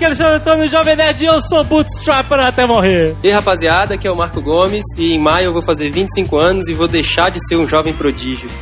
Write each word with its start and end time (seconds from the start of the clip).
Aqui 0.00 0.06
é 0.06 0.08
o 0.08 0.12
Alexandre 0.12 0.34
Antônio, 0.36 0.68
Jovem 0.70 0.96
Nerd, 0.96 1.22
e 1.22 1.26
eu 1.26 1.42
sou 1.42 1.62
Bootstrapper 1.62 2.38
até 2.40 2.64
morrer. 2.64 3.14
E 3.22 3.26
aí, 3.26 3.34
rapaziada, 3.34 3.96
aqui 3.96 4.08
é 4.08 4.10
o 4.10 4.16
Marco 4.16 4.40
Gomes 4.40 4.82
e 4.96 5.12
em 5.12 5.18
maio 5.18 5.48
eu 5.48 5.52
vou 5.52 5.60
fazer 5.60 5.90
25 5.90 6.38
anos 6.38 6.68
e 6.68 6.72
vou 6.72 6.88
deixar 6.88 7.30
de 7.30 7.38
ser 7.46 7.56
um 7.56 7.68
jovem 7.68 7.92
prodígio. 7.92 8.48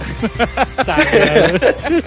Tá. 0.85 0.97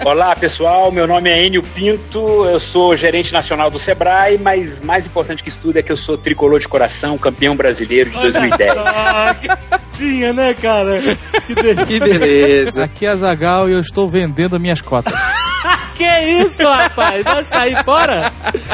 Olá 0.04 0.34
pessoal, 0.34 0.90
meu 0.90 1.06
nome 1.06 1.30
é 1.30 1.46
Enio 1.46 1.62
Pinto, 1.62 2.44
eu 2.46 2.58
sou 2.58 2.96
gerente 2.96 3.32
nacional 3.32 3.70
do 3.70 3.78
Sebrae, 3.78 4.38
mas 4.38 4.80
mais 4.80 5.06
importante 5.06 5.42
que 5.42 5.50
isso 5.50 5.58
tudo 5.60 5.78
é 5.78 5.82
que 5.82 5.92
eu 5.92 5.96
sou 5.96 6.16
tricolor 6.16 6.58
de 6.58 6.66
coração, 6.66 7.16
campeão 7.18 7.54
brasileiro 7.54 8.10
de 8.10 8.18
2010. 8.18 8.74
Ah, 8.78 9.36
que 9.40 9.48
tinha, 9.96 10.32
né, 10.32 10.54
cara? 10.54 11.00
Que, 11.46 11.54
de... 11.54 11.86
Que 11.86 12.00
beleza. 12.00 12.84
Aqui 12.84 13.06
é 13.06 13.14
Zagal 13.14 13.68
e 13.68 13.72
eu 13.72 13.80
estou 13.80 14.08
vendendo 14.08 14.58
minhas 14.58 14.80
cotas. 14.80 15.12
que 15.94 16.20
isso, 16.44 16.62
rapaz? 16.62 17.24
Vai 17.24 17.44
sair 17.44 17.84
fora 17.84 18.32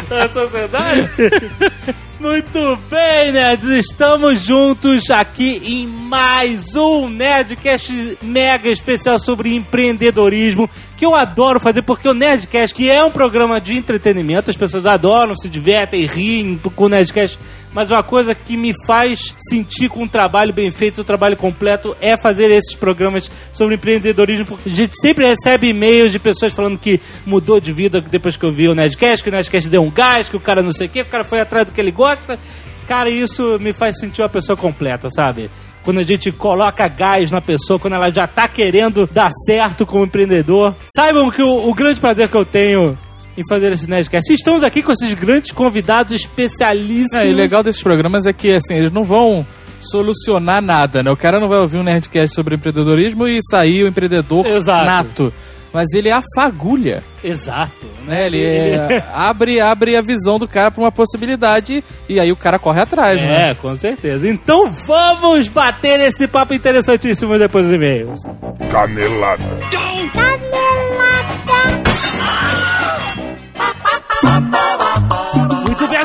da 0.08 0.28
sociedade? 0.28 1.10
Muito 2.20 2.76
bem, 2.90 3.30
nerds, 3.30 3.68
estamos 3.68 4.40
juntos 4.40 5.08
aqui 5.08 5.60
em 5.62 5.86
mais 5.86 6.74
um 6.74 7.08
Nerdcast 7.08 8.18
mega 8.20 8.68
especial 8.68 9.20
sobre 9.20 9.54
empreendedorismo, 9.54 10.68
que 10.98 11.06
eu 11.06 11.14
adoro 11.14 11.60
fazer, 11.60 11.82
porque 11.82 12.08
o 12.08 12.12
Nerdcast, 12.12 12.74
que 12.74 12.90
é 12.90 13.02
um 13.04 13.10
programa 13.10 13.60
de 13.60 13.76
entretenimento, 13.76 14.50
as 14.50 14.56
pessoas 14.56 14.84
adoram, 14.84 15.36
se 15.36 15.48
divertem, 15.48 16.04
riem 16.04 16.58
com 16.58 16.84
o 16.84 16.88
Nerdcast, 16.88 17.38
mas 17.72 17.92
uma 17.92 18.02
coisa 18.02 18.34
que 18.34 18.56
me 18.56 18.74
faz 18.84 19.32
sentir 19.48 19.88
com 19.88 20.02
um 20.02 20.08
trabalho 20.08 20.52
bem 20.52 20.72
feito, 20.72 21.00
um 21.00 21.04
trabalho 21.04 21.36
completo, 21.36 21.96
é 22.00 22.20
fazer 22.20 22.50
esses 22.50 22.74
programas 22.74 23.30
sobre 23.52 23.76
empreendedorismo, 23.76 24.44
porque 24.44 24.68
a 24.68 24.72
gente 24.72 25.00
sempre 25.00 25.24
recebe 25.24 25.68
e-mails 25.68 26.10
de 26.10 26.18
pessoas 26.18 26.52
falando 26.52 26.76
que 26.76 27.00
mudou 27.24 27.60
de 27.60 27.72
vida 27.72 28.00
depois 28.00 28.36
que 28.36 28.44
eu 28.44 28.50
vi 28.50 28.66
o 28.66 28.74
Nerdcast, 28.74 29.22
que 29.22 29.30
o 29.30 29.32
Nerdcast 29.32 29.70
deu 29.70 29.84
um 29.84 29.90
gás, 29.92 30.28
que 30.28 30.36
o 30.36 30.40
cara 30.40 30.64
não 30.64 30.72
sei 30.72 30.88
o 30.88 30.90
que, 30.90 31.02
o 31.02 31.06
cara 31.06 31.22
foi 31.22 31.40
atrás 31.40 31.64
do 31.64 31.70
que 31.70 31.80
ele 31.80 31.92
gosta. 31.92 32.36
Cara, 32.88 33.08
isso 33.08 33.56
me 33.60 33.72
faz 33.72 34.00
sentir 34.00 34.20
uma 34.22 34.28
pessoa 34.28 34.56
completa, 34.56 35.10
sabe? 35.10 35.48
Quando 35.82 35.98
a 35.98 36.02
gente 36.02 36.30
coloca 36.32 36.86
gás 36.88 37.30
na 37.30 37.40
pessoa, 37.40 37.78
quando 37.78 37.94
ela 37.94 38.10
já 38.10 38.26
tá 38.26 38.46
querendo 38.46 39.06
dar 39.06 39.30
certo 39.46 39.86
como 39.86 40.04
empreendedor. 40.04 40.74
Saibam 40.94 41.30
que 41.30 41.42
o, 41.42 41.68
o 41.68 41.74
grande 41.74 42.00
prazer 42.00 42.28
que 42.28 42.36
eu 42.36 42.44
tenho 42.44 42.98
em 43.36 43.42
fazer 43.48 43.72
esse 43.72 43.88
Nerdcast. 43.88 44.32
Estamos 44.32 44.64
aqui 44.64 44.82
com 44.82 44.90
esses 44.90 45.14
grandes 45.14 45.52
convidados 45.52 46.12
especialíssimos. 46.12 47.22
É, 47.22 47.28
e 47.28 47.32
o 47.32 47.36
legal 47.36 47.62
desses 47.62 47.82
programas 47.82 48.26
é 48.26 48.32
que, 48.32 48.50
assim, 48.50 48.74
eles 48.74 48.90
não 48.90 49.04
vão 49.04 49.46
solucionar 49.80 50.60
nada, 50.60 51.02
né? 51.04 51.10
O 51.10 51.16
cara 51.16 51.38
não 51.38 51.48
vai 51.48 51.58
ouvir 51.58 51.78
um 51.78 51.84
Nerdcast 51.84 52.34
sobre 52.34 52.56
empreendedorismo 52.56 53.28
e 53.28 53.38
sair 53.48 53.84
o 53.84 53.88
empreendedor 53.88 54.44
Exato. 54.44 54.84
nato. 54.84 55.32
Mas 55.78 55.92
ele 55.92 56.10
afagulha, 56.10 57.04
Exato. 57.22 57.86
né? 58.04 58.26
Ele 58.26 58.44
é, 58.44 59.04
abre, 59.14 59.60
abre 59.60 59.96
a 59.96 60.02
visão 60.02 60.36
do 60.36 60.48
cara 60.48 60.72
pra 60.72 60.82
uma 60.82 60.90
possibilidade 60.90 61.84
e 62.08 62.18
aí 62.18 62.32
o 62.32 62.36
cara 62.36 62.58
corre 62.58 62.80
atrás, 62.80 63.20
né? 63.22 63.50
É, 63.50 63.54
com 63.54 63.76
certeza. 63.76 64.28
Então 64.28 64.72
vamos 64.72 65.46
bater 65.48 66.00
esse 66.00 66.26
papo 66.26 66.52
interessantíssimo 66.52 67.38
depois 67.38 67.66
dos 67.66 67.74
e-mails. 67.76 68.22
Canelada. 68.72 69.44
Muito 69.44 70.18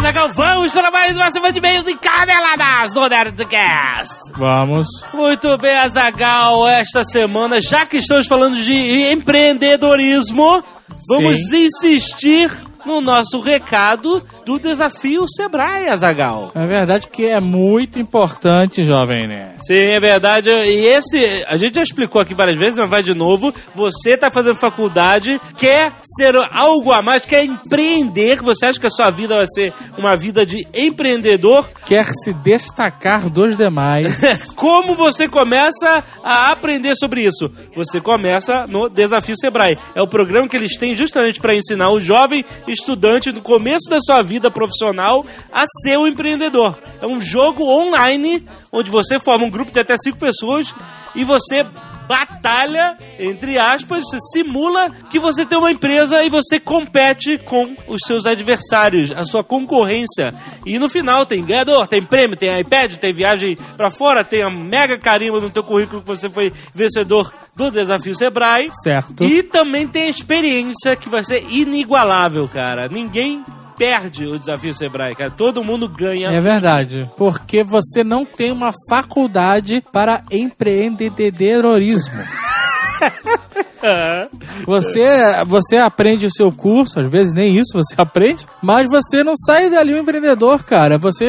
Zagal, 0.03 0.33
vamos 0.33 0.73
para 0.73 0.91
mais 0.91 1.15
uma 1.15 1.31
semana 1.31 1.53
de 1.53 1.59
e-mails 1.59 1.87
e 1.87 1.95
caneladas 1.95 2.93
do 2.93 3.07
Nerdcast. 3.07 4.33
Vamos. 4.35 4.85
Muito 5.13 5.57
bem, 5.57 5.77
Azagal, 5.77 6.67
esta 6.67 7.05
semana, 7.05 7.61
já 7.61 7.85
que 7.85 7.99
estamos 7.99 8.27
falando 8.27 8.57
de 8.57 9.13
empreendedorismo, 9.13 10.61
vamos 11.07 11.39
insistir 11.53 12.51
no 12.85 12.99
nosso 12.99 13.39
recado 13.39 14.21
do 14.45 14.59
desafio 14.59 15.25
Sebrae, 15.27 15.87
Azagal. 15.87 16.51
É 16.55 16.65
verdade 16.65 17.07
que 17.07 17.25
é 17.25 17.39
muito 17.39 17.99
importante, 17.99 18.83
jovem, 18.83 19.27
né? 19.27 19.55
Sim, 19.61 19.75
é 19.75 19.99
verdade. 19.99 20.49
E 20.49 20.85
esse, 20.85 21.45
a 21.47 21.57
gente 21.57 21.75
já 21.75 21.83
explicou 21.83 22.21
aqui 22.21 22.33
várias 22.33 22.57
vezes, 22.57 22.77
mas 22.77 22.89
vai 22.89 23.03
de 23.03 23.13
novo. 23.13 23.53
Você 23.75 24.17
tá 24.17 24.29
fazendo 24.31 24.59
faculdade, 24.59 25.39
quer 25.57 25.93
ser 26.17 26.35
algo 26.51 26.91
a 26.91 27.01
mais, 27.01 27.25
quer 27.25 27.43
empreender. 27.43 28.41
Você 28.41 28.65
acha 28.65 28.79
que 28.79 28.87
a 28.87 28.91
sua 28.91 29.09
vida 29.09 29.35
vai 29.35 29.47
ser 29.47 29.73
uma 29.97 30.15
vida 30.15 30.45
de 30.45 30.67
empreendedor? 30.73 31.69
Quer 31.85 32.05
se 32.05 32.33
destacar 32.33 33.29
dos 33.29 33.55
demais. 33.55 34.53
Como 34.55 34.95
você 34.95 35.27
começa 35.27 36.03
a 36.23 36.51
aprender 36.51 36.95
sobre 36.95 37.21
isso? 37.21 37.51
Você 37.75 38.01
começa 38.01 38.65
no 38.67 38.89
Desafio 38.89 39.37
Sebrae. 39.37 39.77
É 39.93 40.01
o 40.01 40.07
programa 40.07 40.47
que 40.47 40.55
eles 40.55 40.75
têm 40.77 40.95
justamente 40.95 41.39
para 41.39 41.55
ensinar 41.55 41.91
o 41.91 41.99
jovem 41.99 42.43
estudante 42.67 43.31
no 43.31 43.41
começo 43.41 43.89
da 43.89 43.99
sua 43.99 44.23
vida 44.23 44.32
profissional 44.51 45.25
a 45.51 45.63
ser 45.83 45.97
um 45.97 46.07
empreendedor. 46.07 46.77
É 47.01 47.07
um 47.07 47.19
jogo 47.19 47.63
online 47.63 48.45
onde 48.71 48.89
você 48.89 49.19
forma 49.19 49.45
um 49.45 49.49
grupo 49.49 49.71
de 49.71 49.79
até 49.79 49.95
cinco 49.97 50.17
pessoas 50.17 50.73
e 51.15 51.23
você 51.23 51.65
batalha, 52.07 52.97
entre 53.17 53.57
aspas, 53.57 54.03
você 54.03 54.17
simula 54.33 54.89
que 55.09 55.19
você 55.19 55.45
tem 55.45 55.57
uma 55.57 55.71
empresa 55.71 56.23
e 56.23 56.29
você 56.29 56.59
compete 56.59 57.37
com 57.37 57.75
os 57.87 58.01
seus 58.05 58.25
adversários, 58.25 59.11
a 59.11 59.25
sua 59.25 59.43
concorrência. 59.43 60.33
E 60.65 60.77
no 60.77 60.89
final 60.89 61.25
tem 61.25 61.45
ganhador, 61.45 61.87
tem 61.87 62.03
prêmio, 62.03 62.37
tem 62.37 62.59
iPad, 62.59 62.95
tem 62.95 63.13
viagem 63.13 63.57
pra 63.77 63.89
fora, 63.89 64.23
tem 64.23 64.41
a 64.41 64.49
mega 64.49 64.97
carimba 64.97 65.39
no 65.39 65.49
teu 65.49 65.63
currículo 65.63 66.01
que 66.01 66.07
você 66.07 66.29
foi 66.29 66.51
vencedor 66.73 67.33
do 67.55 67.71
desafio 67.71 68.15
Sebrae. 68.15 68.69
certo? 68.83 69.23
E 69.23 69.43
também 69.43 69.87
tem 69.87 70.03
a 70.03 70.09
experiência 70.09 70.95
que 70.95 71.09
vai 71.09 71.23
ser 71.23 71.43
inigualável, 71.49 72.47
cara. 72.47 72.87
Ninguém 72.89 73.43
perde 73.77 74.25
o 74.25 74.39
desafio 74.39 74.73
Sebrae, 74.73 75.15
cara. 75.15 75.31
Todo 75.31 75.63
mundo 75.63 75.87
ganha. 75.87 76.29
É 76.29 76.41
verdade, 76.41 77.09
porque 77.17 77.63
você 77.63 78.03
não 78.03 78.25
tem 78.25 78.51
uma 78.51 78.71
faculdade 78.89 79.83
para 79.91 80.23
empreendedorismo. 80.31 82.13
Você, 84.65 85.03
você 85.45 85.77
aprende 85.77 86.25
o 86.25 86.31
seu 86.31 86.51
curso, 86.51 86.99
às 86.99 87.09
vezes 87.09 87.33
nem 87.33 87.57
isso 87.57 87.73
você 87.73 87.95
aprende, 87.99 88.45
mas 88.61 88.89
você 88.89 89.23
não 89.23 89.33
sai 89.35 89.69
dali 89.69 89.93
um 89.93 89.97
empreendedor, 89.97 90.63
cara. 90.63 90.97
Você 90.97 91.27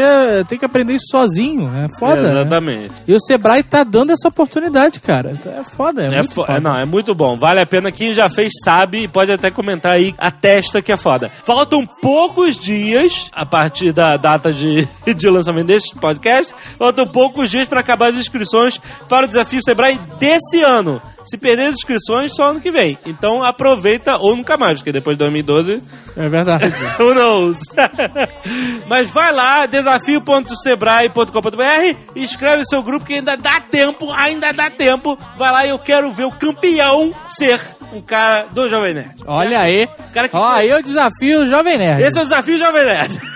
tem 0.48 0.58
que 0.58 0.64
aprender 0.64 0.94
isso 0.94 1.06
sozinho, 1.10 1.68
é 1.76 1.88
foda. 1.98 2.22
né? 2.22 2.40
Exatamente. 2.42 2.92
E 3.08 3.14
o 3.14 3.20
Sebrae 3.20 3.62
tá 3.62 3.82
dando 3.82 4.12
essa 4.12 4.28
oportunidade, 4.28 5.00
cara. 5.00 5.32
É 5.46 5.62
foda, 5.64 6.02
é, 6.02 6.06
É, 6.06 6.18
muito 6.18 6.32
fo- 6.34 6.42
foda. 6.42 6.52
é, 6.52 6.60
não, 6.60 6.76
é 6.76 6.84
muito 6.84 7.14
bom. 7.14 7.36
Vale 7.36 7.60
a 7.60 7.66
pena. 7.66 7.90
Quem 7.90 8.14
já 8.14 8.28
fez 8.28 8.52
sabe 8.64 9.02
e 9.04 9.08
pode 9.08 9.32
até 9.32 9.50
comentar 9.50 9.92
aí 9.92 10.14
a 10.18 10.30
testa 10.30 10.80
que 10.82 10.92
é 10.92 10.96
foda. 10.96 11.30
Faltam 11.44 11.84
poucos 11.86 12.58
dias 12.58 13.30
a 13.32 13.44
partir 13.44 13.92
da 13.92 14.16
data 14.16 14.52
de, 14.52 14.86
de 15.14 15.28
lançamento 15.28 15.66
desse 15.66 15.94
podcast. 15.96 16.54
Faltam 16.78 17.06
poucos 17.06 17.50
dias 17.50 17.66
para 17.66 17.80
acabar 17.80 18.10
as 18.10 18.16
inscrições 18.16 18.80
para 19.08 19.24
o 19.24 19.28
desafio 19.28 19.60
Sebrae 19.64 19.98
desse 20.18 20.62
ano. 20.62 21.00
Se 21.24 21.38
perder 21.38 21.66
as 21.68 21.74
inscrições, 21.74 22.34
só 22.34 22.50
ano 22.50 22.60
que 22.60 22.70
vem. 22.70 22.98
Então 23.06 23.42
aproveita 23.42 24.16
ou 24.16 24.36
nunca 24.36 24.56
mais, 24.56 24.78
porque 24.78 24.92
depois 24.92 25.16
de 25.16 25.20
2012 25.20 25.82
É 26.16 26.28
verdade. 26.28 26.64
Who 27.00 27.14
knows? 27.14 27.58
Mas 28.86 29.10
vai 29.10 29.32
lá, 29.32 29.66
desafio.sebrae.com.br 29.66 31.96
escreve 32.14 32.64
seu 32.64 32.82
grupo 32.82 33.04
que 33.06 33.14
ainda 33.14 33.36
dá 33.36 33.60
tempo, 33.60 34.10
ainda 34.12 34.52
dá 34.52 34.70
tempo. 34.70 35.18
Vai 35.36 35.52
lá 35.52 35.66
e 35.66 35.70
eu 35.70 35.78
quero 35.78 36.12
ver 36.12 36.24
o 36.24 36.30
campeão 36.32 37.14
ser 37.28 37.60
um 37.92 38.00
cara 38.00 38.46
do 38.50 38.68
Jovem 38.68 38.94
Nerd. 38.94 39.14
Olha 39.26 39.60
aí. 39.60 39.88
Cara 40.12 40.28
que- 40.28 40.36
Ó, 40.36 40.48
aí 40.52 40.68
eu 40.68 40.82
desafio 40.82 41.42
o 41.42 41.48
Jovem 41.48 41.78
Nerd. 41.78 42.02
Esse 42.02 42.18
é 42.18 42.20
o 42.20 42.24
desafio 42.24 42.58
Jovem 42.58 42.84
Nerd. 42.84 43.20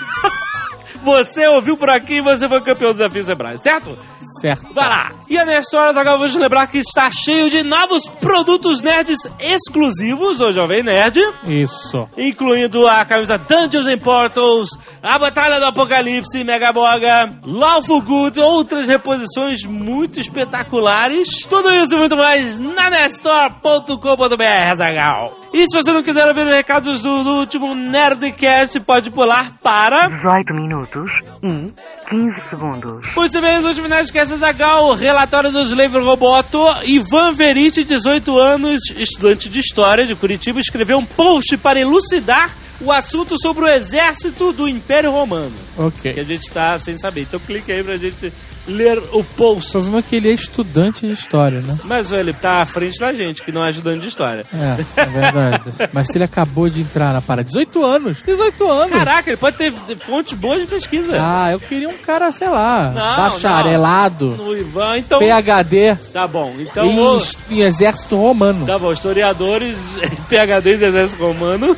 Você 1.03 1.47
ouviu 1.47 1.77
por 1.77 1.89
aqui 1.89 2.15
e 2.15 2.21
você 2.21 2.49
foi 2.49 2.61
campeão 2.61 2.93
do 2.93 2.99
desafio 2.99 3.25
Sebrae, 3.25 3.57
certo? 3.63 3.97
Certo. 4.41 4.73
Vai 4.73 4.89
lá! 4.89 5.13
E 5.29 5.37
a 5.37 5.45
nessa 5.45 5.79
hora, 5.79 5.91
agora 5.91 6.19
vamos 6.19 6.35
lembrar 6.35 6.67
que 6.67 6.79
está 6.79 7.11
cheio 7.11 7.51
de 7.51 7.63
novos 7.63 8.07
produtos 8.21 8.81
nerds 8.81 9.19
exclusivos 9.41 10.39
do 10.39 10.53
Jovem 10.53 10.83
Nerd. 10.83 11.19
Isso. 11.47 12.09
incluindo 12.17 12.87
a 12.87 13.05
camisa 13.05 13.39
Dungeons 13.39 13.87
and 13.87 13.99
Portals, 13.99 14.71
a 15.03 15.19
Batalha 15.19 15.59
do 15.59 15.67
Apocalipse, 15.67 16.43
Mega 16.45 16.73
Boga, 16.73 17.31
Lawful 17.45 18.03
Good, 18.03 18.41
outras 18.41 18.87
reposições 18.87 19.65
muito 19.65 20.21
espetaculares. 20.21 21.29
Tudo 21.49 21.71
isso 21.71 21.95
e 21.95 21.99
muito 21.99 22.17
mais 22.17 22.59
na 22.59 22.91
nestore.com.br, 22.91 24.77
Zagal. 24.77 25.33
E 25.53 25.65
se 25.67 25.77
você 25.77 25.93
não 25.93 26.03
quiser 26.03 26.27
ouvir 26.27 26.43
os 26.47 26.55
recados 26.55 27.01
do, 27.01 27.25
do 27.25 27.31
último 27.37 27.75
Nerdcast, 27.75 28.79
pode 28.81 29.11
pular 29.11 29.53
para... 29.63 30.09
18 30.09 30.55
minutos 30.55 31.11
e 31.43 31.73
15 32.11 32.35
segundos. 32.51 33.15
Muito 33.17 33.41
bem, 33.41 33.59
os 33.59 33.65
últimos 33.65 33.89
Nerdcast 33.91 34.37
Zagal, 34.37 34.93
relatório 34.93 35.51
do 35.51 35.63
Slave 35.63 35.99
Roboto. 35.99 36.59
Ivan 36.85 37.33
Verite, 37.35 37.83
18 37.83 38.39
anos, 38.39 38.81
estudante 38.97 39.49
de 39.49 39.61
História 39.61 40.07
de 40.07 40.15
Curitiba, 40.15 40.61
escreveu 40.61 40.99
um 40.99 41.05
post 41.07 41.57
para 41.57 41.81
elucidar 41.81 42.55
o 42.81 42.93
assunto 42.93 43.35
sobre 43.41 43.65
o 43.65 43.69
exército 43.69 44.53
do 44.53 44.69
Império 44.69 45.11
Romano. 45.11 45.53
Que 45.75 45.83
Ok. 46.11 46.21
a 46.21 46.23
gente 46.23 46.49
tá 46.51 46.79
sem 46.79 46.97
saber. 46.97 47.23
Então 47.23 47.41
clica 47.41 47.73
aí 47.73 47.83
pra 47.83 47.97
gente 47.97 48.33
ler 48.69 48.99
o 49.13 49.25
post. 49.25 49.73
Só 49.73 49.81
vendo 49.81 50.03
que 50.03 50.15
ele 50.17 50.29
é 50.31 50.33
estudante 50.33 51.07
de 51.07 51.13
história, 51.13 51.61
né? 51.61 51.77
Mas 51.85 52.13
ele 52.13 52.33
tá 52.33 52.63
à 52.63 52.67
frente 52.67 52.99
da 53.01 53.13
gente, 53.13 53.43
que 53.43 53.51
não 53.51 53.65
é 53.65 53.69
ajudante 53.69 54.01
de 54.01 54.09
história. 54.09 54.45
É, 54.53 55.01
é 55.01 55.05
verdade. 55.07 55.63
Mas 55.93 56.07
se 56.09 56.19
ele 56.19 56.25
acabou 56.25 56.69
de 56.69 56.81
entrar 56.81 57.13
na 57.13 57.21
parada, 57.21 57.49
18 57.49 57.85
anos! 57.85 58.23
18 58.25 58.71
anos! 58.71 58.93
Caraca, 58.93 59.31
ele 59.31 59.37
pode 59.37 59.57
ter 59.57 59.73
fontes 60.07 60.35
boas 60.35 60.61
de 60.61 60.67
pesquisa. 60.67 61.17
Ah, 61.19 61.51
eu 61.53 61.59
queria 61.61 61.89
um 61.89 61.97
cara, 61.99 62.31
sei 62.33 62.49
lá, 62.49 62.93
Não, 62.95 63.17
bacharelado, 63.25 64.35
No 64.37 64.57
Ivan, 64.57 64.99
então. 64.99 65.19
PHD 65.19 65.97
Tá 66.13 66.27
bom. 66.27 66.55
Então. 66.59 66.85
em, 66.85 66.99
o- 66.99 67.19
em 67.51 67.61
exército 67.61 68.17
romano. 68.17 68.67
Tá 68.67 68.79
bom, 68.79 68.93
historiadores, 68.93 69.77
PHD 70.29 70.77
do 70.77 70.85
Exército 70.85 71.23
Romano. 71.25 71.77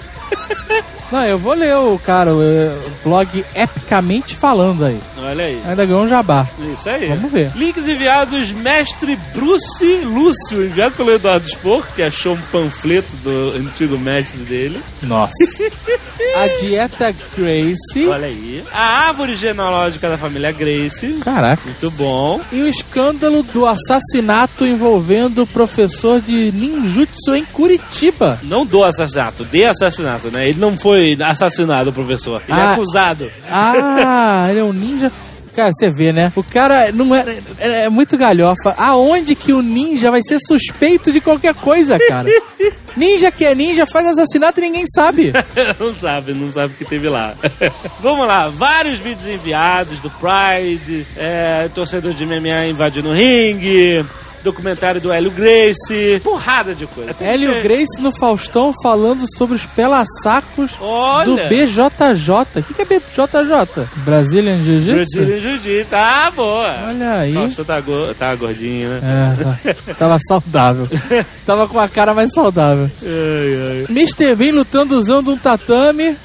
Não, 1.11 1.25
eu 1.25 1.37
vou 1.39 1.55
ler 1.55 1.75
o 1.77 1.99
cara, 1.99 2.33
o 2.33 2.41
eh, 2.43 2.73
blog 3.03 3.45
Epicamente 3.55 4.37
Falando 4.37 4.85
aí. 4.85 5.01
Olha 5.23 5.45
aí. 5.45 5.61
Ainda 5.67 5.85
ganhou 5.87 6.03
um 6.05 6.09
jabá. 6.09 6.49
Isso 6.73 6.89
aí. 6.89 7.07
Vamos 7.09 7.31
ver. 7.33 7.51
Links 7.57 7.89
enviados, 7.89 8.51
mestre 8.53 9.17
Bruce 9.35 9.85
Lúcio, 10.05 10.65
enviado 10.65 10.95
pelo 10.95 11.13
Eduardo 11.13 11.47
Spor, 11.49 11.85
que 11.95 12.03
achou 12.03 12.35
um 12.35 12.41
panfleto 12.53 13.15
do 13.23 13.53
antigo 13.57 13.99
mestre 13.99 14.41
dele. 14.41 14.81
Nossa. 15.03 15.33
A 16.37 16.47
dieta 16.61 17.15
Grace. 17.37 18.07
Olha 18.07 18.27
aí. 18.27 18.63
A 18.73 19.09
árvore 19.09 19.35
genealógica 19.37 20.09
da 20.09 20.19
família 20.19 20.53
Grace. 20.53 21.15
Caraca. 21.25 21.63
Muito 21.65 21.91
bom. 21.93 22.41
E 22.53 22.61
o 22.63 22.69
escândalo 22.69 23.43
do 23.43 23.67
assassinato 23.67 24.67
envolvendo 24.67 25.43
o 25.43 25.47
professor 25.47 26.21
de 26.21 26.53
ninjutsu 26.53 27.35
em 27.35 27.45
Curitiba. 27.45 28.39
Não 28.43 28.65
do 28.67 28.85
assassinato, 28.85 29.45
de 29.45 29.65
assassinato, 29.65 30.31
né? 30.31 30.49
Ele 30.49 30.61
não 30.61 30.77
foi 30.77 31.17
assassinado, 31.21 31.91
o 31.91 31.93
professor. 31.93 32.43
Ele 32.49 32.59
é 32.59 32.63
Ah. 32.63 32.73
acusado. 32.75 33.31
Ah, 33.51 34.47
ele 34.51 34.61
é 34.61 34.65
um 34.65 34.73
ninja. 34.73 35.10
Cara, 35.61 35.73
você 35.75 35.91
vê, 35.91 36.11
né? 36.11 36.33
O 36.35 36.43
cara 36.43 36.91
não 36.91 37.15
é, 37.15 37.39
é, 37.59 37.83
é 37.83 37.89
muito 37.91 38.17
galhofa. 38.17 38.75
Aonde 38.79 39.35
que 39.35 39.53
o 39.53 39.61
ninja 39.61 40.11
vai 40.11 40.23
ser 40.23 40.39
suspeito 40.41 41.13
de 41.13 41.21
qualquer 41.21 41.55
coisa, 41.55 41.99
cara? 41.99 42.29
Ninja 42.97 43.31
que 43.31 43.45
é 43.45 43.55
ninja 43.55 43.87
faz 43.87 44.05
assassinato 44.05 44.59
e 44.59 44.63
ninguém 44.63 44.85
sabe. 44.93 45.33
não 45.79 45.97
sabe, 45.97 46.35
não 46.35 46.53
sabe 46.53 46.75
o 46.75 46.77
que 46.77 46.85
teve 46.85 47.09
lá. 47.09 47.35
Vamos 48.01 48.27
lá, 48.27 48.49
vários 48.49 48.99
vídeos 48.99 49.29
enviados 49.29 50.01
do 50.01 50.11
Pride, 50.11 51.07
é, 51.17 51.69
torcedor 51.73 52.13
de 52.15 52.27
MMA 52.27 52.67
invadindo 52.69 53.11
o 53.11 53.15
ringue, 53.15 54.05
documentário 54.43 55.01
do 55.01 55.13
Hélio 55.13 55.31
Grace, 55.31 56.21
porrada 56.25 56.75
de 56.75 56.87
coisa. 56.87 57.13
Tem 57.15 57.27
Hélio 57.29 57.53
que- 57.55 57.61
Grace 57.63 58.01
no 58.01 58.11
Faustão 58.19 58.73
falando 58.83 59.25
sobre 59.37 59.55
os 59.55 59.67
pelassacos 59.67 60.73
Olha! 60.81 61.27
do 61.27 61.37
BJJ. 61.49 62.61
O 62.61 62.63
que, 62.63 62.75
que 62.75 62.83
é 62.83 62.85
BJJ? 62.85 63.87
Brazilian 64.05 64.63
Jiu-Jitsu? 64.63 64.95
Brazilian 64.95 65.41
Jiu-Jitsu. 65.41 65.95
Ah, 65.95 66.33
boa! 66.35 66.75
Olha 66.89 67.13
aí. 67.21 67.33
Nossa, 67.33 67.65
tá, 67.65 67.81
go 67.81 68.15
tá 68.19 68.35
gordinho, 68.35 68.91
né? 69.01 69.37
É, 69.65 69.73
tá- 69.75 69.95
tava 69.95 70.19
saudável. 70.27 70.89
tava 71.47 71.69
com 71.69 71.79
a 71.79 71.89
cara 71.89 72.15
mais 72.15 72.33
saudável. 72.33 72.91
Ai, 73.03 73.09
ai. 73.09 73.87
Mr. 73.91 74.35
Bean 74.35 74.53
lutando 74.55 74.97
usando 74.99 75.33
um 75.33 75.37
tatame 75.39 76.17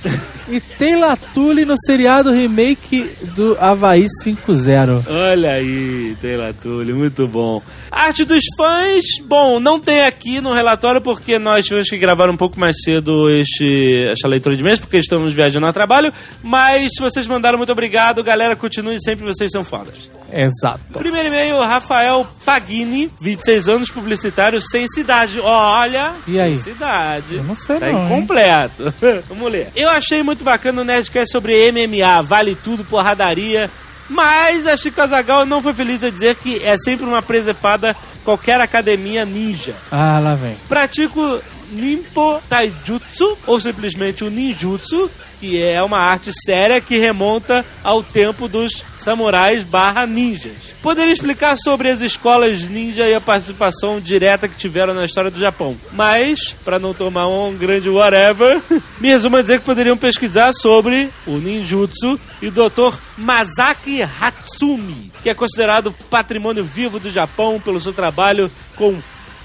e 0.47 0.59
Taylor 0.59 1.17
Tully 1.33 1.65
no 1.65 1.75
seriado 1.85 2.31
remake 2.31 3.09
do 3.35 3.57
Havaí 3.59 4.05
5-0. 4.23 5.03
Olha 5.09 5.51
aí, 5.51 6.15
Taylor 6.21 6.53
Túlio, 6.53 6.95
muito 6.95 7.27
bom. 7.27 7.61
Arte 7.91 8.23
dos 8.25 8.43
fãs, 8.57 9.03
bom, 9.23 9.59
não 9.59 9.79
tem 9.79 10.01
aqui 10.03 10.41
no 10.41 10.53
relatório 10.53 11.01
porque 11.01 11.39
nós 11.39 11.65
tivemos 11.65 11.89
que 11.89 11.97
gravar 11.97 12.29
um 12.29 12.37
pouco 12.37 12.59
mais 12.59 12.75
cedo 12.83 13.29
este, 13.29 14.05
esta 14.11 14.27
leitura 14.27 14.55
de 14.57 14.63
mês, 14.63 14.79
porque 14.79 14.97
estamos 14.97 15.33
viajando 15.33 15.65
a 15.67 15.73
trabalho, 15.73 16.11
mas 16.43 16.91
se 16.95 17.01
vocês 17.01 17.27
mandaram, 17.27 17.57
muito 17.57 17.71
obrigado, 17.71 18.23
galera, 18.23 18.55
continue 18.55 18.97
sempre, 19.03 19.25
vocês 19.25 19.49
são 19.51 19.63
fodas. 19.63 20.09
Exato. 20.31 20.79
Primeiro 20.91 21.27
e-mail, 21.29 21.57
Rafael 21.61 22.27
Pagini, 22.43 23.09
26 23.21 23.69
anos, 23.69 23.91
publicitário 23.91 24.59
sem 24.59 24.85
cidade. 24.87 25.39
Olha, 25.39 26.13
E 26.27 26.39
aí? 26.39 26.57
sem 26.57 26.73
cidade. 26.73 27.35
Eu 27.35 27.43
não 27.43 27.55
sei 27.55 27.79
Tá 27.79 27.85
não, 27.89 27.99
hein? 27.99 28.05
incompleto. 28.05 28.93
Vamos 29.29 29.51
ler. 29.51 29.69
Eu 29.75 29.87
achei 29.87 30.23
muito 30.23 30.34
bacana 30.43 30.81
o 30.81 30.85
Nerdcast 30.85 31.31
sobre 31.31 31.71
MMA, 31.71 32.21
vale 32.23 32.55
tudo, 32.55 32.83
porradaria. 32.83 33.69
Mas 34.09 34.67
a 34.67 34.77
Chico 34.77 35.01
Azagal 35.01 35.45
não 35.45 35.61
foi 35.61 35.73
feliz 35.73 36.03
a 36.03 36.09
dizer 36.09 36.35
que 36.35 36.63
é 36.63 36.75
sempre 36.77 37.05
uma 37.05 37.21
presepada 37.21 37.95
qualquer 38.23 38.59
academia 38.59 39.25
ninja. 39.25 39.75
Ah, 39.91 40.19
lá 40.19 40.35
vem. 40.35 40.57
Pratico 40.67 41.41
Nimpo 41.71 42.41
Taijutsu, 42.49 43.37
ou 43.47 43.59
simplesmente 43.59 44.23
o 44.23 44.29
Ninjutsu, 44.29 45.09
que 45.45 45.61
é 45.61 45.81
uma 45.83 45.99
arte 45.99 46.31
séria 46.33 46.81
que 46.81 46.97
remonta 46.97 47.63
ao 47.83 48.01
tempo 48.01 48.47
dos 48.47 48.83
samurais 48.95 49.63
barra 49.63 50.07
ninjas. 50.07 50.73
Poderia 50.81 51.13
explicar 51.13 51.55
sobre 51.55 51.87
as 51.87 52.01
escolas 52.01 52.67
ninja 52.67 53.07
e 53.07 53.13
a 53.13 53.21
participação 53.21 53.99
direta 53.99 54.47
que 54.47 54.57
tiveram 54.57 54.95
na 54.95 55.05
história 55.05 55.29
do 55.29 55.39
Japão. 55.39 55.77
Mas, 55.93 56.55
para 56.65 56.79
não 56.79 56.95
tomar 56.95 57.27
um 57.27 57.55
grande 57.55 57.87
whatever, 57.89 58.59
me 58.99 59.09
resumo 59.09 59.37
a 59.37 59.41
dizer 59.43 59.59
que 59.59 59.65
poderiam 59.65 59.95
pesquisar 59.95 60.51
sobre 60.51 61.11
o 61.27 61.37
ninjutsu 61.37 62.19
e 62.41 62.47
o 62.47 62.51
Dr. 62.51 62.97
Masaki 63.15 64.01
Hatsumi, 64.01 65.11
que 65.21 65.29
é 65.29 65.35
considerado 65.35 65.93
patrimônio 66.09 66.63
vivo 66.63 66.99
do 66.99 67.11
Japão 67.11 67.61
pelo 67.61 67.79
seu 67.79 67.93
trabalho 67.93 68.49
com 68.75 68.97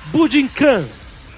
Bujinkan, 0.07 0.87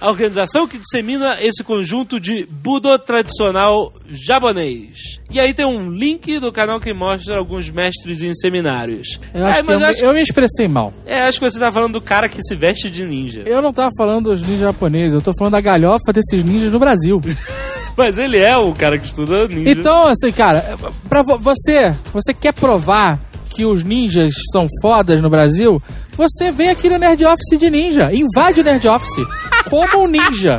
a 0.02 0.08
organização 0.10 0.66
que 0.66 0.78
dissemina 0.78 1.36
esse 1.40 1.62
conjunto 1.62 2.18
de 2.18 2.44
Budo 2.50 2.98
tradicional 2.98 3.92
japonês. 4.08 5.20
E 5.30 5.38
aí 5.38 5.54
tem 5.54 5.64
um 5.64 5.90
link 5.90 6.38
do 6.40 6.50
canal 6.52 6.80
que 6.80 6.92
mostra 6.92 7.38
alguns 7.38 7.70
mestres 7.70 8.20
em 8.22 8.34
seminários. 8.34 9.20
Eu 9.32 9.46
acho 9.46 9.60
É, 9.60 9.62
que 9.62 9.70
eu, 9.70 9.84
acho, 9.86 10.04
eu 10.04 10.12
me 10.12 10.20
expressei 10.20 10.66
mal. 10.68 10.92
é, 11.06 11.22
acho 11.22 11.38
que 11.38 11.48
você 11.50 11.58
tá 11.58 11.72
falando 11.72 11.92
do 11.92 12.00
cara 12.00 12.28
que 12.28 12.42
se 12.42 12.54
veste 12.56 12.90
de 12.90 13.04
ninja. 13.04 13.42
Eu 13.46 13.62
não 13.62 13.72
tava 13.72 13.90
falando 13.96 14.30
dos 14.30 14.42
ninjas 14.42 14.60
japoneses, 14.60 15.14
eu 15.14 15.22
tô 15.22 15.32
falando 15.38 15.52
da 15.52 15.60
galhofa 15.60 16.12
desses 16.12 16.42
ninjas 16.44 16.70
no 16.72 16.78
Brasil. 16.78 17.20
Mas 17.96 18.16
ele 18.18 18.38
é 18.38 18.56
o 18.56 18.72
cara 18.72 18.98
que 18.98 19.06
estuda 19.06 19.46
ninja. 19.46 19.70
Então, 19.70 20.06
assim, 20.08 20.32
cara, 20.32 20.76
pra 21.08 21.22
vo- 21.22 21.38
você, 21.38 21.94
você 22.12 22.32
quer 22.34 22.52
provar 22.54 23.20
que 23.52 23.64
os 23.64 23.84
ninjas 23.84 24.32
são 24.52 24.66
fodas 24.80 25.20
no 25.20 25.30
Brasil? 25.30 25.80
Você 26.16 26.50
vem 26.50 26.70
aqui 26.70 26.88
no 26.88 26.98
Nerd 26.98 27.24
Office 27.24 27.58
de 27.58 27.70
ninja, 27.70 28.10
invade 28.12 28.60
o 28.60 28.64
Nerd 28.64 28.86
Office 28.88 29.24
como 29.68 30.04
um 30.04 30.06
ninja. 30.06 30.58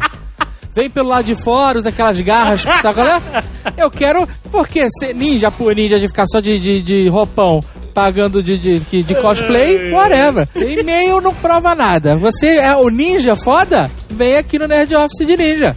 Vem 0.75 0.89
pelo 0.89 1.09
lado 1.09 1.25
de 1.25 1.35
fora, 1.35 1.77
usa 1.77 1.89
aquelas 1.89 2.19
garras, 2.21 2.61
sabe 2.81 3.01
é? 3.01 3.43
Eu 3.77 3.91
quero, 3.91 4.27
porque 4.51 4.87
ser 4.89 5.13
ninja 5.13 5.51
por 5.51 5.75
ninja 5.75 5.99
de 5.99 6.07
ficar 6.07 6.25
só 6.25 6.39
de, 6.39 6.57
de, 6.57 6.81
de 6.81 7.07
roupão, 7.09 7.63
pagando 7.93 8.41
de, 8.41 8.57
de, 8.57 8.79
de, 8.79 9.03
de 9.03 9.15
cosplay, 9.15 9.91
whatever. 9.91 10.47
E-mail 10.55 11.21
não 11.21 11.33
prova 11.33 11.75
nada. 11.75 12.15
Você 12.15 12.57
é 12.57 12.75
o 12.75 12.89
ninja 12.89 13.35
foda? 13.35 13.89
Vem 14.09 14.37
aqui 14.37 14.57
no 14.57 14.67
Nerd 14.67 14.95
Office 14.95 15.27
de 15.27 15.37
ninja. 15.37 15.75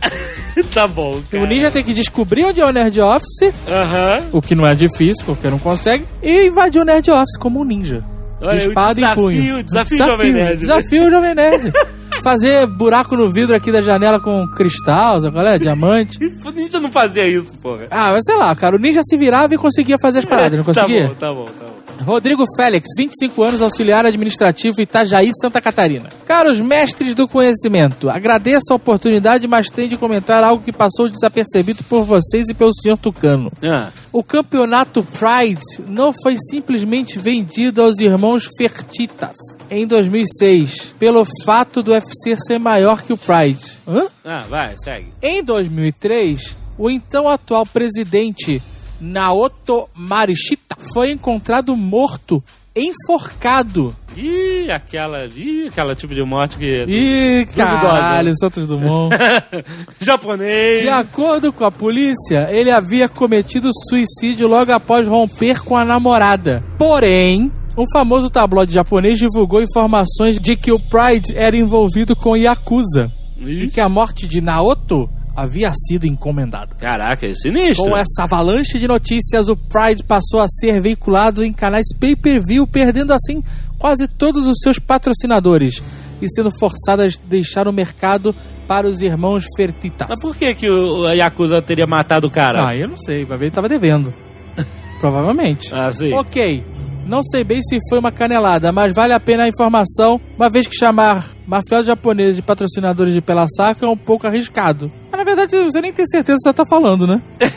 tá 0.75 0.87
bom, 0.87 1.21
cara. 1.31 1.43
O 1.43 1.47
ninja 1.47 1.71
tem 1.71 1.83
que 1.85 1.93
descobrir 1.93 2.45
onde 2.45 2.61
é 2.61 2.65
o 2.67 2.71
Nerd 2.73 3.01
Office, 3.01 3.53
Aham. 3.69 4.23
o 4.33 4.41
que 4.43 4.55
não 4.55 4.67
é 4.67 4.75
difícil, 4.75 5.25
qualquer 5.25 5.53
um 5.53 5.59
consegue, 5.59 6.07
e 6.23 6.47
invadir 6.47 6.81
o 6.81 6.85
Nerd 6.85 7.11
Office 7.11 7.37
como 7.39 7.61
um 7.61 7.65
ninja. 7.65 8.05
Olha, 8.41 8.57
Espada 8.57 9.01
o 9.01 9.05
em 9.05 9.15
punho. 9.15 9.63
desafio, 9.63 9.65
desafio, 9.65 9.99
Jovem 9.99 10.33
Nerd. 10.33 10.59
Desafio 10.61 11.11
Jovem 11.11 11.35
Nerd. 11.35 11.73
Fazer 12.23 12.67
buraco 12.67 13.15
no 13.17 13.31
vidro 13.31 13.55
aqui 13.55 13.71
da 13.71 13.81
janela 13.81 14.19
com 14.19 14.47
cristal, 14.49 15.21
sabe 15.21 15.33
qual 15.35 15.47
é? 15.47 15.59
Diamante. 15.59 16.19
O 16.45 16.51
ninja 16.51 16.81
não 16.81 16.91
fazia 16.91 17.27
isso, 17.27 17.57
porra. 17.63 17.87
Ah, 17.91 18.13
mas 18.13 18.25
sei 18.25 18.37
lá, 18.37 18.55
cara, 18.55 18.77
o 18.77 18.79
ninja 18.79 19.01
se 19.03 19.17
virava 19.17 19.55
e 19.55 19.59
conseguia 19.59 19.97
fazer 20.01 20.21
as 20.21 20.25
paradas, 20.25 20.57
não 20.59 20.65
conseguia? 20.65 21.09
Tá 21.09 21.09
bom, 21.09 21.15
tá 21.15 21.33
bom, 21.33 21.45
tá 21.45 21.65
bom. 21.67 21.76
Rodrigo 22.07 22.45
Félix, 22.57 22.87
25 22.97 23.43
anos, 23.43 23.61
auxiliar 23.61 24.07
administrativo 24.07 24.81
Itajaí, 24.81 25.33
Santa 25.41 25.61
Catarina. 25.61 26.09
Caros 26.25 26.61
mestres 26.61 27.17
do 27.17 27.27
conhecimento, 27.27 28.09
agradeço 28.09 28.67
a 28.71 28.77
oportunidade, 28.77 29.49
mas 29.49 29.69
tenho 29.69 29.89
de 29.89 29.97
comentar 29.97 30.45
algo 30.45 30.63
que 30.63 30.73
passou 30.73 31.09
desapercebido 31.09 31.83
por 31.83 32.05
vocês 32.05 32.49
e 32.49 32.55
pelo 32.55 32.73
senhor 32.73 32.97
Tucano. 32.97 33.51
Ah, 33.61 33.91
O 34.13 34.23
campeonato 34.23 35.03
Pride 35.03 35.61
não 35.89 36.13
foi 36.13 36.37
simplesmente 36.39 37.19
vendido 37.19 37.83
aos 37.83 37.99
irmãos 37.99 38.49
Fertitas 38.57 39.37
em 39.69 39.85
2006, 39.85 40.95
pelo 41.01 41.27
fato 41.45 41.83
do 41.83 41.91
UFC 41.91 42.37
ser 42.37 42.61
maior 42.61 43.03
que 43.03 43.13
o 43.13 43.17
Pride. 43.19 43.65
Hã? 43.87 44.07
ah, 44.25 44.45
vai, 44.49 44.77
segue. 44.85 45.09
Em 45.21 45.43
2003, 45.43 46.57
o 46.79 46.89
então 46.89 47.29
atual 47.29 47.67
presidente 47.67 48.63
Naoto 49.01 49.89
Marishita 49.95 50.77
foi 50.93 51.11
encontrado 51.11 51.77
morto, 51.77 52.43
enforcado. 52.75 53.95
Ih, 54.17 54.71
aquela. 54.71 55.27
Ih, 55.27 55.69
aquela 55.69 55.95
tipo 55.95 56.15
de 56.15 56.23
morte 56.23 56.57
que. 56.57 56.85
Ih, 56.87 57.47
caralho, 57.55 58.33
Santos 58.39 58.67
Dumont. 58.67 59.15
Japonês. 60.01 60.81
De 60.81 60.89
acordo 60.89 61.53
com 61.53 61.65
a 61.65 61.71
polícia, 61.71 62.49
ele 62.51 62.71
havia 62.71 63.09
cometido 63.09 63.71
suicídio 63.89 64.47
logo 64.49 64.73
após 64.73 65.07
romper 65.07 65.63
com 65.63 65.77
a 65.77 65.85
namorada. 65.85 66.63
Porém, 66.79 67.51
um 67.77 67.85
famoso 67.93 68.31
tabloide 68.31 68.73
japonês 68.73 69.19
divulgou 69.19 69.63
informações 69.63 70.41
de 70.41 70.57
que 70.57 70.73
o 70.73 70.79
Pride 70.79 71.37
era 71.37 71.57
envolvido 71.57 72.17
com 72.17 72.37
Yakuza. 72.37 73.13
E 73.39 73.65
Ih, 73.65 73.69
que 73.69 73.81
a 73.81 73.89
morte 73.89 74.27
de 74.27 74.41
Naoto 74.41 75.11
havia 75.37 75.71
sido 75.75 76.07
encomendada. 76.07 76.75
Caraca, 76.81 77.27
é 77.27 77.35
sinistro. 77.35 77.85
Com 77.85 77.97
essa 77.97 78.25
avalanche 78.25 78.79
de 78.79 78.89
notícias, 78.89 79.49
o 79.49 79.57
Pride 79.57 80.03
passou 80.03 80.41
a 80.41 80.49
ser 80.49 80.81
veiculado 80.81 81.45
em 81.45 81.53
canais 81.53 81.87
pay-per-view, 82.01 82.67
perdendo 82.67 83.13
assim 83.13 83.43
quase 83.79 84.09
todos 84.09 84.47
os 84.47 84.59
seus 84.63 84.79
patrocinadores 84.79 85.83
e 86.21 86.29
sendo 86.31 86.51
forçado 86.51 87.03
a 87.03 87.09
deixar 87.29 87.69
o 87.69 87.73
mercado 87.73 88.35
para 88.67 88.89
os 88.89 89.01
irmãos 89.01 89.45
Fertitas. 89.55 90.09
Mas 90.09 90.21
por 90.21 90.35
que, 90.35 90.55
que 90.55 90.69
o 90.69 91.07
a 91.07 91.13
Yakuza 91.13 91.61
teria 91.61 91.87
matado 91.87 92.27
o 92.27 92.31
cara? 92.31 92.67
Ah, 92.67 92.75
eu 92.75 92.89
não 92.89 92.97
sei, 92.97 93.25
vai 93.25 93.37
ver 93.37 93.47
ele 93.47 93.55
tava 93.55 93.69
devendo. 93.69 94.13
Provavelmente. 94.99 95.73
Ah, 95.75 95.93
sim. 95.93 96.15
Ok, 96.15 96.65
não 97.07 97.23
sei 97.23 97.45
bem 97.45 97.63
se 97.63 97.79
foi 97.89 97.99
uma 97.99 98.11
canelada, 98.11 98.73
mas 98.73 98.93
vale 98.93 99.13
a 99.13 99.21
pena 99.21 99.45
a 99.45 99.49
informação, 99.49 100.21
uma 100.37 100.51
vez 100.51 100.67
que 100.67 100.75
chamar 100.75 101.31
mafiosos 101.47 101.87
japoneses 101.87 102.37
de 102.37 102.43
patrocinadores 102.43 103.15
de 103.15 103.21
pela 103.21 103.47
saca 103.49 103.87
é 103.87 103.89
um 103.89 103.97
pouco 103.97 104.27
arriscado. 104.27 104.91
Verdade 105.37 105.71
você 105.71 105.81
nem 105.83 105.93
tem 105.93 106.07
certeza 106.07 106.39
que 106.39 106.49
você 106.49 106.53
tá 106.55 106.65
falando, 106.65 107.07
né? 107.07 107.21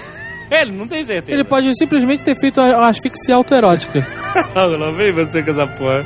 Ele 0.51 0.71
não 0.71 0.87
tem 0.87 1.05
certeza. 1.05 1.31
Ele 1.31 1.43
pode 1.43 1.71
simplesmente 1.77 2.23
ter 2.23 2.35
feito 2.35 2.59
uma 2.59 2.89
asfixia 2.89 3.35
autoerótica. 3.35 4.05
Não, 4.53 4.77
não 4.77 4.93
vem 4.93 5.11
você 5.11 5.41
com 5.41 5.51
essa 5.51 5.67
porra. 5.67 6.05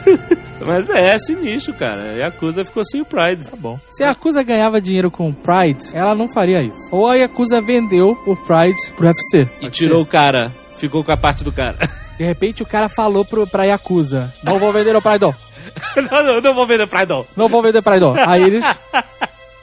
Mas 0.60 0.88
é, 0.90 1.14
é 1.14 1.18
sinistro, 1.18 1.72
cara. 1.74 2.00
A 2.00 2.12
Yakuza 2.12 2.64
ficou 2.64 2.84
sem 2.84 3.00
o 3.00 3.04
Pride. 3.04 3.44
Tá 3.44 3.56
bom. 3.56 3.78
Se 3.90 4.02
a 4.02 4.08
Yakuza 4.08 4.42
ganhava 4.42 4.80
dinheiro 4.80 5.10
com 5.10 5.28
o 5.28 5.34
Pride, 5.34 5.94
ela 5.94 6.14
não 6.14 6.28
faria 6.28 6.62
isso. 6.62 6.88
Ou 6.90 7.08
a 7.08 7.14
Yakuza 7.14 7.60
vendeu 7.60 8.18
o 8.26 8.36
Pride 8.36 8.90
pro 8.96 9.06
UFC. 9.06 9.48
E 9.60 9.68
tirou 9.70 10.02
o 10.02 10.06
cara. 10.06 10.52
Ficou 10.76 11.02
com 11.04 11.12
a 11.12 11.16
parte 11.16 11.44
do 11.44 11.52
cara. 11.52 11.78
De 12.18 12.24
repente 12.24 12.62
o 12.62 12.66
cara 12.66 12.88
falou 12.88 13.24
pro, 13.24 13.46
pra 13.46 13.64
Yakuza: 13.64 14.32
Não 14.42 14.58
vou 14.58 14.72
vender 14.72 14.94
o 14.94 15.02
Pride, 15.02 15.20
não. 15.20 15.34
não, 16.10 16.24
não, 16.24 16.40
não 16.40 16.54
vou 16.54 16.66
vender 16.66 16.86
Pride, 16.86 17.08
não. 17.08 17.26
Não 17.36 17.48
vou 17.48 17.62
vender 17.62 17.82
Pride, 17.82 18.00
não. 18.00 18.14
Aí 18.14 18.42
eles 18.42 18.64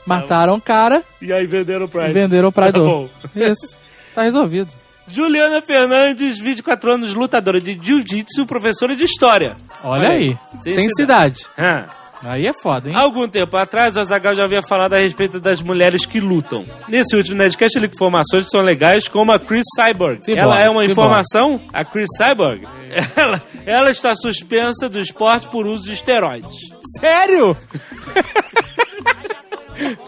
mataram 0.05 0.55
o 0.55 0.61
cara 0.61 1.03
E 1.21 1.31
aí 1.31 1.45
venderam 1.45 1.85
o 1.85 1.89
Pride. 1.89 2.09
e 2.09 2.13
venderam 2.13 2.49
o 2.49 2.51
Pride. 2.51 2.73
Tá 2.73 2.79
bom. 2.79 3.09
Isso. 3.35 3.77
Tá 4.15 4.23
resolvido. 4.23 4.71
Juliana 5.07 5.61
Fernandes, 5.61 6.39
24 6.39 6.93
anos, 6.93 7.13
lutadora 7.13 7.59
de 7.59 7.77
jiu-jitsu, 7.81 8.45
professora 8.45 8.95
de 8.95 9.03
história. 9.03 9.57
Olha 9.83 10.07
Olha 10.07 10.09
aí. 10.09 10.37
aí. 10.65 10.73
Sem 10.73 10.89
cidade. 10.89 11.45
Ah. 11.57 11.85
Aí 12.23 12.45
é 12.45 12.53
foda, 12.53 12.87
hein? 12.87 12.95
Há 12.95 12.99
algum 12.99 13.27
tempo 13.27 13.57
atrás, 13.57 13.97
o 13.97 13.99
Azagal 13.99 14.35
já 14.35 14.43
havia 14.43 14.61
falado 14.61 14.93
a 14.93 14.99
respeito 14.99 15.39
das 15.39 15.63
mulheres 15.63 16.05
que 16.05 16.19
lutam. 16.19 16.63
Nesse 16.87 17.15
último 17.15 17.37
Nerdcast, 17.37 17.75
ele 17.79 17.87
informações 17.87 18.43
que 18.45 18.51
são 18.51 18.61
legais, 18.61 19.07
como 19.07 19.31
a 19.31 19.39
Chris 19.39 19.63
Cyborg. 19.75 20.21
Ela 20.29 20.59
é 20.59 20.69
uma 20.69 20.85
informação, 20.85 21.59
a 21.73 21.83
Chris 21.83 22.07
Cyborg. 22.15 22.61
Ela, 23.15 23.41
ela 23.65 23.89
está 23.89 24.13
suspensa 24.15 24.87
do 24.87 24.99
esporte 25.01 25.47
por 25.47 25.65
uso 25.65 25.85
de 25.85 25.93
esteroides. 25.93 26.53
Sério? 26.99 27.57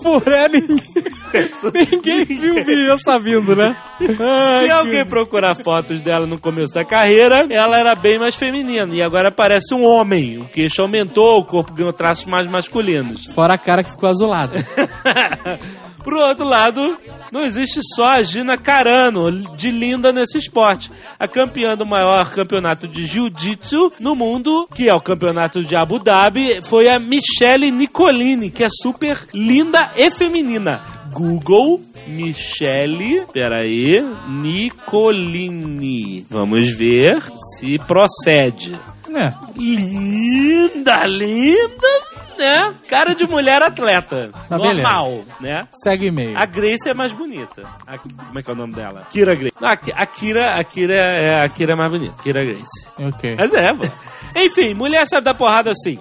Por 0.01 0.23
é, 0.31 0.47
ninguém, 0.49 2.25
ninguém 2.29 2.63
viu 2.63 2.93
essa 2.93 3.19
vindo, 3.19 3.55
né? 3.55 3.75
Ai, 4.01 4.65
Se 4.65 4.71
alguém 4.71 5.05
procurar 5.05 5.55
fotos 5.63 6.01
dela 6.01 6.25
no 6.25 6.39
começo 6.39 6.73
da 6.73 6.83
carreira, 6.85 7.45
ela 7.49 7.77
era 7.77 7.95
bem 7.95 8.19
mais 8.19 8.35
feminina 8.35 8.93
e 8.93 9.01
agora 9.01 9.31
parece 9.31 9.73
um 9.73 9.83
homem. 9.83 10.37
O 10.39 10.45
queixo 10.45 10.81
aumentou, 10.81 11.39
o 11.39 11.45
corpo 11.45 11.73
ganhou 11.73 11.93
traços 11.93 12.25
mais 12.25 12.47
masculinos. 12.47 13.25
Fora 13.33 13.53
a 13.53 13.57
cara 13.57 13.83
que 13.83 13.91
ficou 13.91 14.09
azulada. 14.09 14.57
Por 16.03 16.13
outro 16.15 16.45
lado, 16.45 16.97
não 17.31 17.41
existe 17.41 17.79
só 17.95 18.11
a 18.11 18.23
Gina 18.23 18.57
Carano 18.57 19.31
de 19.55 19.71
linda 19.71 20.11
nesse 20.11 20.37
esporte. 20.37 20.91
A 21.17 21.27
campeã 21.27 21.77
do 21.77 21.85
maior 21.85 22.29
campeonato 22.29 22.87
de 22.87 23.05
jiu-jitsu 23.05 23.93
no 23.99 24.15
mundo, 24.15 24.67
que 24.75 24.89
é 24.89 24.93
o 24.93 25.01
campeonato 25.01 25.63
de 25.63 25.75
Abu 25.75 25.99
Dhabi, 25.99 26.61
foi 26.63 26.89
a 26.89 26.99
Michelle 26.99 27.71
Nicolini, 27.71 28.51
que 28.51 28.63
é 28.63 28.69
super 28.69 29.17
linda 29.33 29.91
e 29.95 30.11
feminina. 30.11 30.81
Google 31.13 31.79
Michelle, 32.07 33.25
peraí, 33.31 34.03
Nicolini. 34.27 36.25
Vamos 36.29 36.75
ver 36.75 37.23
se 37.57 37.77
procede. 37.79 38.77
É. 39.15 39.31
Linda, 39.55 41.05
linda, 41.05 41.87
né? 42.37 42.73
Cara 42.89 43.13
de 43.15 43.25
mulher 43.27 43.61
atleta. 43.61 44.31
Tá 44.49 44.57
Normal, 44.57 45.23
né? 45.39 45.67
Segue 45.83 46.07
e-mail. 46.07 46.37
A 46.37 46.45
Grace 46.45 46.87
é 46.89 46.93
mais 46.93 47.11
bonita. 47.13 47.63
A- 47.87 47.97
como 47.97 48.39
é 48.39 48.43
que 48.43 48.49
é 48.49 48.53
o 48.53 48.55
nome 48.55 48.73
dela? 48.73 49.07
Kira 49.11 49.35
Grace. 49.35 49.53
Não, 49.59 49.69
a, 49.69 49.77
Ki- 49.77 49.93
a 49.95 50.05
Kira, 50.05 50.55
a 50.55 50.63
Kira 50.63 50.93
é 50.93 51.43
a 51.43 51.49
Kira 51.49 51.73
é 51.73 51.75
mais 51.75 51.91
bonita. 51.91 52.15
Kira 52.23 52.43
Grace. 52.43 52.87
Ok. 52.99 53.35
Mas 53.37 53.53
é, 53.53 53.71
mano. 53.73 53.91
Enfim, 54.35 54.73
mulher 54.73 55.07
sabe 55.07 55.25
dar 55.25 55.33
porrada 55.33 55.71
assim. 55.71 55.99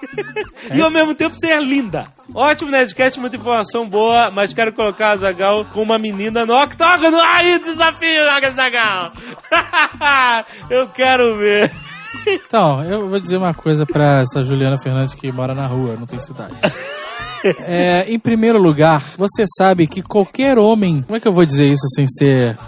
e 0.74 0.80
ao 0.82 0.90
mesmo 0.90 1.14
tempo 1.14 1.34
ser 1.38 1.60
linda. 1.62 2.06
Ótimo 2.34 2.70
Nerdcast, 2.70 3.18
muita 3.20 3.36
informação 3.36 3.86
boa, 3.88 4.30
mas 4.30 4.52
quero 4.52 4.72
colocar 4.72 5.10
a 5.10 5.16
Zagal 5.16 5.64
com 5.66 5.82
uma 5.82 5.98
menina 5.98 6.46
no 6.46 6.54
octógono. 6.54 7.18
Ai, 7.20 7.58
desafio, 7.58 8.24
Zagal! 8.54 9.10
Eu 10.70 10.88
quero 10.88 11.36
ver. 11.36 11.70
Então, 12.26 12.82
eu 12.84 13.08
vou 13.08 13.20
dizer 13.20 13.36
uma 13.36 13.54
coisa 13.54 13.86
pra 13.86 14.20
essa 14.20 14.42
Juliana 14.42 14.78
Fernandes 14.78 15.14
que 15.14 15.30
mora 15.32 15.54
na 15.54 15.66
rua, 15.66 15.94
não 15.98 16.06
tem 16.06 16.18
cidade. 16.18 16.54
É, 17.60 18.04
em 18.06 18.18
primeiro 18.18 18.60
lugar, 18.60 19.02
você 19.16 19.46
sabe 19.56 19.86
que 19.86 20.02
qualquer 20.02 20.58
homem. 20.58 21.00
Como 21.00 21.16
é 21.16 21.20
que 21.20 21.26
eu 21.26 21.32
vou 21.32 21.46
dizer 21.46 21.72
isso 21.72 21.86
sem 21.94 22.06
ser 22.06 22.58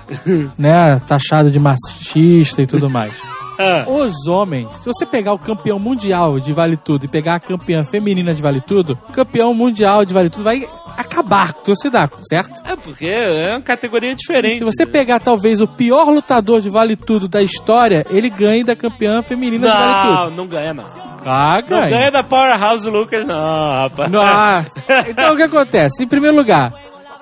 né, 0.57 0.99
taxado 1.07 1.51
de 1.51 1.59
machista 1.59 2.63
e 2.63 2.67
tudo 2.67 2.89
mais? 2.89 3.13
Ah, 3.59 3.85
Os 3.87 4.27
homens, 4.27 4.75
se 4.77 4.87
você 4.87 5.05
pegar 5.05 5.35
o 5.35 5.39
campeão 5.39 5.79
mundial 5.79 6.41
de 6.41 6.55
Vale 6.55 6.79
Tudo 6.79 7.05
e 7.05 7.09
pegar 7.09 7.35
a 7.35 7.41
campeã 7.41 7.85
feminina 7.85 8.35
de 8.35 8.41
Vale 8.41 8.63
Tudo, 8.63 8.99
campeão 9.13 9.53
mundial 9.53 10.07
de 10.07 10.15
Vale 10.15 10.31
Tudo 10.31 10.45
vai 10.45 10.67
acabar 10.97 11.53
com 11.53 11.75
você 11.75 11.91
dá, 11.91 12.09
certo? 12.29 12.53
é 12.65 12.77
porque 12.77 13.07
é 13.07 13.51
uma 13.53 13.61
categoria 13.63 14.15
diferente. 14.15 14.59
Se 14.59 14.65
você 14.65 14.87
pegar 14.87 15.21
talvez 15.21 15.61
o 15.61 15.67
pior 15.69 16.09
lutador 16.11 16.61
de 16.61 16.71
Vale 16.71 16.97
Tudo 16.97 17.29
da 17.29 17.43
história, 17.43 18.05
ele 18.11 18.29
ganha 18.31 18.65
da 18.65 18.77
campeã 18.77 19.23
feminina 19.23 19.71
de 19.71 19.77
Vale 19.77 19.93
Não, 19.93 20.25
Tudo. 20.25 20.37
não 20.37 20.47
ganha, 20.47 20.75
não. 20.75 20.85
Ah, 21.25 21.59
Não 21.61 21.69
ganha. 21.69 21.91
ganha 21.91 22.11
da 22.11 22.23
Powerhouse 22.23 22.89
Lucas, 22.91 23.27
não, 23.27 23.37
rapaz. 23.83 24.11
Não, 24.11 24.23
então 25.09 25.35
o 25.35 25.37
que 25.37 25.43
acontece? 25.45 26.03
Em 26.03 26.09
primeiro 26.09 26.37
lugar, 26.37 26.73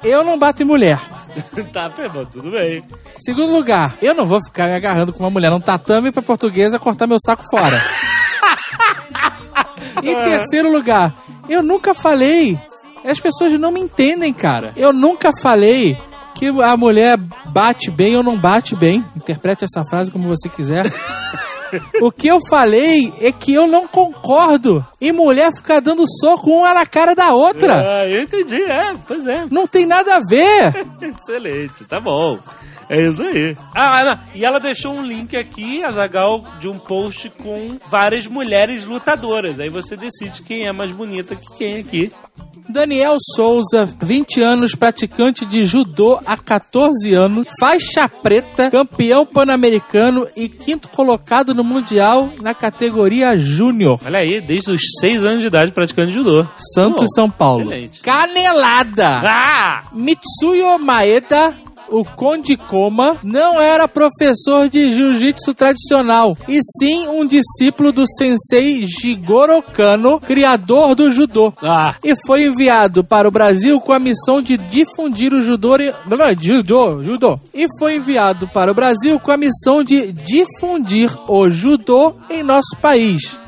eu 0.03 0.25
não 0.25 0.39
bato 0.39 0.62
em 0.62 0.67
mulher. 0.67 0.99
tá, 1.73 1.91
pô, 1.91 2.03
tudo 2.27 2.50
bem. 2.50 2.83
Segundo 3.19 3.53
lugar, 3.53 3.95
eu 4.00 4.15
não 4.15 4.25
vou 4.27 4.41
ficar 4.43 4.67
me 4.69 4.75
agarrando 4.75 5.12
com 5.12 5.23
uma 5.23 5.31
mulher 5.31 5.50
num 5.50 5.61
tatame 5.61 6.11
pra 6.11 6.23
portuguesa 6.23 6.79
cortar 6.79 7.07
meu 7.07 7.19
saco 7.25 7.45
fora. 7.50 7.81
em 10.03 10.15
terceiro 10.25 10.73
lugar, 10.73 11.12
eu 11.49 11.62
nunca 11.62 11.95
falei. 11.95 12.59
As 13.04 13.21
pessoas 13.21 13.52
não 13.52 13.71
me 13.73 13.80
entendem, 13.80 14.33
cara. 14.33 14.73
Eu 14.76 14.92
nunca 14.92 15.30
falei 15.33 15.97
que 16.35 16.47
a 16.49 16.76
mulher 16.76 17.16
bate 17.47 17.90
bem 17.90 18.16
ou 18.16 18.23
não 18.23 18.38
bate 18.38 18.75
bem. 18.75 19.04
Interprete 19.16 19.64
essa 19.64 19.85
frase 19.85 20.11
como 20.11 20.28
você 20.28 20.49
quiser. 20.49 20.87
O 22.00 22.11
que 22.11 22.26
eu 22.26 22.40
falei 22.49 23.12
é 23.21 23.30
que 23.30 23.54
eu 23.54 23.66
não 23.66 23.87
concordo 23.87 24.85
em 25.00 25.12
mulher 25.12 25.52
ficar 25.52 25.80
dando 25.80 26.04
soco 26.21 26.50
uma 26.50 26.75
na 26.75 26.85
cara 26.85 27.14
da 27.14 27.33
outra. 27.33 27.76
Ah, 27.76 28.09
eu 28.09 28.23
entendi, 28.23 28.61
é, 28.61 28.95
pois 29.07 29.25
é. 29.26 29.47
Não 29.50 29.66
tem 29.66 29.87
nada 29.87 30.16
a 30.16 30.21
ver. 30.21 30.73
Excelente, 31.00 31.85
tá 31.85 32.00
bom. 32.00 32.38
É 32.91 33.09
isso 33.09 33.23
aí. 33.23 33.57
Ah, 33.73 34.05
não. 34.05 34.19
e 34.35 34.45
ela 34.45 34.59
deixou 34.59 34.93
um 34.93 35.07
link 35.07 35.37
aqui, 35.37 35.85
Azagal, 35.85 36.45
de 36.59 36.67
um 36.67 36.77
post 36.77 37.31
com 37.41 37.79
várias 37.87 38.27
mulheres 38.27 38.85
lutadoras. 38.85 39.61
Aí 39.61 39.69
você 39.69 39.97
decide 39.97 40.43
quem 40.43 40.67
é 40.67 40.73
mais 40.73 40.91
bonita 40.91 41.37
que 41.37 41.55
quem 41.55 41.77
aqui. 41.77 42.13
Daniel 42.69 43.17
Souza, 43.37 43.89
20 44.03 44.41
anos, 44.41 44.75
praticante 44.75 45.45
de 45.45 45.65
judô 45.65 46.21
há 46.27 46.37
14 46.37 47.13
anos, 47.15 47.47
faixa 47.61 48.09
preta, 48.09 48.71
campeão 48.71 49.25
pan-americano 49.25 50.27
e 50.37 50.49
quinto 50.49 50.89
colocado 50.89 51.55
no 51.55 51.63
mundial 51.63 52.31
na 52.41 52.55
categoria 52.55 53.39
júnior. 53.39 54.01
Olha 54.05 54.19
aí, 54.19 54.41
desde 54.41 54.71
os 54.71 54.81
6 55.01 55.25
anos 55.25 55.41
de 55.41 55.47
idade 55.47 55.71
praticando 55.71 56.11
judô. 56.11 56.47
Santos, 56.75 57.07
São 57.15 57.31
Paulo. 57.31 57.63
Excelente. 57.63 58.01
Canelada! 58.01 59.21
Ah! 59.25 59.85
Mitsuyo 59.93 60.79
Maeda, 60.79 61.55
o 61.91 62.05
Conde 62.05 62.57
Koma, 62.57 63.17
não 63.23 63.61
era 63.61 63.89
professor 63.89 64.69
de 64.69 64.93
jiu-jitsu 64.93 65.55
tradicional, 65.55 66.37
e 66.49 66.61
sim 66.79 67.09
um 67.09 67.27
discípulo 67.27 67.93
do 67.93 68.05
sensei 68.07 68.87
Jigoro 68.87 69.63
Kano, 69.63 70.21
criador 70.21 70.95
do 70.95 71.13
judô. 71.13 71.53
Ah! 71.63 71.95
E 72.03 72.15
foi 72.27 72.45
enviado 72.45 73.03
para 73.05 73.29
o 73.29 73.31
Brasil 73.31 73.81
com 73.81 73.93
a 73.93 73.99
missão 73.99 74.41
de 74.41 74.57
difundir 74.57 75.33
o 75.33 75.43
judô. 75.43 75.77
Não, 76.07 76.17
não, 76.17 76.35
judô, 76.41 77.03
judô. 77.03 77.41
E 77.55 77.67
foi 77.79 77.97
enviado 77.97 78.49
para 78.49 78.71
o 78.71 78.75
Brasil 78.75 79.19
com 79.21 79.31
a 79.31 79.37
missão 79.37 79.85
de 79.85 80.13
difundir 80.13 81.11
o 81.29 81.49
judô 81.49 82.15
em 82.29 82.43
nosso 82.43 82.77
país. 82.81 83.39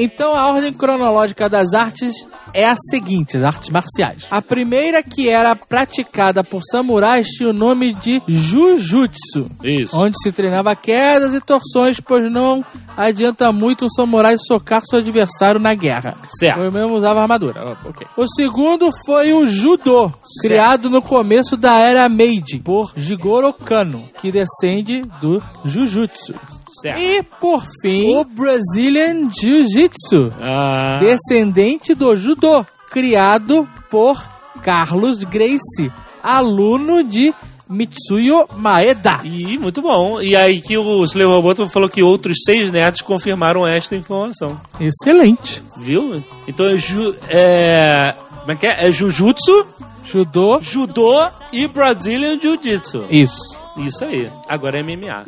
Então 0.00 0.36
a 0.36 0.46
ordem 0.52 0.72
cronológica 0.72 1.48
das 1.48 1.74
artes 1.74 2.14
é 2.54 2.68
a 2.68 2.76
seguinte, 2.76 3.36
as 3.36 3.42
artes 3.42 3.68
marciais. 3.68 4.26
A 4.30 4.40
primeira 4.40 5.02
que 5.02 5.28
era 5.28 5.56
praticada 5.56 6.44
por 6.44 6.62
samurais 6.62 7.26
tinha 7.26 7.50
o 7.50 7.52
nome 7.52 7.92
de 7.94 8.22
Jujutsu, 8.28 9.50
Isso. 9.64 9.96
onde 9.96 10.16
se 10.22 10.30
treinava 10.30 10.76
quedas 10.76 11.34
e 11.34 11.40
torções, 11.40 11.98
pois 11.98 12.30
não 12.30 12.64
adianta 12.96 13.50
muito 13.50 13.86
um 13.86 13.90
samurai 13.90 14.36
socar 14.38 14.82
seu 14.84 15.00
adversário 15.00 15.60
na 15.60 15.74
guerra. 15.74 16.16
Certo. 16.38 16.60
Eu 16.60 16.70
mesmo 16.70 16.94
usava 16.94 17.20
armadura. 17.20 17.60
Ah, 17.60 17.88
ok. 17.88 18.06
O 18.16 18.26
segundo 18.28 18.90
foi 19.04 19.32
o 19.32 19.48
Judô, 19.48 20.12
criado 20.40 20.88
no 20.88 21.02
começo 21.02 21.56
da 21.56 21.76
era 21.78 22.08
Meiji, 22.08 22.60
por 22.60 22.92
Jigoro 22.96 23.52
Kano, 23.52 24.08
que 24.20 24.30
descende 24.30 25.02
do 25.20 25.42
Jujutsu. 25.64 26.34
Certo. 26.80 26.98
E, 27.00 27.22
por 27.40 27.64
fim, 27.82 28.14
o 28.16 28.24
Brazilian 28.24 29.28
Jiu-Jitsu, 29.30 30.30
Ah, 30.40 30.98
descendente 31.00 31.94
do 31.94 32.14
Judô, 32.16 32.64
criado 32.90 33.68
por 33.90 34.22
Carlos 34.62 35.24
Gracie, 35.24 35.90
aluno 36.22 37.02
de 37.02 37.34
Mitsuyo 37.68 38.46
Maeda. 38.56 39.20
E 39.24 39.58
muito 39.58 39.82
bom. 39.82 40.20
E 40.22 40.34
aí 40.34 40.60
que 40.62 40.76
o 40.78 41.04
Slave 41.04 41.30
Roboto 41.30 41.68
falou 41.68 41.88
que 41.88 42.02
outros 42.02 42.38
seis 42.44 42.70
nerds 42.72 43.02
confirmaram 43.02 43.66
esta 43.66 43.94
informação. 43.94 44.58
Excelente. 44.80 45.62
Viu? 45.76 46.22
Então 46.46 46.66
é, 46.66 46.76
ju, 46.78 47.14
é 47.28 48.14
como 48.40 48.52
é 48.52 48.56
que 48.56 48.66
é? 48.66 48.88
É 48.88 48.92
Jujutsu, 48.92 49.66
Judô, 50.02 50.58
Judô 50.62 51.28
e 51.52 51.68
Brazilian 51.68 52.40
Jiu-Jitsu. 52.40 53.04
isso. 53.10 53.58
Isso 53.76 54.04
aí. 54.04 54.28
Agora 54.48 54.80
é 54.80 54.82
MMA. 54.82 55.24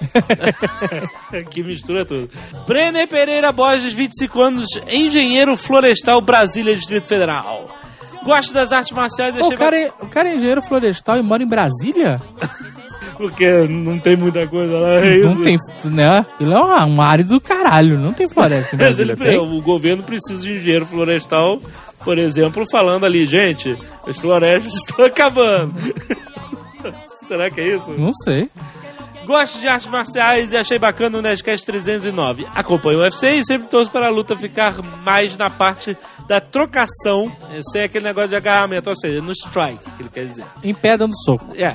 que 1.50 1.62
mistura 1.62 2.04
tudo. 2.04 2.30
Brenner 2.66 3.08
Pereira 3.08 3.52
Borges, 3.52 3.92
25 3.92 4.40
anos, 4.40 4.68
engenheiro 4.88 5.56
florestal 5.56 6.20
Brasília, 6.20 6.74
Distrito 6.74 7.06
Federal. 7.06 7.68
Gosto 8.24 8.54
das 8.54 8.72
artes 8.72 8.92
marciais, 8.92 9.36
Pô, 9.36 9.48
o, 9.48 9.56
cara 9.56 9.78
é, 9.78 9.92
o 10.00 10.08
cara 10.08 10.30
é 10.30 10.34
engenheiro 10.34 10.62
florestal 10.62 11.18
e 11.18 11.22
mora 11.22 11.42
em 11.42 11.46
Brasília? 11.46 12.20
porque 13.16 13.66
não 13.68 13.98
tem 13.98 14.16
muita 14.16 14.46
coisa 14.46 14.78
lá. 14.78 14.94
é 14.94 15.18
Não 15.18 15.42
tem, 15.42 15.56
né? 15.84 16.24
Ele 16.40 16.52
é 16.52 16.58
um, 16.58 16.96
um 16.96 17.00
área 17.00 17.24
do 17.24 17.40
caralho, 17.40 17.98
não 17.98 18.12
tem 18.12 18.28
floresta 18.28 18.74
em 18.74 18.78
Brasília, 18.78 19.16
tem? 19.16 19.38
o 19.38 19.60
governo 19.60 20.02
precisa 20.02 20.40
de 20.40 20.54
engenheiro 20.54 20.86
florestal, 20.86 21.60
por 22.02 22.18
exemplo, 22.18 22.64
falando 22.70 23.04
ali, 23.04 23.26
gente, 23.26 23.76
as 24.06 24.18
florestas 24.18 24.74
estão 24.74 25.04
acabando. 25.04 25.74
Será 27.26 27.50
que 27.50 27.60
é 27.60 27.76
isso? 27.76 27.90
Não 27.92 28.12
sei. 28.12 28.48
Gosto 29.24 29.58
de 29.58 29.66
artes 29.66 29.88
marciais 29.88 30.52
e 30.52 30.56
achei 30.56 30.78
bacana 30.78 31.18
o 31.18 31.22
Nerdcast 31.22 31.64
309. 31.64 32.46
Acompanho 32.54 32.98
o 32.98 33.02
UFC 33.02 33.30
e 33.30 33.44
sempre 33.44 33.68
torço 33.68 33.90
para 33.90 34.06
a 34.06 34.10
luta 34.10 34.36
ficar 34.36 34.82
mais 34.82 35.36
na 35.36 35.48
parte 35.48 35.96
da 36.26 36.40
trocação, 36.40 37.34
eh, 37.52 37.60
sem 37.72 37.82
aquele 37.82 38.04
negócio 38.04 38.30
de 38.30 38.36
agarramento, 38.36 38.90
ou 38.90 38.96
seja, 38.96 39.20
no 39.20 39.32
strike, 39.32 39.90
que 39.96 40.02
ele 40.02 40.08
quer 40.10 40.26
dizer. 40.26 40.44
Em 40.62 40.74
pé 40.74 40.96
dando 40.96 41.14
soco. 41.24 41.54
É. 41.56 41.74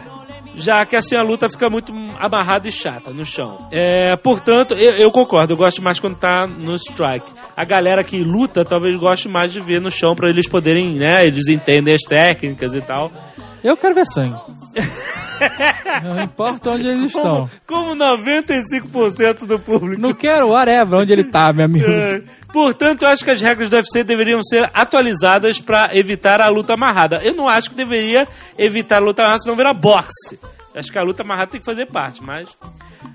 Já 0.55 0.85
que 0.85 0.95
assim 0.95 1.15
a 1.15 1.21
luta 1.21 1.49
fica 1.49 1.69
muito 1.69 1.93
amarrada 2.19 2.67
e 2.67 2.71
chata 2.71 3.11
no 3.11 3.25
chão. 3.25 3.67
É, 3.71 4.15
portanto, 4.17 4.73
eu, 4.73 4.91
eu 4.93 5.11
concordo, 5.11 5.53
eu 5.53 5.57
gosto 5.57 5.81
mais 5.81 5.99
quando 5.99 6.17
tá 6.17 6.45
no 6.47 6.75
strike. 6.75 7.31
A 7.55 7.63
galera 7.63 8.03
que 8.03 8.23
luta 8.23 8.65
talvez 8.65 8.95
goste 8.97 9.29
mais 9.29 9.53
de 9.53 9.61
ver 9.61 9.79
no 9.79 9.89
chão 9.89 10.15
pra 10.15 10.29
eles 10.29 10.49
poderem, 10.49 10.95
né? 10.95 11.25
Eles 11.25 11.47
entendem 11.47 11.93
as 11.93 12.01
técnicas 12.01 12.75
e 12.75 12.81
tal. 12.81 13.11
Eu 13.63 13.77
quero 13.77 13.95
ver 13.95 14.05
sangue. 14.05 14.35
não 16.03 16.21
importa 16.21 16.71
onde 16.71 16.87
eles 16.87 17.05
estão. 17.05 17.49
Como, 17.65 17.95
como 17.95 17.95
95% 17.95 19.45
do 19.45 19.59
público. 19.59 20.01
Não 20.01 20.13
quero 20.13 20.49
whatever, 20.49 20.99
onde 20.99 21.13
ele 21.13 21.23
tá, 21.23 21.51
meu 21.53 21.65
amigo. 21.65 21.89
É. 21.89 22.21
Portanto, 22.51 23.03
eu 23.03 23.09
acho 23.09 23.23
que 23.23 23.31
as 23.31 23.41
regras 23.41 23.69
do 23.69 23.75
UFC 23.75 24.03
deveriam 24.03 24.41
ser 24.43 24.69
atualizadas 24.73 25.59
para 25.59 25.95
evitar 25.95 26.41
a 26.41 26.49
luta 26.49 26.73
amarrada. 26.73 27.21
Eu 27.23 27.35
não 27.35 27.47
acho 27.47 27.69
que 27.69 27.75
deveria 27.75 28.27
evitar 28.57 28.97
a 28.97 28.99
luta 28.99 29.21
amarrada, 29.21 29.43
senão 29.43 29.55
virar 29.55 29.73
boxe. 29.73 30.39
Acho 30.73 30.91
que 30.91 30.97
a 30.97 31.03
luta 31.03 31.23
amarrada 31.23 31.51
tem 31.51 31.59
que 31.59 31.65
fazer 31.65 31.85
parte, 31.87 32.23
mas. 32.23 32.49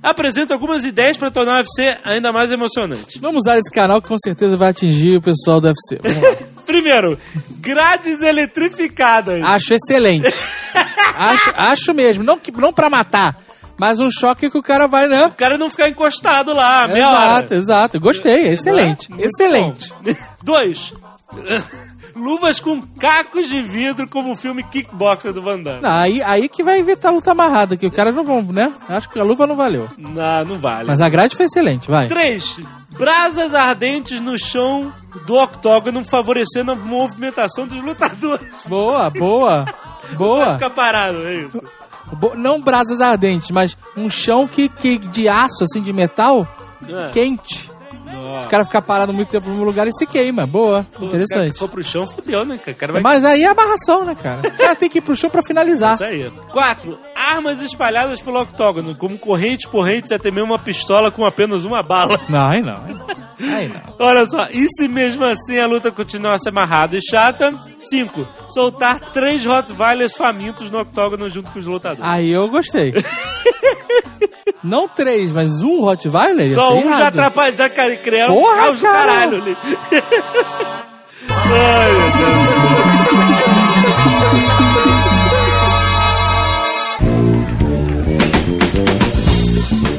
Apresento 0.02 0.52
algumas 0.52 0.84
ideias 0.84 1.16
para 1.16 1.30
tornar 1.30 1.54
o 1.54 1.58
UFC 1.58 1.96
ainda 2.04 2.30
mais 2.30 2.52
emocionante. 2.52 3.18
Vamos 3.18 3.38
usar 3.38 3.58
esse 3.58 3.70
canal 3.70 4.02
que 4.02 4.08
com 4.08 4.18
certeza 4.18 4.56
vai 4.56 4.68
atingir 4.68 5.16
o 5.16 5.22
pessoal 5.22 5.60
do 5.60 5.68
UFC. 5.68 5.98
Primeiro, 6.66 7.18
grades 7.58 8.20
eletrificadas. 8.20 9.42
Acho 9.42 9.74
excelente. 9.74 10.28
acho, 11.16 11.52
acho 11.56 11.94
mesmo. 11.94 12.25
Não, 12.25 12.38
não 12.54 12.73
pra 12.73 12.88
matar, 12.90 13.37
mas 13.78 14.00
um 14.00 14.11
choque 14.11 14.50
que 14.50 14.58
o 14.58 14.62
cara 14.62 14.87
vai, 14.87 15.06
né? 15.06 15.26
O 15.26 15.32
cara 15.32 15.58
não 15.58 15.70
ficar 15.70 15.88
encostado 15.88 16.52
lá, 16.54 16.87
meia 16.88 16.99
Exato, 17.04 17.54
hora. 17.54 17.54
exato. 17.54 18.00
Gostei, 18.00 18.48
excelente. 18.48 19.11
Muito 19.11 19.24
Excelente. 19.24 19.92
bom. 20.02 20.14
Dois, 20.42 20.92
luvas 22.14 22.61
com 22.61 22.81
cacos 23.00 23.48
de 23.48 23.61
vidro 23.62 24.09
como 24.09 24.33
o 24.33 24.37
filme 24.37 24.62
Kickboxer 24.62 25.33
do 25.33 25.42
Van 25.42 25.61
Damme. 25.61 25.81
Não, 25.83 25.90
aí, 25.90 26.22
aí 26.22 26.48
que 26.48 26.62
vai 26.62 26.78
evitar 26.78 27.09
a 27.09 27.12
luta 27.12 27.33
amarrada, 27.33 27.76
que 27.76 27.87
o 27.87 27.90
cara 27.90 28.12
não 28.12 28.22
vão, 28.22 28.42
né? 28.42 28.72
Acho 28.88 29.09
que 29.11 29.18
a 29.18 29.24
luva 29.24 29.46
não 29.46 29.57
valeu. 29.57 29.88
Não, 29.98 30.44
não 30.44 30.59
vale. 30.61 30.87
Mas 30.87 31.00
a 31.00 31.09
grade 31.09 31.35
foi 31.35 31.46
excelente, 31.46 31.90
vai. 31.90 32.07
3. 32.07 32.61
Brasas 32.90 33.52
ardentes 33.55 34.20
no 34.20 34.38
chão 34.38 34.92
do 35.26 35.35
octógono, 35.35 36.05
favorecendo 36.05 36.70
a 36.72 36.74
movimentação 36.76 37.66
dos 37.66 37.83
lutadores. 37.83 38.46
Boa, 38.66 39.11
boa. 39.11 39.64
Boa. 40.12 40.54
Fica 40.54 40.70
parado, 40.70 41.26
é 41.26 41.34
isso. 41.36 41.62
Bo- 42.12 42.34
Não 42.34 42.60
brasas 42.60 43.00
ardentes, 43.00 43.50
mas 43.50 43.76
um 43.96 44.08
chão 44.10 44.46
que, 44.46 44.68
que 44.68 44.98
de 44.98 45.28
aço, 45.28 45.64
assim, 45.64 45.80
de 45.82 45.92
metal, 45.92 46.46
É. 46.88 47.10
quente. 47.10 47.70
Nossa. 48.14 48.38
Os 48.40 48.46
caras 48.46 48.66
ficam 48.66 48.83
parados 48.83 49.14
muito 49.14 49.29
tempo 49.29 49.46
no 49.46 49.53
mesmo 49.53 49.66
lugar 49.66 49.87
e 49.87 49.92
se 49.92 50.07
queima. 50.07 50.46
Boa, 50.46 50.87
Pô, 50.98 51.07
interessante. 51.07 51.59
for 51.59 51.68
pro 51.68 51.83
chão, 51.85 52.07
fudeu, 52.07 52.44
né? 52.44 52.59
cara? 52.59 52.92
Vai 52.92 53.03
Mas 53.03 53.24
aí 53.24 53.44
é 53.44 53.48
amarração, 53.48 54.05
né, 54.05 54.14
cara? 54.14 54.48
O 54.48 54.57
cara 54.57 54.74
tem 54.74 54.88
que 54.88 54.98
ir 54.98 55.00
pro 55.00 55.16
chão 55.16 55.31
pra 55.31 55.42
finalizar. 55.42 55.94
Isso 55.94 56.05
aí. 56.05 56.31
4. 56.53 56.98
Armas 57.14 57.61
espalhadas 57.62 58.20
pelo 58.20 58.40
octógono, 58.40 58.94
como 58.94 59.18
correntes, 59.18 59.66
porrentes 59.66 60.11
e 60.11 60.14
até 60.14 60.31
mesmo 60.31 60.53
uma 60.53 60.59
pistola 60.59 61.11
com 61.11 61.24
apenas 61.24 61.64
uma 61.64 61.83
bala. 61.83 62.20
Não, 62.29 62.48
aí 62.48 62.62
não. 62.62 62.74
Aí 62.74 62.94
não. 62.94 63.55
Aí 63.55 63.68
não. 63.68 63.81
Olha 63.98 64.27
só, 64.27 64.46
e 64.50 64.66
se 64.68 64.88
mesmo 64.88 65.24
assim 65.24 65.59
a 65.59 65.66
luta 65.66 65.90
continuasse 65.90 66.48
amarrada 66.48 66.96
e 66.96 67.00
chata? 67.03 67.53
5. 67.81 68.27
Soltar 68.48 69.12
três 69.12 69.44
Rottweilers 69.44 70.16
famintos 70.16 70.70
no 70.70 70.81
octógono 70.81 71.29
junto 71.29 71.50
com 71.50 71.59
os 71.59 71.66
lutadores. 71.66 72.11
Aí 72.11 72.31
eu 72.31 72.48
gostei. 72.48 72.92
Não 74.62 74.88
três, 74.88 75.31
mas 75.31 75.62
um 75.62 75.81
Rottweiler? 75.83 76.55
Só 76.55 76.74
um 76.74 76.96
já 76.96 77.09
atrapalha, 77.09 77.53
já 77.55 77.68
criando 78.04 78.34
Porra, 78.34 78.56
caos 78.56 78.78
do 78.78 78.84
cara! 78.86 78.98
caralho 79.06 79.36
ali. 79.42 79.56
Ai, 81.30 81.92
meu 81.92 82.10
Deus. 82.18 83.54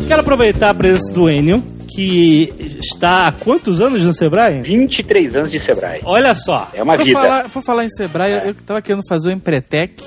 Quero 0.07 0.21
aproveitar 0.21 0.69
a 0.69 0.73
presença 0.73 1.11
do 1.11 1.29
Enio, 1.29 1.63
que 1.87 2.53
está 2.79 3.27
há 3.27 3.31
quantos 3.31 3.81
anos 3.81 4.03
no 4.03 4.13
Sebrae? 4.13 4.61
23 4.61 5.35
anos 5.35 5.51
de 5.51 5.59
Sebrae. 5.59 6.01
Olha 6.05 6.35
só. 6.35 6.69
É 6.73 6.83
uma 6.83 6.95
Por 6.95 7.05
vida. 7.05 7.19
falar, 7.19 7.49
por 7.49 7.63
falar 7.63 7.85
em 7.85 7.89
Sebrae, 7.89 8.31
eu- 8.33 8.39
eu 8.49 8.53
tava 8.53 8.81
querendo 8.81 9.01
fazer 9.07 9.29
o 9.29 9.31
Empretec. 9.31 10.03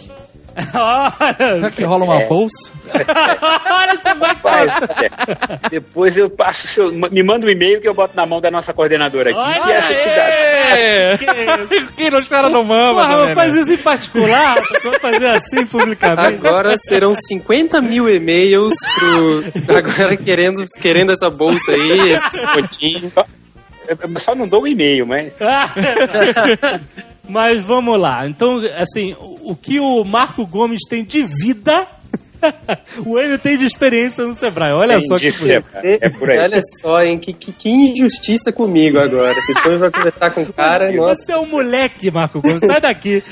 Será 0.61 1.15
Olha, 1.41 1.71
que 1.71 1.85
rola 1.85 2.05
uma 2.05 2.21
É. 2.23 2.27
bolsa? 2.27 2.73
olha 2.93 3.93
esse 3.95 4.09
Faz, 4.43 4.73
é. 5.03 5.69
Depois 5.71 6.17
eu 6.17 6.31
passo 6.31 6.65
o 6.65 6.69
seu. 6.69 6.93
Me 7.11 7.23
manda 7.23 7.47
um 7.47 7.49
e-mail 7.51 7.81
que 7.81 7.89
eu 7.89 7.95
boto 7.95 8.17
na 8.17 8.25
mão 8.27 8.41
da 8.41 8.51
nossa 8.51 8.73
coordenadora 8.73 9.31
aqui. 9.31 9.39
Olha 9.39 9.83
que 9.83 9.95
cidade. 9.95 10.37
aí! 10.73 11.87
que 11.97 12.15
os 12.15 12.29
caras 12.29 12.51
não 12.51 12.65
mamam 12.65 12.95
Porra, 12.95 13.17
também, 13.19 13.35
faz 13.35 13.55
né? 13.55 13.61
isso 13.61 13.73
em 13.73 13.79
particular, 13.79 14.57
só 14.83 14.93
fazer 15.01 15.27
assim 15.27 15.67
publicamente. 15.67 16.47
Agora 16.47 16.77
serão 16.79 17.13
50 17.15 17.81
mil 17.81 18.09
e-mails 18.09 18.75
pro. 18.99 19.45
Agora 19.77 20.17
querendo, 20.17 20.65
querendo 20.81 21.13
essa 21.13 21.31
bolsa 21.31 21.73
aí, 21.73 22.13
esse 22.13 22.31
descontinho. 22.31 23.13
Eu 23.89 24.21
só 24.21 24.35
não 24.35 24.47
dou 24.47 24.63
um 24.63 24.67
e-mail, 24.67 25.07
mas. 25.07 25.33
Mas 27.29 27.63
vamos 27.63 28.01
lá. 28.01 28.27
Então, 28.27 28.59
assim, 28.79 29.15
o 29.21 29.39
o 29.49 29.57
que 29.57 29.81
o 29.81 30.05
Marco 30.05 30.47
Gomes 30.47 30.81
tem 30.91 31.03
de 31.03 31.23
vida, 31.23 31.87
o 33.05 33.19
Enio 33.19 33.39
tem 33.39 33.57
de 33.57 33.65
experiência 33.65 34.25
no 34.25 34.37
Sebrae. 34.37 34.73
Olha 34.73 35.01
só 35.01 35.19
que. 35.19 35.31
Sebrae. 35.31 35.99
É 36.03 36.09
por 36.11 36.31
aí. 36.31 36.39
Olha 36.39 36.61
só, 36.83 37.03
hein? 37.03 37.19
Que, 37.19 37.33
que, 37.33 37.51
que 37.51 37.69
injustiça 37.71 38.53
comigo 38.53 38.99
agora. 38.99 39.35
Vocês 39.35 39.57
depois 39.57 39.81
vai 39.81 39.91
conversar 39.91 40.31
com 40.33 40.43
o 40.43 40.53
cara, 40.53 40.93
nossa. 40.93 41.23
Você 41.23 41.33
é 41.33 41.39
um 41.39 41.47
moleque, 41.47 42.11
Marco 42.11 42.43
Gomes. 42.43 42.61
Sai 42.61 42.81
daqui. 42.81 43.23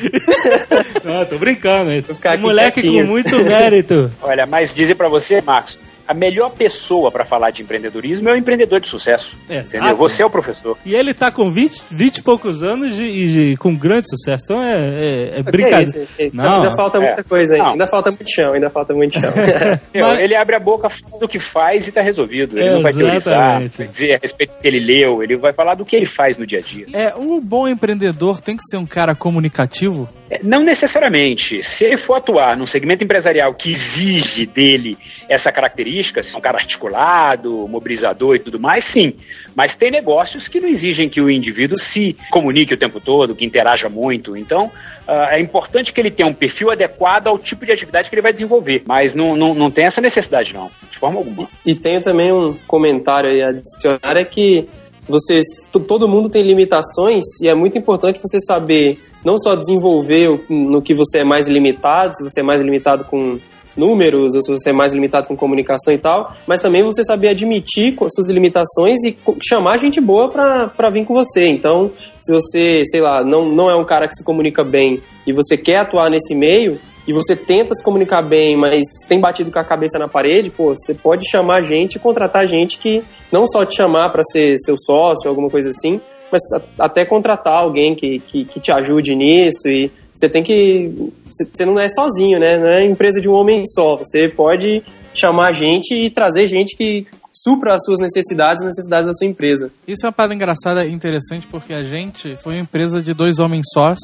Não, 1.04 1.24
tô 1.26 1.38
brincando. 1.38 1.90
hein? 1.90 2.02
Um 2.08 2.40
moleque 2.40 2.80
quietinho. 2.80 3.04
com 3.04 3.10
muito 3.10 3.44
mérito. 3.44 4.10
Olha, 4.22 4.46
mas 4.46 4.74
dizer 4.74 4.94
pra 4.94 5.08
você, 5.08 5.42
Marcos, 5.42 5.78
a 6.06 6.14
melhor 6.14 6.50
pessoa 6.50 7.10
pra 7.10 7.24
falar 7.24 7.50
de 7.50 7.62
empreendedorismo 7.62 8.28
é 8.28 8.32
o 8.32 8.36
empreendedor 8.36 8.80
de 8.80 8.88
sucesso. 8.88 9.36
Exato. 9.48 9.76
Entendeu? 9.76 9.96
Você 9.96 10.22
é 10.22 10.26
o 10.26 10.30
professor. 10.30 10.76
E 10.84 10.94
ele 10.94 11.12
tá 11.14 11.30
com 11.30 11.52
20, 11.52 11.84
20 11.90 12.16
e 12.18 12.22
poucos 12.22 12.62
anos 12.62 12.98
e, 12.98 13.52
e 13.52 13.56
com 13.56 13.74
grande 13.74 14.08
sucesso. 14.08 14.44
Então 14.44 14.62
é, 14.62 14.74
é, 14.74 15.38
é 15.38 15.42
brincadeira. 15.42 16.06
Não, 16.32 16.62
ainda 16.62 16.76
falta 16.76 17.00
muita 17.00 17.20
é. 17.20 17.24
coisa 17.24 17.52
ainda. 17.54 17.64
Não. 17.64 17.72
Ainda 17.72 17.86
falta 17.86 18.10
muito 18.10 18.30
chão, 18.30 18.52
ainda 18.52 18.70
falta 18.70 18.94
muito 18.94 19.20
chão. 19.20 19.30
Meu, 19.94 20.06
Mas- 20.06 20.20
Ele 20.20 20.34
abre 20.34 20.56
a 20.56 20.60
boca, 20.60 20.88
fala 20.88 21.20
do 21.20 21.28
que 21.28 21.38
faz 21.38 21.86
e 21.86 21.92
tá 21.92 22.00
resolvido. 22.02 22.58
Ele 22.58 22.70
não 22.70 22.82
vai 22.82 22.92
teorizar, 22.92 23.60
vai 23.60 23.88
dizer 23.88 24.14
a 24.14 24.18
respeito 24.18 24.54
do 24.54 24.60
que 24.60 24.68
ele 24.68 24.80
leu, 24.80 25.22
ele 25.22 25.36
vai 25.36 25.52
falar 25.52 25.74
do 25.74 25.84
que 25.84 25.96
ele 25.96 26.06
faz 26.06 26.38
no 26.38 26.46
dia 26.46 26.58
a 26.58 26.62
dia. 26.62 26.86
É, 26.92 27.14
um 27.14 27.40
bom 27.40 27.68
empreendedor 27.68 28.40
tem 28.40 28.56
que 28.56 28.62
ser 28.64 28.76
um 28.76 28.86
cara 28.86 29.14
comunicativo. 29.14 30.08
É, 30.30 30.40
Não 30.42 30.62
necessariamente. 30.62 31.62
Se 31.62 31.84
ele 31.84 31.96
for 31.96 32.14
atuar 32.14 32.56
num 32.56 32.66
segmento 32.66 33.04
empresarial 33.04 33.54
que 33.54 33.72
exige 33.72 34.46
dele 34.46 34.96
essa 35.28 35.52
característica, 35.52 36.22
ser 36.22 36.36
um 36.36 36.40
cara 36.40 36.58
articulado, 36.58 37.66
mobilizador 37.68 38.36
e 38.36 38.38
tudo 38.38 38.58
mais, 38.58 38.84
sim. 38.84 39.14
Mas 39.54 39.74
tem 39.74 39.90
negócios 39.90 40.48
que 40.48 40.60
não 40.60 40.68
exigem 40.68 41.08
que 41.08 41.20
o 41.20 41.30
indivíduo 41.30 41.78
se 41.78 42.16
comunique 42.30 42.74
o 42.74 42.78
tempo 42.78 43.00
todo, 43.00 43.34
que 43.34 43.44
interaja 43.44 43.88
muito. 43.88 44.36
Então, 44.36 44.70
ah, 45.06 45.28
é 45.36 45.40
importante 45.40 45.92
que 45.92 46.00
ele 46.00 46.10
tenha 46.10 46.28
um 46.28 46.34
perfil 46.34 46.70
adequado 46.70 47.28
ao 47.28 47.38
tipo 47.38 47.64
de 47.64 47.72
atividade 47.72 48.08
que 48.08 48.14
ele 48.14 48.22
vai 48.22 48.32
desenvolver. 48.32 48.82
Mas 48.86 49.14
não, 49.14 49.36
não, 49.36 49.54
não 49.54 49.70
tem 49.70 49.86
essa 49.86 50.00
necessidade, 50.00 50.52
não. 50.52 50.70
De 50.90 50.98
forma 50.98 51.18
alguma. 51.18 51.48
E 51.64 51.74
tenho 51.74 52.00
também 52.00 52.32
um 52.32 52.54
comentário 52.66 53.30
aí 53.30 53.42
adicionar, 53.42 54.16
é 54.16 54.24
que 54.24 54.68
vocês, 55.08 55.44
todo 55.86 56.08
mundo 56.08 56.28
tem 56.28 56.42
limitações 56.42 57.24
e 57.40 57.48
é 57.48 57.54
muito 57.54 57.78
importante 57.78 58.20
você 58.22 58.40
saber 58.40 58.98
não 59.24 59.38
só 59.38 59.54
desenvolver 59.54 60.44
no 60.48 60.82
que 60.82 60.94
você 60.94 61.18
é 61.18 61.24
mais 61.24 61.48
limitado, 61.48 62.16
se 62.16 62.22
você 62.22 62.40
é 62.40 62.42
mais 62.42 62.62
limitado 62.62 63.04
com 63.04 63.38
números 63.76 64.34
ou 64.34 64.42
se 64.42 64.50
você 64.50 64.70
é 64.70 64.72
mais 64.72 64.94
limitado 64.94 65.28
com 65.28 65.36
comunicação 65.36 65.92
e 65.92 65.98
tal, 65.98 66.34
mas 66.46 66.60
também 66.60 66.82
você 66.82 67.04
saber 67.04 67.28
admitir 67.28 67.94
suas 68.14 68.30
limitações 68.30 69.04
e 69.04 69.16
chamar 69.42 69.78
gente 69.78 70.00
boa 70.00 70.28
pra 70.28 70.90
vir 70.90 71.04
com 71.04 71.14
você. 71.14 71.46
Então, 71.48 71.92
se 72.20 72.32
você, 72.32 72.82
sei 72.86 73.00
lá, 73.00 73.22
não, 73.22 73.44
não 73.44 73.70
é 73.70 73.76
um 73.76 73.84
cara 73.84 74.08
que 74.08 74.14
se 74.14 74.24
comunica 74.24 74.64
bem 74.64 75.00
e 75.26 75.32
você 75.32 75.56
quer 75.56 75.76
atuar 75.78 76.10
nesse 76.10 76.34
meio, 76.34 76.80
e 77.06 77.12
você 77.12 77.36
tenta 77.36 77.74
se 77.74 77.82
comunicar 77.82 78.22
bem, 78.22 78.56
mas 78.56 78.82
tem 79.08 79.20
batido 79.20 79.50
com 79.50 79.58
a 79.58 79.64
cabeça 79.64 79.98
na 79.98 80.08
parede, 80.08 80.50
pô, 80.50 80.74
você 80.74 80.92
pode 80.92 81.28
chamar 81.30 81.62
gente 81.62 81.94
e 81.94 82.00
contratar 82.00 82.48
gente 82.48 82.78
que 82.78 83.02
não 83.30 83.46
só 83.46 83.64
te 83.64 83.76
chamar 83.76 84.10
para 84.10 84.22
ser 84.24 84.56
seu 84.58 84.76
sócio, 84.78 85.28
alguma 85.28 85.48
coisa 85.48 85.68
assim, 85.68 86.00
mas 86.30 86.42
até 86.78 87.04
contratar 87.04 87.54
alguém 87.54 87.94
que, 87.94 88.18
que, 88.20 88.44
que 88.44 88.60
te 88.60 88.72
ajude 88.72 89.14
nisso 89.14 89.68
e 89.68 89.90
você 90.16 90.30
tem 90.30 90.42
que. 90.42 90.90
Você 91.30 91.66
não 91.66 91.78
é 91.78 91.90
sozinho, 91.90 92.40
né? 92.40 92.56
Não 92.56 92.66
é 92.66 92.84
empresa 92.84 93.20
de 93.20 93.28
um 93.28 93.32
homem 93.32 93.62
só. 93.66 93.96
Você 93.96 94.28
pode 94.28 94.82
chamar 95.14 95.52
gente 95.52 95.94
e 95.94 96.08
trazer 96.08 96.46
gente 96.46 96.74
que 96.74 97.06
supra 97.42 97.74
as 97.74 97.84
suas 97.84 98.00
necessidades, 98.00 98.62
as 98.62 98.68
necessidades 98.68 99.06
da 99.06 99.12
sua 99.14 99.26
empresa. 99.26 99.70
Isso 99.86 100.06
é 100.06 100.08
uma 100.08 100.12
parada 100.12 100.34
engraçada 100.34 100.84
e 100.86 100.92
interessante 100.92 101.46
porque 101.46 101.74
a 101.74 101.82
gente 101.82 102.36
foi 102.36 102.54
uma 102.54 102.60
empresa 102.60 103.02
de 103.02 103.12
dois 103.12 103.38
homens 103.38 103.66
sós 103.72 103.98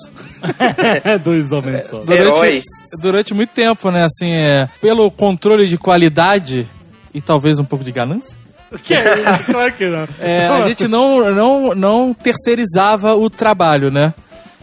Dois 1.24 1.52
homens 1.52 1.86
só. 1.88 1.98
durante, 2.00 2.38
Heróis. 2.38 2.64
durante 3.00 3.34
muito 3.34 3.50
tempo, 3.50 3.90
né? 3.90 4.04
Assim, 4.04 4.30
é, 4.30 4.68
pelo 4.80 5.10
controle 5.10 5.66
de 5.66 5.78
qualidade 5.78 6.68
e 7.14 7.20
talvez 7.20 7.58
um 7.58 7.64
pouco 7.64 7.84
de 7.84 7.92
ganância. 7.92 8.36
Que 8.84 8.94
é? 8.94 9.22
Claro 9.44 9.72
que 9.72 9.88
não. 9.88 10.08
É, 10.18 10.46
a 10.46 10.68
gente 10.68 10.88
não, 10.88 11.30
não, 11.30 11.74
não 11.74 12.14
terceirizava 12.14 13.14
o 13.14 13.28
trabalho, 13.28 13.90
né? 13.90 14.14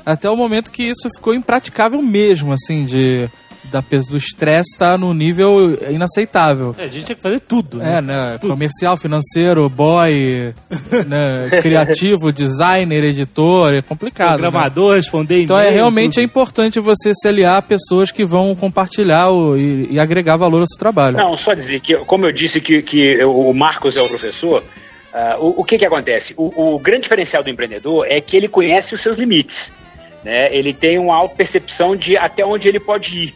Até 0.06 0.30
o 0.30 0.36
momento 0.36 0.72
que 0.72 0.84
isso 0.84 1.08
ficou 1.16 1.34
impraticável 1.34 2.02
mesmo, 2.02 2.54
assim, 2.54 2.86
de 2.86 3.30
da, 3.66 3.82
do 4.10 4.18
estresse 4.18 4.74
estar 4.74 4.98
no 4.98 5.14
nível 5.14 5.78
inaceitável. 5.90 6.76
É, 6.78 6.84
a 6.84 6.88
gente 6.88 7.06
tinha 7.06 7.16
que 7.16 7.22
fazer 7.22 7.40
tudo, 7.42 7.78
né? 7.78 7.98
É, 7.98 8.02
né? 8.02 8.38
Comercial, 8.42 8.96
financeiro, 8.98 9.68
boy, 9.70 10.54
né? 11.08 11.50
criativo, 11.62 12.32
designer, 12.32 13.04
editor, 13.04 13.74
é 13.74 13.82
complicado. 13.82 14.32
né? 14.32 14.38
Programador, 14.38 14.96
responder 14.96 15.42
Então 15.44 15.60
é 15.60 15.70
realmente 15.70 16.14
é 16.20 16.22
tudo. 16.22 16.30
importante 16.30 16.80
você 16.80 17.12
se 17.14 17.28
aliar 17.28 17.58
a 17.58 17.62
pessoas 17.62 18.12
que 18.12 18.26
vão 18.26 18.56
compartilhar 18.56 19.30
o- 19.30 19.58
e, 19.58 19.88
e 19.92 20.00
agregar 20.00 20.38
valor 20.38 20.62
ao 20.62 20.68
seu 20.68 20.78
trabalho. 20.78 21.18
Não, 21.18 21.36
só 21.38 21.54
dizer 21.54 21.80
que, 21.80 21.96
como 21.98 22.26
eu 22.26 22.32
disse 22.32 22.60
que, 22.62 22.82
que 22.82 23.24
o 23.24 23.54
Marcos 23.54 23.98
é 23.98 24.02
o 24.02 24.08
professor, 24.08 24.64
ah, 25.14 25.38
o, 25.40 25.62
o 25.62 25.64
que 25.64 25.78
que 25.78 25.86
acontece? 25.86 26.34
O, 26.38 26.76
o 26.76 26.80
grande 26.80 27.04
diferencial 27.04 27.44
do 27.44 27.50
empreendedor 27.50 28.06
é 28.08 28.22
que 28.22 28.38
ele 28.38 28.48
conhece 28.48 28.94
os 28.96 29.02
seus 29.02 29.18
limites. 29.18 29.72
Né? 30.24 30.54
Ele 30.56 30.74
tem 30.74 30.98
uma 31.00 31.16
auto-percepção 31.16 31.96
de 31.96 32.18
até 32.18 32.46
onde 32.46 32.68
ele 32.68 32.80
pode 32.80 33.18
ir. 33.18 33.36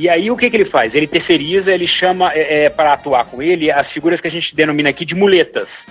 E 0.00 0.08
aí 0.08 0.30
o 0.30 0.36
que, 0.36 0.48
que 0.48 0.56
ele 0.56 0.64
faz? 0.64 0.94
Ele 0.94 1.06
terceiriza, 1.06 1.74
ele 1.74 1.86
chama 1.86 2.32
para 2.74 2.94
atuar 2.94 3.26
com 3.26 3.42
ele 3.42 3.70
as 3.70 3.92
figuras 3.92 4.18
que 4.18 4.26
a 4.26 4.30
gente 4.30 4.56
denomina 4.56 4.88
aqui 4.88 5.04
de 5.04 5.14
muletas. 5.14 5.86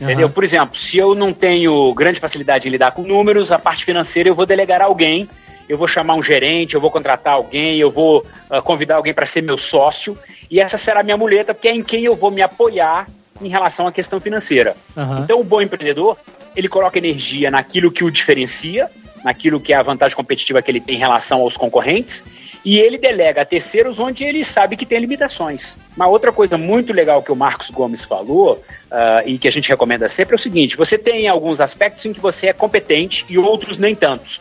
Entendeu? 0.00 0.28
Por 0.28 0.42
exemplo, 0.42 0.76
se 0.76 0.98
eu 0.98 1.14
não 1.14 1.32
tenho 1.32 1.94
grande 1.94 2.18
facilidade 2.18 2.66
em 2.66 2.70
lidar 2.72 2.90
com 2.90 3.02
números, 3.02 3.52
a 3.52 3.58
parte 3.58 3.84
financeira 3.84 4.28
eu 4.28 4.34
vou 4.34 4.44
delegar 4.44 4.82
a 4.82 4.86
alguém, 4.86 5.28
eu 5.68 5.78
vou 5.78 5.86
chamar 5.86 6.16
um 6.16 6.22
gerente, 6.22 6.74
eu 6.74 6.80
vou 6.80 6.90
contratar 6.90 7.34
alguém, 7.34 7.78
eu 7.78 7.92
vou 7.92 8.26
ah, 8.50 8.60
convidar 8.60 8.96
alguém 8.96 9.14
para 9.14 9.24
ser 9.24 9.40
meu 9.40 9.56
sócio, 9.56 10.18
e 10.50 10.58
essa 10.58 10.76
será 10.76 10.98
a 10.98 11.02
minha 11.04 11.16
muleta, 11.16 11.54
porque 11.54 11.68
é 11.68 11.74
em 11.74 11.82
quem 11.82 12.04
eu 12.04 12.16
vou 12.16 12.32
me 12.32 12.42
apoiar 12.42 13.06
em 13.40 13.48
relação 13.48 13.86
à 13.86 13.92
questão 13.92 14.20
financeira. 14.20 14.76
Aham. 14.96 15.20
Então, 15.22 15.40
o 15.40 15.44
bom 15.44 15.62
empreendedor, 15.62 16.16
ele 16.56 16.68
coloca 16.68 16.98
energia 16.98 17.52
naquilo 17.52 17.92
que 17.92 18.02
o 18.02 18.10
diferencia, 18.10 18.90
naquilo 19.24 19.60
que 19.60 19.72
é 19.72 19.76
a 19.76 19.82
vantagem 19.82 20.16
competitiva 20.16 20.60
que 20.60 20.72
ele 20.72 20.80
tem 20.80 20.96
em 20.96 20.98
relação 20.98 21.40
aos 21.40 21.56
concorrentes, 21.56 22.24
e 22.64 22.78
ele 22.78 22.96
delega 22.96 23.42
a 23.42 23.44
terceiros 23.44 23.98
onde 23.98 24.24
ele 24.24 24.44
sabe 24.44 24.76
que 24.76 24.86
tem 24.86 24.98
limitações. 24.98 25.76
Uma 25.94 26.08
outra 26.08 26.32
coisa 26.32 26.56
muito 26.56 26.92
legal 26.92 27.22
que 27.22 27.30
o 27.30 27.36
Marcos 27.36 27.70
Gomes 27.70 28.04
falou, 28.04 28.62
ah, 28.90 29.22
e 29.26 29.36
que 29.38 29.46
a 29.46 29.50
gente 29.50 29.68
recomenda 29.68 30.08
sempre, 30.08 30.34
é 30.34 30.36
o 30.36 30.40
seguinte: 30.40 30.76
você 30.76 30.96
tem 30.96 31.28
alguns 31.28 31.60
aspectos 31.60 32.04
em 32.06 32.12
que 32.12 32.20
você 32.20 32.46
é 32.46 32.52
competente 32.52 33.24
e 33.28 33.36
outros 33.36 33.78
nem 33.78 33.94
tanto. 33.94 34.40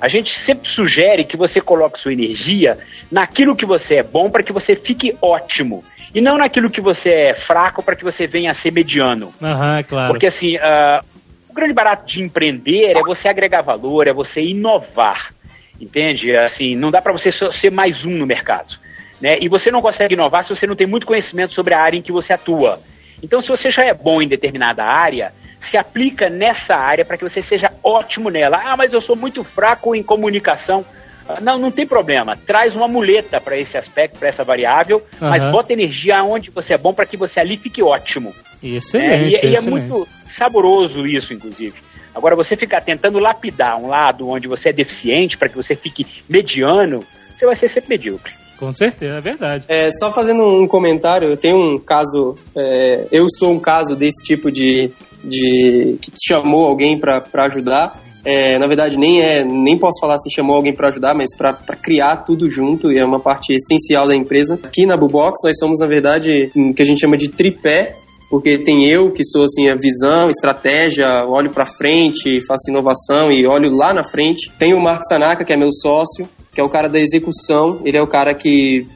A 0.00 0.08
gente 0.08 0.32
sempre 0.44 0.68
sugere 0.68 1.24
que 1.24 1.36
você 1.36 1.60
coloque 1.60 1.98
sua 1.98 2.12
energia 2.12 2.78
naquilo 3.10 3.56
que 3.56 3.66
você 3.66 3.96
é 3.96 4.02
bom 4.02 4.30
para 4.30 4.42
que 4.42 4.52
você 4.52 4.76
fique 4.76 5.16
ótimo. 5.20 5.82
E 6.14 6.20
não 6.20 6.38
naquilo 6.38 6.70
que 6.70 6.80
você 6.80 7.10
é 7.10 7.34
fraco 7.34 7.82
para 7.82 7.96
que 7.96 8.04
você 8.04 8.26
venha 8.26 8.50
a 8.50 8.54
ser 8.54 8.70
mediano. 8.70 9.32
Aham, 9.42 9.82
claro. 9.82 10.12
Porque 10.12 10.26
assim, 10.26 10.56
ah, 10.58 11.02
o 11.50 11.52
grande 11.52 11.74
barato 11.74 12.06
de 12.06 12.22
empreender 12.22 12.96
é 12.96 13.02
você 13.02 13.28
agregar 13.28 13.62
valor, 13.62 14.06
é 14.06 14.12
você 14.12 14.40
inovar. 14.40 15.34
Entende? 15.80 16.36
Assim, 16.36 16.74
não 16.74 16.90
dá 16.90 17.00
para 17.00 17.12
você 17.12 17.30
ser 17.30 17.70
mais 17.70 18.04
um 18.04 18.10
no 18.10 18.26
mercado. 18.26 18.74
Né? 19.20 19.38
E 19.40 19.48
você 19.48 19.70
não 19.70 19.80
consegue 19.80 20.14
inovar 20.14 20.44
se 20.44 20.50
você 20.50 20.66
não 20.66 20.76
tem 20.76 20.86
muito 20.86 21.06
conhecimento 21.06 21.52
sobre 21.54 21.74
a 21.74 21.80
área 21.80 21.96
em 21.96 22.02
que 22.02 22.12
você 22.12 22.32
atua. 22.32 22.80
Então, 23.22 23.40
se 23.40 23.48
você 23.48 23.70
já 23.70 23.84
é 23.84 23.92
bom 23.92 24.22
em 24.22 24.28
determinada 24.28 24.84
área, 24.84 25.32
se 25.60 25.76
aplica 25.76 26.28
nessa 26.28 26.76
área 26.76 27.04
para 27.04 27.16
que 27.16 27.24
você 27.24 27.42
seja 27.42 27.72
ótimo 27.82 28.30
nela. 28.30 28.60
Ah, 28.64 28.76
mas 28.76 28.92
eu 28.92 29.00
sou 29.00 29.16
muito 29.16 29.42
fraco 29.42 29.94
em 29.94 30.02
comunicação. 30.02 30.84
Ah, 31.28 31.40
Não, 31.40 31.58
não 31.58 31.70
tem 31.70 31.86
problema. 31.86 32.36
Traz 32.36 32.76
uma 32.76 32.86
muleta 32.86 33.40
para 33.40 33.56
esse 33.58 33.76
aspecto, 33.76 34.18
para 34.18 34.28
essa 34.28 34.44
variável, 34.44 35.04
mas 35.20 35.42
Aham. 35.42 35.52
bota 35.52 35.72
energia 35.72 36.22
onde 36.22 36.50
você 36.50 36.74
é 36.74 36.78
bom 36.78 36.94
para 36.94 37.06
que 37.06 37.16
você 37.16 37.40
ali 37.40 37.56
fique 37.56 37.82
ótimo. 37.82 38.34
Excelente, 38.62 39.12
É, 39.12 39.22
e, 39.22 39.30
e 39.30 39.34
é 39.34 39.58
excelente. 39.58 39.70
muito 39.70 40.08
saboroso 40.26 41.06
isso, 41.06 41.34
inclusive. 41.34 41.74
Agora, 42.18 42.34
você 42.34 42.56
ficar 42.56 42.80
tentando 42.80 43.18
lapidar 43.18 43.78
um 43.78 43.86
lado 43.86 44.28
onde 44.28 44.48
você 44.48 44.70
é 44.70 44.72
deficiente 44.72 45.38
para 45.38 45.48
que 45.48 45.56
você 45.56 45.76
fique 45.76 46.04
mediano, 46.28 47.00
você 47.34 47.46
vai 47.46 47.54
ser 47.54 47.68
sempre 47.68 47.90
medíocre. 47.90 48.32
Com 48.58 48.72
certeza, 48.72 49.14
é 49.14 49.20
verdade. 49.20 49.64
É, 49.68 49.88
só 49.92 50.12
fazendo 50.12 50.44
um 50.44 50.66
comentário, 50.66 51.28
eu 51.28 51.36
tenho 51.36 51.56
um 51.56 51.78
caso, 51.78 52.36
é, 52.56 53.06
eu 53.12 53.28
sou 53.38 53.52
um 53.52 53.60
caso 53.60 53.94
desse 53.94 54.24
tipo 54.24 54.50
de, 54.50 54.90
de 55.22 55.96
que 56.02 56.10
chamou 56.26 56.66
alguém 56.66 56.98
para 56.98 57.24
ajudar. 57.44 58.02
É, 58.24 58.58
na 58.58 58.66
verdade, 58.66 58.96
nem 58.96 59.22
é, 59.22 59.44
nem 59.44 59.78
posso 59.78 60.00
falar 60.00 60.18
se 60.18 60.28
chamou 60.34 60.56
alguém 60.56 60.74
para 60.74 60.88
ajudar, 60.88 61.14
mas 61.14 61.34
para 61.36 61.54
criar 61.80 62.16
tudo 62.18 62.50
junto 62.50 62.90
e 62.90 62.98
é 62.98 63.04
uma 63.04 63.20
parte 63.20 63.54
essencial 63.54 64.08
da 64.08 64.14
empresa. 64.14 64.58
Aqui 64.60 64.84
na 64.84 64.96
Bubox 64.96 65.38
nós 65.44 65.56
somos 65.56 65.78
na 65.78 65.86
verdade 65.86 66.50
o 66.54 66.74
que 66.74 66.82
a 66.82 66.84
gente 66.84 67.00
chama 67.00 67.16
de 67.16 67.28
tripé, 67.28 67.94
porque 68.30 68.58
tem 68.58 68.84
eu 68.84 69.10
que 69.10 69.24
sou 69.24 69.44
assim 69.44 69.68
a 69.68 69.74
visão, 69.74 70.28
estratégia, 70.28 71.24
olho 71.26 71.50
para 71.50 71.66
frente, 71.66 72.44
faço 72.46 72.68
inovação 72.70 73.32
e 73.32 73.46
olho 73.46 73.74
lá 73.74 73.94
na 73.94 74.04
frente. 74.04 74.50
Tem 74.58 74.74
o 74.74 74.80
Marcos 74.80 75.08
Tanaka 75.08 75.44
que 75.44 75.52
é 75.52 75.56
meu 75.56 75.72
sócio, 75.72 76.28
que 76.52 76.60
é 76.60 76.64
o 76.64 76.68
cara 76.68 76.88
da 76.88 77.00
execução. 77.00 77.80
Ele 77.84 77.96
é 77.96 78.02
o 78.02 78.06
cara 78.06 78.34
que 78.34 78.86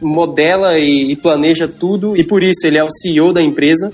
modela 0.00 0.78
e, 0.78 1.14
planeja 1.16 1.68
tudo 1.68 2.16
e 2.16 2.24
por 2.24 2.42
isso 2.42 2.66
ele 2.66 2.78
é 2.78 2.84
o 2.84 2.90
CEO 2.90 3.32
da 3.32 3.42
empresa. 3.42 3.92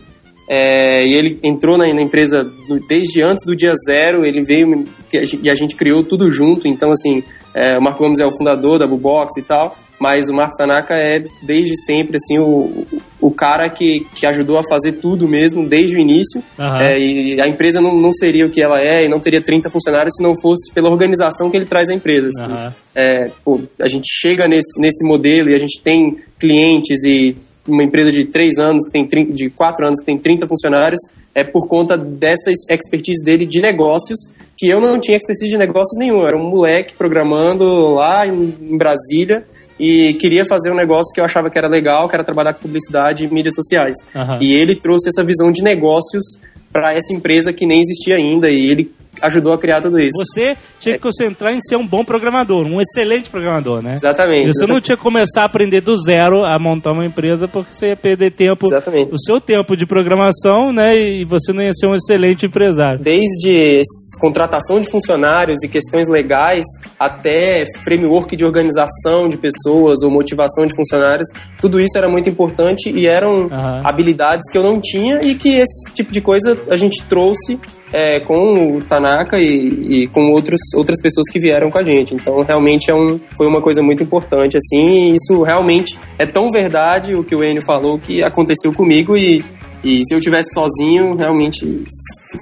É, 0.49 1.07
e 1.07 1.15
ele 1.15 1.39
entrou 1.43 1.79
na, 1.79 1.93
na 1.93 2.03
empresa 2.03 2.47
desde 2.87 3.23
antes 3.23 3.45
do 3.47 3.57
dia 3.57 3.75
zero, 3.89 4.27
ele 4.27 4.45
veio 4.45 4.85
e 5.11 5.17
a 5.17 5.25
gente- 5.25 5.41
e 5.43 5.51
a 5.51 5.55
gente 5.55 5.75
criou 5.75 6.05
tudo 6.05 6.31
junto. 6.31 6.69
Então, 6.69 6.93
assim, 6.93 7.23
é, 7.55 7.79
o 7.79 7.83
Marco 7.83 8.03
Gomes 8.03 8.19
é 8.19 8.27
o 8.27 8.37
fundador 8.37 8.79
da 8.79 8.87
Bubox 8.87 9.37
e 9.39 9.43
tal, 9.43 9.75
mas 10.05 10.29
o 10.29 10.35
Marcos 10.35 10.59
Tanaka 10.59 10.95
é 10.95 11.25
desde 11.43 11.75
sempre 11.87 12.17
assim 12.19 12.39
o, 12.39 12.87
o- 13.21 13.31
cara 13.31 13.71
que, 13.71 14.01
que 14.15 14.27
ajudou 14.27 14.59
a 14.59 14.63
fazer 14.69 14.93
tudo 14.93 15.27
mesmo 15.27 15.67
desde 15.67 15.97
o 15.97 15.99
início. 15.99 16.43
Aham. 16.59 16.81
É, 16.83 16.99
e 17.01 17.41
a 17.41 17.49
empresa 17.49 17.81
não, 17.81 17.95
não 17.97 18.13
seria 18.13 18.45
o 18.47 18.51
que 18.51 18.61
ela 18.61 18.81
é 18.83 19.05
e 19.05 19.09
não 19.09 19.19
teria 19.19 19.41
30 19.41 19.71
funcionários 19.71 20.15
se 20.17 20.23
não 20.23 20.35
fosse 20.43 20.71
pela 20.75 20.91
organização 20.91 21.51
que 21.51 21.57
ele 21.57 21.65
traz 21.65 21.89
à 21.89 21.95
empresa. 21.95 22.29
assim. 22.29 22.43
Aham. 22.53 22.75
É, 22.95 23.31
pô, 23.43 23.61
a 23.81 23.89
gente 23.89 24.05
chega 24.21 24.47
nesse, 24.47 24.79
nesse 24.79 25.03
modelo 25.07 25.49
e 25.49 25.55
a 25.55 25.59
gente 25.59 25.81
tem 25.83 26.19
clientes 26.39 27.03
e 27.05 27.35
uma 27.67 27.83
empresa 27.83 28.13
de 28.13 28.27
três 28.27 28.59
anos, 28.59 28.85
que 28.85 28.93
tem 28.93 29.09
30, 29.09 29.33
de 29.33 29.49
quatro 29.49 29.87
anos, 29.87 29.99
que 30.01 30.05
tem 30.07 30.19
30 30.19 30.47
funcionários, 30.47 31.01
é 31.35 31.43
por 31.43 31.67
conta 31.67 31.97
dessa 31.97 32.51
expertise 32.71 33.25
dele 33.25 33.47
de 33.47 33.61
negócios, 33.63 34.21
que 34.57 34.69
eu 34.69 34.81
não 34.83 35.01
tinha 35.01 35.17
expertise 35.17 35.51
de 35.51 35.57
negócios 35.59 35.97
nenhum. 35.99 36.21
Eu 36.21 36.27
era 36.29 36.37
um 36.37 36.49
moleque 36.51 36.93
programando 36.95 37.65
lá 37.95 38.27
em 38.27 38.77
Brasília 38.77 39.45
e 39.79 40.15
queria 40.15 40.45
fazer 40.47 40.71
um 40.71 40.77
negócio 40.77 41.13
que 41.13 41.21
eu 41.21 41.25
achava 41.25 41.51
que 41.51 41.59
era 41.59 41.69
legal, 41.69 42.09
que 42.09 42.15
era 42.15 42.25
trabalhar 42.25 42.53
com 42.55 42.61
publicidade 42.61 43.25
e 43.25 43.29
mídias 43.29 43.55
sociais. 43.55 43.97
Aham. 44.15 44.39
E 44.41 44.53
ele 44.53 44.77
trouxe 44.77 45.09
essa 45.09 45.25
visão 45.25 45.51
de 45.51 45.63
negócios 45.63 46.39
para 46.73 46.93
essa 46.93 47.13
empresa 47.13 47.53
que 47.53 47.67
nem 47.67 47.81
existia 47.81 48.17
ainda 48.17 48.51
e 48.51 48.69
ele 48.69 48.93
ajudou 49.23 49.53
a 49.53 49.59
criar 49.59 49.81
tudo 49.81 49.99
isso. 49.99 50.13
Você 50.17 50.57
tinha 50.81 50.95
que 50.95 51.01
concentrar 51.01 51.53
em 51.53 51.61
ser 51.61 51.77
um 51.77 51.87
bom 51.87 52.05
programador, 52.05 52.67
um 52.67 52.81
excelente 52.81 53.31
programador, 53.31 53.83
né? 53.83 53.95
Exatamente. 53.95 54.53
Você 54.53 54.67
não 54.67 54.81
tinha 54.81 54.97
que 54.97 55.03
começar 55.03 55.43
a 55.43 55.45
aprender 55.45 55.81
do 55.81 55.97
zero 55.97 56.45
a 56.45 56.59
montar 56.59 56.93
uma 56.93 57.05
empresa 57.05 57.49
porque 57.49 57.75
você 57.75 57.89
ia 57.89 57.97
perder 57.97 58.31
tempo, 58.33 58.67
Exatamente. 58.67 59.13
o 59.13 59.19
seu 59.19 59.41
tempo 59.41 59.77
de 59.77 59.87
programação, 59.87 60.73
né? 60.73 60.97
E 60.97 61.25
você 61.25 61.53
não 61.53 61.63
ia 61.63 61.73
ser 61.73 61.87
um 61.87 61.95
excelente 61.95 62.47
empresário. 62.47 63.01
Desde 63.01 63.83
contratação 64.21 64.81
de 64.81 64.91
funcionários 64.91 65.63
e 65.63 65.69
questões 65.69 66.09
legais 66.09 66.65
até 66.99 67.65
framework 67.83 68.37
de 68.37 68.45
organização 68.45 69.29
de 69.29 69.37
pessoas 69.37 70.03
ou 70.03 70.11
motivação 70.11 70.67
de 70.67 70.75
funcionários, 70.75 71.29
tudo 71.61 71.81
isso 71.81 71.97
era 71.97 72.09
muito 72.09 72.29
importante 72.29 72.91
e 72.91 73.07
eram 73.07 73.49
Aham. 73.51 73.83
habilidades 73.85 74.51
que 74.51 74.59
eu 74.59 74.63
não 74.63 74.81
tinha 74.81 75.19
e 75.23 75.35
que 75.35 75.57
esse 75.57 75.93
tipo 75.95 76.13
de 76.13 76.21
coisa 76.21 76.61
a 76.71 76.77
gente 76.77 77.03
trouxe 77.05 77.59
é, 77.95 78.19
com 78.19 78.77
o 78.77 78.83
Tanaka 78.83 79.39
e, 79.39 80.03
e 80.03 80.07
com 80.09 80.33
outros, 80.33 80.59
outras 80.75 81.01
pessoas 81.01 81.31
que 81.31 81.39
vieram 81.39 81.71
com 81.71 81.79
a 81.79 81.85
gente. 81.85 82.13
Então, 82.13 82.41
realmente 82.41 82.91
é 82.91 82.95
um, 82.95 83.21
foi 83.37 83.47
uma 83.47 83.63
coisa 83.63 83.81
muito 83.85 84.03
importante, 84.03 84.57
assim, 84.57 85.13
e 85.13 85.15
isso 85.15 85.45
realmente 85.45 85.97
é 86.19 86.27
tão 86.27 86.51
verdade 86.51 87.15
o 87.15 87.23
que 87.23 87.37
o 87.37 87.45
Enio 87.45 87.63
falou 87.63 87.97
que 87.97 88.21
aconteceu 88.21 88.73
comigo 88.73 89.17
e, 89.17 89.45
e 89.85 90.01
se 90.05 90.15
eu 90.15 90.21
tivesse 90.21 90.53
sozinho, 90.55 91.15
realmente 91.17 91.85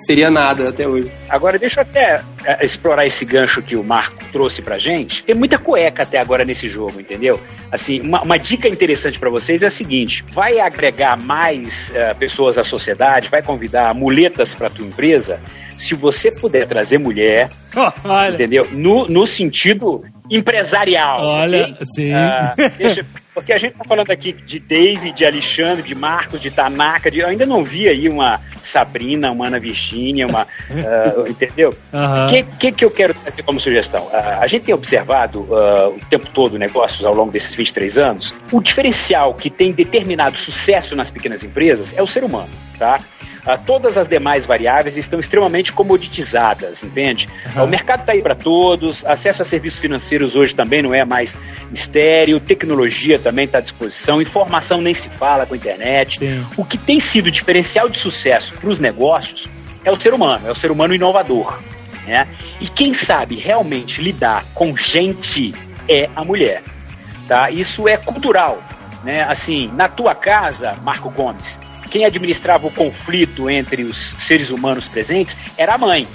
seria 0.06 0.30
nada 0.30 0.68
até 0.68 0.86
hoje. 0.86 1.10
Agora, 1.28 1.58
deixa 1.58 1.80
eu 1.80 1.82
até 1.82 2.22
eh, 2.44 2.64
explorar 2.64 3.04
esse 3.06 3.24
gancho 3.24 3.60
que 3.62 3.76
o 3.76 3.82
Marco 3.84 4.16
trouxe 4.32 4.62
pra 4.62 4.78
gente. 4.78 5.22
Tem 5.24 5.34
muita 5.34 5.58
cueca 5.58 6.02
até 6.04 6.18
agora 6.18 6.44
nesse 6.44 6.68
jogo, 6.68 7.00
entendeu? 7.00 7.38
Assim, 7.70 8.00
uma, 8.00 8.22
uma 8.22 8.38
dica 8.38 8.68
interessante 8.68 9.18
pra 9.18 9.28
vocês 9.30 9.62
é 9.62 9.66
a 9.66 9.70
seguinte: 9.70 10.24
vai 10.32 10.60
agregar 10.60 11.18
mais 11.18 11.90
eh, 11.94 12.14
pessoas 12.14 12.56
à 12.58 12.64
sociedade, 12.64 13.28
vai 13.28 13.42
convidar 13.42 13.94
muletas 13.94 14.54
pra 14.54 14.70
tua 14.70 14.86
empresa. 14.86 15.40
Se 15.76 15.94
você 15.94 16.30
puder 16.30 16.66
trazer 16.66 16.98
mulher, 16.98 17.50
entendeu? 18.32 18.66
No, 18.72 19.06
no 19.06 19.26
sentido 19.26 20.02
empresarial. 20.30 21.20
Olha, 21.24 21.64
ok? 21.64 21.76
sim. 21.94 22.12
Ah, 22.12 22.54
deixa- 22.78 23.04
porque 23.34 23.52
a 23.52 23.58
gente 23.58 23.74
tá 23.74 23.84
falando 23.84 24.10
aqui 24.10 24.32
de 24.32 24.58
David, 24.58 25.12
de 25.12 25.24
Alexandre, 25.24 25.82
de 25.82 25.94
Marcos, 25.94 26.40
de 26.40 26.50
Tanaka, 26.50 27.10
de, 27.10 27.20
eu 27.20 27.28
ainda 27.28 27.46
não 27.46 27.64
vi 27.64 27.88
aí 27.88 28.08
uma 28.08 28.40
Sabrina, 28.62 29.30
uma 29.30 29.46
Ana 29.46 29.58
Virgínia, 29.58 30.26
uma. 30.26 30.46
ah, 30.70 31.28
entendeu? 31.28 31.70
O 31.70 32.30
que, 32.30 32.42
que, 32.42 32.72
que 32.72 32.84
eu 32.84 32.90
quero 32.90 33.14
trazer 33.14 33.42
como 33.42 33.60
sugestão? 33.60 34.08
Ah, 34.12 34.38
a 34.40 34.46
gente 34.46 34.64
tem 34.64 34.74
observado 34.74 35.48
ah, 35.54 35.88
o 35.88 35.98
tempo 36.10 36.28
todo 36.30 36.58
negócios 36.58 37.04
ao 37.04 37.14
longo 37.14 37.32
desses 37.32 37.54
23 37.54 37.98
anos. 37.98 38.34
O 38.50 38.60
diferencial 38.60 39.34
que 39.34 39.50
tem 39.50 39.72
determinado 39.72 40.36
sucesso 40.38 40.94
nas 40.94 41.10
pequenas 41.10 41.42
empresas 41.42 41.92
é 41.96 42.02
o 42.02 42.06
ser 42.06 42.24
humano, 42.24 42.50
tá? 42.78 43.00
Ah, 43.44 43.56
todas 43.56 43.98
as 43.98 44.08
demais 44.08 44.46
variáveis 44.46 44.96
estão 44.96 45.18
extremamente 45.18 45.72
comoditizadas, 45.72 46.82
entende? 46.82 47.28
Aham. 47.46 47.64
O 47.64 47.66
mercado 47.66 48.00
está 48.00 48.12
aí 48.12 48.22
para 48.22 48.36
todos, 48.36 49.04
acesso 49.04 49.42
a 49.42 49.44
serviços 49.44 49.80
financeiros 49.80 50.36
hoje 50.36 50.54
também 50.54 50.80
não 50.80 50.94
é 50.94 51.04
mais 51.04 51.36
mistério, 51.68 52.38
tecnologia 52.38 53.18
também 53.18 53.46
está 53.46 53.58
à 53.58 53.60
disposição, 53.60 54.22
informação 54.22 54.80
nem 54.80 54.94
se 54.94 55.08
fala 55.10 55.44
com 55.44 55.54
a 55.54 55.56
internet. 55.56 56.18
Sim. 56.18 56.46
O 56.56 56.64
que 56.64 56.78
tem 56.78 57.00
sido 57.00 57.32
diferencial 57.32 57.88
de 57.88 57.98
sucesso 57.98 58.54
para 58.54 58.70
os 58.70 58.78
negócios 58.78 59.48
é 59.84 59.90
o 59.90 60.00
ser 60.00 60.14
humano, 60.14 60.46
é 60.46 60.52
o 60.52 60.56
ser 60.56 60.70
humano 60.70 60.94
inovador. 60.94 61.60
Né? 62.06 62.28
E 62.60 62.68
quem 62.68 62.94
sabe 62.94 63.36
realmente 63.36 64.00
lidar 64.00 64.44
com 64.54 64.76
gente 64.76 65.52
é 65.88 66.08
a 66.14 66.24
mulher. 66.24 66.62
Tá? 67.26 67.50
Isso 67.50 67.88
é 67.88 67.96
cultural. 67.96 68.62
Né? 69.02 69.22
Assim, 69.22 69.68
na 69.74 69.88
tua 69.88 70.14
casa, 70.14 70.76
Marco 70.82 71.10
Gomes, 71.10 71.58
quem 71.92 72.06
administrava 72.06 72.66
o 72.66 72.70
conflito 72.70 73.50
entre 73.50 73.82
os 73.82 74.14
seres 74.26 74.48
humanos 74.48 74.88
presentes 74.88 75.36
era 75.58 75.74
a 75.74 75.78
mãe. 75.78 76.08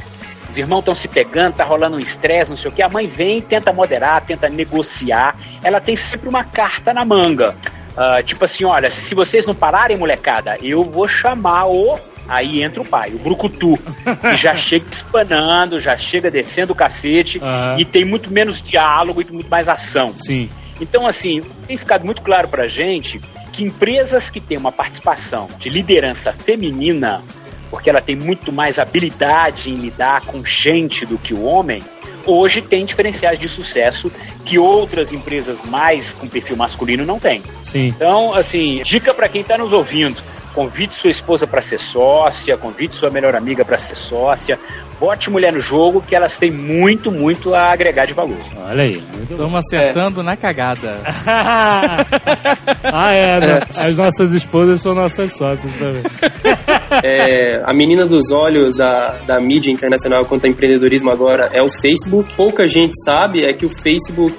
Os 0.50 0.58
irmãos 0.58 0.80
estão 0.80 0.96
se 0.96 1.08
pegando, 1.08 1.54
tá 1.54 1.64
rolando 1.64 1.98
um 1.98 2.00
estresse, 2.00 2.50
não 2.50 2.58
sei 2.58 2.72
o 2.72 2.74
que. 2.74 2.82
A 2.82 2.90
mãe 2.90 3.08
vem, 3.08 3.40
tenta 3.40 3.72
moderar, 3.72 4.26
tenta 4.26 4.50
negociar. 4.50 5.36
Ela 5.64 5.80
tem 5.80 5.96
sempre 5.96 6.28
uma 6.28 6.44
carta 6.44 6.92
na 6.94 7.06
manga. 7.06 7.56
Ah, 7.96 8.24
tipo 8.24 8.44
assim, 8.44 8.66
olha, 8.66 8.90
se 8.90 9.14
vocês 9.14 9.46
não 9.46 9.54
pararem, 9.54 9.98
molecada, 9.98 10.58
eu 10.64 10.84
vou 10.84 11.08
chamar 11.08 11.68
o. 11.68 12.00
Aí 12.28 12.62
entra 12.62 12.82
o 12.82 12.86
pai, 12.86 13.12
o 13.14 13.20
Brucutu, 13.20 13.78
que 14.20 14.36
já 14.36 14.54
chega 14.58 14.86
espanando, 14.92 15.80
já 15.80 15.96
chega 15.96 16.30
descendo 16.30 16.74
o 16.74 16.76
cacete 16.76 17.40
Aham. 17.42 17.76
e 17.80 17.86
tem 17.86 18.04
muito 18.04 18.34
menos 18.34 18.62
diálogo 18.62 19.22
e 19.22 19.32
muito 19.32 19.50
mais 19.50 19.70
ação. 19.70 20.14
Sim. 20.16 20.50
Então, 20.82 21.08
assim, 21.08 21.42
tem 21.66 21.78
ficado 21.78 22.04
muito 22.04 22.22
claro 22.22 22.50
pra 22.50 22.68
gente 22.68 23.22
que 23.58 23.64
empresas 23.64 24.30
que 24.30 24.40
têm 24.40 24.56
uma 24.56 24.72
participação 24.72 25.48
de 25.58 25.68
liderança 25.68 26.32
feminina, 26.32 27.24
porque 27.72 27.90
ela 27.90 28.00
tem 28.00 28.16
muito 28.16 28.52
mais 28.52 28.78
habilidade 28.78 29.72
em 29.72 29.76
lidar 29.76 30.22
com 30.22 30.46
gente 30.46 31.08
do 31.08 31.18
que 31.18 31.34
o 31.34 31.42
homem, 31.42 31.82
hoje 32.24 32.62
tem 32.62 32.86
diferenciais 32.86 33.40
de 33.40 33.50
sucesso 33.50 34.12
que 34.46 34.60
outras 34.60 35.12
empresas 35.12 35.60
mais 35.66 36.14
com 36.14 36.28
perfil 36.28 36.56
masculino 36.56 37.04
não 37.04 37.20
têm. 37.20 37.42
Sim. 37.64 37.88
Então, 37.88 38.32
assim, 38.32 38.84
dica 38.84 39.12
pra 39.12 39.28
quem 39.28 39.44
tá 39.44 39.58
nos 39.58 39.74
ouvindo: 39.74 40.22
convide 40.58 40.96
sua 40.96 41.12
esposa 41.12 41.46
pra 41.46 41.62
ser 41.62 41.80
sócia, 41.80 42.58
convide 42.58 42.96
sua 42.96 43.12
melhor 43.12 43.36
amiga 43.36 43.64
pra 43.64 43.78
ser 43.78 43.96
sócia, 43.96 44.58
bote 45.00 45.30
mulher 45.30 45.54
no 45.54 45.62
jogo 45.62 46.02
que 46.02 46.16
elas 46.16 46.36
têm 46.36 46.50
muito, 46.50 47.12
muito 47.12 47.54
a 47.54 47.72
agregar 47.72 48.08
de 48.08 48.14
valor. 48.14 48.40
Olha 48.66 48.82
aí. 48.82 49.00
Estamos 49.30 49.60
acertando 49.60 50.24
na 50.24 50.36
cagada. 50.36 50.98
ah, 52.84 53.12
é, 53.12 53.40
né? 53.40 53.60
As 53.78 53.96
nossas 53.98 54.34
esposas 54.34 54.82
são 54.82 54.96
nossas 54.96 55.32
sócias 55.38 55.72
também. 55.78 56.02
É, 57.04 57.62
a 57.64 57.74
menina 57.74 58.06
dos 58.06 58.32
olhos 58.32 58.76
da, 58.76 59.18
da 59.28 59.40
mídia 59.40 59.70
internacional 59.70 60.26
quanto 60.26 60.46
a 60.46 60.50
empreendedorismo 60.50 61.12
agora 61.12 61.50
é 61.54 61.62
o 61.62 61.70
Facebook. 61.70 62.34
Pouca 62.36 62.68
gente 62.68 62.94
sabe 63.04 63.46
é 63.46 63.54
que 63.54 63.66
o 63.66 63.70
Facebook 63.70 64.34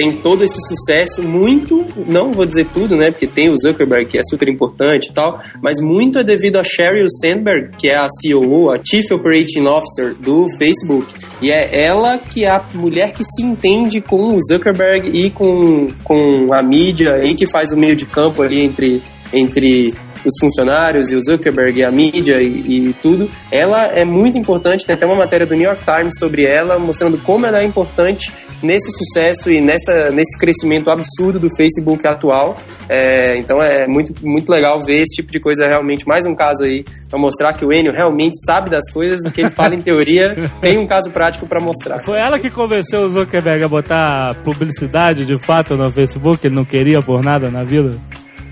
tem 0.00 0.12
todo 0.12 0.42
esse 0.42 0.56
sucesso 0.66 1.22
muito, 1.22 1.84
não 2.06 2.32
vou 2.32 2.46
dizer 2.46 2.66
tudo, 2.72 2.96
né, 2.96 3.10
porque 3.10 3.26
tem 3.26 3.50
o 3.50 3.56
Zuckerberg 3.58 4.06
que 4.06 4.16
é 4.16 4.22
super 4.22 4.48
importante 4.48 5.10
e 5.10 5.12
tal, 5.12 5.38
mas 5.62 5.78
muito 5.78 6.18
é 6.18 6.24
devido 6.24 6.56
a 6.56 6.64
Sheryl 6.64 7.06
Sandberg, 7.20 7.76
que 7.76 7.90
é 7.90 7.96
a 7.96 8.06
COO, 8.08 8.70
a 8.70 8.78
Chief 8.82 9.04
Operating 9.12 9.66
Officer 9.66 10.14
do 10.14 10.46
Facebook. 10.56 11.06
E 11.42 11.50
é 11.50 11.84
ela 11.84 12.16
que 12.16 12.46
é 12.46 12.50
a 12.50 12.64
mulher 12.72 13.12
que 13.12 13.22
se 13.22 13.42
entende 13.42 14.00
com 14.00 14.34
o 14.34 14.38
Zuckerberg 14.50 15.10
e 15.12 15.28
com, 15.28 15.88
com 16.02 16.48
a 16.54 16.62
mídia 16.62 17.22
e 17.22 17.34
que 17.34 17.46
faz 17.46 17.70
o 17.70 17.76
meio 17.76 17.94
de 17.94 18.06
campo 18.06 18.40
ali 18.40 18.62
entre, 18.62 19.02
entre 19.34 19.92
os 20.24 20.32
funcionários 20.40 21.10
e 21.10 21.14
o 21.14 21.22
Zuckerberg 21.22 21.78
e 21.78 21.84
a 21.84 21.90
mídia 21.90 22.40
e, 22.40 22.88
e 22.88 22.96
tudo. 23.02 23.30
Ela 23.52 23.88
é 23.88 24.04
muito 24.06 24.38
importante, 24.38 24.86
tem 24.86 24.94
até 24.94 25.04
uma 25.04 25.14
matéria 25.14 25.46
do 25.46 25.54
New 25.54 25.68
York 25.68 25.82
Times 25.84 26.18
sobre 26.18 26.46
ela, 26.46 26.78
mostrando 26.78 27.18
como 27.18 27.44
ela 27.44 27.60
é 27.60 27.64
importante 27.64 28.32
nesse 28.62 28.90
sucesso 28.92 29.50
e 29.50 29.60
nessa, 29.60 30.10
nesse 30.10 30.38
crescimento 30.38 30.90
absurdo 30.90 31.38
do 31.38 31.48
Facebook 31.56 32.06
atual. 32.06 32.56
É, 32.88 33.36
então 33.36 33.62
é 33.62 33.86
muito, 33.86 34.12
muito 34.26 34.50
legal 34.50 34.80
ver 34.84 35.02
esse 35.02 35.16
tipo 35.16 35.30
de 35.30 35.40
coisa 35.40 35.66
realmente. 35.66 36.06
Mais 36.06 36.24
um 36.26 36.34
caso 36.34 36.64
aí 36.64 36.84
para 37.08 37.18
mostrar 37.18 37.52
que 37.52 37.64
o 37.64 37.72
Enio 37.72 37.92
realmente 37.92 38.36
sabe 38.44 38.70
das 38.70 38.90
coisas, 38.92 39.20
o 39.26 39.32
que 39.32 39.42
ele 39.42 39.50
fala 39.50 39.74
em 39.74 39.80
teoria 39.80 40.34
tem 40.60 40.78
um 40.78 40.86
caso 40.86 41.10
prático 41.10 41.46
para 41.46 41.60
mostrar. 41.60 42.02
Foi 42.02 42.18
ela 42.18 42.38
que 42.38 42.50
convenceu 42.50 43.02
o 43.02 43.10
Zuckerberg 43.10 43.64
a 43.64 43.68
botar 43.68 44.34
publicidade 44.44 45.24
de 45.24 45.38
fato 45.38 45.76
no 45.76 45.88
Facebook, 45.90 46.46
ele 46.46 46.54
não 46.54 46.64
queria 46.64 47.00
por 47.00 47.22
nada 47.22 47.50
na 47.50 47.64
vida? 47.64 47.96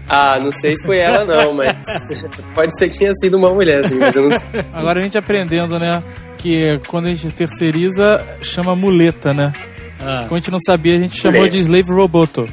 Ah, 0.09 0.38
não 0.40 0.51
sei 0.51 0.75
se 0.75 0.87
foi 0.87 0.99
ela 0.99 1.25
não, 1.25 1.53
mas 1.53 1.77
pode 2.55 2.77
ser 2.79 2.88
que 2.88 2.99
tenha 2.99 3.12
sido 3.21 3.37
uma 3.37 3.53
mulher, 3.53 3.85
assim, 3.85 3.99
mas 3.99 4.16
eu 4.16 4.29
não 4.29 4.38
sei. 4.38 4.64
Agora 4.73 5.01
a 5.01 5.03
gente 5.03 5.18
aprendendo, 5.18 5.79
né? 5.79 6.03
Que 6.38 6.81
quando 6.87 7.07
a 7.07 7.09
gente 7.09 7.31
terceiriza, 7.31 8.25
chama 8.40 8.75
muleta, 8.75 9.35
né? 9.35 9.53
Ah, 10.01 10.21
Quando 10.29 10.33
a 10.35 10.37
gente 10.39 10.51
não 10.53 10.61
sabia, 10.61 10.97
a 10.97 11.01
gente 11.01 11.17
chamou 11.21 11.49
de 11.49 11.59
slave 11.59 11.91
roboto. 11.93 12.47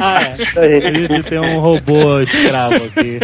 ah 0.00 0.20
é. 0.56 0.88
A 0.88 0.98
gente 0.98 1.22
tem 1.24 1.38
um 1.38 1.60
robô 1.60 2.20
escravo 2.20 2.74
aqui, 2.76 3.18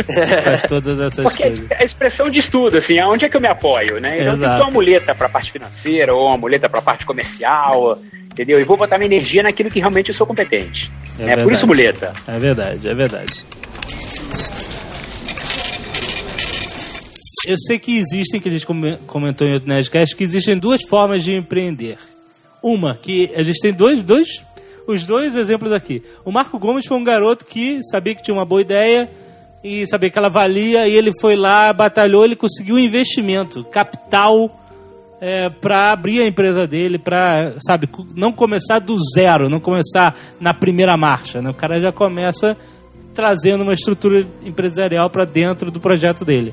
faz 0.44 0.62
todas 0.62 0.98
essas 1.00 1.24
Porque 1.24 1.42
é 1.42 1.46
coisas. 1.46 1.70
a 1.72 1.84
expressão 1.84 2.28
de 2.30 2.38
estudo, 2.38 2.76
assim, 2.76 2.98
aonde 2.98 3.24
é 3.24 3.28
que 3.30 3.36
eu 3.36 3.40
me 3.40 3.48
apoio, 3.48 3.98
né? 4.00 4.20
Então, 4.20 4.34
Exato. 4.34 4.44
eu 4.44 4.56
tenho 4.58 4.64
uma 4.64 4.70
muleta 4.72 5.14
para 5.14 5.26
a 5.26 5.30
parte 5.30 5.50
financeira 5.52 6.14
ou 6.14 6.28
uma 6.28 6.36
muleta 6.36 6.68
para 6.68 6.80
a 6.80 6.82
parte 6.82 7.06
comercial, 7.06 7.98
entendeu? 8.30 8.60
E 8.60 8.64
vou 8.64 8.76
botar 8.76 8.98
minha 8.98 9.06
energia 9.10 9.42
naquilo 9.42 9.70
que 9.70 9.80
realmente 9.80 10.10
eu 10.10 10.14
sou 10.14 10.26
competente. 10.26 10.90
É 11.18 11.22
É, 11.22 11.26
verdade. 11.26 11.42
por 11.48 11.52
isso 11.54 11.66
muleta. 11.66 12.12
É 12.28 12.38
verdade, 12.38 12.88
é 12.88 12.94
verdade. 12.94 13.32
Eu 17.46 17.56
sei 17.58 17.78
que 17.78 17.96
existem, 17.96 18.40
que 18.40 18.48
a 18.48 18.52
gente 18.52 18.66
come- 18.66 18.98
comentou 19.06 19.46
em 19.46 19.52
outro 19.54 19.68
Nerdcast, 19.68 20.16
que 20.16 20.24
existem 20.24 20.58
duas 20.58 20.82
formas 20.88 21.22
de 21.22 21.32
empreender. 21.32 21.96
Uma, 22.66 22.96
que 22.96 23.30
a 23.36 23.44
gente 23.44 23.60
tem 23.60 23.72
dois, 23.72 24.02
dois, 24.02 24.44
os 24.88 25.04
dois 25.04 25.36
exemplos 25.36 25.70
aqui. 25.70 26.02
O 26.24 26.32
Marco 26.32 26.58
Gomes 26.58 26.84
foi 26.84 26.96
um 26.96 27.04
garoto 27.04 27.46
que 27.46 27.78
sabia 27.88 28.12
que 28.12 28.24
tinha 28.24 28.36
uma 28.36 28.44
boa 28.44 28.60
ideia 28.60 29.08
e 29.62 29.86
sabia 29.86 30.10
que 30.10 30.18
ela 30.18 30.28
valia, 30.28 30.88
e 30.88 30.96
ele 30.96 31.12
foi 31.20 31.36
lá, 31.36 31.72
batalhou, 31.72 32.24
ele 32.24 32.34
conseguiu 32.34 32.76
investimento, 32.76 33.62
capital, 33.62 34.50
é, 35.20 35.48
para 35.48 35.92
abrir 35.92 36.20
a 36.20 36.26
empresa 36.26 36.66
dele, 36.66 36.98
para, 36.98 37.54
sabe, 37.64 37.88
não 38.16 38.32
começar 38.32 38.80
do 38.80 38.96
zero, 39.14 39.48
não 39.48 39.60
começar 39.60 40.16
na 40.40 40.52
primeira 40.52 40.96
marcha. 40.96 41.40
Né? 41.40 41.50
O 41.50 41.54
cara 41.54 41.80
já 41.80 41.92
começa 41.92 42.56
trazendo 43.14 43.62
uma 43.62 43.74
estrutura 43.74 44.26
empresarial 44.44 45.08
para 45.08 45.24
dentro 45.24 45.70
do 45.70 45.78
projeto 45.78 46.24
dele. 46.24 46.52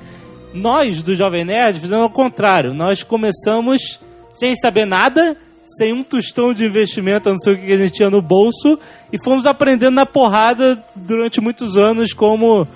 Nós, 0.54 1.02
do 1.02 1.16
Jovem 1.16 1.44
Nerd, 1.44 1.80
fizemos 1.80 2.06
o 2.06 2.10
contrário. 2.10 2.72
Nós 2.72 3.02
começamos 3.02 4.00
sem 4.36 4.56
saber 4.56 4.86
nada, 4.86 5.36
sem 5.64 5.94
um 5.94 6.04
tostão 6.04 6.54
de 6.54 6.66
investimento, 6.66 7.30
a 7.30 7.32
não 7.32 7.40
sei 7.40 7.54
o 7.54 7.58
que 7.58 7.72
a 7.72 7.78
gente 7.78 7.94
tinha 7.94 8.10
no 8.10 8.22
bolso, 8.22 8.80
e 9.12 9.18
fomos 9.24 9.46
aprendendo 9.46 9.96
na 9.96 10.06
porrada 10.06 10.84
durante 10.96 11.40
muitos 11.40 11.78
anos 11.78 12.14
como 12.14 12.68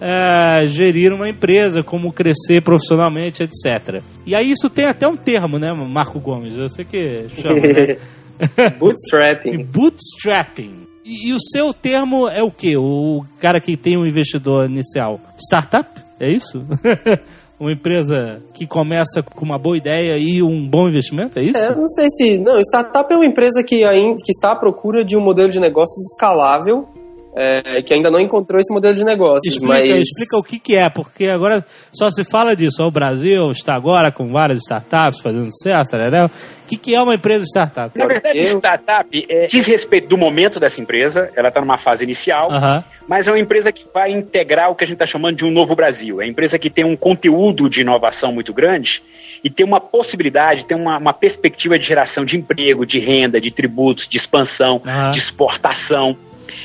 é, 0.00 0.66
gerir 0.68 1.12
uma 1.12 1.28
empresa, 1.28 1.82
como 1.82 2.12
crescer 2.12 2.62
profissionalmente, 2.62 3.42
etc. 3.42 4.02
E 4.26 4.34
aí 4.34 4.50
isso 4.50 4.68
tem 4.68 4.86
até 4.86 5.08
um 5.08 5.16
termo, 5.16 5.58
né, 5.58 5.72
Marco 5.72 6.20
Gomes? 6.20 6.56
Eu 6.56 6.68
sei 6.68 6.84
que 6.84 7.26
chama, 7.30 7.60
né? 7.60 7.96
Bootstrapping. 8.78 9.64
Bootstrapping. 9.64 10.86
E, 11.04 11.28
e 11.28 11.32
o 11.32 11.38
seu 11.40 11.72
termo 11.72 12.28
é 12.28 12.42
o 12.42 12.50
quê? 12.50 12.76
O 12.76 13.24
cara 13.40 13.60
que 13.60 13.76
tem 13.76 13.96
um 13.96 14.06
investidor 14.06 14.68
inicial? 14.68 15.20
Startup? 15.38 15.88
É 16.18 16.30
isso? 16.30 16.64
uma 17.64 17.72
empresa 17.72 18.42
que 18.52 18.66
começa 18.66 19.22
com 19.22 19.44
uma 19.44 19.58
boa 19.58 19.76
ideia 19.76 20.16
e 20.18 20.42
um 20.42 20.68
bom 20.68 20.88
investimento? 20.88 21.38
É 21.38 21.42
isso? 21.42 21.58
É, 21.58 21.74
não 21.74 21.88
sei 21.88 22.08
se. 22.10 22.38
Não, 22.38 22.60
startup 22.60 23.12
é 23.12 23.16
uma 23.16 23.26
empresa 23.26 23.62
que, 23.62 23.84
ainda, 23.84 24.16
que 24.22 24.30
está 24.30 24.52
à 24.52 24.56
procura 24.56 25.04
de 25.04 25.16
um 25.16 25.20
modelo 25.20 25.50
de 25.50 25.58
negócios 25.58 26.12
escalável 26.12 26.88
é, 27.36 27.82
que 27.82 27.92
ainda 27.92 28.10
não 28.10 28.20
encontrou 28.20 28.60
esse 28.60 28.72
modelo 28.72 28.94
de 28.94 29.04
negócio. 29.04 29.48
Explica, 29.48 29.72
mas... 29.74 29.88
explica 29.88 30.36
o 30.38 30.42
que, 30.42 30.58
que 30.58 30.74
é, 30.76 30.88
porque 30.88 31.26
agora 31.26 31.64
só 31.92 32.10
se 32.10 32.24
fala 32.24 32.54
disso. 32.54 32.82
O 32.82 32.90
Brasil 32.90 33.50
está 33.50 33.74
agora 33.74 34.12
com 34.12 34.30
várias 34.32 34.60
startups 34.60 35.20
fazendo 35.20 35.46
sucesso, 35.46 35.90
tarará. 35.90 36.26
O 36.26 36.66
que, 36.66 36.76
que 36.78 36.94
é 36.94 37.02
uma 37.02 37.14
empresa 37.14 37.44
startup? 37.44 37.96
Na 37.98 38.06
verdade, 38.06 38.38
Eu- 38.38 38.58
startup 38.58 39.26
é, 39.28 39.46
diz 39.46 39.66
respeito 39.66 40.08
do 40.08 40.16
momento 40.16 40.58
dessa 40.58 40.80
empresa, 40.80 41.30
ela 41.36 41.48
está 41.48 41.60
numa 41.60 41.76
fase 41.76 42.04
inicial, 42.04 42.50
Aham. 42.50 42.82
mas 43.06 43.26
é 43.26 43.30
uma 43.30 43.38
empresa 43.38 43.70
que 43.70 43.84
vai 43.92 44.10
integrar 44.12 44.70
o 44.70 44.74
que 44.74 44.84
a 44.84 44.86
gente 44.86 44.94
está 44.94 45.06
chamando 45.06 45.36
de 45.36 45.44
um 45.44 45.50
novo 45.50 45.74
Brasil. 45.74 46.20
É 46.22 46.24
uma 46.24 46.30
empresa 46.30 46.58
que 46.58 46.70
tem 46.70 46.84
um 46.84 46.96
conteúdo 46.96 47.68
de 47.68 47.82
inovação 47.82 48.32
muito 48.32 48.52
grande 48.54 49.02
e 49.42 49.50
tem 49.50 49.66
uma 49.66 49.78
possibilidade, 49.80 50.64
tem 50.64 50.76
uma, 50.76 50.96
uma 50.96 51.12
perspectiva 51.12 51.78
de 51.78 51.86
geração 51.86 52.24
de 52.24 52.36
emprego, 52.38 52.86
de 52.86 52.98
renda, 52.98 53.38
de 53.40 53.50
tributos, 53.50 54.08
de 54.08 54.16
expansão, 54.16 54.80
Aham. 54.86 55.10
de 55.10 55.18
exportação. 55.18 56.16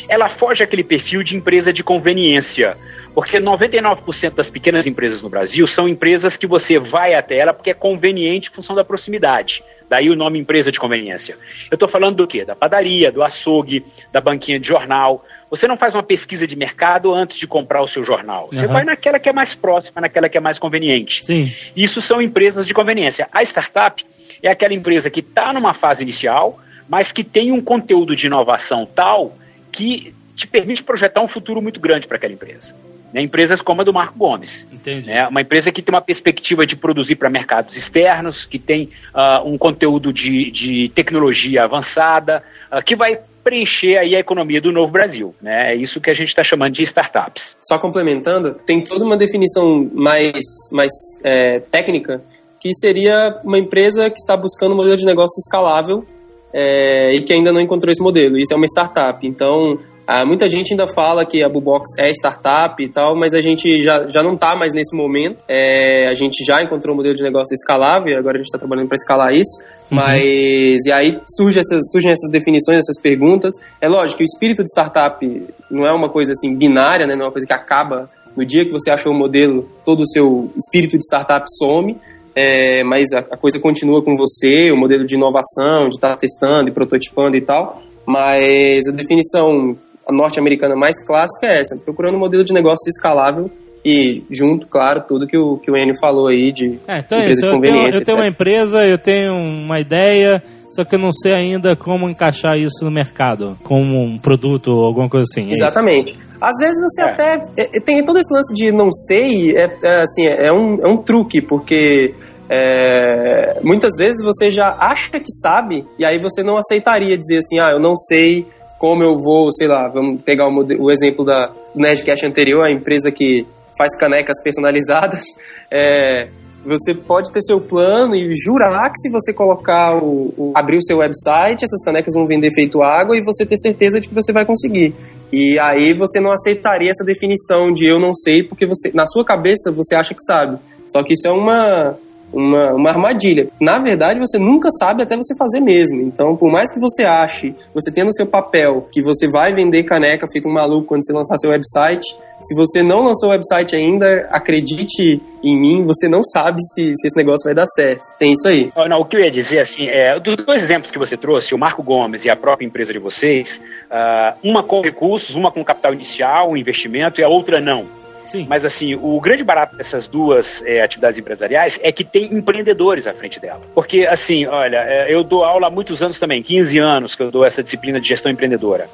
Ela 0.08 0.30
foge 0.30 0.64
aquele 0.64 0.84
perfil 0.84 1.24
de 1.24 1.36
empresa 1.36 1.72
de 1.72 1.84
conveniência. 1.84 2.78
Porque 3.14 3.40
99% 3.40 4.36
das 4.36 4.50
pequenas 4.50 4.86
empresas 4.86 5.22
no 5.22 5.30
Brasil 5.30 5.66
são 5.68 5.88
empresas 5.88 6.38
que 6.38 6.48
você 6.48 6.80
vai 6.80 7.14
até 7.14 7.38
ela 7.38 7.54
porque 7.54 7.72
é 7.72 7.74
conveniente 7.74 8.50
em 8.50 8.54
função 8.54 8.76
da 8.76 8.84
proximidade. 8.84 9.64
Daí 9.90 10.10
o 10.10 10.16
nome 10.16 10.38
empresa 10.40 10.72
de 10.72 10.80
conveniência. 10.80 11.36
Eu 11.70 11.76
estou 11.76 11.90
falando 11.90 12.18
do 12.18 12.28
quê? 12.28 12.46
Da 12.46 12.56
padaria, 12.56 13.12
do 13.12 13.24
açougue, 13.24 13.84
da 14.12 14.22
banquinha 14.22 14.60
de 14.60 14.68
jornal. 14.68 15.26
Você 15.50 15.68
não 15.68 15.76
faz 15.76 15.96
uma 15.96 16.04
pesquisa 16.04 16.46
de 16.46 16.56
mercado 16.56 17.12
antes 17.12 17.40
de 17.40 17.48
comprar 17.48 17.82
o 17.82 17.88
seu 17.88 18.04
jornal. 18.04 18.50
Você 18.54 18.68
vai 18.68 18.86
naquela 18.86 19.20
que 19.20 19.28
é 19.28 19.34
mais 19.34 19.56
próxima, 19.56 20.00
naquela 20.00 20.30
que 20.30 20.38
é 20.38 20.42
mais 20.42 20.60
conveniente. 20.60 21.26
Sim. 21.26 21.52
Isso 21.76 22.02
são 22.02 22.22
empresas 22.22 22.68
de 22.68 22.74
conveniência. 22.74 23.28
A 23.34 23.42
startup 23.42 24.06
é 24.44 24.50
aquela 24.50 24.76
empresa 24.76 25.10
que 25.10 25.22
está 25.22 25.52
numa 25.52 25.74
fase 25.74 26.04
inicial, 26.04 26.60
mas 26.88 27.12
que 27.12 27.24
tem 27.24 27.52
um 27.52 27.60
conteúdo 27.60 28.16
de 28.16 28.28
inovação 28.28 28.86
tal 28.86 29.34
que 29.80 30.14
te 30.36 30.46
permite 30.46 30.84
projetar 30.84 31.22
um 31.22 31.28
futuro 31.28 31.62
muito 31.62 31.80
grande 31.80 32.06
para 32.06 32.18
aquela 32.18 32.34
empresa. 32.34 32.76
Né? 33.14 33.22
Empresas 33.22 33.62
como 33.62 33.80
a 33.80 33.84
do 33.86 33.94
Marco 33.94 34.18
Gomes. 34.18 34.68
Entendi. 34.72 35.08
né? 35.08 35.26
Uma 35.28 35.42
empresa 35.42 35.72
que 35.72 35.82
tem 35.82 35.96
uma 35.96 36.02
perspectiva 36.02 36.66
de 36.66 36.76
produzir 36.76 37.16
para 37.16 37.30
mercados 37.30 37.78
externos, 37.78 38.46
que 38.46 38.60
tem 38.60 38.90
ah, 39.14 39.42
um 39.46 39.58
conteúdo 39.58 40.12
de, 40.12 40.52
de 40.52 40.90
tecnologia 40.90 41.64
avançada, 41.64 42.44
ah, 42.70 42.82
que 42.82 42.94
vai 42.94 43.20
preencher 43.42 43.98
aí 43.98 44.18
a 44.18 44.20
economia 44.20 44.60
do 44.60 44.72
novo 44.72 44.92
Brasil. 44.92 45.34
Né? 45.42 45.72
É 45.72 45.76
isso 45.76 46.02
que 46.02 46.10
a 46.10 46.14
gente 46.14 46.28
está 46.28 46.44
chamando 46.44 46.74
de 46.74 46.84
startups. 46.84 47.56
Só 47.62 47.80
complementando, 47.80 48.56
tem 48.66 48.84
toda 48.84 49.06
uma 49.06 49.16
definição 49.16 49.90
mais, 49.94 50.44
mais 50.74 50.92
é, 51.24 51.62
técnica, 51.62 52.22
que 52.60 52.74
seria 52.74 53.40
uma 53.46 53.58
empresa 53.58 54.10
que 54.10 54.18
está 54.18 54.36
buscando 54.36 54.74
um 54.74 54.76
modelo 54.76 54.98
de 54.98 55.06
negócio 55.06 55.40
escalável 55.40 56.06
é, 56.54 57.14
e 57.14 57.22
que 57.22 57.34
ainda 57.34 57.52
não 57.52 57.62
encontrou 57.62 57.92
esse 57.92 58.02
modelo. 58.02 58.38
Isso 58.38 58.54
é 58.54 58.56
uma 58.56 58.66
startup. 58.66 59.26
Então, 59.26 59.80
ah, 60.12 60.26
muita 60.26 60.50
gente 60.50 60.74
ainda 60.74 60.88
fala 60.88 61.24
que 61.24 61.44
a 61.44 61.48
Bubox 61.48 61.92
é 61.96 62.10
startup 62.10 62.84
e 62.84 62.90
tal, 62.90 63.16
mas 63.16 63.36
a 63.36 63.42
gente 63.42 63.84
já, 63.84 64.08
já 64.08 64.24
não 64.24 64.34
está 64.34 64.56
mais 64.56 64.74
nesse 64.74 64.96
momento. 64.96 65.38
É, 65.48 66.10
a 66.10 66.16
gente 66.16 66.44
já 66.44 66.64
encontrou 66.64 66.96
um 66.96 66.98
modelo 66.98 67.14
de 67.14 67.22
negócio 67.22 67.54
escalável 67.54 68.14
e 68.14 68.16
agora 68.16 68.38
a 68.38 68.40
gente 68.40 68.48
está 68.48 68.58
trabalhando 68.58 68.88
para 68.88 68.96
escalar 68.96 69.32
isso. 69.34 69.62
Mas, 69.88 70.84
e 70.88 70.92
aí 70.92 71.20
surge 71.38 71.60
essas, 71.60 71.92
surgem 71.92 72.12
essas 72.12 72.32
definições, 72.32 72.80
essas 72.80 73.00
perguntas. 73.00 73.54
É 73.80 73.88
lógico 73.88 74.18
que 74.18 74.24
o 74.24 74.26
espírito 74.26 74.64
de 74.64 74.70
startup 74.70 75.48
não 75.70 75.86
é 75.86 75.94
uma 75.94 76.10
coisa 76.10 76.32
assim 76.32 76.56
binária, 76.56 77.06
né? 77.06 77.16
não 77.16 77.26
é 77.26 77.26
uma 77.28 77.32
coisa 77.32 77.46
que 77.46 77.54
acaba 77.54 78.10
no 78.36 78.44
dia 78.44 78.66
que 78.66 78.72
você 78.72 78.90
achou 78.90 79.12
o 79.12 79.16
modelo, 79.16 79.70
todo 79.86 80.02
o 80.02 80.08
seu 80.08 80.52
espírito 80.58 80.98
de 80.98 81.04
startup 81.04 81.46
some. 81.60 81.96
É, 82.42 82.84
mas 82.86 83.12
a, 83.12 83.20
a 83.20 83.38
coisa 83.38 83.60
continua 83.60 84.02
com 84.02 84.16
você, 84.16 84.72
o 84.72 84.78
modelo 84.78 85.06
de 85.06 85.16
inovação, 85.16 85.90
de 85.90 85.96
estar 85.96 86.16
testando 86.16 86.70
e 86.70 86.72
prototipando 86.72 87.36
e 87.36 87.42
tal. 87.42 87.82
Mas 88.06 88.88
a 88.88 88.92
definição 88.92 89.76
norte-americana 90.10 90.74
mais 90.76 91.04
clássica 91.06 91.48
é 91.48 91.60
essa, 91.62 91.76
procurando 91.78 92.16
um 92.16 92.20
modelo 92.20 92.44
de 92.44 92.54
negócio 92.54 92.88
escalável 92.88 93.52
e 93.84 94.24
junto, 94.32 94.68
claro, 94.68 95.04
tudo 95.08 95.28
que 95.28 95.38
o, 95.38 95.58
que 95.58 95.70
o 95.70 95.76
Enio 95.78 95.96
falou 96.00 96.28
aí 96.28 96.52
de 96.52 96.80
É, 96.88 97.00
então 97.00 97.18
é 97.18 97.22
empresa 97.24 97.30
isso. 97.30 97.42
de 97.42 97.46
Eu 97.46 97.52
tenho, 97.52 97.54
conveniência, 97.54 98.00
eu 98.00 98.06
tenho 98.06 98.18
uma 98.18 98.28
empresa, 98.28 98.86
eu 98.88 98.98
tenho 98.98 99.34
uma 99.34 99.80
ideia, 99.80 100.44
só 100.72 100.84
que 100.84 100.96
eu 100.96 101.00
não 101.00 101.12
sei 101.12 101.34
ainda 101.34 101.76
como 101.76 102.10
encaixar 102.10 102.58
isso 102.58 102.84
no 102.84 102.92
mercado, 102.92 103.58
como 103.64 104.02
um 104.02 104.18
produto 104.18 104.70
ou 104.72 104.86
alguma 104.86 105.10
coisa 105.10 105.26
assim. 105.30 105.48
é 105.48 105.52
isso? 105.52 105.64
Exatamente. 105.64 106.18
Às 106.42 106.58
vezes 106.58 106.78
você 106.82 107.02
É. 107.02 107.06
até. 107.06 107.34
é, 107.58 107.78
é, 107.78 107.82
tem 107.84 108.04
todo 108.04 108.18
esse 108.18 108.34
lance 108.34 108.54
de 108.54 108.72
não 108.72 108.92
sei, 108.92 109.52
é, 109.58 109.78
é, 109.84 110.02
assim, 110.02 110.26
é, 110.26 110.52
um, 110.52 110.78
é 110.82 110.88
um 110.88 110.98
truque, 110.98 111.42
porque 111.42 112.14
é, 112.50 113.60
muitas 113.64 113.92
vezes 113.98 114.24
você 114.24 114.50
já 114.50 114.76
acha 114.80 115.20
que 115.20 115.32
sabe, 115.42 115.86
e 115.98 116.04
aí 116.04 116.20
você 116.20 116.42
não 116.44 116.58
aceitaria 116.58 117.18
dizer 117.18 117.38
assim, 117.40 117.60
ah, 117.60 117.72
eu 117.72 117.80
não 117.80 117.96
sei 117.96 118.46
como 118.80 119.04
eu 119.04 119.16
vou, 119.22 119.52
sei 119.52 119.68
lá, 119.68 119.88
vamos 119.90 120.22
pegar 120.22 120.48
o, 120.48 120.66
o 120.80 120.92
exemplo 120.92 121.24
da, 121.24 121.48
do 121.48 121.56
Nerdcast 121.82 122.26
anterior, 122.26 122.64
a 122.64 122.72
empresa 122.72 123.12
que 123.12 123.46
faz 123.78 123.96
canecas 123.98 124.42
personalizadas. 124.44 125.24
É, 125.72 126.30
você 126.66 126.96
pode 126.96 127.32
ter 127.32 127.42
seu 127.44 127.60
plano 127.60 128.16
e 128.16 128.34
jurar 128.36 128.90
que 128.90 128.98
se 129.00 129.10
você 129.12 129.32
colocar 129.32 129.96
o, 129.96 130.34
o- 130.36 130.52
abrir 130.56 130.78
o 130.78 130.84
seu 130.84 130.98
website, 130.98 131.64
essas 131.64 131.84
canecas 131.86 132.14
vão 132.14 132.26
vender 132.26 132.52
feito 132.54 132.82
água 132.82 133.16
e 133.16 133.24
você 133.24 133.46
ter 133.46 133.58
certeza 133.58 134.00
de 134.00 134.08
que 134.10 134.16
você 134.16 134.34
vai 134.34 134.46
conseguir. 134.46 134.94
E 135.32 135.60
aí 135.60 135.94
você 135.94 136.20
não 136.20 136.32
aceitaria 136.32 136.90
essa 136.90 137.06
definição 137.06 137.72
de 137.72 137.86
eu 137.86 138.00
não 138.00 138.16
sei, 138.16 138.42
porque 138.44 138.66
você 138.66 138.92
na 138.94 139.06
sua 139.06 139.24
cabeça 139.24 139.72
você 139.72 139.94
acha 139.96 140.14
que 140.16 140.24
sabe. 140.24 140.58
Só 140.92 141.04
que 141.04 141.14
isso 141.14 141.28
é 141.28 141.32
uma 141.32 141.96
uma, 142.32 142.74
uma 142.74 142.90
armadilha. 142.90 143.48
Na 143.60 143.80
verdade, 143.80 144.20
você 144.20 144.38
nunca 144.38 144.70
sabe 144.72 145.04
até 145.04 145.16
você 145.16 145.36
fazer 145.36 145.60
mesmo. 145.60 146.02
Então, 146.02 146.36
por 146.36 146.52
mais 146.52 146.72
que 146.72 146.80
você 146.80 147.04
ache, 147.04 147.56
você 147.74 147.92
tenha 147.92 148.06
no 148.06 148.14
seu 148.14 148.26
papel 148.26 148.88
que 148.92 149.02
você 149.02 149.28
vai 149.28 149.54
vender 149.54 149.84
caneca 149.84 150.26
feito 150.32 150.48
um 150.48 150.54
maluco 150.54 150.88
quando 150.88 151.06
você 151.06 151.14
lançar 151.14 151.38
seu 151.38 151.52
website, 151.52 152.06
se 152.42 152.56
você 152.56 152.82
não 152.82 153.06
lançou 153.06 153.30
o 153.30 153.32
website 153.32 153.76
ainda, 153.76 154.28
acredite 154.32 155.22
em 155.44 155.60
mim, 155.60 155.84
você 155.84 156.08
não 156.08 156.24
sabe 156.24 156.62
se, 156.62 156.94
se 156.96 157.08
esse 157.08 157.18
negócio 157.18 157.44
vai 157.44 157.54
dar 157.54 157.68
certo. 157.68 158.02
Tem 158.18 158.32
isso 158.32 158.48
aí. 158.48 158.72
Não, 158.88 159.02
o 159.02 159.06
que 159.06 159.18
eu 159.18 159.22
ia 159.22 159.32
dizer, 159.32 159.60
assim, 159.60 159.88
é, 159.88 160.18
dos 160.20 160.38
dois 160.38 160.64
exemplos 160.64 160.90
que 160.90 160.98
você 160.98 161.18
trouxe, 161.18 161.54
o 161.54 161.58
Marco 161.58 161.84
Gomes 161.84 162.24
e 162.24 162.30
a 162.30 162.36
própria 162.36 162.66
empresa 162.66 162.94
de 162.94 163.00
vocês, 163.00 163.62
ah, 163.92 164.36
uma 164.42 164.64
com 164.64 164.82
recursos, 164.82 165.36
uma 165.36 165.52
com 165.52 165.64
capital 165.66 165.94
inicial, 165.94 166.52
um 166.52 166.58
investimento, 166.58 167.20
e 167.20 167.24
a 167.24 167.28
outra 167.28 167.60
não. 167.60 167.99
Sim. 168.30 168.46
Mas, 168.48 168.64
assim, 168.64 168.96
o 168.96 169.20
grande 169.20 169.44
barato 169.44 169.76
dessas 169.76 170.08
duas 170.08 170.64
é, 170.66 170.82
atividades 170.82 171.18
empresariais 171.18 171.80
é 171.82 171.92
que 171.92 172.04
tem 172.04 172.34
empreendedores 172.34 173.08
à 173.08 173.14
frente 173.14 173.40
dela. 173.40 173.62
Porque, 173.74 174.06
assim, 174.06 174.46
olha, 174.46 174.78
é, 174.78 175.14
eu 175.14 175.24
dou 175.24 175.44
aula 175.44 175.68
há 175.68 175.70
muitos 175.70 176.02
anos 176.02 176.20
também, 176.20 176.42
15 176.44 176.78
anos 176.78 177.16
que 177.16 177.24
eu 177.24 177.32
dou 177.32 177.44
essa 177.44 177.64
disciplina 177.64 178.00
de 178.00 178.08
gestão 178.08 178.32
empreendedora. 178.32 178.88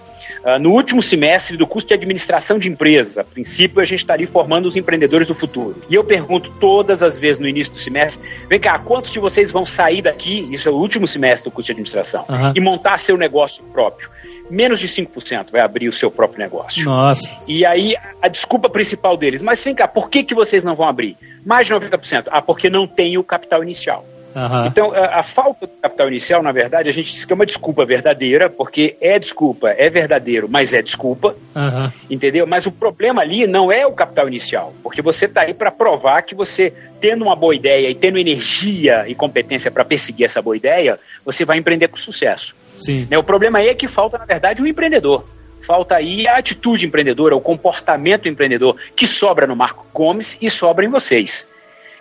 Ah, 0.45 0.59
no 0.59 0.73
último 0.73 1.01
semestre 1.01 1.57
do 1.57 1.65
curso 1.65 1.87
de 1.87 1.95
administração 1.95 2.59
de 2.59 2.69
empresas, 2.69 3.17
a 3.17 3.23
princípio, 3.23 3.81
a 3.81 3.85
gente 3.85 4.01
estaria 4.01 4.27
formando 4.27 4.67
os 4.67 4.75
empreendedores 4.75 5.27
do 5.27 5.33
futuro. 5.33 5.81
E 5.89 5.95
eu 5.95 6.03
pergunto 6.03 6.51
todas 6.59 7.01
as 7.01 7.17
vezes 7.17 7.39
no 7.39 7.47
início 7.47 7.73
do 7.73 7.79
semestre: 7.79 8.21
vem 8.47 8.59
cá, 8.59 8.77
quantos 8.77 9.11
de 9.11 9.17
vocês 9.17 9.51
vão 9.51 9.65
sair 9.65 10.03
daqui? 10.03 10.47
Isso 10.53 10.69
é 10.69 10.71
o 10.71 10.75
último 10.75 11.07
semestre 11.07 11.49
do 11.49 11.51
curso 11.51 11.65
de 11.65 11.71
administração, 11.71 12.25
Aham. 12.29 12.53
e 12.55 12.61
montar 12.61 12.99
seu 12.99 13.17
negócio 13.17 13.63
próprio. 13.73 14.07
Menos 14.49 14.79
de 14.79 14.87
5% 14.87 15.51
vai 15.51 15.61
abrir 15.61 15.89
o 15.89 15.93
seu 15.93 16.11
próprio 16.11 16.39
negócio. 16.39 16.85
Nossa. 16.85 17.29
E 17.47 17.65
aí, 17.65 17.95
a 18.21 18.27
desculpa 18.27 18.69
principal 18.69 19.17
deles, 19.17 19.41
mas 19.41 19.63
vem 19.63 19.73
cá, 19.75 19.87
por 19.87 20.09
que, 20.09 20.23
que 20.23 20.35
vocês 20.35 20.63
não 20.63 20.75
vão 20.75 20.87
abrir? 20.87 21.17
Mais 21.45 21.67
de 21.67 21.73
90%. 21.73 22.25
Ah, 22.27 22.41
porque 22.41 22.69
não 22.69 22.87
tem 22.87 23.17
o 23.17 23.23
capital 23.23 23.63
inicial. 23.63 24.05
Aham. 24.35 24.67
Então, 24.67 24.91
a, 24.91 25.19
a 25.19 25.23
falta 25.23 25.65
do 25.65 25.73
capital 25.81 26.09
inicial, 26.09 26.43
na 26.43 26.51
verdade, 26.51 26.89
a 26.89 26.91
gente 26.91 27.09
diz 27.09 27.23
que 27.23 27.31
é 27.31 27.35
uma 27.35 27.45
desculpa 27.45 27.85
verdadeira, 27.85 28.49
porque 28.49 28.97
é 28.99 29.17
desculpa, 29.17 29.69
é 29.69 29.89
verdadeiro, 29.89 30.49
mas 30.49 30.73
é 30.73 30.81
desculpa, 30.81 31.35
Aham. 31.55 31.93
entendeu? 32.09 32.45
Mas 32.45 32.65
o 32.65 32.71
problema 32.71 33.21
ali 33.21 33.47
não 33.47 33.71
é 33.71 33.87
o 33.87 33.93
capital 33.93 34.27
inicial, 34.27 34.73
porque 34.83 35.01
você 35.01 35.25
está 35.25 35.41
aí 35.41 35.53
para 35.53 35.71
provar 35.71 36.21
que 36.23 36.35
você, 36.35 36.73
tendo 36.99 37.23
uma 37.23 37.35
boa 37.35 37.55
ideia 37.55 37.89
e 37.89 37.95
tendo 37.95 38.17
energia 38.17 39.05
e 39.07 39.15
competência 39.15 39.71
para 39.71 39.85
perseguir 39.85 40.25
essa 40.25 40.41
boa 40.41 40.57
ideia, 40.57 40.99
você 41.23 41.45
vai 41.45 41.57
empreender 41.57 41.87
com 41.87 41.95
sucesso. 41.95 42.53
Sim. 42.77 43.07
Né? 43.09 43.17
O 43.17 43.23
problema 43.23 43.59
aí 43.59 43.67
é 43.67 43.73
que 43.73 43.87
falta, 43.87 44.17
na 44.17 44.25
verdade, 44.25 44.61
um 44.61 44.67
empreendedor. 44.67 45.25
Falta 45.65 45.95
aí 45.95 46.27
a 46.27 46.37
atitude 46.37 46.85
empreendedora, 46.85 47.35
o 47.35 47.41
comportamento 47.41 48.29
empreendedor, 48.29 48.77
que 48.95 49.07
sobra 49.07 49.47
no 49.47 49.55
Marco 49.55 49.85
Gomes 49.93 50.37
e 50.41 50.49
sobra 50.49 50.85
em 50.85 50.89
vocês. 50.89 51.47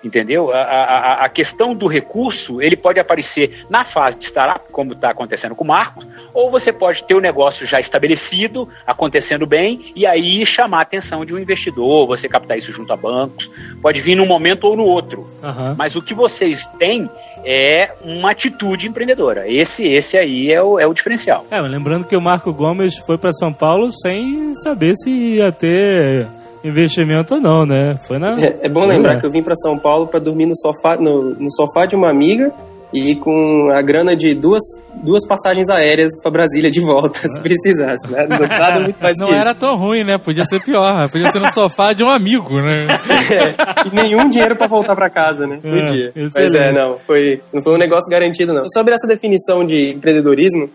Entendeu? 0.05 0.53
A, 0.53 0.59
a, 0.59 1.25
a 1.25 1.29
questão 1.31 1.75
do 1.75 1.87
recurso, 1.87 2.61
ele 2.61 2.77
pode 2.77 3.01
aparecer 3.01 3.65
na 3.71 3.85
fase 3.85 4.19
de 4.19 4.27
startup, 4.27 4.71
como 4.71 4.93
está 4.93 5.11
acontecendo 5.11 5.55
com 5.55 5.65
o 5.65 5.67
Marcos, 5.67 6.07
ou 6.35 6.51
você 6.51 6.73
pode 6.73 7.05
ter 7.05 7.15
o 7.15 7.21
negócio 7.21 7.67
já 7.67 7.81
estabelecido, 7.81 8.69
acontecendo 8.87 9.47
bem, 9.47 9.93
e 9.97 10.07
aí 10.07 10.45
chamar 10.45 10.81
a 10.81 10.83
atenção 10.83 11.25
de 11.25 11.35
um 11.35 11.39
investidor, 11.39 12.07
você 12.07 12.29
captar 12.29 12.59
isso 12.59 12.71
junto 12.71 12.93
a 12.93 12.97
bancos. 12.97 13.51
Pode 13.81 14.01
vir 14.03 14.15
num 14.15 14.27
momento 14.27 14.65
ou 14.65 14.77
no 14.77 14.85
outro. 14.85 15.27
Aham. 15.43 15.75
Mas 15.79 15.97
o 15.97 16.03
que 16.03 16.13
vocês 16.13 16.69
têm 16.79 17.09
é 17.45 17.93
uma 18.03 18.33
atitude 18.33 18.87
empreendedora. 18.89 19.49
Esse, 19.51 19.87
esse 19.87 20.19
aí 20.19 20.51
é 20.51 20.63
o, 20.63 20.79
é 20.79 20.87
o 20.87 20.93
diferencial. 20.93 21.47
É, 21.51 21.61
lembrando 21.61 22.07
que 22.07 22.17
o 22.17 22.21
Marco 22.21 22.53
Gomes 22.53 22.99
foi 23.07 23.17
pra 23.17 23.33
São 23.33 23.53
Paulo 23.53 23.91
sem 23.93 24.55
saber 24.57 24.95
se 24.97 25.11
ia 25.11 25.51
ter 25.51 26.27
investimento 26.65 27.35
ou 27.35 27.41
não, 27.41 27.67
né? 27.67 27.97
Foi 28.07 28.19
na. 28.19 28.35
É, 28.41 28.59
é 28.63 28.69
bom 28.69 28.85
lembrar 28.87 29.15
É. 29.17 29.21
que 29.21 29.27
eu 29.27 29.31
vim 29.31 29.43
pra 29.43 29.55
São 29.57 29.79
Paulo 29.79 30.07
pra 30.07 30.19
dormir 30.19 30.47
no 30.47 30.57
sofá, 30.57 30.97
no, 30.97 31.31
no 31.35 31.51
sofá 31.53 31.87
de 31.87 31.95
uma 31.95 32.09
amiga 32.09 32.53
e 32.93 33.17
com 33.17 33.71
a 33.75 33.83
grana 33.83 34.15
de 34.15 34.35
duas, 34.35 34.63
duas 35.03 35.27
passagens 35.27 35.69
aéreas 35.69 36.13
pra 36.23 36.31
Brasília 36.31 36.71
de 36.71 36.81
volta, 36.81 37.19
se 37.29 37.41
precisasse, 37.41 38.09
né? 38.11 38.25
Não 38.29 38.39
nada 38.47 38.81
muito 38.81 39.03
mais 39.03 39.19
Não 39.19 39.27
que 39.27 39.35
era 39.35 39.53
tão 39.53 39.77
ruim, 39.77 40.05
né? 40.05 40.17
Podia 40.17 40.45
ser 40.45 40.63
pior. 40.63 41.09
Podia 41.11 41.29
ser 41.31 41.41
no 41.41 41.51
sofá 41.51 41.93
de 41.93 42.05
um 42.05 42.09
amigo, 42.09 42.61
né? 42.61 42.87
É, 43.35 43.89
e 43.89 43.95
nenhum 43.95 44.29
dinheiro 44.29 44.55
pra 44.55 44.67
voltar 44.69 44.95
pra 44.95 45.11
casa, 45.11 45.45
né? 45.47 45.59
É, 45.65 45.87
Podia. 45.87 46.13
Mas 46.15 46.55
é, 46.55 46.73
não, 46.73 46.97
foi, 46.99 47.41
não 47.53 47.63
foi 47.63 47.75
um 47.75 47.79
negócio 47.79 48.09
garantido, 48.09 48.53
não. 48.53 48.69
Sobre 48.73 48.95
essa 48.95 49.07
definição 49.09 49.65
de 49.65 49.93
empreendedorismo, 49.95 50.69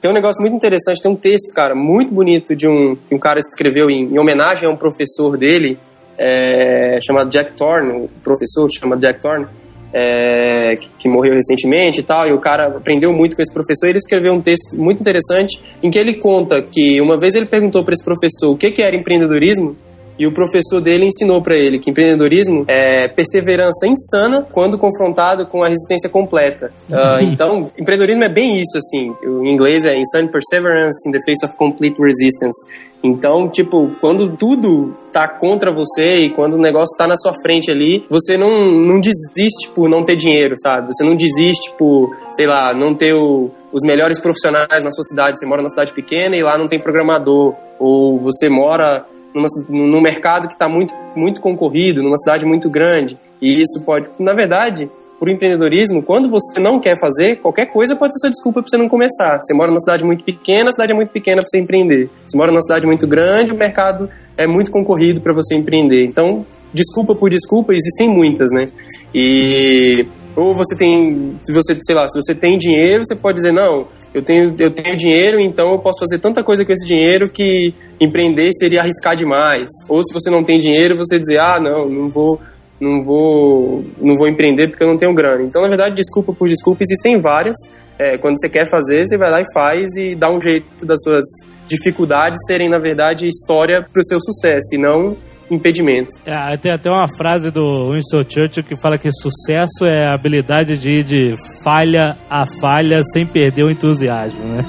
tem 0.00 0.10
um 0.10 0.14
negócio 0.14 0.40
muito 0.40 0.54
interessante, 0.54 1.00
tem 1.00 1.10
um 1.10 1.16
texto, 1.16 1.52
cara, 1.54 1.74
muito 1.74 2.12
bonito 2.12 2.54
de 2.54 2.68
um 2.68 2.94
que 2.94 3.14
um 3.14 3.18
cara 3.18 3.38
escreveu 3.38 3.90
em, 3.90 4.04
em 4.04 4.18
homenagem 4.18 4.68
a 4.68 4.72
um 4.72 4.76
professor 4.76 5.36
dele, 5.36 5.78
é, 6.18 6.98
chamado 7.04 7.30
Jack 7.30 7.52
Thorne, 7.52 8.04
o 8.04 8.08
professor 8.22 8.70
chama 8.70 8.96
Jack 8.96 9.20
Thorne, 9.20 9.46
é, 9.92 10.76
que, 10.76 10.88
que 10.98 11.08
morreu 11.08 11.34
recentemente 11.34 12.00
e 12.00 12.02
tal, 12.02 12.28
e 12.28 12.32
o 12.32 12.38
cara 12.38 12.66
aprendeu 12.66 13.12
muito 13.12 13.34
com 13.34 13.42
esse 13.42 13.52
professor, 13.52 13.88
ele 13.88 13.98
escreveu 13.98 14.32
um 14.32 14.40
texto 14.40 14.76
muito 14.76 15.00
interessante 15.00 15.60
em 15.82 15.90
que 15.90 15.98
ele 15.98 16.14
conta 16.14 16.60
que 16.60 17.00
uma 17.00 17.18
vez 17.18 17.34
ele 17.34 17.46
perguntou 17.46 17.82
para 17.84 17.94
esse 17.94 18.04
professor 18.04 18.52
o 18.52 18.56
que, 18.56 18.70
que 18.70 18.82
era 18.82 18.94
empreendedorismo, 18.94 19.76
e 20.18 20.26
o 20.26 20.32
professor 20.32 20.80
dele 20.80 21.06
ensinou 21.06 21.42
para 21.42 21.56
ele 21.56 21.78
que 21.78 21.90
empreendedorismo 21.90 22.64
é 22.68 23.08
perseverança 23.08 23.86
insana 23.86 24.46
quando 24.50 24.78
confrontado 24.78 25.46
com 25.46 25.62
a 25.62 25.68
resistência 25.68 26.08
completa. 26.08 26.72
Ah, 27.06 27.22
então, 27.22 27.70
empreendedorismo 27.78 28.24
é 28.24 28.28
bem 28.28 28.58
isso, 28.58 28.78
assim. 28.78 29.14
Em 29.22 29.52
inglês 29.52 29.84
é 29.84 29.94
insane 29.96 30.30
perseverance 30.30 30.96
in 31.06 31.12
the 31.12 31.18
face 31.26 31.44
of 31.44 31.54
complete 31.56 31.96
resistance. 32.00 32.56
Então, 33.02 33.48
tipo, 33.48 33.92
quando 34.00 34.36
tudo 34.36 34.96
tá 35.12 35.28
contra 35.28 35.72
você 35.72 36.20
e 36.20 36.30
quando 36.30 36.54
o 36.54 36.58
negócio 36.58 36.96
tá 36.96 37.06
na 37.06 37.16
sua 37.16 37.32
frente 37.42 37.70
ali, 37.70 38.04
você 38.08 38.36
não, 38.36 38.50
não 38.50 39.00
desiste 39.00 39.70
por 39.74 39.88
não 39.88 40.02
ter 40.02 40.16
dinheiro, 40.16 40.54
sabe? 40.58 40.88
Você 40.92 41.04
não 41.04 41.14
desiste 41.14 41.70
por, 41.76 42.16
sei 42.32 42.46
lá, 42.46 42.74
não 42.74 42.94
ter 42.94 43.14
o, 43.14 43.50
os 43.72 43.82
melhores 43.82 44.20
profissionais 44.20 44.82
na 44.82 44.90
sua 44.90 45.04
cidade. 45.04 45.38
Você 45.38 45.46
mora 45.46 45.62
numa 45.62 45.68
cidade 45.68 45.92
pequena 45.92 46.36
e 46.36 46.42
lá 46.42 46.56
não 46.56 46.66
tem 46.66 46.80
programador. 46.80 47.54
Ou 47.78 48.18
você 48.18 48.48
mora 48.48 49.04
numa, 49.34 49.46
num 49.68 50.00
mercado 50.00 50.48
que 50.48 50.54
está 50.54 50.68
muito, 50.68 50.94
muito 51.14 51.40
concorrido, 51.40 52.02
numa 52.02 52.18
cidade 52.18 52.44
muito 52.44 52.68
grande. 52.70 53.18
E 53.40 53.60
isso 53.60 53.82
pode, 53.84 54.08
na 54.18 54.32
verdade, 54.32 54.90
por 55.18 55.28
empreendedorismo, 55.28 56.02
quando 56.02 56.28
você 56.28 56.60
não 56.60 56.78
quer 56.78 56.98
fazer, 56.98 57.36
qualquer 57.36 57.66
coisa 57.66 57.96
pode 57.96 58.12
ser 58.12 58.20
sua 58.20 58.30
desculpa 58.30 58.60
para 58.60 58.68
você 58.68 58.76
não 58.76 58.88
começar. 58.88 59.40
Você 59.42 59.54
mora 59.54 59.70
numa 59.70 59.80
cidade 59.80 60.04
muito 60.04 60.24
pequena, 60.24 60.68
a 60.70 60.72
cidade 60.72 60.92
é 60.92 60.94
muito 60.94 61.10
pequena 61.10 61.38
para 61.38 61.48
você 61.48 61.58
empreender. 61.58 62.10
Você 62.26 62.36
mora 62.36 62.50
numa 62.50 62.62
cidade 62.62 62.86
muito 62.86 63.06
grande, 63.06 63.52
o 63.52 63.56
mercado 63.56 64.10
é 64.36 64.46
muito 64.46 64.70
concorrido 64.70 65.20
para 65.20 65.32
você 65.32 65.54
empreender. 65.54 66.04
Então, 66.04 66.44
desculpa 66.72 67.14
por 67.14 67.30
desculpa, 67.30 67.72
existem 67.72 68.08
muitas, 68.08 68.50
né? 68.52 68.68
E 69.14 70.06
ou 70.36 70.54
você 70.54 70.76
tem, 70.76 71.40
se 71.44 71.52
você, 71.52 71.78
sei 71.80 71.94
lá, 71.94 72.06
se 72.08 72.20
você 72.20 72.34
tem 72.34 72.58
dinheiro, 72.58 73.02
você 73.06 73.16
pode 73.16 73.36
dizer 73.36 73.52
não, 73.52 73.88
eu 74.16 74.22
tenho, 74.22 74.54
eu 74.58 74.72
tenho 74.72 74.96
dinheiro, 74.96 75.38
então 75.38 75.72
eu 75.72 75.78
posso 75.78 75.98
fazer 76.00 76.18
tanta 76.18 76.42
coisa 76.42 76.64
com 76.64 76.72
esse 76.72 76.86
dinheiro 76.86 77.28
que 77.28 77.74
empreender 78.00 78.50
seria 78.54 78.80
arriscar 78.80 79.14
demais. 79.14 79.68
Ou 79.90 80.02
se 80.02 80.10
você 80.10 80.30
não 80.30 80.42
tem 80.42 80.58
dinheiro, 80.58 80.96
você 80.96 81.18
dizer, 81.18 81.38
ah, 81.38 81.60
não, 81.60 81.86
não 81.86 82.08
vou, 82.08 82.40
não 82.80 83.04
vou, 83.04 83.84
não 84.00 84.16
vou 84.16 84.26
empreender 84.26 84.68
porque 84.68 84.82
eu 84.82 84.88
não 84.88 84.96
tenho 84.96 85.12
grana. 85.12 85.42
Então, 85.42 85.60
na 85.60 85.68
verdade, 85.68 85.96
desculpa 85.96 86.32
por 86.32 86.48
desculpa, 86.48 86.82
existem 86.82 87.20
várias. 87.20 87.56
É, 87.98 88.16
quando 88.16 88.38
você 88.38 88.48
quer 88.48 88.66
fazer, 88.70 89.06
você 89.06 89.18
vai 89.18 89.30
lá 89.30 89.42
e 89.42 89.52
faz 89.52 89.94
e 89.96 90.14
dá 90.14 90.30
um 90.30 90.40
jeito 90.40 90.86
das 90.86 90.98
suas 91.02 91.24
dificuldades 91.66 92.38
serem, 92.46 92.70
na 92.70 92.78
verdade, 92.78 93.28
história 93.28 93.82
para 93.82 94.00
o 94.00 94.04
seu 94.04 94.18
sucesso 94.18 94.68
e 94.74 94.78
não 94.78 95.14
impedimento. 95.50 96.08
É, 96.24 96.56
tem 96.56 96.72
até 96.72 96.90
uma 96.90 97.08
frase 97.16 97.50
do 97.50 97.92
Winston 97.92 98.24
Churchill 98.28 98.64
que 98.64 98.76
fala 98.76 98.98
que 98.98 99.08
sucesso 99.12 99.84
é 99.84 100.06
a 100.06 100.14
habilidade 100.14 100.76
de 100.76 100.90
ir 100.90 101.04
de 101.04 101.34
falha 101.62 102.16
a 102.28 102.44
falha 102.60 103.02
sem 103.12 103.26
perder 103.26 103.64
o 103.64 103.70
entusiasmo, 103.70 104.40
né? 104.44 104.64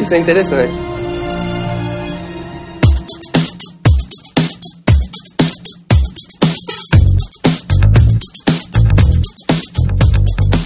Isso 0.00 0.14
é 0.14 0.18
interessante. 0.18 0.72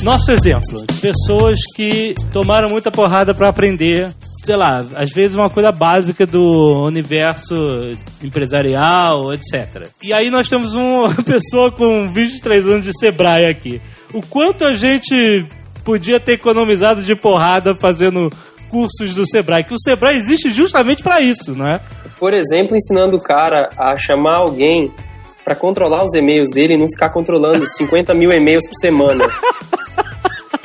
Nosso 0.03 0.30
exemplo, 0.32 0.86
de 0.88 0.95
pessoas 1.01 1.59
que 1.76 2.14
tomaram 2.32 2.70
muita 2.70 2.91
porrada 2.91 3.34
pra 3.34 3.49
aprender, 3.49 4.11
sei 4.43 4.57
lá, 4.57 4.84
às 4.95 5.11
vezes 5.11 5.36
uma 5.36 5.51
coisa 5.51 5.70
básica 5.70 6.26
do 6.26 6.84
universo 6.84 7.97
empresarial, 8.22 9.32
etc. 9.32 9.88
E 10.03 10.12
aí 10.12 10.30
nós 10.30 10.49
temos 10.49 10.74
uma 10.74 11.14
pessoa 11.14 11.70
com 11.70 12.09
23 12.09 12.66
anos 12.66 12.84
de 12.84 12.99
Sebrae 12.99 13.47
aqui. 13.47 13.80
O 14.12 14.22
quanto 14.22 14.64
a 14.64 14.74
gente 14.74 15.47
podia 15.84 16.18
ter 16.18 16.32
economizado 16.32 17.03
de 17.03 17.14
porrada 17.14 17.74
fazendo 17.74 18.30
cursos 18.68 19.14
do 19.14 19.26
Sebrae? 19.26 19.64
Que 19.64 19.74
o 19.74 19.80
Sebrae 19.80 20.16
existe 20.16 20.51
justamente 20.51 21.03
pra 21.03 21.20
isso, 21.20 21.55
não 21.55 21.66
é? 21.66 21.80
Por 22.18 22.34
exemplo, 22.34 22.76
ensinando 22.76 23.16
o 23.16 23.22
cara 23.22 23.68
a 23.76 23.97
chamar 23.97 24.36
alguém 24.36 24.93
para 25.45 25.55
controlar 25.55 26.05
os 26.05 26.14
e-mails 26.14 26.51
dele 26.51 26.74
e 26.74 26.76
não 26.76 26.86
ficar 26.86 27.11
controlando 27.11 27.66
50 27.66 28.14
mil 28.14 28.30
e-mails 28.30 28.66
por 28.66 28.76
semana. 28.76 29.24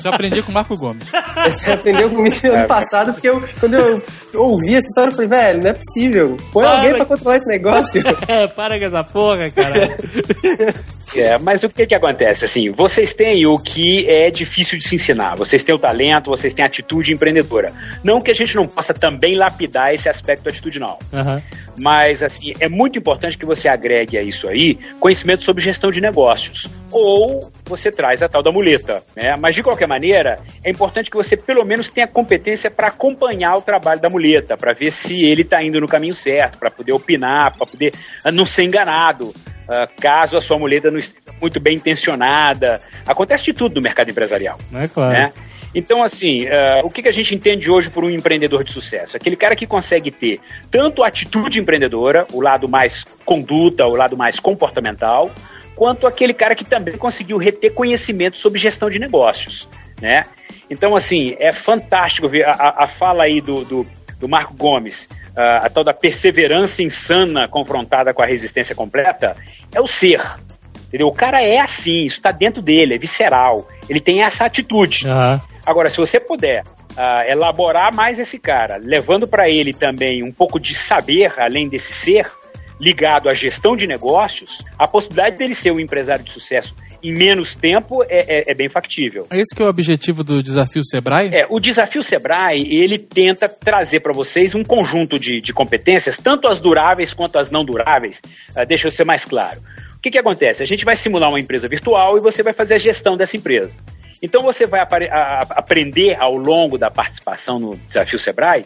Aprendi 0.07 0.41
com 0.41 0.51
o 0.51 0.53
Marco 0.53 0.75
Gomes. 0.75 1.03
Você 1.45 1.73
aprendeu 1.73 2.09
comigo 2.09 2.35
ano 2.47 2.67
passado, 2.67 3.13
porque 3.13 3.29
eu, 3.29 3.43
quando 3.59 3.73
eu 3.75 4.03
ouvi 4.35 4.75
essa 4.75 4.87
história, 4.87 5.11
eu 5.11 5.15
falei, 5.15 5.27
velho, 5.27 5.63
não 5.63 5.69
é 5.69 5.73
possível. 5.73 6.37
Põe 6.51 6.63
Para. 6.63 6.77
alguém 6.77 6.93
pra 6.95 7.05
controlar 7.05 7.37
esse 7.37 7.47
negócio. 7.47 8.03
É, 8.27 8.47
para 8.55 8.79
com 8.79 8.85
essa 8.85 9.03
porra, 9.03 9.49
cara. 9.51 9.95
É, 11.15 11.37
mas 11.37 11.63
o 11.63 11.69
que 11.69 11.85
que 11.85 11.95
acontece? 11.95 12.45
Assim, 12.45 12.71
vocês 12.71 13.13
têm 13.13 13.45
o 13.45 13.57
que 13.57 14.09
é 14.09 14.29
difícil 14.29 14.77
de 14.77 14.87
se 14.87 14.95
ensinar. 14.95 15.35
Vocês 15.35 15.63
têm 15.63 15.73
o 15.73 15.79
talento, 15.79 16.29
vocês 16.29 16.53
têm 16.53 16.63
a 16.63 16.67
atitude 16.67 17.13
empreendedora. 17.13 17.71
Não 18.03 18.19
que 18.19 18.31
a 18.31 18.33
gente 18.33 18.55
não 18.55 18.67
possa 18.67 18.93
também 18.93 19.35
lapidar 19.35 19.93
esse 19.93 20.09
aspecto 20.09 20.49
atitudinal. 20.49 20.99
Aham. 21.13 21.41
Mas, 21.77 22.23
assim, 22.23 22.53
é 22.59 22.69
muito 22.69 22.97
importante 22.97 23.37
que 23.37 23.45
você 23.45 23.67
agregue 23.67 24.17
a 24.17 24.21
isso 24.21 24.47
aí 24.47 24.75
conhecimento 24.99 25.43
sobre 25.43 25.63
gestão 25.63 25.91
de 25.91 25.99
negócios. 25.99 26.67
Ou 26.91 27.51
você 27.65 27.91
traz 27.91 28.21
a 28.21 28.29
tal 28.29 28.41
da 28.41 28.51
muleta, 28.51 29.03
né? 29.15 29.35
Mas, 29.35 29.55
de 29.55 29.63
qualquer 29.63 29.87
maneira, 29.87 30.39
é 30.63 30.69
importante 30.69 31.09
que 31.09 31.17
você, 31.17 31.35
pelo 31.35 31.65
menos, 31.65 31.89
tenha 31.89 32.07
competência 32.07 32.71
para 32.71 32.87
acompanhar 32.87 33.55
o 33.55 33.61
trabalho 33.61 33.99
da 33.99 34.09
muleta, 34.09 34.24
para 34.57 34.73
ver 34.73 34.91
se 34.91 35.23
ele 35.25 35.41
está 35.43 35.61
indo 35.63 35.79
no 35.79 35.87
caminho 35.87 36.13
certo, 36.13 36.57
para 36.57 36.69
poder 36.71 36.93
opinar, 36.93 37.55
para 37.57 37.65
poder 37.65 37.93
ah, 38.23 38.31
não 38.31 38.45
ser 38.45 38.63
enganado. 38.63 39.33
ah, 39.69 39.87
caso 39.99 40.37
a 40.37 40.41
sua 40.41 40.57
muleta 40.59 40.89
não 40.91 40.97
esteja 40.99 41.21
muito 41.41 41.59
bem 41.59 41.75
intencionada. 41.75 42.79
Acontece 43.05 43.45
de 43.45 43.53
tudo 43.53 43.75
no 43.75 43.81
mercado 43.81 44.09
empresarial 44.09 44.57
é 44.73 44.87
claro. 44.87 45.11
né? 45.13 45.31
Então, 45.77 46.01
assim, 46.01 46.45
eh, 46.45 46.81
o 46.85 46.89
que, 46.89 47.01
que 47.01 47.09
a 47.09 47.11
gente 47.11 47.35
entende 47.35 47.69
hoje 47.69 47.89
por 47.89 48.01
um 48.05 48.09
empreendedor 48.09 48.63
de 48.63 48.71
sucesso? 48.71 49.17
Aquele 49.17 49.35
cara 49.35 49.57
que 49.57 49.67
consegue 49.67 50.09
ter 50.09 50.39
tanto 50.71 51.03
a 51.03 51.07
atitude 51.07 51.59
empreendedora, 51.59 52.25
o 52.31 52.39
lado 52.41 52.69
mais 52.69 53.03
conduta, 53.25 53.85
o 53.85 53.93
lado 53.93 54.15
mais 54.15 54.39
comportamental, 54.39 55.29
quanto 55.75 56.07
aquele 56.07 56.33
cara 56.33 56.55
que 56.55 56.63
também 56.63 56.97
conseguiu 56.97 57.37
reter 57.37 57.73
conhecimento 57.73 58.37
sobre 58.37 58.57
gestão 58.57 58.89
de 58.89 58.99
negócios, 58.99 59.67
né? 60.01 60.21
Então, 60.69 60.95
assim, 60.95 61.35
é 61.41 61.51
fantástico 61.51 62.29
ver 62.29 62.45
a, 62.47 62.51
a- 62.53 62.85
a 62.85 62.87
fala 62.87 63.23
aí 63.25 63.41
do, 63.41 63.65
do, 63.65 63.81
do 64.19 64.27
Marco 64.27 64.53
Gomes, 64.53 65.07
ah, 65.37 65.65
a 65.65 65.69
tal 65.69 65.83
da 65.83 65.93
perseverança 65.93 66.81
insana 66.81 67.47
confrontada 67.47 68.13
com 68.13 68.21
a 68.21 68.25
resistência 68.25 68.75
completa, 68.75 69.35
é 69.73 69.81
o 69.81 69.87
ser. 69.87 70.21
Entendeu? 70.87 71.07
O 71.07 71.13
cara 71.13 71.41
é 71.41 71.59
assim, 71.59 72.05
isso 72.05 72.17
está 72.17 72.31
dentro 72.31 72.61
dele, 72.61 72.95
é 72.95 72.97
visceral. 72.97 73.67
Ele 73.89 73.99
tem 73.99 74.21
essa 74.21 74.45
atitude. 74.45 75.07
Aham. 75.07 75.41
Agora, 75.65 75.89
se 75.89 75.97
você 75.97 76.19
puder 76.19 76.63
ah, 76.95 77.27
elaborar 77.27 77.93
mais 77.93 78.19
esse 78.19 78.39
cara, 78.39 78.79
levando 78.81 79.27
para 79.27 79.49
ele 79.49 79.73
também 79.73 80.23
um 80.23 80.31
pouco 80.31 80.59
de 80.59 80.75
saber, 80.75 81.33
além 81.37 81.67
desse 81.67 81.91
ser, 81.91 82.27
ligado 82.79 83.29
à 83.29 83.33
gestão 83.33 83.75
de 83.75 83.87
negócios, 83.87 84.63
a 84.77 84.87
possibilidade 84.87 85.37
dele 85.37 85.55
ser 85.55 85.71
um 85.71 85.79
empresário 85.79 86.23
de 86.23 86.31
sucesso 86.31 86.75
em 87.09 87.13
menos 87.13 87.55
tempo 87.55 88.03
é, 88.09 88.39
é- 88.39 88.43
é 88.51 88.53
bem 88.55 88.69
factível. 88.69 89.27
É 89.29 89.37
esse 89.39 89.55
que 89.55 89.61
é 89.61 89.65
o 89.65 89.69
objetivo 89.69 90.23
do 90.23 90.41
desafio 90.41 90.83
Sebrae? 90.83 91.29
É, 91.33 91.45
o 91.49 91.59
desafio 91.59 92.01
Sebrae, 92.03 92.61
ele 92.75 92.97
tenta 92.97 93.47
trazer 93.47 93.99
para 93.99 94.13
vocês 94.13 94.55
um 94.55 94.63
conjunto 94.63 95.19
de, 95.19 95.39
de 95.39 95.53
competências, 95.53 96.17
tanto 96.17 96.47
as 96.47 96.59
duráveis 96.59 97.13
quanto 97.13 97.37
as 97.37 97.51
não 97.51 97.63
duráveis. 97.63 98.21
Ah, 98.55 98.63
deixa 98.65 98.87
eu 98.87 98.91
ser 98.91 99.05
mais 99.05 99.23
claro. 99.25 99.59
O 99.95 99.99
que, 100.01 100.11
que 100.11 100.17
acontece? 100.19 100.61
A 100.61 100.65
gente 100.65 100.85
vai 100.85 100.95
simular 100.95 101.29
uma 101.29 101.39
empresa 101.39 101.67
virtual 101.67 102.17
e 102.17 102.21
você 102.21 102.43
vai 102.43 102.53
fazer 102.53 102.75
a 102.75 102.77
gestão 102.77 103.17
dessa 103.17 103.35
empresa. 103.35 103.75
Então 104.21 104.41
você 104.41 104.65
vai 104.65 104.81
aprender 104.81 106.15
ao 106.19 106.35
longo 106.35 106.77
da 106.77 106.89
participação 106.89 107.59
no 107.59 107.77
Desafio 107.87 108.19
Sebrae 108.19 108.65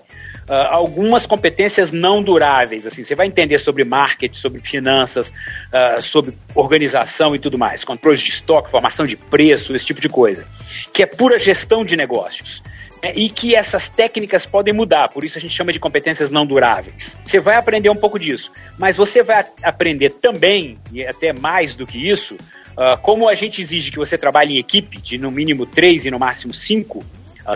ah, 0.49 0.69
algumas 0.71 1.27
competências 1.27 1.91
não 1.91 2.23
duráveis. 2.23 2.87
Assim, 2.87 3.03
você 3.03 3.15
vai 3.15 3.27
entender 3.27 3.59
sobre 3.59 3.83
marketing, 3.83 4.37
sobre 4.37 4.61
finanças, 4.61 5.31
ah, 5.71 6.01
sobre 6.01 6.33
organização 6.55 7.35
e 7.35 7.39
tudo 7.39 7.57
mais, 7.57 7.83
controles 7.83 8.19
de 8.19 8.31
estoque, 8.31 8.71
formação 8.71 9.05
de 9.05 9.15
preço, 9.15 9.75
esse 9.75 9.85
tipo 9.85 10.01
de 10.01 10.09
coisa, 10.09 10.47
que 10.93 11.03
é 11.03 11.05
pura 11.05 11.37
gestão 11.37 11.85
de 11.85 11.95
negócios. 11.95 12.63
né, 13.03 13.13
E 13.15 13.29
que 13.29 13.55
essas 13.55 13.89
técnicas 13.89 14.45
podem 14.45 14.73
mudar, 14.73 15.07
por 15.09 15.23
isso 15.23 15.37
a 15.37 15.41
gente 15.41 15.53
chama 15.53 15.71
de 15.71 15.79
competências 15.79 16.31
não 16.31 16.45
duráveis. 16.45 17.17
Você 17.23 17.39
vai 17.39 17.55
aprender 17.55 17.89
um 17.89 17.95
pouco 17.95 18.19
disso, 18.19 18.51
mas 18.77 18.97
você 18.97 19.21
vai 19.23 19.45
aprender 19.63 20.09
também, 20.13 20.79
e 20.91 21.05
até 21.05 21.31
mais 21.31 21.75
do 21.75 21.85
que 21.85 22.09
isso, 22.09 22.35
ah, 22.75 22.97
como 22.97 23.29
a 23.29 23.35
gente 23.35 23.61
exige 23.61 23.91
que 23.91 23.97
você 23.97 24.17
trabalhe 24.17 24.55
em 24.55 24.57
equipe 24.57 24.99
de 24.99 25.17
no 25.17 25.29
mínimo 25.29 25.65
três 25.65 26.05
e 26.05 26.11
no 26.11 26.17
máximo 26.17 26.53
cinco 26.53 27.03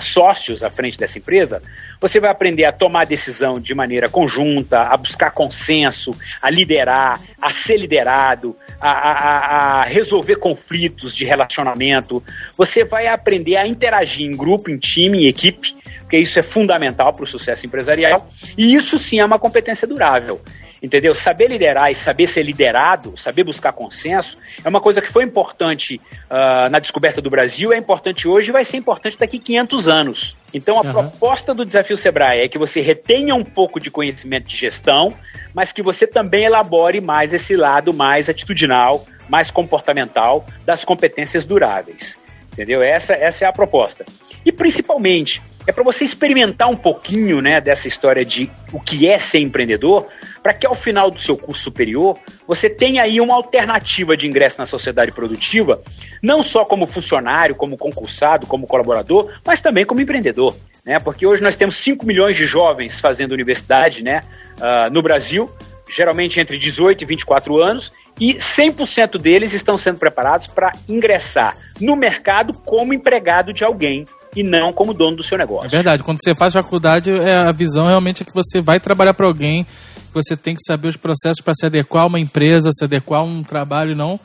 sócios 0.01 0.63
à 0.63 0.71
frente 0.71 0.97
dessa 0.97 1.19
empresa, 1.19 1.61
você 2.03 2.19
vai 2.19 2.29
aprender 2.29 2.65
a 2.65 2.71
tomar 2.73 3.05
decisão 3.05 3.61
de 3.61 3.73
maneira 3.73 4.09
conjunta, 4.09 4.81
a 4.81 4.97
buscar 4.97 5.31
consenso, 5.31 6.11
a 6.41 6.49
liderar, 6.49 7.17
a 7.41 7.49
ser 7.49 7.77
liderado, 7.77 8.55
a, 8.81 8.89
a- 8.91 9.37
a- 9.79 9.83
resolver 9.85 10.35
conflitos 10.35 11.15
de 11.15 11.23
relacionamento. 11.23 12.21
Você 12.57 12.83
vai 12.83 13.07
aprender 13.07 13.55
a 13.55 13.65
interagir 13.65 14.27
em 14.29 14.35
grupo, 14.35 14.69
em 14.69 14.77
time, 14.77 15.23
em 15.23 15.27
equipe, 15.27 15.73
porque 16.01 16.17
isso 16.17 16.37
é 16.37 16.43
fundamental 16.43 17.13
para 17.13 17.23
o 17.23 17.27
sucesso 17.27 17.65
empresarial. 17.65 18.27
E 18.57 18.75
isso 18.75 18.99
sim 18.99 19.21
é 19.21 19.25
uma 19.25 19.39
competência 19.39 19.87
durável. 19.87 20.41
Entendeu? 20.83 21.15
Saber 21.15 21.47
liderar 21.47 21.89
e 21.89 21.95
saber 21.95 22.27
ser 22.27 22.43
liderado, 22.43 23.17
saber 23.17 23.45
buscar 23.45 23.71
consenso, 23.71 24.37
é 24.65 24.67
uma 24.67 24.81
coisa 24.81 25.01
que 25.01 25.09
foi 25.09 25.23
importante 25.23 26.01
ah, 26.29 26.67
na 26.69 26.77
descoberta 26.77 27.21
do 27.21 27.29
Brasil, 27.29 27.71
é 27.71 27.77
importante 27.77 28.27
hoje 28.27 28.49
e 28.49 28.51
vai 28.51 28.65
ser 28.65 28.75
importante 28.75 29.17
daqui 29.17 29.39
500 29.39 29.87
anos. 29.87 30.35
Então, 30.53 30.75
a 30.75 30.81
Aham. 30.81 30.91
proposta 30.91 31.53
do 31.53 31.65
Desafio 31.65 31.95
Sebrae 31.95 32.41
é 32.41 32.49
que 32.49 32.57
você 32.57 32.81
retenha 32.81 33.33
um 33.33 33.45
pouco 33.45 33.79
de 33.79 33.89
conhecimento 33.89 34.45
de 34.45 34.57
gestão, 34.57 35.15
mas 35.53 35.71
que 35.71 35.81
você 35.81 36.05
também 36.05 36.43
elabore 36.43 36.99
mais 36.99 37.31
esse 37.31 37.55
lado 37.55 37.93
mais 37.93 38.27
atitudinal, 38.27 39.05
mais 39.29 39.49
comportamental 39.49 40.45
das 40.65 40.83
competências 40.83 41.45
duráveis. 41.45 42.19
Entendeu? 42.51 42.83
Essa, 42.83 43.13
essa 43.13 43.45
é 43.45 43.47
a 43.47 43.53
proposta. 43.53 44.03
E 44.45 44.51
principalmente, 44.51 45.41
é 45.65 45.71
para 45.71 45.83
você 45.83 46.03
experimentar 46.03 46.69
um 46.69 46.75
pouquinho 46.75 47.39
né, 47.39 47.61
dessa 47.61 47.87
história 47.87 48.25
de 48.25 48.51
o 48.71 48.79
que 48.79 49.07
é 49.07 49.17
ser 49.17 49.39
empreendedor, 49.39 50.07
para 50.41 50.53
que 50.53 50.67
ao 50.67 50.75
final 50.75 51.09
do 51.09 51.19
seu 51.19 51.37
curso 51.37 51.63
superior 51.63 52.19
você 52.45 52.69
tenha 52.69 53.03
aí 53.03 53.21
uma 53.21 53.35
alternativa 53.35 54.17
de 54.17 54.27
ingresso 54.27 54.57
na 54.57 54.65
sociedade 54.65 55.11
produtiva, 55.11 55.81
não 56.21 56.43
só 56.43 56.65
como 56.65 56.85
funcionário, 56.87 57.55
como 57.55 57.77
concursado, 57.77 58.45
como 58.45 58.67
colaborador, 58.67 59.31
mas 59.45 59.61
também 59.61 59.85
como 59.85 60.01
empreendedor. 60.01 60.55
Né? 60.85 60.99
Porque 60.99 61.25
hoje 61.25 61.41
nós 61.41 61.55
temos 61.55 61.77
5 61.77 62.05
milhões 62.05 62.35
de 62.35 62.45
jovens 62.45 62.99
fazendo 62.99 63.31
universidade 63.31 64.03
né, 64.03 64.23
ah, 64.59 64.89
no 64.89 65.01
Brasil, 65.01 65.49
geralmente 65.89 66.39
entre 66.39 66.57
18 66.57 67.03
e 67.03 67.05
24 67.05 67.61
anos, 67.61 67.91
e 68.19 68.35
100% 68.35 69.19
deles 69.19 69.53
estão 69.53 69.77
sendo 69.77 69.97
preparados 69.97 70.47
para 70.47 70.71
ingressar 70.87 71.55
no 71.79 71.95
mercado 71.95 72.53
como 72.53 72.93
empregado 72.93 73.53
de 73.53 73.63
alguém 73.63 74.05
e 74.35 74.43
não 74.43 74.71
como 74.73 74.93
dono 74.93 75.17
do 75.17 75.23
seu 75.23 75.35
É 75.35 75.39
negócio. 75.39 75.69
verdade, 75.69 76.03
quando 76.03 76.19
você 76.23 76.33
faz 76.35 76.53
faculdade, 76.53 77.11
é, 77.11 77.35
a 77.35 77.51
visão 77.51 77.87
realmente 77.87 78.23
é 78.23 78.25
que 78.25 78.33
você 78.33 78.61
vai 78.61 78.79
trabalhar 78.79 79.13
para 79.13 79.25
alguém, 79.25 79.63
que 79.63 80.13
você 80.13 80.35
tem 80.35 80.55
que 80.55 80.61
saber 80.65 80.87
os 80.87 80.97
processos 80.97 81.41
para 81.41 81.53
se 81.53 81.65
adequar 81.65 82.03
a 82.03 82.07
uma 82.07 82.19
empresa, 82.19 82.71
se 82.73 82.83
adequar 82.83 83.21
a 83.21 83.23
um 83.23 83.43
trabalho, 83.43 83.95
não 83.95 84.19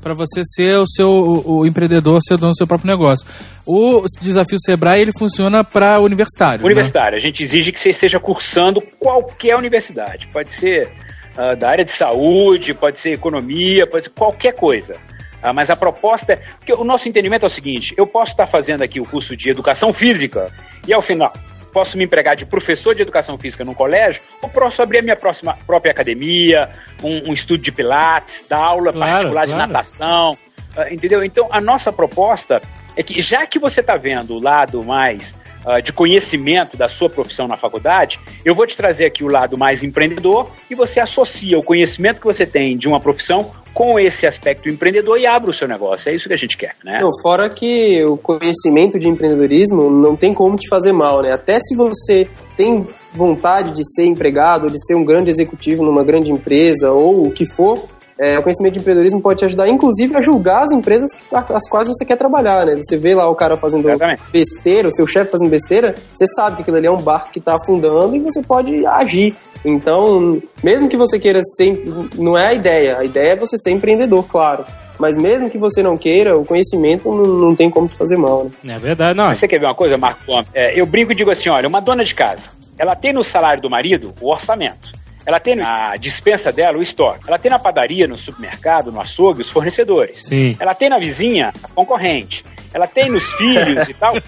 para 0.00 0.14
você 0.14 0.42
ser 0.44 0.78
o 0.78 0.86
seu 0.86 1.08
o, 1.10 1.58
o 1.58 1.66
empreendedor, 1.66 2.20
ser 2.22 2.36
dono 2.36 2.52
do 2.52 2.56
seu 2.56 2.66
próprio 2.66 2.86
negócio. 2.86 3.26
O 3.66 4.04
desafio 4.22 4.56
Sebrae 4.64 5.00
ele 5.00 5.10
funciona 5.18 5.64
para 5.64 5.98
universitário. 5.98 6.60
né? 6.60 6.66
Universitário, 6.66 7.18
a 7.18 7.20
gente 7.20 7.42
exige 7.42 7.72
que 7.72 7.80
você 7.80 7.90
esteja 7.90 8.20
cursando 8.20 8.80
qualquer 9.00 9.56
universidade. 9.56 10.28
Pode 10.32 10.52
ser 10.52 10.92
ah, 11.36 11.54
da 11.54 11.70
área 11.70 11.84
de 11.84 11.90
saúde, 11.90 12.72
pode 12.72 13.00
ser 13.00 13.14
economia, 13.14 13.86
pode 13.86 14.04
ser 14.04 14.10
qualquer 14.10 14.54
coisa. 14.54 14.94
Ah, 15.42 15.52
mas 15.52 15.70
a 15.70 15.76
proposta 15.76 16.32
é. 16.32 16.36
Porque 16.36 16.72
o 16.72 16.84
nosso 16.84 17.08
entendimento 17.08 17.44
é 17.44 17.46
o 17.46 17.50
seguinte: 17.50 17.94
eu 17.96 18.06
posso 18.06 18.32
estar 18.32 18.46
fazendo 18.46 18.82
aqui 18.82 19.00
o 19.00 19.04
curso 19.04 19.36
de 19.36 19.50
educação 19.50 19.92
física 19.92 20.52
e 20.86 20.92
ao 20.92 21.02
final 21.02 21.32
posso 21.72 21.98
me 21.98 22.04
empregar 22.04 22.34
de 22.34 22.46
professor 22.46 22.94
de 22.94 23.02
educação 23.02 23.36
física 23.36 23.62
num 23.62 23.74
colégio 23.74 24.22
ou 24.40 24.48
posso 24.48 24.80
abrir 24.80 25.00
a 25.00 25.02
minha 25.02 25.16
próxima, 25.16 25.58
própria 25.66 25.92
academia, 25.92 26.70
um, 27.02 27.30
um 27.30 27.32
estudo 27.34 27.62
de 27.62 27.70
pilates, 27.70 28.46
dar 28.48 28.58
aula 28.58 28.94
Claro, 28.94 29.12
particular 29.12 29.46
de 29.46 29.52
claro. 29.52 29.72
natação, 29.72 30.38
ah, 30.74 30.90
entendeu? 30.90 31.22
Então 31.22 31.48
a 31.50 31.60
nossa 31.60 31.92
proposta 31.92 32.62
é 32.96 33.02
que 33.02 33.20
já 33.20 33.46
que 33.46 33.58
você 33.58 33.80
está 33.80 33.94
vendo 33.98 34.36
o 34.36 34.42
lado 34.42 34.82
mais 34.82 35.34
ah, 35.66 35.80
de 35.80 35.92
conhecimento 35.92 36.76
da 36.76 36.88
sua 36.88 37.10
profissão 37.10 37.48
na 37.48 37.56
faculdade, 37.56 38.20
eu 38.44 38.54
vou 38.54 38.64
te 38.68 38.76
trazer 38.76 39.04
aqui 39.06 39.24
o 39.24 39.28
lado 39.28 39.58
mais 39.58 39.82
empreendedor 39.82 40.52
e 40.70 40.76
você 40.76 41.00
associa 41.00 41.58
o 41.58 41.62
conhecimento 41.62 42.20
que 42.20 42.26
você 42.26 42.46
tem 42.46 42.76
de 42.78 42.86
uma 42.86 43.00
profissão 43.00 43.50
com 43.74 43.98
esse 43.98 44.26
aspecto 44.28 44.70
empreendedor 44.70 45.18
e 45.18 45.26
abre 45.26 45.50
o 45.50 45.52
seu 45.52 45.66
negócio. 45.66 46.08
É 46.08 46.14
isso 46.14 46.28
que 46.28 46.34
a 46.34 46.36
gente 46.38 46.56
quer, 46.56 46.74
né? 46.84 47.00
Não, 47.00 47.10
fora 47.20 47.50
que 47.50 48.02
o 48.04 48.16
conhecimento 48.16 48.96
de 48.96 49.08
empreendedorismo 49.08 49.90
não 49.90 50.14
tem 50.14 50.32
como 50.32 50.56
te 50.56 50.68
fazer 50.68 50.92
mal, 50.92 51.20
né? 51.20 51.32
Até 51.32 51.58
se 51.58 51.76
você 51.76 52.28
tem 52.56 52.86
vontade 53.12 53.72
de 53.72 53.82
ser 53.92 54.04
empregado, 54.04 54.70
de 54.70 54.78
ser 54.86 54.94
um 54.94 55.04
grande 55.04 55.30
executivo 55.30 55.84
numa 55.84 56.04
grande 56.04 56.30
empresa 56.30 56.92
ou 56.92 57.26
o 57.26 57.30
que 57.32 57.44
for, 57.54 57.76
é, 58.18 58.38
o 58.38 58.42
conhecimento 58.42 58.74
de 58.74 58.80
empreendedorismo 58.80 59.20
pode 59.20 59.40
te 59.40 59.44
ajudar, 59.44 59.68
inclusive, 59.68 60.16
a 60.16 60.22
julgar 60.22 60.64
as 60.64 60.72
empresas 60.72 61.10
as 61.32 61.68
quais 61.68 61.86
você 61.86 62.04
quer 62.04 62.16
trabalhar, 62.16 62.64
né? 62.64 62.76
Você 62.76 62.96
vê 62.96 63.14
lá 63.14 63.28
o 63.28 63.34
cara 63.34 63.56
fazendo 63.56 63.86
Exatamente. 63.88 64.22
besteira, 64.32 64.88
o 64.88 64.92
seu 64.92 65.06
chefe 65.06 65.30
fazendo 65.30 65.50
besteira, 65.50 65.94
você 66.14 66.26
sabe 66.34 66.56
que 66.56 66.62
aquilo 66.62 66.78
ali 66.78 66.86
é 66.86 66.90
um 66.90 66.96
barco 66.96 67.30
que 67.30 67.38
está 67.38 67.56
afundando 67.56 68.16
e 68.16 68.20
você 68.20 68.42
pode 68.42 68.86
agir. 68.86 69.34
Então, 69.64 70.40
mesmo 70.62 70.88
que 70.88 70.96
você 70.96 71.18
queira 71.18 71.40
ser. 71.56 71.82
Não 72.16 72.38
é 72.38 72.48
a 72.48 72.54
ideia, 72.54 72.98
a 72.98 73.04
ideia 73.04 73.32
é 73.32 73.36
você 73.36 73.58
ser 73.58 73.70
empreendedor, 73.70 74.26
claro. 74.26 74.64
Mas 74.98 75.14
mesmo 75.16 75.50
que 75.50 75.58
você 75.58 75.82
não 75.82 75.94
queira, 75.94 76.38
o 76.38 76.44
conhecimento 76.44 77.10
não, 77.10 77.24
não 77.24 77.54
tem 77.54 77.68
como 77.68 77.86
te 77.86 77.98
fazer 77.98 78.16
mal, 78.16 78.44
né? 78.64 78.76
É 78.76 78.78
verdade, 78.78 79.16
não. 79.16 79.34
Você 79.34 79.46
quer 79.46 79.60
ver 79.60 79.66
uma 79.66 79.74
coisa, 79.74 79.98
Marco? 79.98 80.20
É, 80.54 80.80
eu 80.80 80.86
brinco 80.86 81.12
e 81.12 81.14
digo 81.14 81.30
assim: 81.30 81.50
olha, 81.50 81.68
uma 81.68 81.80
dona 81.80 82.04
de 82.04 82.14
casa, 82.14 82.48
ela 82.78 82.96
tem 82.96 83.12
no 83.12 83.22
salário 83.22 83.60
do 83.60 83.68
marido 83.68 84.14
o 84.20 84.30
orçamento. 84.30 84.90
Ela 85.26 85.40
tem 85.40 85.56
na 85.56 85.96
dispensa 85.96 86.52
dela 86.52 86.78
o 86.78 86.82
estoque. 86.82 87.24
Ela 87.26 87.38
tem 87.38 87.50
na 87.50 87.58
padaria, 87.58 88.06
no 88.06 88.16
supermercado, 88.16 88.92
no 88.92 89.00
açougue, 89.00 89.42
os 89.42 89.50
fornecedores. 89.50 90.24
Sim. 90.26 90.54
Ela 90.60 90.74
tem 90.74 90.88
na 90.88 90.98
vizinha 90.98 91.52
a 91.62 91.68
concorrente. 91.68 92.44
Ela 92.72 92.86
tem 92.86 93.10
nos 93.10 93.24
filhos 93.34 93.88
e 93.88 93.94
tal. 93.94 94.12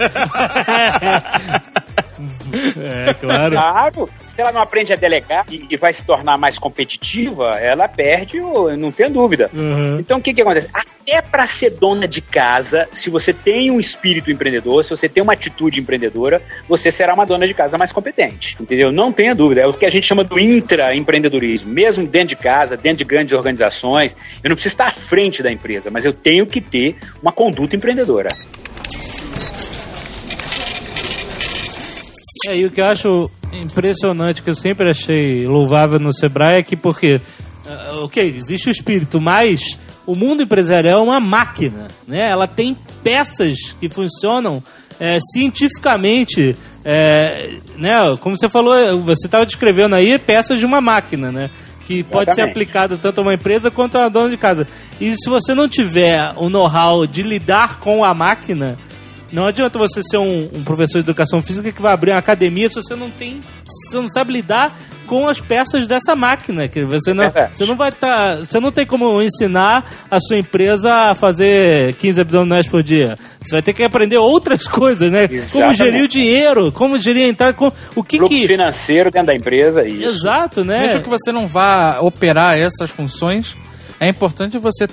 É, 2.77 3.15
claro. 3.15 3.51
Claro, 3.53 4.11
se 4.29 4.41
ela 4.41 4.53
não 4.53 4.61
aprende 4.61 4.93
a 4.93 4.97
delegar 4.97 5.45
e, 5.51 5.67
e 5.71 5.77
vai 5.77 5.93
se 5.93 6.05
tornar 6.05 6.39
mais 6.39 6.59
competitiva, 6.59 7.51
ela 7.59 7.89
perde, 7.89 8.41
não 8.79 8.91
tem 8.91 9.11
dúvida. 9.11 9.51
Uhum. 9.53 9.99
Então 9.99 10.19
o 10.19 10.23
que 10.23 10.33
que 10.35 10.43
acontece? 10.43 10.69
Até 10.73 11.21
para 11.23 11.47
ser 11.47 11.71
dona 11.71 12.07
de 12.07 12.21
casa, 12.21 12.89
se 12.93 13.11
você 13.11 13.33
tem 13.33 13.71
um 13.71 13.81
espírito 13.81 14.31
empreendedor, 14.31 14.85
se 14.85 14.91
você 14.91 15.09
tem 15.09 15.23
uma 15.23 15.33
atitude 15.33 15.81
empreendedora, 15.81 16.43
você 16.69 16.93
será 16.93 17.15
uma 17.15 17.27
dona 17.27 17.47
de 17.47 17.55
casa 17.55 17.79
mais 17.79 17.93
competente. 17.93 18.57
Entendeu? 18.61 18.93
Não 18.93 19.13
tenha 19.13 19.35
dúvida. 19.35 19.63
É 19.63 19.67
o 19.67 19.73
que 19.73 19.87
a 19.87 19.91
gente 19.91 20.07
chama 20.07 20.25
do 20.25 20.39
intraempreendedorismo. 20.39 21.73
Mesmo 21.73 22.07
dentro 22.07 22.29
de 22.29 22.37
casa, 22.37 22.77
dentro 22.77 22.99
de 22.99 23.05
grandes 23.05 23.33
organizações, 23.33 24.17
eu 24.43 24.49
não 24.49 24.57
preciso 24.57 24.75
estar 24.75 24.89
à 24.89 24.93
frente 24.93 25.43
da 25.43 25.51
empresa, 25.51 25.91
mas 25.91 26.05
eu 26.05 26.13
tenho 26.13 26.47
que 26.47 26.61
ter 26.61 26.97
uma 27.23 27.33
conduta 27.33 27.77
empreendedora. 27.77 28.29
É, 32.49 32.57
e 32.57 32.67
o 32.67 32.71
que 32.71 32.81
eu 32.81 32.87
acho 32.87 33.31
impressionante, 33.53 34.43
que 34.43 34.51
eu 34.51 34.55
sempre 34.55 34.91
achei 34.91 35.47
louvável 35.47 35.99
no 35.99 36.13
Sebrae, 36.13 36.59
é 36.59 36.63
que 36.63 36.77
porque, 36.77 37.21
ah, 37.67 38.01
ok, 38.05 38.27
existe 38.27 38.69
o 38.69 38.73
espírito, 38.73 39.21
mas 39.21 39.79
o 40.07 40.15
mundo 40.15 40.43
empresarial 40.43 41.01
é 41.01 41.03
uma 41.03 41.21
máquina, 41.21 41.89
né? 42.07 42.31
Ela 42.31 42.47
tem 42.47 42.77
peças 43.03 43.59
que 43.79 43.89
funcionam 43.89 44.63
é, 44.99 45.19
cientificamente, 45.33 46.57
é, 46.85 47.59
né? 47.77 47.95
Como 48.21 48.37
você 48.37 48.49
falou, 48.49 48.75
você 49.03 49.27
estava 49.27 49.45
descrevendo 49.45 49.95
aí 49.95 50.19
peças 50.19 50.59
de 50.59 50.65
uma 50.65 50.81
máquina, 50.81 51.31
né? 51.31 51.51
Que 51.87 52.03
pode 52.03 52.35
ser 52.35 52.41
Exatamente. 52.41 52.51
aplicada 52.51 52.97
tanto 52.97 53.19
a 53.19 53.23
uma 53.23 53.35
empresa 53.35 53.71
quanto 53.71 53.97
a 53.97 54.01
uma 54.01 54.11
dona 54.11 54.31
de 54.31 54.37
casa. 54.37 54.67
E 55.01 55.15
se 55.15 55.29
você 55.29 55.55
não 55.55 55.69
tiver 55.69 56.33
o 56.37 56.49
know-how 56.51 57.07
de 57.07 57.23
lidar 57.23 57.79
com 57.79 58.05
a 58.05 58.13
máquina, 58.15 58.79
não 59.31 59.47
adianta 59.47 59.79
você 59.79 60.03
ser 60.03 60.19
um, 60.19 60.49
um 60.55 60.65
professor 60.65 60.99
de 61.03 61.07
educação 61.07 61.43
física 61.43 61.71
que 61.71 61.83
vai 61.83 61.93
abrir 61.93 62.13
uma 62.13 62.19
academia 62.19 62.69
se 62.69 62.77
você 62.77 62.95
não 62.95 63.11
tem, 63.11 63.41
se 63.65 63.91
você 63.91 63.97
não 63.97 64.09
sabe 64.09 64.33
lidar 64.33 64.73
com 65.07 65.27
as 65.27 65.41
peças 65.41 65.89
dessa 65.89 66.15
máquina, 66.15 66.69
que 66.69 66.85
você 66.85 67.15
não, 67.15 67.25
Verdade. 67.25 67.57
você 67.57 67.65
não 67.65 67.75
vai 67.75 67.89
estar, 67.89 68.37
você 68.37 68.61
não 68.61 68.71
tem 68.71 68.85
como 68.87 69.23
ensinar 69.23 69.91
a 70.11 70.21
sua 70.21 70.37
empresa 70.37 70.93
a 70.93 71.15
fazer 71.15 71.95
15 71.95 72.21
abdominais 72.21 72.69
por 72.69 72.83
dia. 72.83 73.17
Você 73.43 73.53
vai 73.53 73.63
ter 73.63 73.73
que 73.73 73.83
aprender 73.83 74.19
outras 74.19 74.65
coisas, 74.69 75.11
né? 75.11 75.27
Como 75.27 75.41
Exatamente. 75.41 75.79
gerir 75.79 76.05
o 76.05 76.09
dinheiro, 76.09 76.73
como 76.73 76.99
gerir 76.99 77.25
a 77.25 77.29
entrada, 77.29 77.55
com, 77.55 77.73
o 77.97 78.05
que 78.05 78.19
Fluxo 78.19 78.35
que 78.37 78.47
financeiro 78.47 79.11
dentro 79.11 79.29
da 79.29 79.35
empresa, 79.35 79.83
isso. 79.89 80.15
Exato, 80.15 80.63
né? 80.63 80.87
Mesmo 80.87 81.03
que 81.03 81.09
você 81.09 81.33
não 81.33 81.47
vá 81.47 82.01
operar 82.01 82.59
essas 82.59 82.91
funções, 82.91 83.57
é 83.99 84.09
importante 84.09 84.59
você 84.59 84.87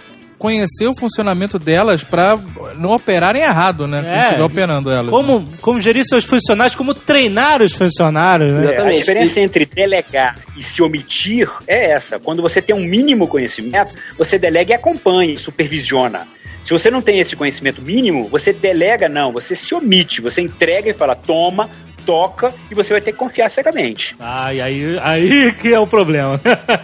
conhecer 0.46 0.86
o 0.86 0.93
funcionamento 0.93 1.58
delas 1.58 2.04
pra 2.04 2.38
não 2.78 2.91
operarem 2.91 3.41
errado, 3.41 3.88
né? 3.88 4.04
É. 4.06 4.24
estiver 4.26 4.43
operando 4.43 4.91
elas. 4.91 5.10
Como, 5.10 5.43
como 5.60 5.80
gerir 5.80 6.06
seus 6.06 6.24
funcionários, 6.24 6.76
como 6.76 6.93
treinar 6.93 7.64
os 7.64 7.74
funcionários, 7.74 8.52
né? 8.52 8.58
É, 8.58 8.68
a 8.68 8.72
Exatamente. 8.74 9.00
diferença 9.00 9.39
entre 9.39 9.66
delegar 9.66 10.36
e 10.56 10.62
se 10.62 10.84
omitir 10.84 11.50
é 11.68 11.93
essa. 11.93 12.20
Quando 12.20 12.43
você 12.43 12.62
tem 12.62 12.76
um 12.76 12.86
mínimo 12.88 13.28
conhecimento, 13.28 13.96
você 14.20 14.38
delega 14.38 14.72
e 14.72 14.76
acompanha, 14.76 15.36
supervisiona. 15.39 16.20
Se 16.62 16.70
você 16.70 16.91
não 16.91 17.02
tem 17.02 17.20
esse 17.20 17.36
conhecimento 17.36 17.82
mínimo, 17.82 18.26
você 18.26 18.54
delega 18.54 19.10
não, 19.10 19.32
você 19.32 19.56
se 19.56 19.74
omite, 19.74 20.22
você 20.22 20.41
entrega 20.41 20.91
e 20.91 20.93
fala, 20.93 21.16
toma, 21.16 21.72
toca, 22.06 22.54
e 22.70 22.76
você 22.76 22.93
vai 22.93 23.02
ter 23.02 23.14
que 23.14 23.18
confiar 23.18 23.50
cegamente. 23.50 24.16
Ai, 24.20 24.62
aí, 24.62 25.00
aí 25.02 25.52
que 25.54 25.74
é 25.74 25.80
o 25.80 25.88
problema. 25.88 26.39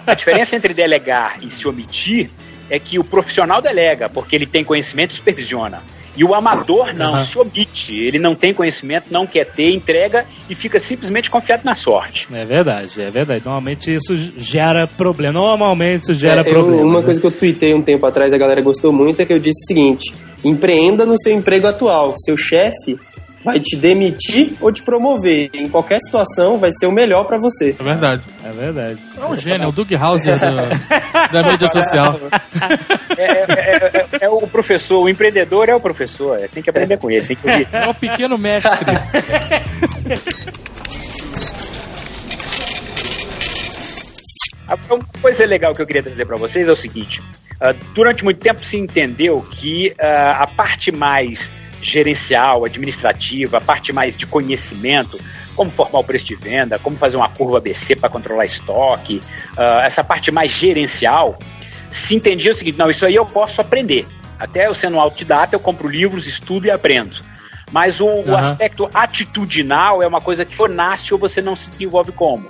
A 0.07 0.15
diferença 0.15 0.55
entre 0.55 0.73
delegar 0.73 1.37
e 1.43 1.51
se 1.51 1.67
omitir 1.67 2.31
é 2.71 2.79
que 2.79 2.97
o 2.97 3.03
profissional 3.03 3.61
delega, 3.61 4.07
porque 4.09 4.35
ele 4.35 4.45
tem 4.47 4.63
conhecimento 4.63 5.11
e 5.11 5.15
supervisiona. 5.17 5.83
E 6.15 6.23
o 6.23 6.33
amador 6.33 6.93
não, 6.93 7.15
Aham. 7.15 7.25
se 7.25 7.37
omite. 7.39 7.93
Ele 7.97 8.17
não 8.19 8.33
tem 8.35 8.53
conhecimento, 8.53 9.05
não 9.11 9.25
quer 9.27 9.45
ter, 9.45 9.71
entrega 9.71 10.25
e 10.49 10.55
fica 10.55 10.79
simplesmente 10.79 11.29
confiado 11.29 11.61
na 11.63 11.75
sorte. 11.75 12.27
É 12.33 12.43
verdade, 12.43 13.01
é 13.01 13.09
verdade. 13.11 13.43
Normalmente 13.45 13.93
isso 13.93 14.15
gera 14.37 14.87
problema. 14.87 15.33
Normalmente 15.33 16.03
isso 16.03 16.13
gera 16.15 16.41
É, 16.41 16.49
eu- 16.49 16.53
problema. 16.53 16.83
uma 16.83 16.99
né? 16.99 17.05
coisa 17.05 17.19
que 17.21 17.27
eu 17.27 17.31
tuitei 17.31 17.73
um 17.73 17.81
tempo 17.81 18.05
atrás, 18.05 18.33
a 18.33 18.37
galera 18.37 18.61
gostou 18.61 18.91
muito, 18.91 19.21
é 19.21 19.25
que 19.25 19.31
eu 19.33 19.37
disse 19.37 19.63
o 19.63 19.67
seguinte: 19.67 20.13
empreenda 20.43 21.05
no 21.05 21.15
seu 21.21 21.33
emprego 21.33 21.67
atual. 21.67 22.13
Seu 22.17 22.35
chefe 22.37 22.97
vai 23.43 23.59
te 23.59 23.75
demitir 23.75 24.53
ou 24.61 24.71
te 24.71 24.81
promover. 24.81 25.49
Em 25.53 25.67
qualquer 25.67 25.99
situação, 26.05 26.57
vai 26.57 26.71
ser 26.73 26.85
o 26.87 26.91
melhor 26.91 27.25
pra 27.25 27.37
você. 27.37 27.75
É 27.79 27.83
verdade. 27.83 28.21
É 28.45 28.51
verdade. 28.51 28.97
É 29.19 29.25
um 29.25 29.37
gênio, 29.37 29.69
o 29.69 29.71
Doug 29.71 29.91
Hauser 29.93 30.37
do- 30.39 30.45
da 31.33 31.43
mídia 31.51 31.67
social. 31.67 32.19
É, 33.17 33.23
é- 33.23 33.45
é- 33.47 34.05
é- 34.21 34.25
é 34.25 34.29
o 34.29 34.39
professor, 34.47 35.01
o 35.01 35.09
empreendedor 35.09 35.69
é 35.69 35.75
o 35.75 35.79
professor. 35.79 36.37
é, 36.39 36.47
tem 36.47 36.61
que 36.63 36.69
aprender 36.69 36.97
com 36.97 37.09
ele, 37.09 37.25
tem 37.25 37.35
que 37.35 37.49
ouvir. 37.49 37.67
É 37.71 37.87
o 37.87 37.93
pequeno 37.93 38.37
mestre. 38.37 38.71
Uma 44.89 44.99
coisa 45.21 45.45
legal 45.45 45.73
que 45.73 45.81
eu 45.81 45.85
queria 45.87 46.01
dizer 46.01 46.25
para 46.25 46.37
vocês 46.37 46.67
é 46.67 46.71
o 46.71 46.75
seguinte: 46.75 47.21
ah, 47.59 47.73
durante 47.93 48.23
muito 48.23 48.39
tempo 48.39 48.63
se 48.65 48.77
entendeu 48.77 49.45
que 49.51 49.93
ah, 49.99 50.43
a 50.43 50.47
parte 50.47 50.91
mais 50.91 51.49
gerencial, 51.81 52.65
administrativa, 52.65 53.57
a 53.57 53.61
parte 53.61 53.91
mais 53.91 54.15
de 54.15 54.25
conhecimento, 54.25 55.19
como 55.55 55.71
formar 55.71 55.99
o 55.99 56.03
preço 56.03 56.25
de 56.25 56.35
venda, 56.35 56.79
como 56.79 56.97
fazer 56.97 57.17
uma 57.17 57.29
curva 57.29 57.57
ABC 57.57 57.95
para 57.95 58.09
controlar 58.09 58.45
estoque, 58.45 59.19
ah, 59.57 59.81
essa 59.83 60.03
parte 60.03 60.31
mais 60.31 60.51
gerencial, 60.51 61.37
se 61.91 62.15
entendia 62.15 62.51
o 62.51 62.53
seguinte: 62.53 62.77
não, 62.77 62.89
isso 62.89 63.05
aí 63.05 63.15
eu 63.15 63.25
posso 63.25 63.59
aprender. 63.61 64.05
Até 64.39 64.67
eu 64.67 64.73
sendo 64.73 64.97
um 64.97 65.01
autodidata, 65.01 65.55
eu 65.55 65.59
compro 65.59 65.87
livros, 65.87 66.25
estudo 66.25 66.65
e 66.65 66.71
aprendo. 66.71 67.21
Mas 67.71 68.01
o, 68.01 68.05
o 68.05 68.35
Aham. 68.35 68.51
aspecto 68.51 68.89
atitudinal 68.93 70.01
é 70.01 70.07
uma 70.07 70.19
coisa 70.19 70.43
que 70.43 70.59
ou 70.61 70.67
nasce 70.67 71.13
ou 71.13 71.19
você 71.19 71.41
não 71.41 71.55
se 71.55 71.69
desenvolve 71.69 72.11
como. 72.11 72.49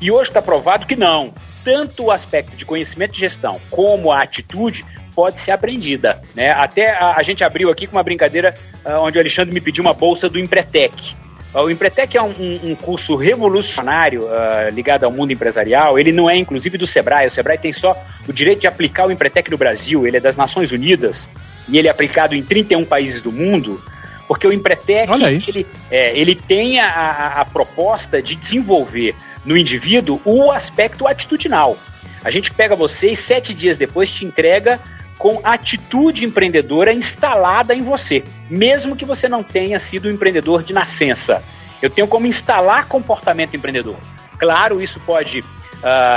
E 0.00 0.10
hoje 0.10 0.30
está 0.30 0.40
provado 0.40 0.86
que 0.86 0.96
não. 0.96 1.32
Tanto 1.64 2.04
o 2.04 2.10
aspecto 2.10 2.56
de 2.56 2.64
conhecimento 2.64 3.12
de 3.12 3.20
gestão 3.20 3.60
como 3.70 4.12
a 4.12 4.22
atitude 4.22 4.84
pode 5.16 5.40
ser 5.40 5.50
aprendida. 5.52 6.20
Né? 6.34 6.50
Até 6.50 6.90
a, 6.90 7.14
a 7.16 7.22
gente 7.22 7.42
abriu 7.42 7.70
aqui 7.70 7.86
com 7.86 7.96
uma 7.96 8.02
brincadeira 8.02 8.52
ah, 8.84 9.00
onde 9.00 9.16
o 9.16 9.20
Alexandre 9.20 9.52
me 9.54 9.60
pediu 9.62 9.82
uma 9.82 9.94
bolsa 9.94 10.28
do 10.28 10.38
Empretec. 10.38 11.14
Ah, 11.54 11.62
O 11.62 11.70
Empretec 11.70 12.14
é 12.16 12.22
um, 12.22 12.34
um- 12.62 12.74
curso 12.76 13.16
revolucionário 13.16 14.28
ah, 14.30 14.68
ligado 14.70 15.04
ao 15.04 15.10
mundo 15.10 15.32
empresarial. 15.32 15.98
Ele 15.98 16.12
não 16.12 16.28
é, 16.28 16.36
inclusive, 16.36 16.76
do 16.76 16.86
Sebrae. 16.86 17.26
O 17.26 17.30
Sebrae 17.30 17.56
tem 17.58 17.72
só 17.72 17.92
o 18.28 18.32
direito 18.32 18.60
de 18.60 18.66
aplicar 18.66 19.06
o 19.06 19.10
Empretec 19.10 19.50
no 19.50 19.56
Brasil. 19.56 20.06
Ele 20.06 20.18
é 20.18 20.20
das 20.20 20.36
Nações 20.36 20.70
Unidas 20.70 21.28
e 21.68 21.78
ele 21.78 21.88
é 21.88 21.90
aplicado 21.90 22.34
em 22.34 22.42
31 22.42 22.84
países 22.84 23.22
do 23.22 23.32
mundo. 23.32 23.80
Porque 24.28 24.46
o 24.46 24.52
Empretec 24.52 25.08
ele, 25.48 25.66
é, 25.90 26.18
ele 26.18 26.34
tem 26.34 26.78
a, 26.80 26.88
a- 26.88 27.40
a 27.40 27.44
proposta 27.44 28.20
de 28.20 28.34
desenvolver 28.34 29.14
no 29.44 29.56
indivíduo 29.56 30.20
o 30.24 30.50
aspecto 30.50 31.06
atitudinal. 31.08 31.76
A 32.24 32.30
gente 32.32 32.52
pega 32.52 32.74
você 32.74 33.10
e 33.10 33.16
sete 33.16 33.54
dias 33.54 33.78
depois 33.78 34.10
te 34.10 34.24
entrega 34.24 34.80
com 35.18 35.40
atitude 35.42 36.24
empreendedora 36.24 36.92
instalada 36.92 37.74
em 37.74 37.82
você, 37.82 38.22
mesmo 38.50 38.94
que 38.96 39.04
você 39.04 39.28
não 39.28 39.42
tenha 39.42 39.80
sido 39.80 40.08
um 40.08 40.10
empreendedor 40.10 40.62
de 40.62 40.72
nascença. 40.72 41.42
Eu 41.80 41.90
tenho 41.90 42.06
como 42.06 42.26
instalar 42.26 42.86
comportamento 42.86 43.54
empreendedor. 43.56 43.96
Claro, 44.38 44.80
isso 44.80 45.00
pode. 45.00 45.42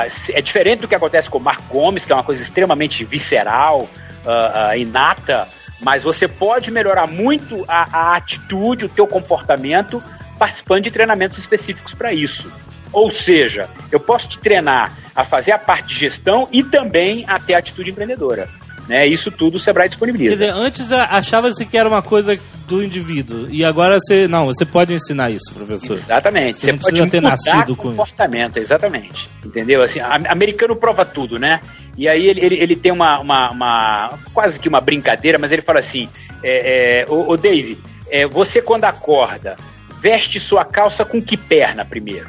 se- 0.10 0.34
é 0.34 0.42
diferente 0.42 0.82
do 0.82 0.88
que 0.88 0.96
acontece 0.96 1.30
com 1.30 1.38
o 1.38 1.42
Marco 1.42 1.64
Gomes, 1.70 2.06
que 2.06 2.12
é 2.12 2.16
uma 2.16 2.24
coisa 2.24 2.42
extremamente 2.42 3.04
visceral, 3.04 3.90
ah, 4.26 4.70
ah, 4.70 4.78
inata, 4.78 5.48
mas 5.82 6.04
você 6.04 6.28
pode 6.28 6.72
melhorar 6.72 7.08
muito 7.08 7.64
a, 7.68 7.88
a 8.12 8.16
atitude, 8.16 8.86
o 8.86 8.90
teu 8.90 9.06
comportamento, 9.08 10.02
participando 10.38 10.84
de 10.84 10.92
treinamentos 10.92 11.38
específicos 11.38 11.94
para 11.94 12.12
isso. 12.14 12.52
Ou 12.92 13.12
seja, 13.12 13.70
eu 13.92 14.00
posso 14.00 14.28
te 14.28 14.40
treinar 14.40 14.92
a 15.16 15.24
fazer 15.24 15.52
a 15.52 15.60
parte 15.60 15.88
de 15.90 15.96
gestão 16.00 16.48
e 16.52 16.64
também 16.64 17.24
a 17.28 17.38
ter 17.40 17.54
atitude 17.54 17.92
empreendedora. 17.92 18.50
Né? 18.90 19.06
Isso 19.06 19.30
tudo 19.30 19.58
o 19.58 19.60
Sebrae 19.60 19.84
Quer 19.86 19.90
disponibiliza. 19.92 20.32
dizer, 20.32 20.50
antes 20.50 20.92
achava-se 20.92 21.64
que 21.64 21.78
era 21.78 21.88
uma 21.88 22.02
coisa 22.02 22.36
do 22.68 22.84
indivíduo. 22.84 23.48
E 23.52 23.64
agora 23.64 24.00
você. 24.00 24.28
Não, 24.28 24.48
você 24.48 24.66
pode 24.66 24.92
ensinar 24.96 25.30
isso, 25.30 25.54
professor. 25.54 25.94
Exatamente. 25.94 26.58
Você 26.60 26.66
Você, 26.66 26.72
não 26.72 26.80
pode 26.80 27.08
ter 27.12 27.22
nascido 27.22 27.76
com 27.76 27.90
isso. 27.90 27.98
comportamento, 27.98 28.58
exatamente. 28.58 29.28
Entendeu? 29.46 29.84
Assim, 29.84 30.00
americano 30.00 30.76
prova 30.76 31.06
tudo, 31.06 31.38
né? 31.38 31.62
E 31.96 32.08
aí 32.10 32.26
ele, 32.28 32.44
ele, 32.44 32.56
ele 32.56 32.76
tem 32.76 32.92
uma, 32.92 33.20
uma, 33.20 33.52
uma- 33.52 34.20
quase 34.34 34.60
que 34.60 34.68
uma 34.68 34.82
brincadeira, 34.82 35.38
mas 35.38 35.52
ele 35.52 35.62
fala 35.62 35.80
assim: 35.80 36.10
é, 36.42 37.02
é, 37.04 37.06
ô, 37.08 37.30
ô 37.32 37.38
Dave, 37.38 37.78
é, 38.10 38.26
você 38.26 38.60
quando 38.60 38.86
acorda, 38.86 39.56
veste 40.02 40.40
sua 40.40 40.66
calça 40.66 41.06
com 41.06 41.22
que 41.22 41.38
perna 41.38 41.86
primeiro? 41.86 42.28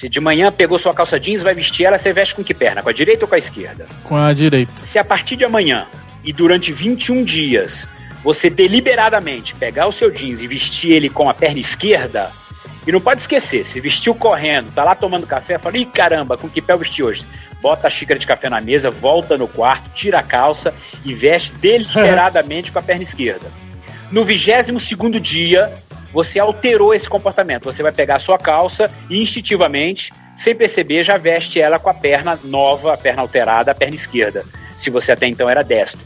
Se 0.00 0.08
de 0.08 0.18
manhã 0.18 0.50
pegou 0.50 0.78
sua 0.78 0.94
calça 0.94 1.20
jeans, 1.20 1.42
vai 1.42 1.52
vestir 1.52 1.84
ela, 1.84 1.98
você 1.98 2.10
veste 2.10 2.34
com 2.34 2.42
que 2.42 2.54
perna? 2.54 2.82
Com 2.82 2.88
a 2.88 2.92
direita 2.92 3.26
ou 3.26 3.28
com 3.28 3.34
a 3.34 3.38
esquerda? 3.38 3.86
Com 4.02 4.16
a 4.16 4.32
direita. 4.32 4.72
se 4.86 4.98
a 4.98 5.04
partir 5.04 5.36
de 5.36 5.44
amanhã 5.44 5.86
e 6.24 6.32
durante 6.32 6.72
21 6.72 7.22
dias 7.22 7.86
você 8.24 8.48
deliberadamente 8.48 9.54
pegar 9.56 9.86
o 9.88 9.92
seu 9.92 10.10
jeans 10.10 10.40
e 10.40 10.46
vestir 10.46 10.92
ele 10.92 11.10
com 11.10 11.28
a 11.28 11.34
perna 11.34 11.60
esquerda, 11.60 12.30
e 12.86 12.90
não 12.90 12.98
pode 12.98 13.20
esquecer, 13.20 13.66
se 13.66 13.78
vestiu 13.78 14.14
correndo, 14.14 14.72
tá 14.72 14.82
lá 14.82 14.94
tomando 14.94 15.26
café, 15.26 15.58
fala, 15.58 15.76
ih 15.76 15.84
caramba, 15.84 16.38
com 16.38 16.48
que 16.48 16.62
pé 16.62 16.72
eu 16.72 16.78
vesti 16.78 17.02
hoje? 17.02 17.26
Bota 17.60 17.86
a 17.86 17.90
xícara 17.90 18.18
de 18.18 18.26
café 18.26 18.48
na 18.48 18.58
mesa, 18.58 18.88
volta 18.88 19.36
no 19.36 19.46
quarto, 19.46 19.90
tira 19.90 20.20
a 20.20 20.22
calça 20.22 20.72
e 21.04 21.12
veste 21.12 21.52
deliberadamente 21.60 22.72
com 22.72 22.78
a 22.78 22.82
perna 22.82 23.02
esquerda. 23.02 23.48
No 24.10 24.24
22 24.24 24.82
segundo 24.82 25.20
dia, 25.20 25.70
você 26.12 26.38
alterou 26.38 26.94
esse 26.94 27.08
comportamento. 27.08 27.64
Você 27.64 27.82
vai 27.82 27.92
pegar 27.92 28.16
a 28.16 28.20
sua 28.20 28.38
calça 28.38 28.90
e 29.08 29.22
instintivamente, 29.22 30.12
sem 30.36 30.54
perceber, 30.54 31.02
já 31.02 31.16
veste 31.16 31.60
ela 31.60 31.78
com 31.78 31.90
a 31.90 31.94
perna 31.94 32.38
nova, 32.44 32.94
a 32.94 32.96
perna 32.96 33.22
alterada, 33.22 33.70
a 33.70 33.74
perna 33.74 33.96
esquerda. 33.96 34.44
Se 34.76 34.90
você 34.90 35.12
até 35.12 35.26
então 35.26 35.48
era 35.48 35.62
destro. 35.62 36.00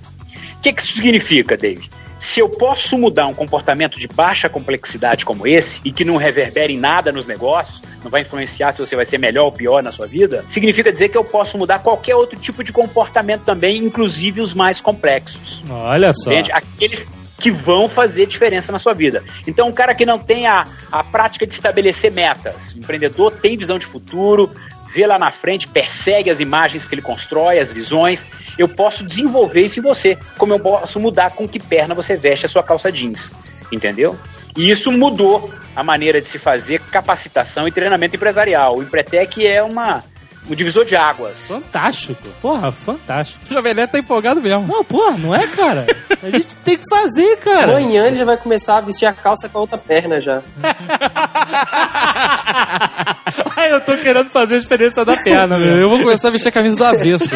O 0.57 0.61
que, 0.61 0.73
que 0.73 0.83
isso 0.83 0.95
significa, 0.95 1.57
David? 1.57 1.91
Se 2.19 2.41
eu 2.41 2.49
posso 2.49 2.97
mudar 2.97 3.27
um 3.27 3.35
comportamento 3.35 3.99
de 3.99 4.09
baixa 4.09 4.49
complexidade 4.49 5.25
como 5.25 5.47
esse 5.47 5.79
e 5.85 5.93
que 5.93 6.05
não 6.05 6.17
reverbera 6.17 6.73
em 6.73 6.79
nada 6.79 7.13
nos 7.13 7.27
negócios, 7.27 7.83
não 8.03 8.11
vai 8.11 8.23
influenciar 8.23 8.73
se 8.73 8.81
você 8.81 8.97
vai 8.97 9.05
ser 9.05 9.19
melhor 9.19 9.45
ou 9.45 9.53
pior 9.53 9.83
na 9.83 9.93
sua 9.93 10.07
vida, 10.07 10.45
significa 10.49 10.91
dizer 10.91 11.11
que 11.11 11.19
eu 11.19 11.25
posso 11.25 11.59
mudar 11.59 11.81
qualquer 11.81 12.15
outro 12.17 12.39
tipo 12.39 12.65
de 12.65 12.73
comportamento 12.73 13.43
também, 13.45 13.79
inclusive 13.79 14.41
os 14.41 14.55
mais 14.55 14.81
complexos. 14.81 15.63
Olha 15.69 16.13
só. 16.15 16.33
Entende? 16.33 16.51
Aqueles 16.53 17.07
que 17.39 17.51
vão 17.51 17.89
fazer 17.89 18.27
diferença 18.27 18.71
na 18.71 18.79
sua 18.79 18.95
vida. 18.95 19.23
Então, 19.47 19.69
um 19.69 19.73
cara 19.73 19.95
que 19.95 20.07
não 20.07 20.19
tem 20.19 20.47
a, 20.47 20.67
a 20.91 21.03
prática 21.03 21.47
de 21.47 21.53
estabelecer 21.53 22.11
metas, 22.11 22.73
o 22.73 22.79
empreendedor 22.79 23.33
tem 23.33 23.57
visão 23.57 23.79
de 23.79 23.87
futuro, 23.87 24.51
vê 24.95 25.07
lá 25.07 25.19
na 25.19 25.33
frente, 25.33 25.69
persegue 25.69 26.31
as 26.31 26.39
imagens 26.39 26.85
que 26.85 26.95
ele 26.95 27.03
constrói, 27.03 27.59
as 27.59 27.73
visões. 27.73 28.25
Eu 28.57 28.69
posso 28.69 29.05
desenvolver 29.05 29.63
isso 29.63 29.81
em 29.81 29.83
você, 29.83 30.17
como 30.39 30.55
eu 30.55 30.61
posso 30.61 31.01
mudar 31.01 31.33
com 31.33 31.49
que 31.49 31.59
perna 31.59 31.95
você 31.95 32.17
veste 32.17 32.47
a 32.47 32.49
sua 32.49 32.63
calça 32.63 32.93
jeans. 32.93 33.33
Entendeu? 33.73 34.17
E 34.57 34.71
isso 34.71 34.93
mudou 34.93 35.53
a 35.75 35.83
maneira 35.83 36.21
de 36.21 36.29
se 36.29 36.39
fazer 36.39 36.81
capacitação 36.81 37.67
e 37.67 37.73
treinamento 37.73 38.15
empresarial. 38.15 38.79
O 38.79 38.83
Empretec 38.83 39.45
é 39.45 39.61
uma, 39.61 40.05
um 40.49 40.55
divisor 40.55 40.85
de 40.85 40.95
águas. 40.95 41.39
Fantástico. 41.47 42.23
Porra, 42.41 42.71
fantástico. 42.71 43.41
O 43.51 43.55
Jovem 43.55 43.75
Nerd 43.75 43.91
tá 43.93 43.99
empolgado 43.99 44.41
mesmo. 44.41 44.67
Não, 44.67 44.85
porra, 44.85 45.17
não 45.17 45.35
é, 45.35 45.47
cara? 45.49 45.87
A 46.23 46.31
gente 46.31 46.55
tem 46.57 46.77
que 46.77 46.85
fazer, 46.89 47.37
cara. 47.39 47.77
Amanhã 47.77 48.07
ele 48.07 48.19
já 48.19 48.25
vai 48.25 48.37
começar 48.37 48.79
a 48.79 48.81
vestir 48.83 49.07
a 49.07 49.13
calça 49.13 49.49
com 49.49 49.59
a 49.59 49.61
outra 49.63 49.79
perna 49.79 50.21
já. 50.21 50.43
Ai, 53.57 53.73
eu 53.73 53.81
tô 53.81 53.97
querendo 53.99 54.31
fazer 54.31 54.57
a 54.57 54.59
experiência 54.59 55.05
da 55.05 55.17
perna, 55.17 55.59
meu. 55.59 55.77
Eu 55.77 55.89
vou 55.89 56.01
começar 56.01 56.29
a 56.29 56.31
vestir 56.31 56.49
a 56.49 56.53
camisa 56.53 56.77
do 56.77 56.85
avesso. 56.85 57.31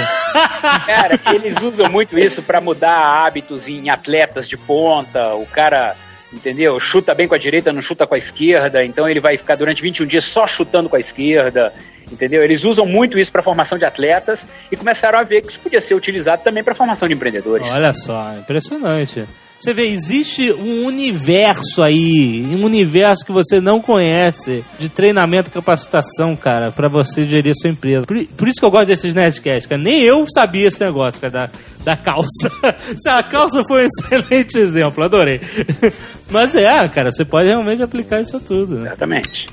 Cara, 0.86 1.18
eles 1.32 1.60
usam 1.62 1.88
muito 1.90 2.18
isso 2.18 2.42
pra 2.42 2.60
mudar 2.60 3.24
hábitos 3.24 3.68
em 3.68 3.88
atletas 3.88 4.48
de 4.48 4.56
ponta. 4.56 5.34
O 5.34 5.46
cara, 5.46 5.96
entendeu? 6.32 6.78
Chuta 6.78 7.14
bem 7.14 7.26
com 7.26 7.34
a 7.34 7.38
direita, 7.38 7.72
não 7.72 7.80
chuta 7.80 8.06
com 8.06 8.14
a 8.14 8.18
esquerda. 8.18 8.84
Então 8.84 9.08
ele 9.08 9.20
vai 9.20 9.38
ficar 9.38 9.56
durante 9.56 9.80
21 9.80 10.06
dias 10.06 10.24
só 10.24 10.46
chutando 10.46 10.88
com 10.88 10.96
a 10.96 11.00
esquerda. 11.00 11.72
Entendeu? 12.10 12.42
Eles 12.42 12.64
usam 12.64 12.86
muito 12.86 13.18
isso 13.18 13.30
para 13.30 13.42
formação 13.42 13.78
de 13.78 13.84
atletas 13.84 14.46
e 14.70 14.76
começaram 14.76 15.18
a 15.18 15.22
ver 15.22 15.42
que 15.42 15.48
isso 15.48 15.60
podia 15.60 15.80
ser 15.80 15.94
utilizado 15.94 16.42
também 16.42 16.64
para 16.64 16.74
formação 16.74 17.08
de 17.08 17.14
empreendedores. 17.14 17.68
Olha 17.70 17.92
só, 17.92 18.34
impressionante. 18.38 19.26
Você 19.60 19.74
vê, 19.74 19.86
existe 19.88 20.52
um 20.52 20.86
universo 20.86 21.82
aí, 21.82 22.46
um 22.48 22.64
universo 22.64 23.24
que 23.24 23.32
você 23.32 23.60
não 23.60 23.80
conhece 23.80 24.64
de 24.78 24.88
treinamento 24.88 25.50
e 25.50 25.52
capacitação, 25.52 26.36
cara, 26.36 26.70
para 26.70 26.86
você 26.86 27.24
gerir 27.24 27.52
sua 27.56 27.70
empresa. 27.70 28.06
Por, 28.06 28.24
por, 28.24 28.46
isso 28.46 28.60
que 28.60 28.64
eu 28.64 28.70
gosto 28.70 28.86
desses 28.86 29.12
Nerdcasts, 29.12 29.66
cara. 29.66 29.82
Nem 29.82 30.04
eu 30.04 30.24
sabia 30.32 30.68
esse 30.68 30.80
negócio, 30.80 31.20
cara, 31.20 31.32
da, 31.32 31.50
da 31.84 31.96
calça. 31.96 32.28
a 33.08 33.22
calça 33.24 33.64
foi 33.66 33.82
um 33.82 33.86
excelente 33.90 34.56
exemplo, 34.56 35.02
adorei. 35.02 35.40
Mas 36.30 36.54
é, 36.54 36.86
cara, 36.86 37.10
você 37.10 37.24
pode 37.24 37.48
realmente 37.48 37.82
aplicar 37.82 38.20
isso 38.20 38.36
a 38.36 38.40
tudo. 38.40 38.76
Né? 38.76 38.86
Exatamente. 38.86 39.46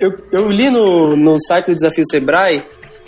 Eu, 0.00 0.12
eu 0.32 0.48
li 0.48 0.70
no, 0.70 1.14
no 1.14 1.36
site 1.38 1.66
do 1.66 1.74
Desafio 1.74 2.04
Sebrae 2.10 2.62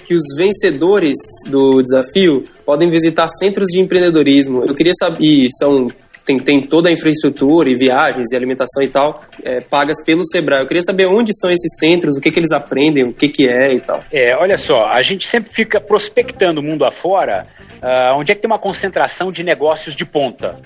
que 0.05 0.15
os 0.15 0.25
vencedores 0.37 1.17
do 1.49 1.81
desafio 1.81 2.45
podem 2.67 2.91
visitar 2.91 3.29
centros 3.29 3.71
de 3.71 3.81
empreendedorismo. 3.81 4.63
Eu 4.63 4.75
queria 4.75 4.93
saber, 4.99 5.25
e 5.25 5.47
são 5.59 5.89
tem, 6.25 6.39
tem 6.39 6.61
toda 6.61 6.91
a 6.91 6.93
infraestrutura 6.93 7.71
e 7.71 7.75
viagens 7.75 8.31
e 8.31 8.37
alimentação 8.37 8.83
e 8.83 8.89
tal, 8.89 9.23
é, 9.43 9.61
pagas 9.61 10.05
pelo 10.05 10.25
Sebrae. 10.25 10.61
Eu 10.61 10.67
queria 10.67 10.83
saber 10.83 11.07
onde 11.07 11.33
são 11.35 11.51
esses 11.51 11.79
centros, 11.79 12.17
o 12.17 12.21
que, 12.21 12.31
que 12.31 12.39
eles 12.39 12.53
aprendem, 12.53 13.05
o 13.05 13.13
que, 13.13 13.29
que 13.29 13.49
é 13.49 13.75
e 13.75 13.81
tal. 13.81 14.05
É, 14.13 14.37
olha 14.37 14.59
só, 14.59 14.87
a 14.87 15.03
gente 15.03 15.27
sempre 15.27 15.53
fica 15.53 15.81
prospectando 15.81 16.61
o 16.61 16.63
mundo 16.63 16.85
afora, 16.85 17.47
uh, 17.83 18.19
onde 18.19 18.31
é 18.31 18.35
que 18.35 18.41
tem 18.41 18.51
uma 18.51 18.59
concentração 18.59 19.33
de 19.33 19.43
negócios 19.43 19.97
de 19.97 20.05
ponta. 20.05 20.61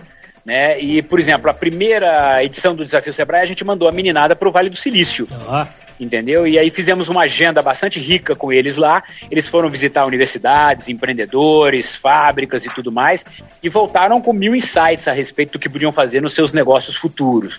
Né? 0.45 0.79
E, 0.81 1.03
por 1.03 1.18
exemplo, 1.18 1.49
a 1.51 1.55
primeira 1.55 2.43
edição 2.45 2.74
do 2.74 2.85
Desafio 2.85 3.12
Sebrae, 3.12 3.43
a 3.43 3.47
gente 3.47 3.64
mandou 3.64 3.89
a 3.89 3.93
meninada 3.93 4.37
para 4.37 4.49
o 4.49 4.53
Vale 4.53 4.68
do 4.68 4.77
Silício. 4.77 5.27
Ah 5.49 5.68
entendeu? 5.99 6.47
E 6.47 6.59
aí 6.59 6.71
fizemos 6.71 7.09
uma 7.09 7.23
agenda 7.23 7.63
bastante 7.63 8.01
rica 8.01 8.35
com 8.35 8.53
eles 8.53 8.77
lá. 8.77 9.03
Eles 9.31 9.49
foram 9.49 9.69
visitar 9.69 10.07
universidades, 10.07 10.89
empreendedores, 10.89 11.97
fábricas 11.97 12.65
e 12.65 12.75
tudo 12.75 12.93
mais, 12.93 13.25
e 13.63 13.69
voltaram 13.69 14.21
com 14.21 14.33
mil 14.33 14.55
insights 14.55 15.09
a 15.09 15.13
respeito 15.13 15.53
do 15.53 15.59
que 15.59 15.69
podiam 15.69 15.93
fazer 15.93 16.21
nos 16.21 16.35
seus 16.35 16.53
negócios 16.53 16.97
futuros. 16.97 17.59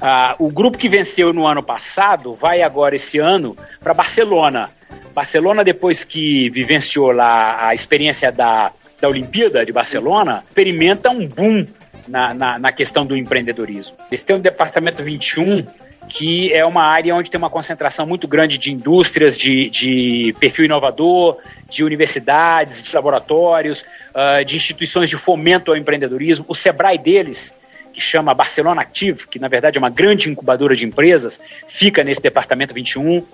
Ah, 0.00 0.34
o 0.38 0.50
grupo 0.50 0.78
que 0.78 0.88
venceu 0.88 1.32
no 1.32 1.46
ano 1.46 1.62
passado 1.62 2.34
vai 2.34 2.62
agora 2.62 2.96
esse 2.96 3.18
ano 3.18 3.56
para 3.80 3.94
Barcelona. 3.94 4.70
Barcelona, 5.14 5.64
depois 5.64 6.04
que 6.04 6.50
vivenciou 6.50 7.12
lá 7.12 7.68
a 7.68 7.74
experiência 7.74 8.30
da, 8.30 8.72
da 9.00 9.08
Olimpíada 9.08 9.64
de 9.64 9.72
Barcelona, 9.72 10.42
experimenta 10.48 11.10
um 11.10 11.26
boom 11.26 11.66
na, 12.06 12.32
na, 12.32 12.58
na 12.58 12.72
questão 12.72 13.04
do 13.04 13.16
empreendedorismo. 13.16 13.96
Eles 14.10 14.22
têm 14.22 14.36
um 14.36 14.40
departamento 14.40 15.02
21 15.02 15.66
que 16.08 16.52
é 16.52 16.64
uma 16.64 16.82
área 16.82 17.14
onde 17.14 17.30
tem 17.30 17.38
uma 17.38 17.50
concentração 17.50 18.06
muito 18.06 18.26
grande 18.26 18.58
de 18.58 18.72
indústrias, 18.72 19.36
de, 19.36 19.68
de 19.70 20.34
perfil 20.40 20.64
inovador, 20.64 21.36
de 21.68 21.84
universidades, 21.84 22.82
de 22.82 22.94
laboratórios, 22.94 23.82
uh, 24.14 24.44
de 24.44 24.56
instituições 24.56 25.08
de 25.08 25.16
fomento 25.16 25.70
ao 25.70 25.76
empreendedorismo. 25.76 26.44
O 26.48 26.54
Sebrae 26.54 26.98
deles, 26.98 27.54
que 27.92 28.00
chama 28.00 28.34
Barcelona 28.34 28.80
Active, 28.80 29.26
que 29.28 29.38
na 29.38 29.48
verdade 29.48 29.76
é 29.76 29.80
uma 29.80 29.90
grande 29.90 30.30
incubadora 30.30 30.74
de 30.74 30.86
empresas, 30.86 31.40
fica 31.68 32.02
nesse 32.02 32.22
departamento 32.22 32.74
21. 32.74 33.24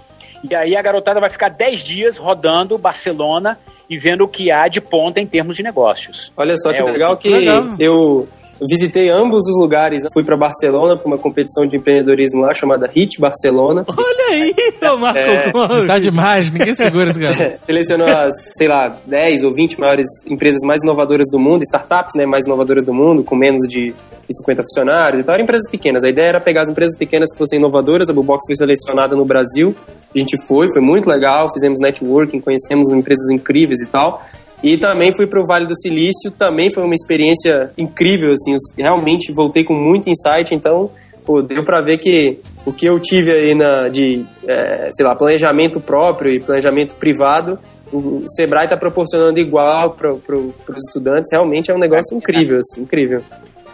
E 0.51 0.55
aí 0.55 0.77
a 0.77 0.83
garotada 0.83 1.21
vai 1.21 1.31
ficar 1.31 1.49
10 1.49 1.81
dias 1.83 2.17
rodando 2.19 2.77
Barcelona 2.77 3.59
e 3.89 3.99
vendo 3.99 4.25
o 4.25 4.29
que 4.29 4.51
há 4.51 4.69
de 4.69 4.81
ponta 4.81 5.21
em 5.21 5.27
termos 5.27 5.57
de 5.57 5.63
negócios. 5.63 6.33
Olha 6.37 6.57
só 6.57 6.73
que 6.73 6.79
é, 6.79 6.83
legal 6.83 7.17
que 7.17 7.29
legal. 7.29 7.77
eu 7.79 8.29
visitei 8.61 9.09
ambos 9.09 9.47
os 9.47 9.59
lugares. 9.59 10.03
Fui 10.13 10.25
para 10.25 10.37
Barcelona 10.37 10.97
para 10.97 11.07
uma 11.07 11.19
competição 11.19 11.67
de 11.67 11.77
empreendedorismo 11.77 12.41
lá 12.41 12.55
chamada 12.55 12.87
HIT 12.87 13.21
Barcelona. 13.21 13.85
Olha 13.87 14.25
aí, 14.31 14.55
ô 14.91 14.97
Marco 14.99 15.19
é, 15.19 15.87
Tá 15.87 15.99
demais, 15.99 16.51
ninguém 16.51 16.75
segura 16.75 17.11
esse 17.11 17.21
cara. 17.21 17.59
Selecionou 17.67 18.07
as, 18.07 18.35
sei 18.57 18.69
lá, 18.69 18.97
10 19.07 19.45
ou 19.45 19.55
20 19.55 19.79
maiores 19.81 20.07
empresas 20.27 20.61
mais 20.63 20.81
inovadoras 20.83 21.29
do 21.31 21.39
mundo, 21.39 21.63
startups, 21.63 22.15
né, 22.17 22.27
mais 22.27 22.47
inovadoras 22.47 22.85
do 22.85 22.93
mundo, 22.93 23.25
com 23.25 23.35
menos 23.35 23.69
de 23.69 23.95
50 24.33 24.63
funcionários 24.63 25.21
e 25.21 25.25
tal. 25.25 25.35
Eram 25.35 25.45
empresas 25.45 25.71
pequenas. 25.71 26.05
A 26.05 26.09
ideia 26.09 26.29
era 26.29 26.41
pegar 26.41 26.63
as 26.63 26.69
empresas 26.69 26.97
pequenas 26.97 27.31
que 27.33 27.39
fossem 27.39 27.59
inovadoras. 27.59 28.09
A 28.09 28.13
Bubox 28.13 28.45
foi 28.47 28.57
selecionada 28.57 29.15
no 29.15 29.25
Brasil. 29.25 29.75
A 30.15 30.19
gente 30.19 30.37
foi, 30.47 30.69
foi 30.69 30.81
muito 30.81 31.09
legal. 31.09 31.53
Fizemos 31.53 31.81
networking, 31.81 32.41
conhecemos 32.41 32.91
empresas 32.91 33.29
incríveis 33.31 33.81
e 33.83 33.87
tal. 33.87 34.25
E 34.63 34.79
também 34.79 35.15
fui 35.15 35.27
para 35.27 35.41
o 35.41 35.47
Vale 35.47 35.67
do 35.67 35.77
Silício, 35.77 36.31
também 36.31 36.73
foi 36.73 36.83
uma 36.83 36.95
experiência 36.95 37.71
incrível, 37.77 38.33
assim, 38.33 38.57
realmente 38.79 39.33
voltei 39.33 39.63
com 39.63 39.75
muito 39.75 40.09
insight, 40.09 40.55
então, 40.55 40.91
pô, 41.25 41.43
deu 41.43 41.63
para 41.63 41.83
ver 41.83 41.99
que 41.99 42.39
o 42.65 42.73
que 42.73 42.87
eu 42.87 42.99
tive 42.99 43.31
aí 43.31 43.55
na, 43.55 43.89
de, 43.89 44.25
é, 44.47 44.89
sei 44.93 45.05
lá, 45.05 45.15
planejamento 45.15 45.81
próprio 45.81 46.33
e 46.33 46.41
planejamento 46.41 46.95
privado, 46.95 47.59
o 47.93 48.25
Sebrae 48.27 48.65
está 48.65 48.77
proporcionando 48.77 49.39
igual 49.39 49.91
para 49.91 50.13
os 50.13 50.85
estudantes, 50.89 51.31
realmente 51.31 51.71
é 51.71 51.75
um 51.75 51.79
negócio 51.79 52.17
incrível, 52.17 52.59
assim, 52.59 52.83
incrível. 52.83 53.23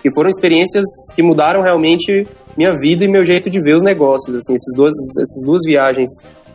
E 0.05 0.13
foram 0.13 0.29
experiências 0.29 0.85
que 1.15 1.23
mudaram 1.23 1.63
realmente 1.63 2.27
minha 2.57 2.73
vida 2.73 3.05
e 3.05 3.09
meu 3.09 3.25
jeito 3.25 3.49
de 3.49 3.61
ver 3.61 3.77
os 3.77 3.83
negócios, 3.83 4.37
assim, 4.37 4.55
esses 4.55 4.77
dois, 4.77 4.93
essas 5.19 5.43
duas 5.45 5.61
viagens 5.65 6.11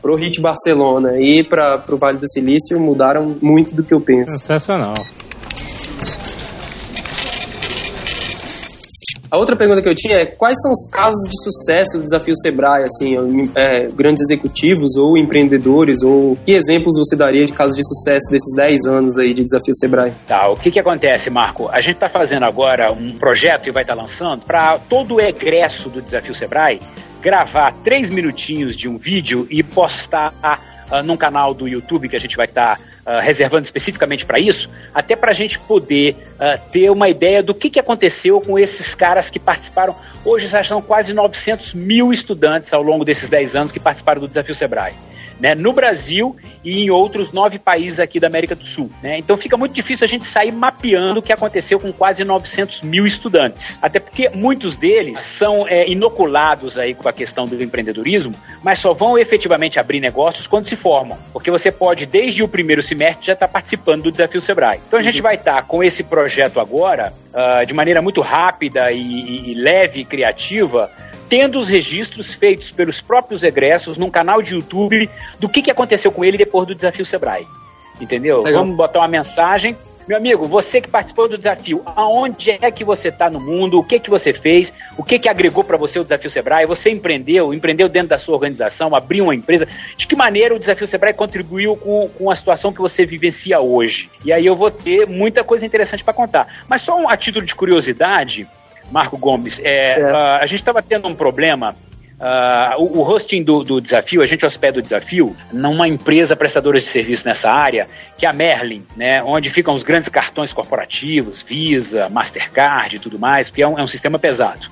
pro 0.06 0.16
Hit 0.16 0.40
Barcelona 0.40 1.20
e 1.20 1.44
para 1.44 1.84
o 1.90 1.98
Vale 1.98 2.20
do 2.20 2.30
Silício 2.30 2.80
mudaram 2.80 3.36
muito 3.42 3.74
do 3.74 3.82
que 3.82 3.92
eu 3.92 4.00
penso. 4.00 4.34
Sensacional. 4.34 4.94
A 9.32 9.38
outra 9.40 9.56
pergunta 9.56 9.82
que 9.82 9.90
eu 9.90 9.96
tinha 9.96 10.18
é 10.18 10.26
quais 10.28 10.62
são 10.62 10.72
os 10.72 10.88
casos 10.92 11.28
de 11.28 11.44
sucesso 11.44 11.98
do 11.98 12.04
desafio 12.04 12.36
Sebrae, 12.38 12.84
assim, 12.84 13.50
é, 13.56 13.88
grandes 13.88 14.22
executivos 14.30 14.96
ou 14.96 15.18
empreendedores, 15.18 16.04
ou 16.04 16.38
que 16.46 16.52
exemplos 16.52 16.94
você 16.96 17.16
daria 17.16 17.44
de 17.44 17.52
casos 17.52 17.76
de 17.76 17.82
sucesso 17.84 18.30
desses 18.30 18.56
10 18.56 18.86
anos 18.86 19.18
aí 19.18 19.34
de 19.34 19.42
desafio 19.42 19.74
Sebrae? 19.74 20.14
Tá, 20.28 20.48
o 20.50 20.56
que 20.56 20.70
que 20.70 20.80
acontece, 20.80 21.32
Marco? 21.32 21.68
A 21.70 21.82
gente 21.82 21.96
está 21.96 22.10
fazendo 22.10 22.44
agora 22.44 22.92
um 22.92 23.18
projeto 23.18 23.68
e 23.68 23.72
vai 23.72 23.82
estar 23.82 23.96
tá 23.96 24.02
lançando 24.04 24.46
para 24.46 24.78
todo 24.88 25.16
o 25.16 25.20
egresso 25.20 25.90
do 25.90 26.00
desafio 26.00 26.36
Sebrae 26.36 26.80
gravar 27.26 27.72
três 27.84 28.08
minutinhos 28.08 28.78
de 28.78 28.88
um 28.88 29.00
vídeo 29.00 29.48
e 29.50 29.64
postar 29.64 30.32
uh, 30.92 31.02
num 31.02 31.18
canal 31.18 31.56
do 31.56 31.68
YouTube 31.68 32.08
que 32.08 32.16
a 32.16 32.20
gente 32.20 32.38
vai 32.38 32.46
estar 32.46 32.78
tá, 32.78 33.18
uh, 33.18 33.20
reservando 33.20 33.66
especificamente 33.66 34.24
para 34.24 34.40
isso, 34.40 34.70
até 34.94 35.16
para 35.16 35.32
a 35.32 35.34
gente 35.34 35.58
poder 35.58 36.16
uh, 36.36 36.72
ter 36.72 36.92
uma 36.92 37.10
ideia 37.10 37.42
do 37.42 37.56
que, 37.56 37.68
que 37.68 37.80
aconteceu 37.80 38.40
com 38.40 38.60
esses 38.60 38.94
caras 38.94 39.32
que 39.32 39.40
participaram. 39.40 39.96
Hoje 40.24 40.46
já 40.46 40.64
são 40.64 40.84
quase 40.84 41.14
900 41.14 41.74
mil 41.74 42.14
estudantes 42.14 42.72
ao 42.72 42.84
longo 42.84 43.04
desses 43.04 43.28
10 43.28 43.56
anos 43.56 43.72
que 43.72 43.80
participaram 43.80 44.22
do 44.22 44.28
Desafio 44.28 44.54
Sebrae 44.54 44.94
né, 45.46 45.54
no 45.54 45.72
Brasil 45.72 46.36
e 46.64 46.82
em 46.82 46.90
outros 46.90 47.32
nove 47.32 47.60
países 47.60 48.00
aqui 48.00 48.20
da 48.20 48.26
América 48.26 48.56
do 48.56 48.66
Sul. 48.66 48.90
Né? 49.04 49.20
Então 49.20 49.38
fica 49.38 49.56
muito 49.56 49.74
difícil 49.74 50.04
a 50.04 50.08
gente 50.08 50.26
sair 50.26 50.52
mapeando 50.52 51.20
o 51.20 51.22
que 51.22 51.32
aconteceu 51.32 51.80
com 51.80 51.94
quase 51.94 52.24
900 52.24 52.82
mil 52.82 53.06
estudantes. 53.06 53.78
Até 53.80 54.00
porque 54.00 54.28
muitos 54.30 54.76
deles 54.76 55.20
são 55.20 55.68
é, 55.68 55.88
inoculados 55.88 56.80
aí 56.80 56.96
com 56.96 57.08
a 57.08 57.14
questão 57.14 57.46
do 57.46 57.62
empreendedorismo, 57.62 58.34
mas 58.64 58.80
só 58.80 58.92
vão 58.92 59.20
efetivamente 59.20 59.80
abrir 59.80 60.00
negócios 60.00 60.48
quando 60.48 60.68
se 60.68 60.76
formam. 60.76 61.20
Porque 61.32 61.52
você 61.52 61.72
pode, 61.72 62.08
desde 62.08 62.42
o 62.42 62.48
primeiro 62.48 62.82
semestre, 62.82 63.28
já 63.28 63.34
estar 63.34 63.46
tá 63.46 63.54
participando 63.54 64.02
do 64.02 64.12
Desafio 64.12 64.42
Sebrae. 64.42 64.80
Então 64.88 64.98
a 64.98 65.04
gente 65.04 65.22
vai 65.22 65.36
estar 65.36 65.58
tá 65.58 65.62
com 65.62 65.84
esse 65.84 66.04
projeto 66.04 66.60
agora, 66.60 67.14
uh, 67.32 67.64
de 67.68 67.74
maneira 67.74 68.02
muito 68.02 68.20
rápida 68.20 68.92
e, 68.92 69.00
e, 69.00 69.52
e 69.52 69.54
leve 69.54 70.00
e 70.00 70.06
criativa, 70.06 70.90
tendo 71.30 71.60
os 71.60 71.68
registros 71.70 72.34
feitos 72.34 72.72
pelos 72.72 73.02
próprios 73.02 73.44
egressos 73.44 73.98
num 73.98 74.10
canal 74.10 74.42
de 74.42 74.54
YouTube 74.56 75.10
do 75.40 75.50
que, 75.50 75.62
que 75.62 75.72
aconteceu 75.72 76.12
com 76.12 76.24
ele 76.24 76.38
depois 76.38 76.68
do 76.68 76.76
desafio 76.76 77.06
Sebrae. 77.06 77.48
Entendeu? 78.00 78.44
Legal. 78.44 78.62
Vamos 78.62 78.76
botar 78.76 79.00
uma 79.00 79.08
mensagem. 79.08 79.76
Meu 80.08 80.18
amigo, 80.18 80.46
você 80.46 80.80
que 80.80 80.88
participou 80.88 81.28
do 81.28 81.36
desafio, 81.36 81.82
aonde 81.84 82.52
é 82.52 82.70
que 82.70 82.84
você 82.84 83.08
está 83.08 83.28
no 83.28 83.40
mundo? 83.40 83.80
O 83.80 83.84
que 83.84 84.00
que 84.00 84.08
você 84.08 84.32
fez? 84.32 84.72
O 84.96 85.04
que 85.04 85.18
que 85.18 85.28
agregou 85.28 85.64
para 85.64 85.78
você 85.78 86.00
o 86.00 86.04
desafio 86.04 86.30
Sebrae? 86.30 86.68
Você 86.68 86.92
empreendeu, 86.92 87.52
empreendeu 87.52 87.90
dentro 87.90 88.10
da 88.10 88.20
sua 88.20 88.36
organização, 88.36 88.94
abriu 88.94 89.24
uma 89.24 89.34
empresa? 89.34 89.68
De 89.98 90.06
que 90.06 90.16
maneira 90.16 90.54
o 90.54 90.60
desafio 90.60 90.88
Sebrae 90.88 91.12
contribuiu 91.12 91.76
com, 91.76 92.08
com 92.10 92.30
a 92.30 92.36
situação 92.36 92.72
que 92.72 92.80
você 92.80 93.04
vivencia 93.04 93.60
hoje? 93.60 94.08
E 94.24 94.32
aí 94.32 94.46
eu 94.46 94.56
vou 94.56 94.70
ter 94.70 95.08
muita 95.08 95.44
coisa 95.44 95.66
interessante 95.66 96.04
para 96.04 96.14
contar. 96.14 96.64
Mas 96.70 96.82
só 96.82 96.96
um, 96.96 97.10
a 97.10 97.18
título 97.18 97.44
de 97.44 97.56
curiosidade, 97.56 98.48
Marco 98.92 99.18
Gomes, 99.18 99.60
é, 99.64 99.98
uh, 100.00 100.16
a 100.42 100.46
gente 100.46 100.60
estava 100.60 100.82
tendo 100.82 101.08
um 101.08 101.16
problema 101.16 101.76
Uh, 102.16 102.82
o, 102.82 103.00
o, 103.00 103.02
hosting 103.02 103.44
do, 103.44 103.62
do, 103.62 103.82
desafio, 103.82 104.22
a 104.22 104.26
gente 104.26 104.46
hospeda 104.46 104.80
o 104.80 104.82
desafio 104.82 105.36
numa 105.52 105.86
empresa 105.86 106.34
prestadora 106.34 106.80
de 106.80 106.86
serviço 106.86 107.28
nessa 107.28 107.52
área, 107.52 107.90
que 108.18 108.26
é 108.26 108.30
a 108.30 108.32
Merlin, 108.32 108.86
né, 108.96 109.22
onde 109.22 109.50
ficam 109.50 109.76
os 109.76 109.84
grandes 109.84 110.08
cartões 110.08 110.54
corporativos, 110.54 111.42
Visa, 111.42 112.08
Mastercard 112.08 112.96
e 112.96 113.00
tudo 113.00 113.20
mais, 113.20 113.50
porque 113.50 113.62
é 113.62 113.68
um, 113.68 113.78
é 113.78 113.84
um 113.84 113.88
sistema 113.88 114.18
pesado. 114.18 114.66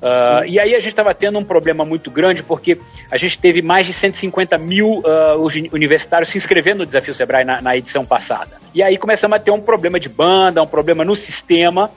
Uh, 0.00 0.44
e 0.46 0.58
aí 0.58 0.74
a 0.74 0.80
gente 0.80 0.88
estava 0.88 1.14
tendo 1.14 1.38
um 1.38 1.44
problema 1.44 1.84
muito 1.84 2.10
grande 2.10 2.42
porque 2.42 2.78
a 3.10 3.18
gente 3.18 3.38
teve 3.38 3.60
mais 3.60 3.86
de 3.86 3.92
150 3.92 4.56
mil 4.56 5.02
uh, 5.04 5.72
universitários 5.72 6.30
se 6.30 6.38
inscrevendo 6.38 6.78
no 6.78 6.86
Desafio 6.86 7.14
Sebrae 7.14 7.44
na, 7.44 7.60
na 7.60 7.76
edição 7.76 8.04
passada. 8.04 8.56
E 8.74 8.82
aí 8.82 8.96
começamos 8.96 9.36
a 9.36 9.40
ter 9.40 9.50
um 9.50 9.60
problema 9.60 10.00
de 10.00 10.08
banda, 10.08 10.62
um 10.62 10.66
problema 10.66 11.04
no 11.04 11.14
sistema, 11.14 11.90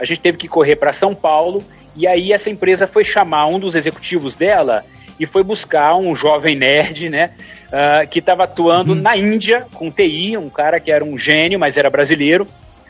a 0.00 0.04
gente 0.04 0.20
teve 0.20 0.38
que 0.38 0.48
correr 0.48 0.76
para 0.76 0.92
São 0.92 1.14
Paulo 1.14 1.62
e 1.94 2.06
aí 2.06 2.32
essa 2.32 2.48
empresa 2.48 2.86
foi 2.86 3.04
chamar 3.04 3.46
um 3.46 3.58
dos 3.58 3.74
executivos 3.74 4.34
dela 4.34 4.84
e 5.18 5.26
foi 5.26 5.42
buscar 5.42 5.96
um 5.96 6.16
jovem 6.16 6.56
nerd, 6.56 7.10
né? 7.10 7.32
ah, 7.72 8.04
que 8.06 8.18
estava 8.18 8.44
atuando 8.44 8.94
na 8.94 9.16
Índia 9.16 9.66
com 9.74 9.90
TI, 9.90 10.36
um 10.36 10.50
cara 10.50 10.80
que 10.80 10.90
era 10.90 11.04
um 11.04 11.16
gênio, 11.16 11.58
mas 11.58 11.76
era 11.76 11.90
brasileiro. 11.90 12.46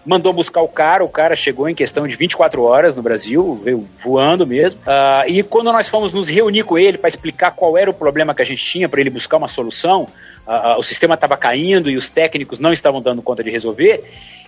Mandou 0.06 0.32
buscar 0.32 0.62
o 0.62 0.68
cara, 0.68 1.04
o 1.04 1.08
cara 1.10 1.36
chegou 1.36 1.68
em 1.68 1.74
questão 1.74 2.08
de 2.08 2.16
24 2.16 2.62
horas 2.62 2.96
no 2.96 3.02
Brasil, 3.02 3.60
veio 3.62 3.86
voando 4.02 4.46
mesmo. 4.46 4.80
Ah, 4.86 5.24
e 5.28 5.42
quando 5.42 5.70
nós 5.70 5.88
fomos 5.88 6.12
nos 6.12 6.28
reunir 6.28 6.62
com 6.62 6.78
ele 6.78 6.96
para 6.96 7.08
explicar 7.08 7.50
qual 7.50 7.76
era 7.76 7.90
o 7.90 7.94
problema 7.94 8.34
que 8.34 8.40
a 8.40 8.44
gente 8.44 8.64
tinha, 8.64 8.88
para 8.88 9.00
ele 9.00 9.10
buscar 9.10 9.36
uma 9.36 9.48
solução, 9.48 10.06
ah, 10.46 10.76
o 10.78 10.82
sistema 10.82 11.14
estava 11.14 11.36
caindo 11.36 11.90
e 11.90 11.96
os 11.98 12.08
técnicos 12.08 12.58
não 12.58 12.72
estavam 12.72 13.02
dando 13.02 13.20
conta 13.20 13.44
de 13.44 13.50
resolver. 13.50 14.02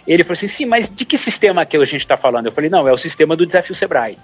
Ele 0.06 0.24
falou 0.24 0.34
assim: 0.34 0.48
sim, 0.48 0.66
mas 0.66 0.90
de 0.90 1.04
que 1.04 1.16
sistema 1.18 1.64
que 1.66 1.76
a 1.76 1.84
gente 1.84 2.00
está 2.02 2.16
falando? 2.16 2.46
Eu 2.46 2.52
falei: 2.52 2.68
não, 2.70 2.86
é 2.88 2.92
o 2.92 2.98
sistema 2.98 3.36
do 3.36 3.46
desafio 3.46 3.74
Sebrae. 3.74 4.18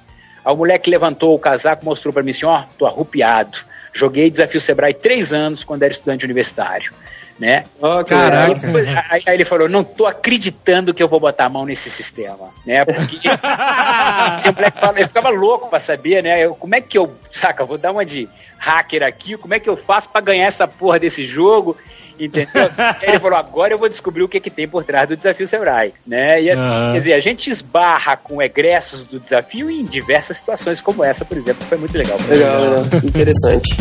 Aí 0.44 0.52
o 0.52 0.56
moleque 0.56 0.90
levantou 0.90 1.34
o 1.34 1.38
casaco, 1.38 1.84
mostrou 1.84 2.12
para 2.12 2.22
mim 2.22 2.30
assim: 2.30 2.46
ó, 2.46 2.62
tô 2.78 2.86
arrupiado. 2.86 3.58
Joguei 3.92 4.30
desafio 4.30 4.60
Sebrae 4.60 4.94
três 4.94 5.32
anos 5.32 5.64
quando 5.64 5.82
era 5.82 5.92
estudante 5.92 6.24
universitário. 6.24 6.92
Né? 7.38 7.64
Que 8.02 8.10
Caraca. 8.10 8.52
Aí, 8.52 8.54
depois- 8.58 8.88
aí- 8.88 9.22
aí 9.28 9.34
ele 9.34 9.44
falou, 9.44 9.68
não 9.68 9.84
tô 9.84 10.06
acreditando 10.06 10.92
que 10.92 11.00
eu 11.00 11.06
vou 11.08 11.20
botar 11.20 11.44
a 11.44 11.48
mão 11.48 11.64
nesse 11.64 11.88
sistema, 11.88 12.50
né? 12.66 12.84
Porque 12.84 13.16
esse 14.38 14.50
moleque 14.52 14.80
fala- 14.80 14.98
ele 14.98 15.06
ficava 15.06 15.28
louco 15.30 15.68
pra 15.68 15.78
saber, 15.78 16.20
né? 16.22 16.44
Eu, 16.44 16.56
como 16.56 16.74
é 16.74 16.80
que 16.80 16.98
eu, 16.98 17.14
saca, 17.30 17.64
vou 17.64 17.78
dar 17.78 17.92
uma 17.92 18.04
de 18.04 18.28
hacker 18.58 19.04
aqui, 19.04 19.36
como 19.36 19.54
é 19.54 19.60
que 19.60 19.68
eu 19.68 19.76
faço 19.76 20.08
pra 20.10 20.20
ganhar 20.20 20.46
essa 20.48 20.66
porra 20.66 20.98
desse 20.98 21.24
jogo? 21.24 21.76
Entendeu? 22.18 22.70
Ele 23.02 23.18
falou, 23.18 23.38
agora 23.38 23.72
eu 23.72 23.78
vou 23.78 23.88
descobrir 23.88 24.22
o 24.22 24.28
que, 24.28 24.40
que 24.40 24.50
tem 24.50 24.68
por 24.68 24.84
trás 24.84 25.08
do 25.08 25.16
desafio 25.16 25.46
Sebrae, 25.46 25.92
né? 26.06 26.42
E 26.42 26.50
assim, 26.50 26.62
Aham. 26.62 26.92
quer 26.92 26.98
dizer, 26.98 27.12
a 27.14 27.20
gente 27.20 27.50
esbarra 27.50 28.16
com 28.16 28.42
egressos 28.42 29.04
do 29.04 29.20
desafio 29.20 29.70
em 29.70 29.84
diversas 29.84 30.38
situações 30.38 30.80
como 30.80 31.04
essa, 31.04 31.24
por 31.24 31.36
exemplo, 31.36 31.62
que 31.62 31.68
foi 31.68 31.78
muito 31.78 31.96
legal. 31.96 32.18
Legal, 32.28 32.60
legal. 32.60 32.84
Interessante. 33.04 33.76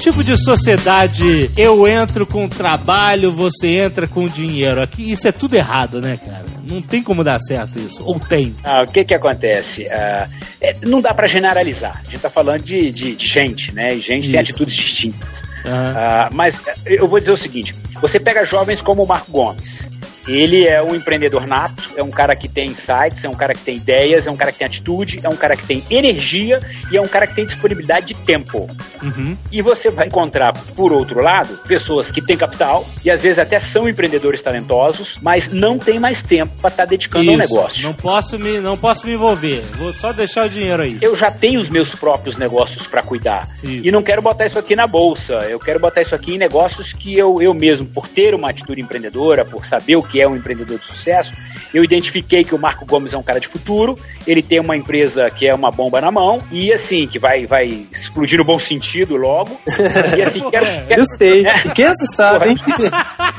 Tipo 0.00 0.24
de 0.24 0.36
sociedade, 0.42 1.50
eu 1.56 1.86
entro 1.86 2.26
com 2.26 2.48
trabalho, 2.48 3.30
você 3.30 3.68
entra 3.68 4.06
com 4.06 4.26
dinheiro. 4.28 4.80
Aqui, 4.82 5.12
isso 5.12 5.28
é 5.28 5.32
tudo 5.32 5.54
errado, 5.54 6.00
né, 6.00 6.18
cara? 6.24 6.44
Não 6.68 6.80
tem 6.80 7.02
como 7.02 7.22
dar 7.22 7.38
certo 7.40 7.78
isso. 7.78 8.02
Ou 8.04 8.18
tem. 8.18 8.52
Ah, 8.64 8.82
o 8.82 8.86
que 8.90 9.04
que 9.04 9.14
acontece? 9.14 9.84
Ah, 9.90 10.28
é, 10.60 10.72
não 10.82 11.00
dá 11.00 11.12
pra 11.12 11.26
generalizar. 11.26 12.00
A 12.06 12.10
gente 12.10 12.20
tá 12.20 12.30
falando 12.30 12.62
de, 12.62 12.90
de- 12.90 13.14
de 13.16 13.26
gente, 13.28 13.72
né? 13.74 13.94
E 13.94 14.00
gente 14.00 14.30
tem 14.30 14.40
Isso. 14.40 14.52
atitudes 14.52 14.74
distintas. 14.74 15.28
Aham. 15.64 15.94
Ah, 15.96 16.30
mas 16.32 16.60
eu 16.86 17.06
vou 17.06 17.18
dizer 17.18 17.32
o 17.32 17.36
seguinte: 17.38 17.72
você 18.00 18.18
pega 18.18 18.44
jovens 18.46 18.80
como 18.80 19.02
o 19.04 19.06
Marco 19.08 19.30
Gomes. 19.30 19.88
Ele 20.26 20.66
é 20.66 20.82
um 20.82 20.94
empreendedor 20.94 21.46
nato, 21.46 21.90
é 21.96 22.02
um 22.02 22.10
cara 22.10 22.34
que 22.36 22.48
tem 22.48 22.70
insights, 22.70 23.24
é 23.24 23.28
um 23.28 23.34
cara 23.34 23.54
que 23.54 23.60
tem 23.60 23.76
ideias, 23.76 24.26
é 24.26 24.30
um 24.30 24.36
cara 24.36 24.52
que 24.52 24.58
tem 24.58 24.66
atitude, 24.66 25.20
é 25.22 25.28
um 25.28 25.36
cara 25.36 25.56
que 25.56 25.66
tem 25.66 25.82
energia 25.90 26.60
e 26.90 26.96
é 26.96 27.00
um 27.00 27.06
cara 27.06 27.26
que 27.26 27.34
tem 27.34 27.46
disponibilidade 27.46 28.06
de 28.06 28.14
tempo. 28.14 28.68
Uhum. 29.02 29.36
E 29.50 29.62
você 29.62 29.88
vai 29.90 30.06
encontrar, 30.06 30.52
por 30.76 30.92
outro 30.92 31.20
lado, 31.20 31.56
pessoas 31.66 32.10
que 32.10 32.20
têm 32.20 32.36
capital 32.36 32.86
e 33.04 33.10
às 33.10 33.22
vezes 33.22 33.38
até 33.38 33.58
são 33.60 33.88
empreendedores 33.88 34.42
talentosos, 34.42 35.18
mas 35.22 35.48
não 35.48 35.78
têm 35.78 35.98
mais 35.98 36.22
tempo 36.22 36.52
para 36.60 36.70
estar 36.70 36.84
dedicando 36.84 37.30
ao 37.30 37.38
Isso. 37.38 37.52
negócio. 37.52 37.82
Não 37.82 37.94
posso, 37.94 38.38
me, 38.38 38.58
não 38.58 38.76
posso 38.76 39.06
me 39.06 39.12
envolver. 39.12 39.62
Vou 39.76 39.92
só 39.92 40.12
deixar 40.12 40.46
o 40.46 40.48
dinheiro 40.48 40.82
aí. 40.82 40.98
eu 41.00 41.16
já 41.16 41.30
tenho 41.30 41.60
os 41.60 41.68
meus 41.68 41.94
próprios 41.94 42.36
negócios 42.36 42.86
para 42.86 43.02
cuidar. 43.02 43.48
Isso. 43.62 43.86
E 43.86 43.90
não 43.90 44.02
quero 44.02 44.22
botar 44.22 44.46
isso 44.46 44.58
aqui 44.58 44.74
na 44.76 44.86
bolsa. 44.86 45.34
Eu 45.48 45.58
quero 45.58 45.78
botar 45.80 46.00
isso 46.02 46.14
aqui 46.14 46.34
em 46.34 46.38
negócios 46.38 46.92
que 46.92 47.16
eu, 47.16 47.40
eu 47.40 47.54
mesmo, 47.54 47.86
por 47.86 48.08
ter 48.08 48.34
uma 48.34 48.50
atitude 48.50 48.80
empreendedora, 48.80 49.44
por 49.44 49.64
saber 49.64 49.96
o 49.96 50.02
que 50.10 50.20
é 50.20 50.28
um 50.28 50.34
empreendedor 50.36 50.78
de 50.78 50.86
sucesso, 50.86 51.32
eu 51.72 51.84
identifiquei 51.84 52.42
que 52.44 52.54
o 52.54 52.58
Marco 52.58 52.84
Gomes 52.84 53.12
é 53.14 53.16
um 53.18 53.22
cara 53.22 53.38
de 53.38 53.46
futuro, 53.48 53.98
ele 54.26 54.42
tem 54.42 54.58
uma 54.60 54.76
empresa 54.76 55.28
que 55.30 55.46
é 55.46 55.54
uma 55.54 55.70
bomba 55.70 56.00
na 56.00 56.10
mão, 56.10 56.38
e 56.50 56.72
assim, 56.72 57.06
que 57.06 57.18
vai, 57.18 57.46
vai 57.46 57.66
explodir 57.92 58.38
no 58.38 58.44
bom 58.44 58.58
sentido 58.58 59.16
logo. 59.16 59.60
E 60.16 60.22
assim, 60.22 60.40
quero. 60.50 60.66
quero 60.86 61.00
Gostei. 61.00 61.44
Fiquei 61.62 61.86
assustado, 61.86 62.48
hein? 62.48 62.56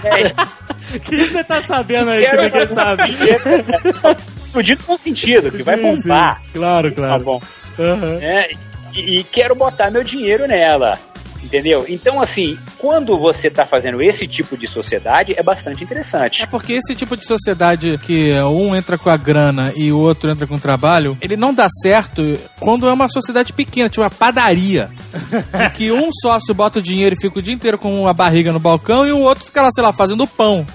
é, 0.05 0.51
O 0.95 0.99
que 0.99 1.26
você 1.26 1.43
tá 1.43 1.61
sabendo 1.61 2.09
aí 2.09 2.24
que 2.26 2.30
quero 2.30 2.43
ninguém 2.43 2.67
sabe? 2.67 3.03
explodir 4.45 4.78
no 4.80 4.84
bom 4.86 4.97
sentido, 4.97 5.51
que 5.51 5.63
vai 5.63 5.78
Sim, 5.78 5.84
bombar. 6.01 6.41
sim. 6.43 6.49
Claro, 6.53 6.91
Tá 6.91 6.95
claro. 6.97 7.24
bom. 7.24 7.41
Aham. 7.80 8.17
né? 8.17 8.47
E, 8.95 9.19
e 9.19 9.24
quero 9.24 9.55
botar 9.55 9.89
meu 9.89 10.03
dinheiro 10.03 10.45
nela. 10.47 10.99
Entendeu? 11.44 11.86
Então, 11.88 12.22
assim, 12.22 12.58
quando 12.78 13.18
você 13.18 13.50
tá 13.50 13.66
fazendo 13.66 14.02
esse 14.02 14.28
tipo 14.28 14.58
de 14.58 14.68
sociedade, 14.68 15.34
é 15.38 15.44
bastante 15.44 15.84
interessante. 15.84 16.42
É 16.42 16.46
porque 16.46 16.74
esse 16.74 16.96
tipo 16.96 17.16
de 17.16 17.26
sociedade 17.26 17.98
que 18.00 18.34
um 18.42 18.76
entra 18.76 18.98
com 18.98 19.10
a 19.10 19.18
grana 19.18 19.72
e 19.76 19.92
o 19.92 20.00
outro 20.00 20.30
entra 20.30 20.48
com 20.48 20.56
o 20.56 20.60
trabalho, 20.60 21.18
ele 21.22 21.36
não 21.36 21.54
dá 21.54 21.68
certo 21.82 22.39
quando 22.60 22.88
é 22.88 22.94
uma 22.94 23.08
sociedade 23.08 23.54
pequena, 23.54 23.89
tipo 23.89 24.02
uma 24.02 24.10
padaria. 24.10 24.89
em 25.54 25.70
que 25.72 25.92
um 25.92 26.10
sócio 26.22 26.54
bota 26.54 26.80
o 26.80 26.82
dinheiro 26.82 27.16
e 27.16 27.22
fica 27.22 27.39
o 27.39 27.42
dia 27.42 27.54
inteiro 27.54 27.78
com 27.78 28.08
a 28.08 28.14
barriga 28.14 28.52
no 28.52 28.60
balcão 28.60 29.06
e 29.06 29.12
o 29.12 29.20
outro 29.20 29.46
fica 29.46 29.62
lá, 29.62 29.70
sei 29.72 29.84
lá, 29.84 29.94
fazendo 29.94 30.26
pão. 30.26 30.66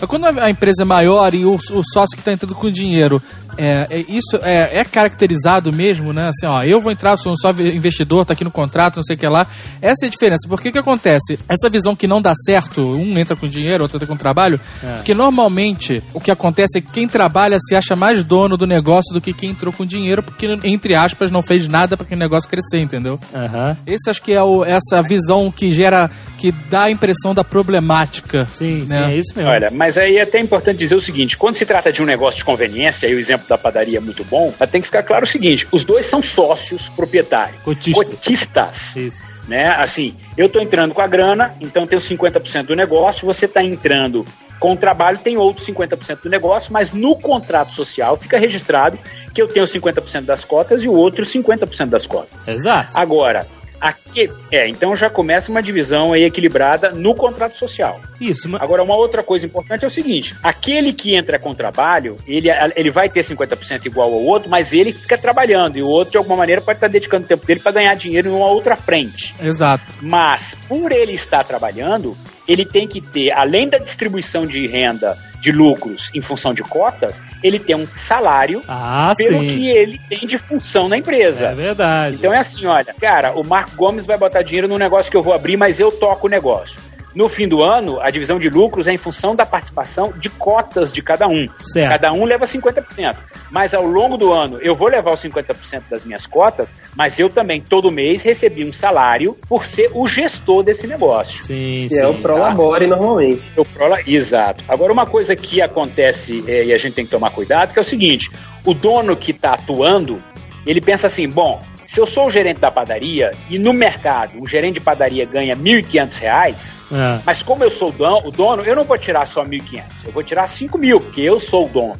Mas 0.00 0.08
quando 0.08 0.26
a 0.26 0.40
a 0.40 0.50
empresa 0.50 0.82
é 0.82 0.84
maior 0.84 1.34
e 1.34 1.44
o, 1.44 1.54
o 1.54 1.82
sócio 1.92 2.16
que 2.16 2.20
está 2.20 2.32
entrando 2.32 2.54
com 2.54 2.70
dinheiro, 2.70 3.22
é, 3.56 3.86
é- 3.90 4.04
isso 4.08 4.36
é, 4.42 4.78
é 4.80 4.84
caracterizado 4.84 5.72
mesmo, 5.72 6.12
né? 6.12 6.28
Assim, 6.28 6.46
ó, 6.46 6.62
eu 6.62 6.80
vou 6.80 6.92
entrar, 6.92 7.16
sou 7.16 7.32
um 7.32 7.36
só 7.36 7.50
investidor, 7.50 8.24
tá 8.24 8.32
aqui 8.32 8.44
no 8.44 8.50
contrato, 8.50 8.96
não 8.96 9.02
sei 9.04 9.16
o 9.16 9.18
que 9.18 9.26
lá. 9.26 9.46
Essa 9.82 10.06
é 10.06 10.08
a 10.08 10.10
diferença. 10.10 10.48
Por 10.48 10.60
que 10.60 10.70
que 10.72 10.78
acontece? 10.78 11.38
Essa 11.48 11.68
visão 11.70 11.94
que 11.96 12.06
não 12.06 12.20
dá 12.22 12.32
certo, 12.44 12.80
um 12.92 13.18
entra 13.18 13.36
com 13.36 13.46
dinheiro, 13.46 13.82
outro 13.84 13.96
entra 13.98 14.06
com 14.06 14.16
trabalho, 14.16 14.60
É. 14.82 14.96
porque 14.96 15.14
normalmente 15.14 16.02
o 16.14 16.20
que 16.20 16.30
acontece 16.30 16.78
é 16.78 16.80
que 16.80 16.90
quem 16.92 17.08
trabalha 17.08 17.58
se 17.60 17.74
acha 17.74 17.94
mais 17.96 18.22
dono 18.22 18.56
do 18.56 18.66
negócio 18.66 19.12
do 19.14 19.20
que 19.20 19.32
quem 19.32 19.50
entrou 19.50 19.72
com 19.72 19.84
dinheiro, 19.86 20.22
porque, 20.22 20.46
entre 20.64 20.94
aspas, 20.94 21.30
não 21.30 21.42
fez 21.42 21.66
nada 21.68 21.96
para 21.96 22.06
que 22.06 22.14
o 22.14 22.18
negócio 22.18 22.48
crescer, 22.48 22.78
entendeu? 22.80 23.18
Aham. 23.34 23.76
Esse 23.86 24.10
acho 24.10 24.22
que 24.22 24.32
é 24.32 24.42
o- 24.42 24.64
essa 24.64 25.02
visão 25.02 25.50
que 25.50 25.70
gera, 25.72 26.10
que 26.38 26.52
dá 26.70 26.84
a 26.84 26.90
impressão 26.90 27.34
da 27.34 27.44
problemática. 27.44 28.46
Sim, 28.52 28.84
Né? 28.88 28.98
sim, 29.06 29.12
é 29.12 29.16
isso 29.16 29.32
mesmo. 29.36 29.50
Olha, 29.50 29.70
mas 29.70 29.96
aí 29.96 30.16
é 30.16 30.22
até 30.22 30.40
importante 30.40 30.78
dizer 30.78 30.94
o 30.94 31.00
seguinte: 31.00 31.36
quando 31.36 31.56
se 31.56 31.66
trata 31.66 31.92
de 31.92 32.02
um 32.02 32.04
negócio 32.06 32.38
de 32.38 32.44
conveniência, 32.44 33.06
e 33.06 33.14
o 33.14 33.18
exemplo 33.18 33.46
da 33.50 33.58
padaria 33.58 33.98
é 33.98 34.00
muito 34.00 34.24
bom, 34.24 34.54
mas 34.58 34.70
tem 34.70 34.80
que 34.80 34.86
ficar 34.86 35.02
claro 35.02 35.24
o 35.24 35.28
seguinte: 35.28 35.66
os 35.72 35.84
dois 35.84 36.06
são 36.06 36.22
sócios 36.22 36.88
proprietários. 36.90 37.60
Cotistas. 37.60 38.08
Cotistas. 38.08 38.96
Isso. 38.96 39.30
Né? 39.48 39.66
Assim, 39.76 40.16
eu 40.36 40.48
tô 40.48 40.60
entrando 40.60 40.94
com 40.94 41.02
a 41.02 41.08
grana, 41.08 41.50
então 41.60 41.84
tenho 41.84 42.00
50% 42.00 42.66
do 42.66 42.76
negócio, 42.76 43.26
você 43.26 43.48
tá 43.48 43.62
entrando 43.62 44.24
com 44.60 44.72
o 44.72 44.76
trabalho, 44.76 45.18
tem 45.18 45.36
outro 45.36 45.64
50% 45.64 46.22
do 46.22 46.30
negócio, 46.30 46.72
mas 46.72 46.92
no 46.92 47.16
contrato 47.16 47.74
social 47.74 48.16
fica 48.16 48.38
registrado 48.38 48.98
que 49.34 49.42
eu 49.42 49.48
tenho 49.48 49.66
50% 49.66 50.22
das 50.22 50.44
cotas 50.44 50.84
e 50.84 50.88
o 50.88 50.92
outro 50.92 51.24
50% 51.24 51.86
das 51.86 52.06
cotas. 52.06 52.46
Exato. 52.46 52.96
Agora, 52.96 53.44
aqui, 53.80 54.28
é, 54.50 54.68
então 54.68 54.94
já 54.94 55.08
começa 55.08 55.50
uma 55.50 55.62
divisão 55.62 56.12
aí 56.12 56.24
equilibrada 56.24 56.90
no 56.90 57.14
contrato 57.14 57.56
social. 57.56 58.00
Isso, 58.20 58.48
mas... 58.48 58.60
Agora, 58.60 58.82
uma 58.82 58.96
outra 58.96 59.22
coisa 59.22 59.46
importante 59.46 59.84
é 59.84 59.88
o 59.88 59.90
seguinte: 59.90 60.34
aquele 60.42 60.92
que 60.92 61.14
entra 61.14 61.38
com 61.38 61.54
trabalho, 61.54 62.16
ele, 62.26 62.48
ele 62.76 62.90
vai 62.90 63.08
ter 63.08 63.24
50% 63.24 63.86
igual 63.86 64.12
ao 64.12 64.22
outro, 64.22 64.50
mas 64.50 64.72
ele 64.72 64.92
fica 64.92 65.16
trabalhando, 65.16 65.76
e 65.76 65.82
o 65.82 65.88
outro, 65.88 66.12
de 66.12 66.18
alguma 66.18 66.36
maneira, 66.36 66.60
pode 66.60 66.76
estar 66.76 66.88
dedicando 66.88 67.24
o 67.24 67.28
tempo 67.28 67.46
dele 67.46 67.60
para 67.60 67.72
ganhar 67.72 67.94
dinheiro 67.94 68.28
em 68.28 68.32
uma 68.32 68.46
outra 68.46 68.76
frente. 68.76 69.34
Exato. 69.42 69.84
Mas, 70.00 70.54
por 70.68 70.92
ele 70.92 71.12
estar 71.12 71.44
trabalhando, 71.44 72.16
ele 72.48 72.64
tem 72.64 72.86
que 72.86 73.00
ter, 73.00 73.30
além 73.32 73.68
da 73.68 73.78
distribuição 73.78 74.46
de 74.46 74.66
renda, 74.66 75.16
de 75.40 75.50
lucros 75.52 76.10
em 76.14 76.20
função 76.20 76.52
de 76.52 76.62
cotas, 76.62 77.14
ele 77.42 77.58
tem 77.58 77.74
um 77.74 77.86
salário 78.06 78.62
Ah, 78.68 79.14
pelo 79.16 79.40
sim. 79.40 79.48
que 79.48 79.70
ele 79.70 79.98
tem 80.08 80.26
de 80.28 80.36
função 80.36 80.88
na 80.88 80.98
empresa. 80.98 81.46
É 81.46 81.54
verdade. 81.54 82.16
Então 82.16 82.32
é 82.34 82.38
assim, 82.38 82.66
olha, 82.66 82.92
cara, 83.00 83.32
o 83.32 83.42
Marco 83.42 83.74
Gomes 83.76 84.04
vai 84.04 84.18
botar 84.18 84.42
dinheiro 84.42 84.68
num 84.68 84.76
negócio 84.76 85.10
que 85.10 85.16
eu 85.16 85.22
vou 85.22 85.32
abrir, 85.32 85.56
mas 85.56 85.80
eu 85.80 85.90
toco 85.90 86.26
o 86.26 86.30
negócio. 86.30 86.78
No 87.14 87.28
fim 87.28 87.48
do 87.48 87.62
ano, 87.62 88.00
a 88.00 88.08
divisão 88.10 88.38
de 88.38 88.48
lucros 88.48 88.86
é 88.86 88.92
em 88.92 88.96
função 88.96 89.34
da 89.34 89.44
participação 89.44 90.12
de 90.16 90.28
cotas 90.30 90.92
de 90.92 91.02
cada 91.02 91.26
um. 91.26 91.48
Certo. 91.60 91.90
Cada 91.90 92.12
um 92.12 92.24
leva 92.24 92.46
50%. 92.46 93.16
Mas 93.50 93.74
ao 93.74 93.84
longo 93.84 94.16
do 94.16 94.32
ano, 94.32 94.58
eu 94.58 94.76
vou 94.76 94.88
levar 94.88 95.12
os 95.12 95.20
50% 95.20 95.82
das 95.90 96.04
minhas 96.04 96.24
cotas, 96.26 96.68
mas 96.96 97.18
eu 97.18 97.28
também, 97.28 97.60
todo 97.60 97.90
mês, 97.90 98.22
recebi 98.22 98.64
um 98.64 98.72
salário 98.72 99.36
por 99.48 99.66
ser 99.66 99.90
o 99.92 100.06
gestor 100.06 100.62
desse 100.62 100.86
negócio. 100.86 101.42
Sim, 101.42 101.86
Que 101.88 101.96
sim. 101.96 102.02
é 102.02 102.06
o 102.06 102.14
Prolabore 102.14 102.86
normalmente. 102.86 103.42
Eu 103.56 103.64
prola... 103.64 103.98
Exato. 104.06 104.62
Agora, 104.68 104.92
uma 104.92 105.06
coisa 105.06 105.34
que 105.34 105.60
acontece 105.60 106.44
é, 106.46 106.64
e 106.66 106.72
a 106.72 106.78
gente 106.78 106.94
tem 106.94 107.04
que 107.04 107.10
tomar 107.10 107.30
cuidado, 107.30 107.72
que 107.72 107.78
é 107.78 107.82
o 107.82 107.84
seguinte: 107.84 108.30
o 108.64 108.72
dono 108.72 109.16
que 109.16 109.32
está 109.32 109.54
atuando, 109.54 110.18
ele 110.66 110.80
pensa 110.80 111.06
assim, 111.06 111.28
bom, 111.28 111.60
se 111.92 112.00
eu 112.00 112.06
sou 112.06 112.26
o 112.26 112.30
gerente 112.30 112.60
da 112.60 112.70
padaria 112.70 113.32
e 113.48 113.58
no 113.58 113.72
mercado 113.72 114.40
o 114.40 114.46
gerente 114.46 114.74
de 114.74 114.80
padaria 114.80 115.24
ganha 115.24 115.56
1.500 115.56 116.18
reais, 116.18 116.72
É. 116.92 117.20
mas 117.26 117.42
como 117.42 117.64
eu 117.64 117.70
sou 117.70 117.88
o 117.90 118.30
dono, 118.30 118.62
eu 118.62 118.76
não 118.76 118.84
vou 118.84 118.96
tirar 118.96 119.26
só 119.26 119.42
R$ 119.42 119.48
1.500, 119.58 119.82
eu 120.04 120.12
vou 120.12 120.22
tirar 120.22 120.46
R$ 120.46 120.52
5 120.52 120.78
mil, 120.78 121.00
porque 121.00 121.20
eu 121.20 121.40
sou 121.40 121.66
o 121.66 121.68
dono. 121.68 121.96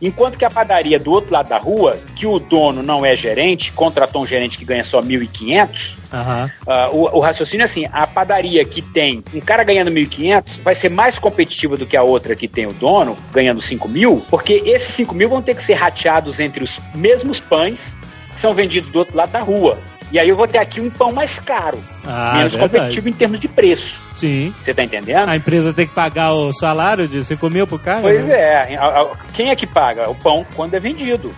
Enquanto 0.00 0.38
que 0.38 0.44
a 0.44 0.50
padaria 0.50 0.96
do 0.98 1.10
outro 1.10 1.32
lado 1.32 1.48
da 1.48 1.58
rua, 1.58 1.98
que 2.14 2.24
o 2.24 2.38
dono 2.38 2.84
não 2.84 3.04
é 3.04 3.16
gerente, 3.16 3.72
contratou 3.72 4.22
um 4.22 4.26
gerente 4.26 4.56
que 4.56 4.64
ganha 4.64 4.84
só 4.84 5.02
1.500, 5.02 5.96
Aham. 6.12 6.50
ah, 6.68 6.88
o, 6.92 7.16
o 7.18 7.20
raciocínio 7.20 7.62
é 7.62 7.64
assim, 7.64 7.84
a 7.92 8.06
padaria 8.06 8.64
que 8.64 8.80
tem 8.80 9.24
um 9.34 9.40
cara 9.40 9.64
ganhando 9.64 9.90
1.500 9.90 10.60
vai 10.62 10.74
ser 10.76 10.88
mais 10.88 11.18
competitiva 11.18 11.76
do 11.76 11.84
que 11.84 11.96
a 11.96 12.02
outra 12.04 12.36
que 12.36 12.46
tem 12.46 12.66
o 12.66 12.72
dono 12.72 13.18
ganhando 13.32 13.60
5 13.60 13.88
mil, 13.88 14.24
porque 14.30 14.62
esses 14.64 14.94
5 14.94 15.14
mil 15.14 15.28
vão 15.28 15.42
ter 15.42 15.56
que 15.56 15.64
ser 15.64 15.74
rateados 15.74 16.38
entre 16.38 16.62
os 16.62 16.78
mesmos 16.94 17.40
pães 17.40 17.96
são 18.40 18.54
vendidos 18.54 18.90
do 18.90 19.00
outro 19.00 19.16
lado 19.16 19.30
da 19.30 19.40
rua. 19.40 19.78
E 20.10 20.18
aí 20.18 20.28
eu 20.28 20.36
vou 20.36 20.46
ter 20.46 20.58
aqui 20.58 20.80
um 20.80 20.90
pão 20.90 21.12
mais 21.12 21.38
caro, 21.38 21.78
Ah, 22.08 22.34
menos 22.38 22.52
verdade. 22.52 22.72
competitivo 22.72 23.08
em 23.08 23.12
termos 23.12 23.38
de 23.40 23.48
preço. 23.48 24.00
Sim. 24.16 24.52
Você 24.60 24.74
tá 24.74 24.82
entendendo? 24.82 25.28
A 25.28 25.36
empresa 25.36 25.72
tem 25.72 25.86
que 25.86 25.94
pagar 25.94 26.32
o 26.32 26.52
salário 26.52 27.06
de 27.06 27.22
5 27.22 27.48
mil 27.50 27.66
pro 27.68 27.78
cara? 27.78 28.00
Pois 28.00 28.24
né? 28.24 28.34
é, 28.34 28.78
quem 29.32 29.50
é 29.50 29.54
que 29.54 29.64
paga? 29.66 30.10
O 30.10 30.14
pão 30.14 30.44
quando 30.56 30.74
é 30.74 30.80
vendido. 30.80 31.30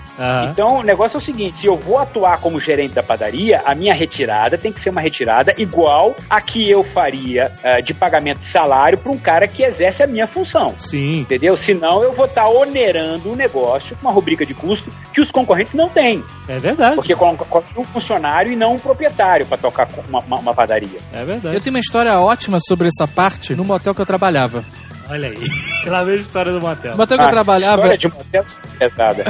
Então 0.51 0.77
o 0.79 0.83
negócio 0.83 1.17
é 1.17 1.19
o 1.19 1.23
seguinte: 1.23 1.61
se 1.61 1.67
eu 1.67 1.77
vou 1.77 1.99
atuar 1.99 2.39
como 2.39 2.59
gerente 2.61 2.95
da 2.95 3.03
padaria, 3.03 3.61
a 3.67 3.75
minha 3.75 3.93
retirada 3.95 4.57
tem 4.57 4.73
que 4.73 4.81
ser 4.81 4.89
uma 4.91 5.01
retirada 5.01 5.53
igual 5.59 6.15
a 6.31 6.41
que 6.41 6.71
eu 6.71 6.83
faria 6.85 7.53
ah, 7.63 7.81
de 7.81 7.93
pagamento 7.93 8.39
de 8.41 8.49
salário 8.51 8.97
para 8.97 9.13
um 9.13 9.19
cara 9.19 9.47
que 9.47 9.63
exerce 9.63 10.03
a 10.03 10.07
minha 10.07 10.27
função. 10.27 10.75
Sim. 10.79 11.21
Entendeu? 11.21 11.57
Senão 11.59 12.03
eu 12.03 12.13
vou 12.15 12.25
estar 12.25 12.49
onerando 12.49 13.33
o 13.33 13.37
negócio 13.37 13.95
com 13.97 14.07
uma 14.07 14.13
rubrica 14.13 14.47
de 14.47 14.55
custo 14.55 14.91
que 15.13 15.21
os 15.21 15.31
concorrentes 15.31 15.75
não 15.75 15.89
têm. 15.89 16.25
É 16.49 16.59
verdade. 16.59 16.95
Porque 16.97 17.15
colocam 17.15 17.63
um 17.77 17.85
funcionário 17.85 18.51
e 18.53 18.57
não 18.57 18.75
um 18.75 18.79
proprietário 18.79 19.45
para 19.47 19.59
tocar 19.59 19.89
uma, 20.09 20.21
uma- 20.21 20.39
uma 20.39 20.55
padaria. 20.61 20.99
É 21.13 21.25
verdade. 21.25 21.57
Eu 21.57 21.61
tenho 21.61 21.75
uma 21.75 21.81
história 21.81 22.19
ótima 22.21 22.59
sobre 22.61 22.89
essa 22.89 23.09
parte 23.09 23.55
no 23.55 23.65
motel 23.65 23.95
que 23.95 24.01
eu 24.01 24.07
trabalhava. 24.07 24.63
Olha 25.11 25.29
aí. 25.29 25.35
Lá 25.91 26.05
vem 26.05 26.15
a 26.15 26.19
história 26.19 26.53
do 26.53 26.61
motel. 26.61 26.93
No 26.93 26.99
motel 26.99 27.19
que 27.19 27.25
eu 27.25 27.29
Ah, 27.29 27.31
trabalhava, 27.31 27.95
História 27.95 27.99
de 27.99 28.09
motel 28.09 28.45
é 28.81 28.89
pesada. 28.89 29.25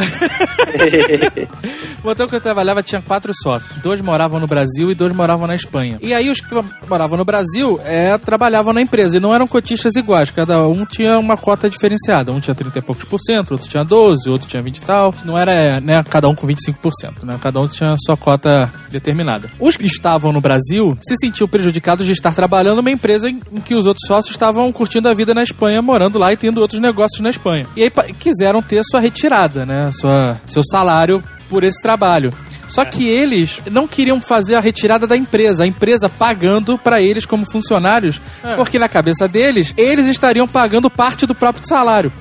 O 2.03 2.09
hotel 2.09 2.29
que 2.29 2.35
eu 2.37 2.41
trabalhava 2.41 2.83
tinha 2.83 3.01
quatro 3.01 3.33
sócios. 3.43 3.77
Dois 3.83 4.01
moravam 4.01 4.41
no 4.41 4.47
Brasil 4.47 4.91
e 4.91 4.95
dois 4.95 5.13
moravam 5.15 5.47
na 5.47 5.55
Espanha. 5.55 5.99
E 6.01 6.13
aí 6.15 6.31
os 6.31 6.41
que 6.41 6.55
moravam 6.89 7.17
no 7.17 7.25
Brasil 7.25 7.81
é, 7.85 8.17
trabalhavam 8.19 8.73
na 8.73 8.81
empresa 8.81 9.17
e 9.17 9.21
não 9.21 9.35
eram 9.35 9.47
cotistas 9.47 9.95
iguais. 9.97 10.31
Cada 10.31 10.67
um 10.67 10.85
tinha 10.85 11.19
uma 11.19 11.37
cota 11.37 11.69
diferenciada. 11.71 12.33
Um 12.33 12.41
tinha 12.41 12.55
30 12.55 12.79
e 12.79 12.83
poucos 12.83 13.05
por 13.05 13.21
cento, 13.21 13.53
outro 13.53 13.69
tinha 13.69 13.85
12, 13.85 14.29
outro 14.29 14.49
tinha 14.49 14.63
20 14.63 14.77
e 14.77 14.83
tal. 14.83 15.15
Não 15.25 15.39
era 15.39 15.81
né, 15.81 16.03
cada 16.09 16.29
um 16.29 16.35
com 16.35 16.47
25%, 16.47 17.23
né? 17.23 17.39
Cada 17.41 17.61
um 17.61 17.69
tinha 17.69 17.95
sua 18.05 18.17
cota 18.17 18.71
determinada. 18.91 19.49
Os 19.61 19.77
que 19.77 19.87
estavam 19.87 20.33
no 20.33 20.41
Brasil 20.41 20.99
se 21.03 21.15
sentiam 21.17 21.47
prejudicados 21.47 22.07
de 22.07 22.13
estar 22.13 22.35
trabalhando 22.35 22.77
numa 22.77 22.91
empresa 22.91 23.31
em, 23.31 23.41
em 23.53 23.61
que 23.61 23.75
os 23.75 23.87
outros 23.87 24.07
sócios 24.07 24.35
estavam 24.35 24.71
curtindo 24.73 25.09
a 25.09 25.15
vida 25.15 25.33
na 25.35 25.43
Espanha, 25.43 25.70
morando 25.79 26.19
lá 26.19 26.33
e 26.33 26.37
tendo 26.37 26.61
outros 26.61 26.81
negócios 26.81 27.21
na 27.21 27.29
Espanha. 27.31 27.67
E 27.77 27.83
aí 27.83 27.91
quiseram 28.19 28.63
ter 28.63 28.83
sua 28.85 29.01
retirada, 29.01 29.67
né? 29.67 29.91
Sua, 29.93 30.41
seu 30.47 30.63
salário 30.65 31.23
por 31.51 31.65
esse 31.65 31.81
trabalho. 31.83 32.33
Só 32.69 32.85
que 32.85 33.07
eles 33.09 33.61
não 33.69 33.89
queriam 33.89 34.21
fazer 34.21 34.55
a 34.55 34.61
retirada 34.61 35.05
da 35.05 35.17
empresa, 35.17 35.65
a 35.65 35.67
empresa 35.67 36.09
pagando 36.09 36.79
pra 36.79 37.03
eles 37.03 37.27
como 37.27 37.45
funcionários, 37.51 38.21
porque 38.55 38.79
na 38.79 38.89
cabeça 38.89 39.27
deles, 39.27 39.75
eles 39.77 40.07
estariam 40.07 40.47
pagando 40.47 40.89
parte 40.89 41.27
do 41.27 41.35
próprio 41.35 41.67
salário. 41.67 42.13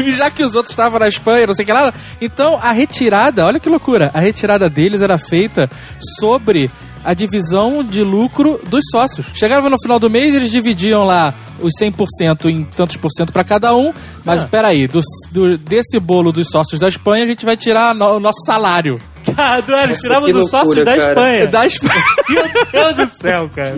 e 0.00 0.10
já 0.16 0.30
que 0.30 0.42
os 0.42 0.54
outros 0.54 0.72
estavam 0.72 0.98
na 0.98 1.06
Espanha, 1.06 1.46
não 1.46 1.54
sei 1.54 1.64
o 1.64 1.66
que 1.66 1.72
lá, 1.72 1.92
então 2.18 2.58
a 2.62 2.72
retirada, 2.72 3.44
olha 3.44 3.60
que 3.60 3.68
loucura, 3.68 4.10
a 4.14 4.20
retirada 4.20 4.70
deles 4.70 5.02
era 5.02 5.18
feita 5.18 5.70
sobre 6.18 6.70
a 7.04 7.12
divisão 7.14 7.84
de 7.84 8.02
lucro 8.02 8.60
dos 8.66 8.82
sócios. 8.90 9.26
Chegava 9.34 9.68
no 9.68 9.76
final 9.80 9.98
do 9.98 10.08
mês, 10.08 10.34
eles 10.34 10.50
dividiam 10.50 11.04
lá 11.04 11.34
os 11.60 11.72
100% 11.80 12.46
em 12.46 12.64
tantos 12.64 12.96
por 12.96 13.10
cento 13.12 13.32
pra 13.32 13.44
cada 13.44 13.74
um, 13.76 13.92
mas 14.24 14.40
espera 14.42 14.68
aí, 14.68 14.86
do, 14.88 15.00
do- 15.30 15.56
desse 15.58 16.00
bolo 16.00 16.32
dos 16.32 16.48
sócios 16.48 16.80
da 16.80 16.88
Espanha, 16.88 17.24
a 17.24 17.26
gente 17.28 17.44
vai 17.44 17.56
tirar 17.56 17.94
no- 17.94 18.16
o 18.16 18.20
nosso 18.20 18.40
salário. 18.44 18.98
Ah, 19.38 19.58
do- 19.58 19.74
eles 19.74 20.00
tiravam 20.02 20.26
que 20.26 20.34
do 20.34 20.44
sócio 20.44 20.66
loucura, 20.74 20.84
da 20.84 20.96
cara. 20.98 21.08
Espanha. 21.08 21.46
Da 21.46 21.66
Espanha. 21.66 22.02
Meu 22.28 22.94
Deus 22.94 23.08
do 23.10 23.16
céu, 23.16 23.50
cara. 23.56 23.74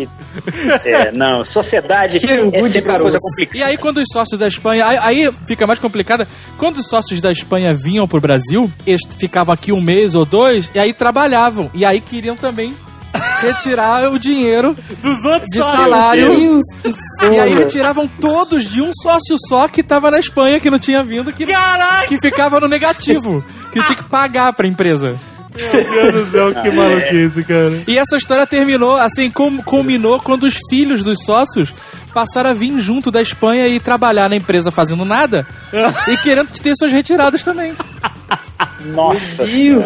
É, 0.85 1.12
não, 1.12 1.45
sociedade 1.45 2.18
Que 2.20 2.27
é 2.27 2.37
sempre 2.51 2.81
uma 2.81 2.83
caroço. 2.83 3.03
coisa 3.11 3.18
complicada. 3.18 3.59
E 3.59 3.62
aí, 3.62 3.77
quando 3.79 3.99
os 3.99 4.09
sócios 4.12 4.39
da 4.41 4.49
Espanha. 4.49 4.85
Aí, 4.85 4.99
aí 4.99 5.33
fica 5.47 5.64
mais 5.64 5.79
complicada. 5.79 6.27
Quando 6.59 6.79
os 6.79 6.89
sócios 6.89 7.20
da 7.20 7.31
Espanha 7.31 7.72
vinham 7.72 8.09
pro 8.09 8.20
Brasil, 8.20 8.68
eles 8.85 9.03
ficavam 9.16 9.55
aqui 9.55 9.70
um 9.70 9.81
mês 9.81 10.16
ou 10.16 10.24
dois, 10.24 10.68
e 10.74 10.81
aí 10.81 10.93
trabalhavam. 10.93 11.70
E 11.72 11.85
aí 11.85 12.01
queriam 12.01 12.35
também 12.35 12.74
retirar 13.41 14.11
o 14.12 14.19
dinheiro 14.19 14.77
Dos 15.03 15.25
outros 15.25 15.49
de 15.51 15.59
salário. 15.61 16.61
E 17.33 17.39
aí 17.41 17.55
retiravam 17.55 18.09
todos 18.21 18.64
de 18.69 18.81
um 18.83 18.91
sócio 19.03 19.37
só 19.49 19.69
que 19.69 19.83
tava 19.83 20.11
na 20.11 20.19
Espanha, 20.19 20.61
que 20.61 20.71
não 20.71 20.79
tinha 20.79 21.03
vindo, 21.03 21.33
que, 21.33 21.47
Caraca! 21.47 22.07
que 22.07 22.19
ficava 22.21 22.61
no 22.61 22.69
negativo. 22.69 23.45
Que 23.73 23.83
tinha 23.83 23.97
que 23.97 24.05
pagar 24.05 24.53
pra 24.53 24.67
empresa. 24.67 25.19
Meu 25.55 25.73
Deus 25.73 26.27
do 26.27 26.31
céu, 26.31 26.55
que 26.55 26.71
maluquice, 26.71 27.43
cara. 27.45 27.83
E 27.89 27.97
essa 27.99 28.17
história 28.19 28.47
terminou, 28.47 28.97
assim, 28.97 29.31
cum- 29.31 29.62
culminou 29.62 30.21
quando 30.21 30.43
os 30.43 30.59
filhos 30.69 31.03
dos 31.03 31.25
sócios 31.25 31.73
passaram 32.12 32.51
a 32.51 32.55
vir 32.55 32.79
junto 32.79 33.11
da 33.11 33.23
Espanha 33.23 33.67
e 33.67 33.81
trabalhar 33.81 34.29
na 34.29 34.37
empresa 34.37 34.71
fazendo 34.71 35.05
nada 35.05 35.47
e 36.09 36.17
querendo 36.19 36.49
ter 36.49 36.75
suas 36.77 36.93
retiradas 36.93 37.43
também. 37.43 37.73
Nossa. 38.95 39.45
Deus. 39.45 39.84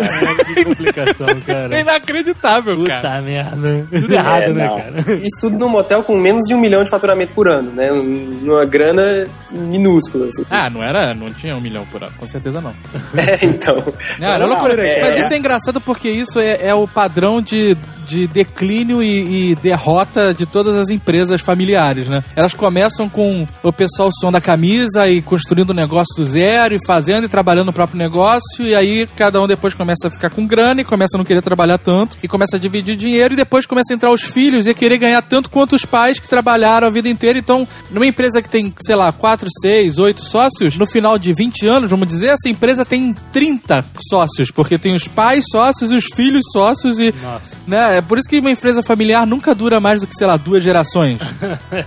Que 0.54 0.64
complicação, 0.64 1.28
É 1.28 1.34
cara. 1.40 1.78
inacreditável, 1.80 2.84
cara. 2.84 3.00
Puta 3.00 3.20
merda. 3.22 3.86
Tudo 3.90 4.12
errado, 4.14 4.42
É, 4.42 4.48
né, 4.52 4.66
não. 4.68 4.76
cara? 4.76 5.00
Isso 5.16 5.40
tudo 5.40 5.58
num 5.58 5.68
motel 5.68 6.02
com 6.02 6.16
menos 6.16 6.46
de 6.46 6.54
um 6.54 6.60
milhão 6.60 6.82
de 6.84 6.90
faturamento 6.90 7.32
por 7.34 7.48
ano, 7.48 7.70
né? 7.72 7.90
Numa 7.90 8.64
grana 8.64 9.24
minúscula, 9.50 10.26
assim. 10.26 10.44
Ah, 10.50 10.68
não 10.70 10.82
era, 10.82 11.14
não 11.14 11.32
tinha 11.32 11.56
um 11.56 11.60
milhão 11.60 11.84
por 11.86 12.02
ano, 12.02 12.12
com 12.16 12.26
certeza 12.26 12.60
não. 12.60 12.72
É, 13.16 13.44
então. 13.44 13.76
Não, 14.18 14.28
era 14.28 14.38
Não, 14.46 14.48
loucura. 14.48 14.86
é- 14.86 15.00
Mas 15.02 15.18
isso 15.18 15.32
é 15.32 15.36
engraçado 15.36 15.80
porque 15.80 16.08
isso 16.08 16.38
é, 16.38 16.58
é 16.68 16.74
o 16.74 16.86
padrão 16.88 17.40
de, 17.42 17.76
de 18.10 18.26
declínio 18.26 19.00
e, 19.02 19.52
e 19.52 19.54
derrota 19.54 20.34
de 20.34 20.44
todas 20.44 20.76
as 20.76 20.88
empresas 20.88 21.40
familiares, 21.40 22.08
né? 22.08 22.22
Elas 22.34 22.52
começam 22.52 23.08
com 23.08 23.46
o 23.62 23.72
pessoal 23.72 24.10
som 24.20 24.32
da 24.32 24.40
camisa 24.40 25.08
e 25.08 25.22
construindo 25.22 25.70
o 25.70 25.74
negócio 25.74 26.16
do 26.16 26.24
zero 26.24 26.74
e 26.74 26.86
fazendo 26.86 27.24
e 27.24 27.28
trabalhando 27.28 27.66
no 27.66 27.72
próprio 27.72 27.98
negócio 27.98 28.64
e 28.64 28.74
aí 28.74 29.06
cada 29.16 29.40
um 29.40 29.46
depois 29.46 29.74
começa 29.74 30.08
a 30.08 30.10
ficar 30.10 30.30
com 30.30 30.46
grana 30.46 30.80
e 30.80 30.84
começa 30.84 31.16
a 31.16 31.18
não 31.18 31.24
querer 31.24 31.42
trabalhar 31.42 31.78
tanto 31.78 32.16
e 32.22 32.26
começa 32.26 32.56
a 32.56 32.58
dividir 32.58 32.96
dinheiro 32.96 33.34
e 33.34 33.36
depois 33.36 33.64
começa 33.64 33.92
a 33.92 33.94
entrar 33.94 34.10
os 34.10 34.22
filhos 34.22 34.66
e 34.66 34.70
a 34.70 34.74
querer 34.74 34.98
ganhar 34.98 35.22
tanto 35.22 35.48
quanto 35.48 35.74
os 35.74 35.84
pais 35.84 36.18
que 36.18 36.28
trabalharam 36.28 36.88
a 36.88 36.90
vida 36.90 37.08
inteira. 37.08 37.38
Então, 37.38 37.66
numa 37.90 38.06
empresa 38.06 38.42
que 38.42 38.48
tem, 38.48 38.74
sei 38.84 38.96
lá, 38.96 39.12
4, 39.12 39.48
6, 39.62 39.98
8 39.98 40.24
sócios, 40.24 40.76
no 40.76 40.86
final 40.86 41.18
de 41.18 41.32
20 41.32 41.66
anos, 41.66 41.90
vamos 41.90 42.08
dizer, 42.08 42.28
essa 42.28 42.48
empresa 42.48 42.84
tem 42.84 43.14
30 43.32 43.84
sócios, 44.08 44.50
porque 44.50 44.78
tem 44.78 44.94
os 44.94 45.06
pais 45.06 45.44
sócios 45.50 45.90
e 45.90 45.94
os 45.94 46.06
filhos 46.14 46.42
sócios 46.52 46.98
e 46.98 47.14
Nossa. 47.22 47.56
né? 47.66 47.99
É 48.00 48.02
por 48.02 48.18
isso 48.18 48.28
que 48.28 48.38
uma 48.38 48.50
empresa 48.50 48.82
familiar 48.82 49.26
nunca 49.26 49.54
dura 49.54 49.78
mais 49.78 50.00
do 50.00 50.06
que, 50.06 50.14
sei 50.14 50.26
lá, 50.26 50.36
duas 50.36 50.64
gerações. 50.64 51.20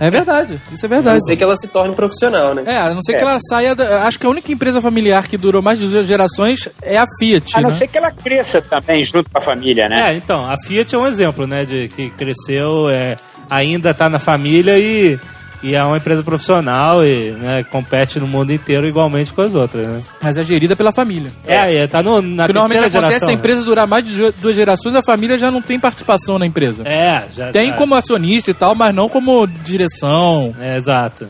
é 0.00 0.10
verdade, 0.10 0.60
isso 0.72 0.84
é 0.84 0.86
A 0.86 0.88
verdade. 0.88 1.14
não 1.16 1.20
ser 1.22 1.36
que 1.36 1.42
ela 1.42 1.56
se 1.56 1.66
torne 1.66 1.94
profissional, 1.94 2.54
né? 2.54 2.62
É, 2.66 2.78
a 2.78 2.94
não 2.94 3.02
ser 3.02 3.14
que 3.14 3.22
É. 3.22 3.26
ela 3.26 3.38
saia. 3.48 3.74
da- 3.74 4.04
Acho 4.04 4.18
que 4.18 4.26
a 4.26 4.28
única 4.30 4.52
empresa 4.52 4.80
familiar 4.80 5.26
que 5.26 5.36
durou 5.36 5.60
mais 5.60 5.78
de 5.78 5.88
duas 5.88 6.06
gerações 6.06 6.68
é 6.82 6.96
a 6.96 7.04
Fiat. 7.18 7.58
A 7.58 7.60
não 7.60 7.70
né? 7.70 7.76
ser 7.78 7.88
que 7.88 7.98
ela 7.98 8.10
cresça 8.12 8.62
também 8.62 9.04
junto 9.04 9.28
com 9.30 9.38
a 9.38 9.42
família, 9.42 9.88
né? 9.88 10.10
É, 10.12 10.16
então, 10.16 10.48
a 10.48 10.54
Fiat 10.66 10.94
é 10.94 10.98
um 10.98 11.06
exemplo, 11.06 11.46
né, 11.46 11.64
de 11.64 11.88
que 11.88 12.10
cresceu, 12.10 12.88
é, 12.88 13.16
ainda 13.50 13.92
tá 13.92 14.08
na 14.08 14.18
família 14.18 14.78
e, 14.78 15.18
e 15.64 15.74
é 15.74 15.82
uma 15.82 15.96
empresa 15.96 16.22
profissional 16.22 17.04
e 17.04 17.30
né, 17.32 17.64
compete 17.70 18.20
no 18.20 18.26
mundo 18.26 18.52
inteiro 18.52 18.86
igualmente 18.86 19.32
com 19.32 19.40
as 19.42 19.54
outras, 19.54 19.86
né? 19.88 20.02
Mas 20.22 20.36
é 20.36 20.42
gerida 20.44 20.76
pela 20.76 20.92
família. 20.92 21.30
É, 21.46 21.76
é 21.76 21.86
tá 21.86 22.02
no, 22.02 22.20
na 22.20 22.44
Porque 22.44 22.52
normalmente 22.58 22.84
acontece 22.84 23.12
geração. 23.14 23.28
a 23.30 23.32
empresa 23.32 23.64
durar 23.64 23.86
mais 23.86 24.04
de 24.06 24.14
du- 24.14 24.32
duas 24.40 24.54
gerações, 24.54 24.94
a 24.94 25.02
família 25.02 25.38
já 25.38 25.50
não 25.50 25.62
tem 25.62 25.80
participação 25.80 26.38
na 26.38 26.46
empresa. 26.46 26.82
É, 26.86 27.24
já 27.34 27.50
Tem 27.50 27.70
já- 27.70 27.76
como 27.76 27.94
acionista 27.94 28.50
e 28.50 28.54
tal, 28.54 28.74
mas 28.74 28.94
não 28.94 29.08
como 29.08 29.46
direção. 29.46 30.54
É, 30.60 30.76
exato. 30.76 31.26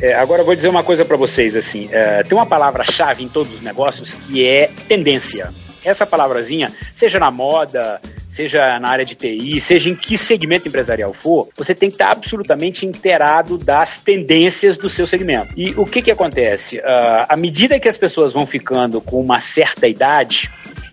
É, 0.00 0.14
agora 0.14 0.42
eu 0.42 0.46
vou 0.46 0.54
dizer 0.54 0.68
uma 0.68 0.84
coisa 0.84 1.04
pra 1.04 1.16
vocês, 1.16 1.56
assim, 1.56 1.88
é, 1.90 2.22
tem 2.22 2.38
uma 2.38 2.46
palavra-chave 2.46 3.24
em 3.24 3.28
todos 3.28 3.52
os 3.52 3.60
negócios 3.60 4.14
que 4.14 4.46
é 4.46 4.70
tendência. 4.88 5.50
Essa 5.84 6.06
palavrazinha, 6.06 6.72
seja 6.94 7.18
na 7.18 7.30
moda, 7.32 8.00
seja 8.38 8.78
na 8.78 8.88
área 8.88 9.04
de 9.04 9.16
TI, 9.16 9.60
seja 9.60 9.90
em 9.90 9.96
que 9.96 10.16
segmento 10.16 10.68
empresarial 10.68 11.12
for, 11.12 11.48
você 11.56 11.74
tem 11.74 11.88
que 11.88 11.96
estar 11.96 12.12
absolutamente 12.12 12.86
inteirado 12.86 13.58
das 13.58 14.00
tendências 14.00 14.78
do 14.78 14.88
seu 14.88 15.08
segmento. 15.08 15.52
E 15.56 15.70
o 15.76 15.84
que 15.84 16.00
que 16.00 16.10
acontece? 16.12 16.80
Ah, 16.84 17.26
à 17.30 17.36
medida 17.36 17.80
que 17.80 17.88
as 17.88 17.98
pessoas 17.98 18.32
vão 18.32 18.46
ficando 18.46 19.00
com 19.00 19.20
uma 19.20 19.40
certa 19.40 19.88
idade, 19.88 20.48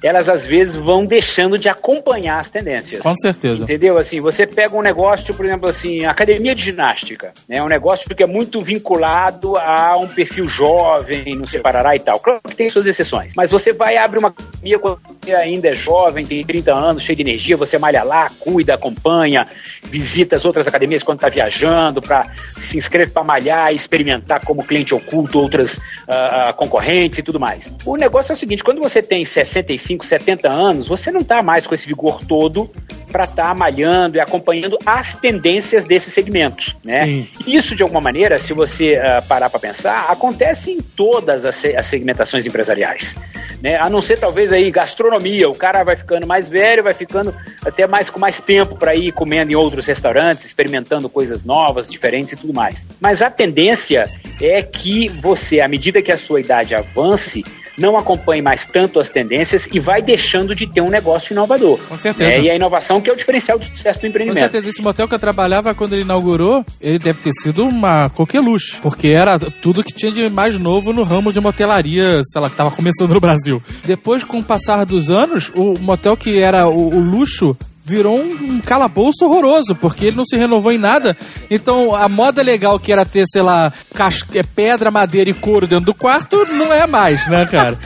elas 0.05 0.29
às 0.29 0.45
vezes 0.45 0.75
vão 0.75 1.03
deixando 1.03 1.57
de 1.57 1.67
acompanhar 1.67 2.39
as 2.39 2.49
tendências. 2.49 3.01
Com 3.01 3.15
certeza. 3.15 3.63
Entendeu? 3.63 3.97
Assim, 3.97 4.21
você 4.21 4.45
pega 4.45 4.75
um 4.75 4.81
negócio, 4.81 5.33
por 5.33 5.45
exemplo, 5.45 5.69
assim, 5.69 6.05
academia 6.05 6.53
de 6.53 6.63
ginástica, 6.63 7.33
né? 7.47 7.63
Um 7.63 7.67
negócio 7.67 8.13
que 8.13 8.23
é 8.23 8.27
muito 8.27 8.61
vinculado 8.61 9.57
a 9.57 9.95
um 9.97 10.07
perfil 10.07 10.47
jovem, 10.47 11.35
não 11.35 11.45
sei, 11.45 11.59
parará 11.59 11.95
e 11.95 11.99
tal. 11.99 12.19
Claro 12.19 12.41
que 12.47 12.55
tem 12.55 12.69
suas 12.69 12.85
exceções. 12.85 13.33
Mas 13.35 13.51
você 13.51 13.73
vai 13.73 13.97
abrir 13.97 14.19
uma 14.19 14.29
academia 14.29 14.79
quando 14.79 14.99
ainda 15.33 15.69
é 15.69 15.75
jovem, 15.75 16.25
tem 16.25 16.43
30 16.43 16.73
anos, 16.73 17.03
cheio 17.03 17.15
de 17.15 17.23
energia, 17.23 17.57
você 17.57 17.77
malha 17.77 18.03
lá, 18.03 18.27
cuida, 18.39 18.75
acompanha, 18.75 19.47
visita 19.83 20.35
as 20.35 20.45
outras 20.45 20.67
academias 20.67 21.03
quando 21.03 21.17
está 21.17 21.29
viajando, 21.29 22.01
para 22.01 22.27
se 22.61 22.77
inscreve 22.77 23.11
para 23.11 23.23
malhar, 23.23 23.71
experimentar 23.71 24.43
como 24.45 24.63
cliente 24.63 24.93
oculto 24.93 25.39
outras 25.39 25.79
ah, 26.07 26.53
concorrentes 26.55 27.19
e 27.19 27.23
tudo 27.23 27.39
mais. 27.39 27.73
O 27.85 27.95
negócio 27.95 28.31
é 28.31 28.35
o 28.35 28.37
seguinte, 28.37 28.63
quando 28.63 28.81
você 28.81 29.01
tem 29.01 29.25
65, 29.25 29.94
70 30.03 30.49
anos, 30.49 30.87
você 30.87 31.11
não 31.11 31.21
está 31.21 31.41
mais 31.43 31.67
com 31.67 31.75
esse 31.75 31.87
vigor 31.87 32.19
todo 32.25 32.69
para 33.11 33.23
estar 33.23 33.55
malhando 33.55 34.17
e 34.17 34.19
acompanhando 34.19 34.77
as 34.85 35.15
tendências 35.19 35.85
desses 35.85 36.13
segmentos, 36.13 36.75
né? 36.83 37.05
Sim. 37.05 37.27
Isso, 37.47 37.75
de 37.75 37.83
alguma 37.83 38.01
maneira, 38.01 38.37
se 38.37 38.53
você 38.53 38.95
ah, 38.95 39.21
parar 39.21 39.49
para 39.49 39.59
pensar, 39.59 40.07
acontece 40.09 40.71
em 40.71 40.81
todas 40.81 41.45
as, 41.45 41.63
as 41.63 41.85
segmentações 41.85 42.45
empresariais. 42.45 43.15
Né? 43.61 43.77
A 43.77 43.89
não 43.89 44.01
ser 44.01 44.19
talvez 44.19 44.51
aí 44.51 44.69
gastronomia, 44.69 45.49
o 45.49 45.55
cara 45.55 45.83
vai 45.83 45.95
ficando 45.95 46.27
mais 46.27 46.49
velho, 46.49 46.83
vai 46.83 46.93
ficando 46.93 47.33
até 47.65 47.87
mais 47.87 48.09
com 48.09 48.19
mais 48.19 48.41
tempo 48.41 48.75
para 48.75 48.95
ir 48.95 49.11
comendo 49.11 49.51
em 49.51 49.55
outros 49.55 49.85
restaurantes, 49.87 50.45
experimentando 50.45 51.09
coisas 51.09 51.43
novas, 51.43 51.89
diferentes 51.89 52.33
e 52.33 52.35
tudo 52.35 52.53
mais. 52.53 52.85
Mas 52.99 53.21
a 53.21 53.29
tendência 53.29 54.03
é 54.41 54.61
que 54.61 55.07
você, 55.21 55.61
à 55.61 55.67
medida 55.67 56.01
que 56.01 56.11
a 56.11 56.17
sua 56.17 56.41
idade 56.41 56.75
avance, 56.75 57.43
não 57.77 57.97
acompanhe 57.97 58.41
mais 58.41 58.65
tanto 58.65 58.99
as 58.99 59.09
tendências 59.09 59.67
e 59.71 59.79
vai 59.79 60.01
deixando 60.01 60.55
de 60.55 60.67
ter 60.67 60.81
um 60.81 60.89
negócio 60.89 61.33
inovador. 61.33 61.79
Com 61.87 61.97
certeza. 61.97 62.31
É, 62.31 62.41
e 62.41 62.49
a 62.49 62.55
inovação 62.55 63.01
que 63.01 63.09
é 63.09 63.13
o 63.13 63.15
diferencial 63.15 63.57
do 63.59 63.65
sucesso 63.65 63.99
do 63.99 64.01
Com 64.01 64.07
empreendimento. 64.07 64.39
certeza, 64.39 64.69
esse 64.69 64.81
motel 64.81 65.07
que 65.07 65.15
eu 65.15 65.19
trabalhava 65.19 65.73
quando 65.73 65.93
ele 65.93 66.03
inaugurou, 66.03 66.65
ele 66.81 66.99
deve 66.99 67.21
ter 67.21 67.33
sido 67.33 67.65
uma 67.65 68.09
coqueluche, 68.09 68.77
porque 68.81 69.07
era 69.07 69.37
tudo 69.39 69.83
que 69.83 69.93
tinha 69.93 70.11
de 70.11 70.29
mais 70.29 70.57
novo 70.57 70.93
no 70.93 71.03
ramo 71.03 71.31
de 71.31 71.39
motelaria, 71.39 72.21
sei 72.23 72.41
lá, 72.41 72.49
que 72.49 72.55
tava 72.55 72.71
começando 72.71 73.13
no 73.13 73.19
Brasil. 73.19 73.61
Depois, 73.83 74.23
com 74.23 74.39
o 74.39 74.43
passar 74.43 74.85
dos 74.85 75.09
anos, 75.09 75.51
o 75.55 75.77
motel 75.79 76.15
que 76.15 76.39
era 76.39 76.67
o, 76.67 76.89
o 76.89 76.99
luxo 76.99 77.57
virou 77.85 78.17
um, 78.19 78.55
um 78.55 78.59
calabouço 78.59 79.23
horroroso, 79.25 79.75
porque 79.75 80.05
ele 80.05 80.17
não 80.17 80.25
se 80.25 80.35
renovou 80.35 80.71
em 80.71 80.77
nada. 80.77 81.15
Então, 81.51 81.93
a 81.95 82.09
moda 82.09 82.41
legal 82.41 82.79
que 82.79 82.91
era 82.91 83.05
ter, 83.05 83.25
sei 83.27 83.41
lá, 83.43 83.71
cas- 83.93 84.25
é, 84.33 84.41
pedra, 84.43 84.89
madeira 84.89 85.29
e 85.29 85.33
couro 85.33 85.67
dentro 85.67 85.85
do 85.85 85.93
quarto, 85.93 86.43
não 86.53 86.73
é 86.73 86.87
mais, 86.87 87.27
né, 87.29 87.45
cara? 87.45 87.77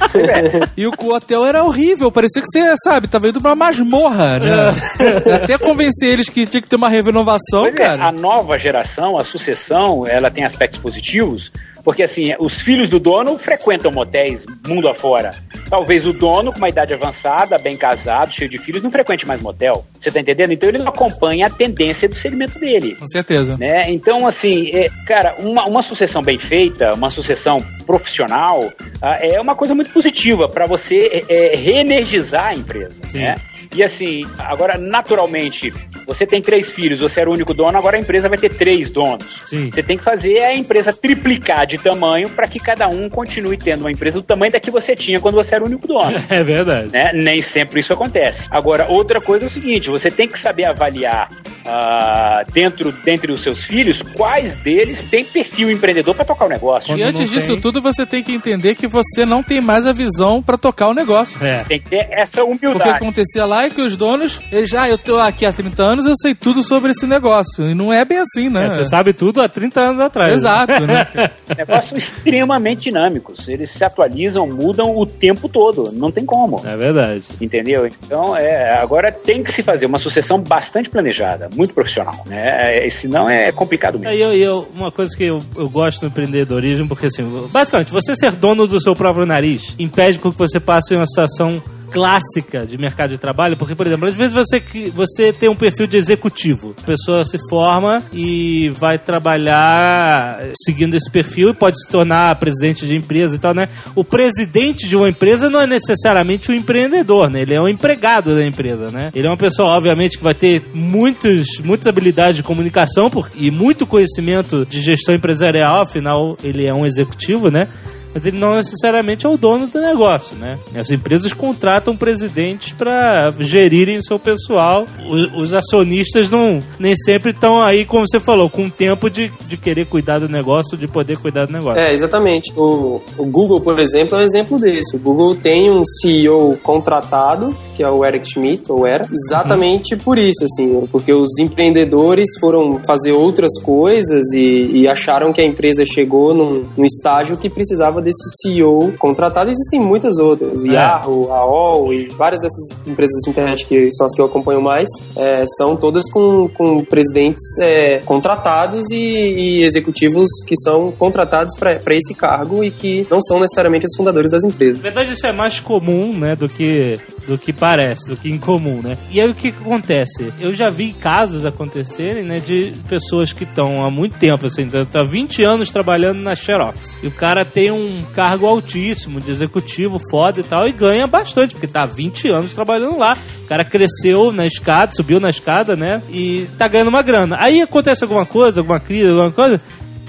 E 0.77 0.87
o, 0.87 0.91
o 0.97 1.13
hotel 1.13 1.45
era 1.45 1.63
horrível, 1.63 2.11
parecia 2.11 2.41
que 2.41 2.47
você, 2.47 2.73
sabe, 2.83 3.07
tava 3.07 3.27
indo 3.27 3.41
pra 3.41 3.49
uma 3.51 3.55
masmorra, 3.65 4.39
né? 4.39 5.35
Até 5.35 5.57
convencer 5.57 6.09
eles 6.13 6.29
que 6.29 6.45
tinha 6.45 6.61
que 6.61 6.69
ter 6.69 6.75
uma 6.77 6.87
renovação, 6.89 7.63
Pois 7.63 7.75
é, 7.75 7.77
cara. 7.77 8.05
a 8.05 8.11
nova 8.11 8.57
geração, 8.57 9.17
a 9.17 9.23
sucessão, 9.25 10.07
ela 10.07 10.31
tem 10.31 10.45
aspectos 10.45 10.79
positivos, 10.79 11.51
porque 11.83 12.03
assim, 12.03 12.33
os 12.39 12.61
filhos 12.61 12.89
do 12.89 12.99
dono 12.99 13.37
frequentam 13.37 13.91
motéis 13.91 14.45
mundo 14.67 14.87
afora. 14.87 15.31
Talvez 15.69 16.05
o 16.05 16.13
dono, 16.13 16.51
com 16.51 16.57
uma 16.57 16.69
idade 16.69 16.93
avançada, 16.93 17.57
bem 17.57 17.77
casado, 17.77 18.33
cheio 18.33 18.49
de 18.49 18.57
filhos, 18.57 18.81
não 18.81 18.91
frequente 18.91 19.27
mais 19.27 19.41
motel. 19.41 19.85
Você 19.99 20.11
tá 20.11 20.19
entendendo? 20.19 20.51
Então 20.51 20.67
ele 20.67 20.79
não 20.79 20.87
acompanha 20.87 21.47
a 21.47 21.49
tendência 21.49 22.09
do 22.09 22.15
segmento 22.15 22.59
dele. 22.59 22.95
Com 22.95 23.07
certeza. 23.07 23.57
Né? 23.57 23.89
Então, 23.91 24.27
assim, 24.27 24.69
é, 24.69 24.89
cara, 25.05 25.35
uma, 25.37 25.65
uma 25.65 25.81
sucessão 25.81 26.21
bem 26.21 26.39
feita, 26.39 26.93
uma 26.93 27.09
sucessão 27.09 27.59
profissional, 27.85 28.71
ah, 29.01 29.17
é 29.21 29.39
uma 29.39 29.55
coisa 29.55 29.75
muito 29.75 29.91
positiva 29.91 30.47
para 30.47 30.65
você 30.65 31.25
é, 31.27 31.53
é, 31.53 31.55
reenergizar 31.55 32.47
a 32.47 32.53
empresa. 32.53 33.01
Né? 33.13 33.35
E 33.75 33.83
assim, 33.83 34.25
agora, 34.39 34.77
naturalmente, 34.77 35.71
você 36.07 36.25
tem 36.25 36.41
três 36.41 36.71
filhos, 36.71 36.99
você 36.99 37.21
era 37.21 37.29
o 37.29 37.33
único 37.33 37.53
dono, 37.53 37.77
agora 37.77 37.97
a 37.97 37.99
empresa 37.99 38.27
vai 38.27 38.37
ter 38.37 38.49
três 38.49 38.89
donos. 38.89 39.41
Sim. 39.45 39.69
Você 39.71 39.83
tem 39.83 39.97
que 39.97 40.03
fazer 40.03 40.39
a 40.39 40.55
empresa 40.55 40.91
triplicar 40.91 41.67
de 41.67 41.77
tamanho 41.77 42.29
para 42.29 42.47
que 42.47 42.59
cada 42.59 42.87
um 42.87 43.07
continue 43.09 43.57
tendo 43.57 43.81
uma 43.81 43.91
empresa 43.91 44.17
do 44.19 44.23
tamanho 44.23 44.51
da 44.51 44.59
que 44.59 44.71
você 44.71 44.95
tinha 44.95 45.19
quando 45.19 45.35
você 45.35 45.53
era 45.55 45.63
o 45.63 45.67
único 45.67 45.87
dono. 45.87 46.17
É 46.29 46.43
verdade. 46.43 46.91
né? 46.91 47.11
Nem 47.13 47.41
sempre 47.41 47.79
isso 47.79 47.91
acontece. 47.93 48.47
Agora, 48.51 48.87
outra 48.87 49.19
coisa 49.21 49.45
é 49.45 49.47
o 49.47 49.51
seguinte: 49.51 49.89
você 49.89 50.09
tem 50.09 50.27
que 50.27 50.39
saber 50.39 50.65
avaliar 50.65 51.29
ah, 51.65 52.43
dentro 52.51 52.91
dentre 52.91 53.31
os 53.31 53.41
seus 53.43 53.63
filhos 53.65 54.01
quais 54.15 54.55
deles 54.57 55.03
têm 55.09 55.23
perfil 55.25 55.69
empreendedor 55.71 56.15
para 56.15 56.25
tocar 56.25 56.45
o 56.45 56.49
negócio. 56.49 56.95
E 56.97 57.03
antes 57.03 57.29
disso 57.29 57.53
tem- 57.53 57.61
tudo, 57.61 57.81
você 57.81 58.05
tem 58.05 58.23
que 58.23 58.31
entender 58.33 58.75
que 58.75 58.87
você 58.87 59.25
não 59.25 59.43
tem 59.43 59.61
mais 59.61 59.85
a 59.85 59.93
visão 59.93 60.41
pra 60.41 60.57
tocar 60.57 60.87
o 60.87 60.93
negócio. 60.93 61.43
É. 61.43 61.63
Tem 61.63 61.79
que 61.79 61.89
ter 61.89 62.07
essa 62.11 62.41
Porque 62.41 62.55
o 62.55 62.59
que 62.59 62.65
humildade. 62.67 62.89
acontecia 62.91 63.45
lá 63.45 63.58
é 63.65 63.69
que 63.69 63.81
os 63.81 63.95
donos, 63.95 64.39
eles 64.51 64.69
já, 64.69 64.83
ah, 64.83 64.89
eu 64.89 64.97
tô 64.97 65.17
aqui 65.17 65.45
há 65.45 65.51
30 65.53 65.83
anos, 65.83 66.05
eu 66.05 66.13
sei 66.21 66.33
tudo 66.35 66.63
sobre 66.63 66.91
esse 66.91 67.05
negócio. 67.05 67.69
E 67.69 67.73
não 67.75 67.91
é 67.91 68.03
bem 68.05 68.17
assim, 68.19 68.49
né? 68.49 68.65
É, 68.65 68.69
Você 68.69 68.85
sabe 68.85 69.13
tudo 69.13 69.41
há 69.41 69.49
30 69.49 69.79
anos 69.79 70.01
atrás. 70.01 70.35
Exato, 70.35 70.85
né? 70.85 71.07
Negócios 71.57 71.97
extremamente 71.97 72.83
dinâmicos. 72.83 73.47
Eles 73.47 73.71
se 73.71 73.83
atualizam, 73.83 74.47
mudam 74.47 74.95
o 74.95 75.05
tempo 75.05 75.47
todo. 75.49 75.91
Não 75.91 76.11
tem 76.11 76.25
como. 76.25 76.61
É 76.65 76.75
verdade. 76.77 77.23
Entendeu? 77.41 77.85
Então, 77.87 78.35
é, 78.35 78.77
agora 78.79 79.11
tem 79.11 79.43
que 79.43 79.51
se 79.51 79.63
fazer 79.63 79.85
uma 79.85 79.99
sucessão 79.99 80.39
bastante 80.39 80.89
planejada, 80.89 81.49
muito 81.55 81.73
profissional, 81.73 82.23
né? 82.25 82.85
É, 82.85 82.89
senão 82.89 83.29
é 83.29 83.51
complicado 83.51 83.97
mesmo. 83.99 84.09
Aí 84.11 84.21
eu, 84.21 84.33
eu- 84.33 84.67
uma 84.75 84.91
coisa 84.91 85.15
que 85.15 85.23
eu, 85.23 85.43
eu 85.55 85.69
gosto 85.69 86.01
do 86.01 86.07
empreendedorismo, 86.07 86.87
porque 86.87 87.07
assim, 87.07 87.23
basicamente, 87.51 87.91
você 87.91 88.15
ser 88.15 88.31
dono 88.31 88.67
do 88.67 88.81
seu 88.81 88.95
próprio 88.95 89.25
nariz 89.25 89.75
impede 89.79 90.19
com 90.19 90.31
que 90.31 90.37
você 90.37 90.59
passe 90.59 90.93
em 90.93 90.97
uma 90.97 91.05
situação 91.05 91.61
clássica 91.91 92.65
de 92.65 92.77
mercado 92.77 93.11
de 93.11 93.17
trabalho, 93.17 93.57
porque, 93.57 93.75
por 93.75 93.87
exemplo, 93.87 94.07
às 94.07 94.13
vezes 94.13 94.33
você, 94.33 94.61
você 94.93 95.33
tem 95.33 95.49
um 95.49 95.55
perfil 95.55 95.87
de 95.87 95.97
executivo. 95.97 96.75
A 96.81 96.85
pessoa 96.85 97.25
se 97.25 97.37
forma 97.49 98.03
e 98.13 98.69
vai 98.69 98.97
trabalhar 98.97 100.39
seguindo 100.63 100.95
esse 100.95 101.09
perfil 101.09 101.49
e 101.49 101.53
pode 101.53 101.79
se 101.81 101.89
tornar 101.89 102.35
presidente 102.35 102.85
de 102.85 102.95
empresa 102.95 103.35
e 103.35 103.39
tal, 103.39 103.53
né? 103.53 103.69
O 103.95 104.03
presidente 104.03 104.87
de 104.87 104.95
uma 104.95 105.09
empresa 105.09 105.49
não 105.49 105.61
é 105.61 105.67
necessariamente 105.67 106.51
o 106.51 106.53
empreendedor, 106.53 107.29
né? 107.29 107.41
Ele 107.41 107.55
é 107.55 107.61
um 107.61 107.67
empregado 107.67 108.35
da 108.35 108.45
empresa, 108.45 108.91
né? 108.91 109.11
Ele 109.13 109.27
é 109.27 109.29
uma 109.29 109.37
pessoa, 109.37 109.69
obviamente, 109.69 110.17
que 110.17 110.23
vai 110.23 110.33
ter 110.33 110.61
muitos, 110.73 111.59
muitas 111.63 111.87
habilidades 111.87 112.37
de 112.37 112.43
comunicação 112.43 113.09
e 113.35 113.49
muito 113.51 113.87
conhecimento 113.87 114.65
de 114.65 114.81
gestão 114.81 115.15
empresarial, 115.15 115.81
afinal, 115.81 116.37
ele 116.43 116.65
é 116.65 116.73
um 116.73 116.85
executivo, 116.85 117.49
né? 117.49 117.67
Mas 118.13 118.25
ele 118.25 118.39
não 118.39 118.55
necessariamente 118.55 119.25
é 119.25 119.29
o 119.29 119.37
dono 119.37 119.67
do 119.67 119.79
negócio, 119.79 120.35
né? 120.35 120.57
As 120.75 120.89
empresas 120.89 121.33
contratam 121.33 121.95
presidentes 121.95 122.73
para 122.73 123.33
gerirem 123.39 123.97
o 123.97 124.03
seu 124.03 124.17
pessoal. 124.17 124.87
Os 125.35 125.53
acionistas 125.53 126.29
não 126.29 126.61
nem 126.79 126.95
sempre 126.95 127.31
estão 127.31 127.61
aí, 127.61 127.85
como 127.85 128.05
você 128.07 128.19
falou, 128.19 128.49
com 128.49 128.69
tempo 128.69 129.09
de, 129.09 129.31
de 129.47 129.57
querer 129.57 129.85
cuidar 129.85 130.19
do 130.19 130.29
negócio, 130.29 130.77
de 130.77 130.87
poder 130.87 131.17
cuidar 131.17 131.45
do 131.45 131.53
negócio. 131.53 131.79
É, 131.79 131.93
exatamente. 131.93 132.51
O, 132.55 133.01
o 133.17 133.25
Google, 133.25 133.61
por 133.61 133.79
exemplo, 133.79 134.15
é 134.15 134.19
um 134.19 134.23
exemplo 134.23 134.59
desse. 134.59 134.95
O 134.95 134.99
Google 134.99 135.35
tem 135.35 135.69
um 135.69 135.83
CEO 135.85 136.57
contratado, 136.63 137.55
que 137.75 137.83
é 137.83 137.89
o 137.89 138.03
Eric 138.03 138.27
Schmidt, 138.27 138.63
ou 138.69 138.85
era, 138.85 139.05
exatamente 139.11 139.95
por 139.95 140.17
isso, 140.17 140.43
assim, 140.43 140.87
porque 140.91 141.13
os 141.13 141.37
empreendedores 141.39 142.29
foram 142.39 142.79
fazer 142.85 143.11
outras 143.11 143.51
coisas 143.61 144.31
e, 144.33 144.71
e 144.73 144.87
acharam 144.87 145.31
que 145.31 145.41
a 145.41 145.45
empresa 145.45 145.83
chegou 145.85 146.33
num, 146.33 146.63
num 146.75 146.85
estágio 146.85 147.37
que 147.37 147.49
precisava 147.49 147.98
desse 148.01 148.23
CEO 148.41 148.93
contratado. 148.97 149.49
Existem 149.49 149.79
muitas 149.79 150.17
outras, 150.17 150.63
É. 150.63 150.69
Yahoo, 150.69 151.31
AOL 151.31 151.93
e 151.93 152.07
várias 152.09 152.41
dessas 152.41 152.87
empresas 152.87 153.13
de 153.23 153.29
internet 153.29 153.65
que 153.65 153.89
são 153.93 154.05
as 154.05 154.13
que 154.13 154.21
eu 154.21 154.25
acompanho 154.25 154.61
mais, 154.61 154.87
é, 155.15 155.45
são 155.57 155.75
todas 155.75 156.09
com, 156.11 156.47
com 156.49 156.83
presidentes 156.83 157.43
é, 157.59 157.99
contratados 158.05 158.89
e, 158.91 158.95
e 158.95 159.63
executivos 159.63 160.27
que 160.45 160.55
são 160.61 160.91
contratados 160.91 161.55
para 161.57 161.95
esse 161.95 162.13
cargo 162.13 162.63
e 162.63 162.71
que 162.71 163.05
não 163.09 163.21
são 163.21 163.39
necessariamente 163.39 163.85
os 163.85 163.95
fundadores 163.95 164.31
das 164.31 164.43
empresas. 164.43 164.77
Na 164.77 164.83
verdade, 164.83 165.13
isso 165.13 165.25
é 165.25 165.31
mais 165.31 165.59
comum, 165.59 166.17
né, 166.17 166.35
do 166.35 166.47
que, 166.47 166.99
do 167.27 167.37
que 167.37 167.51
parece, 167.53 168.07
do 168.07 168.15
que 168.15 168.29
incomum, 168.29 168.81
né? 168.81 168.97
E 169.11 169.19
aí 169.19 169.29
o 169.29 169.35
que, 169.35 169.51
que 169.51 169.61
acontece? 169.61 170.33
Eu 170.39 170.53
já 170.53 170.69
vi 170.69 170.93
casos 170.93 171.45
acontecerem, 171.45 172.23
né, 172.23 172.39
de 172.39 172.73
pessoas 172.87 173.33
que 173.33 173.43
estão 173.43 173.85
há 173.85 173.91
muito 173.91 174.17
tempo, 174.17 174.45
assim, 174.45 174.67
tá 174.69 175.01
há 175.01 175.03
20 175.03 175.43
anos 175.43 175.69
trabalhando 175.69 176.19
na 176.19 176.35
Xerox. 176.35 176.97
E 177.01 177.07
o 177.07 177.11
cara 177.11 177.43
tem 177.45 177.71
um 177.71 177.88
cargo 178.13 178.45
altíssimo 178.45 179.19
de 179.19 179.31
executivo 179.31 179.99
foda 180.09 180.39
e 180.39 180.43
tal, 180.43 180.67
e 180.67 180.71
ganha 180.71 181.07
bastante, 181.07 181.53
porque 181.53 181.67
tá 181.67 181.83
há 181.83 181.85
20 181.85 182.27
anos 182.29 182.53
trabalhando 182.53 182.97
lá. 182.97 183.17
O 183.43 183.47
cara 183.47 183.63
cresceu 183.63 184.31
na 184.31 184.45
escada, 184.45 184.91
subiu 184.93 185.19
na 185.19 185.29
escada, 185.29 185.75
né, 185.75 186.01
e 186.09 186.47
tá 186.57 186.67
ganhando 186.67 186.89
uma 186.89 187.01
grana. 187.01 187.37
Aí 187.39 187.61
acontece 187.61 188.03
alguma 188.03 188.25
coisa, 188.25 188.61
alguma 188.61 188.79
crise, 188.79 189.09
alguma 189.09 189.31
coisa, 189.31 189.61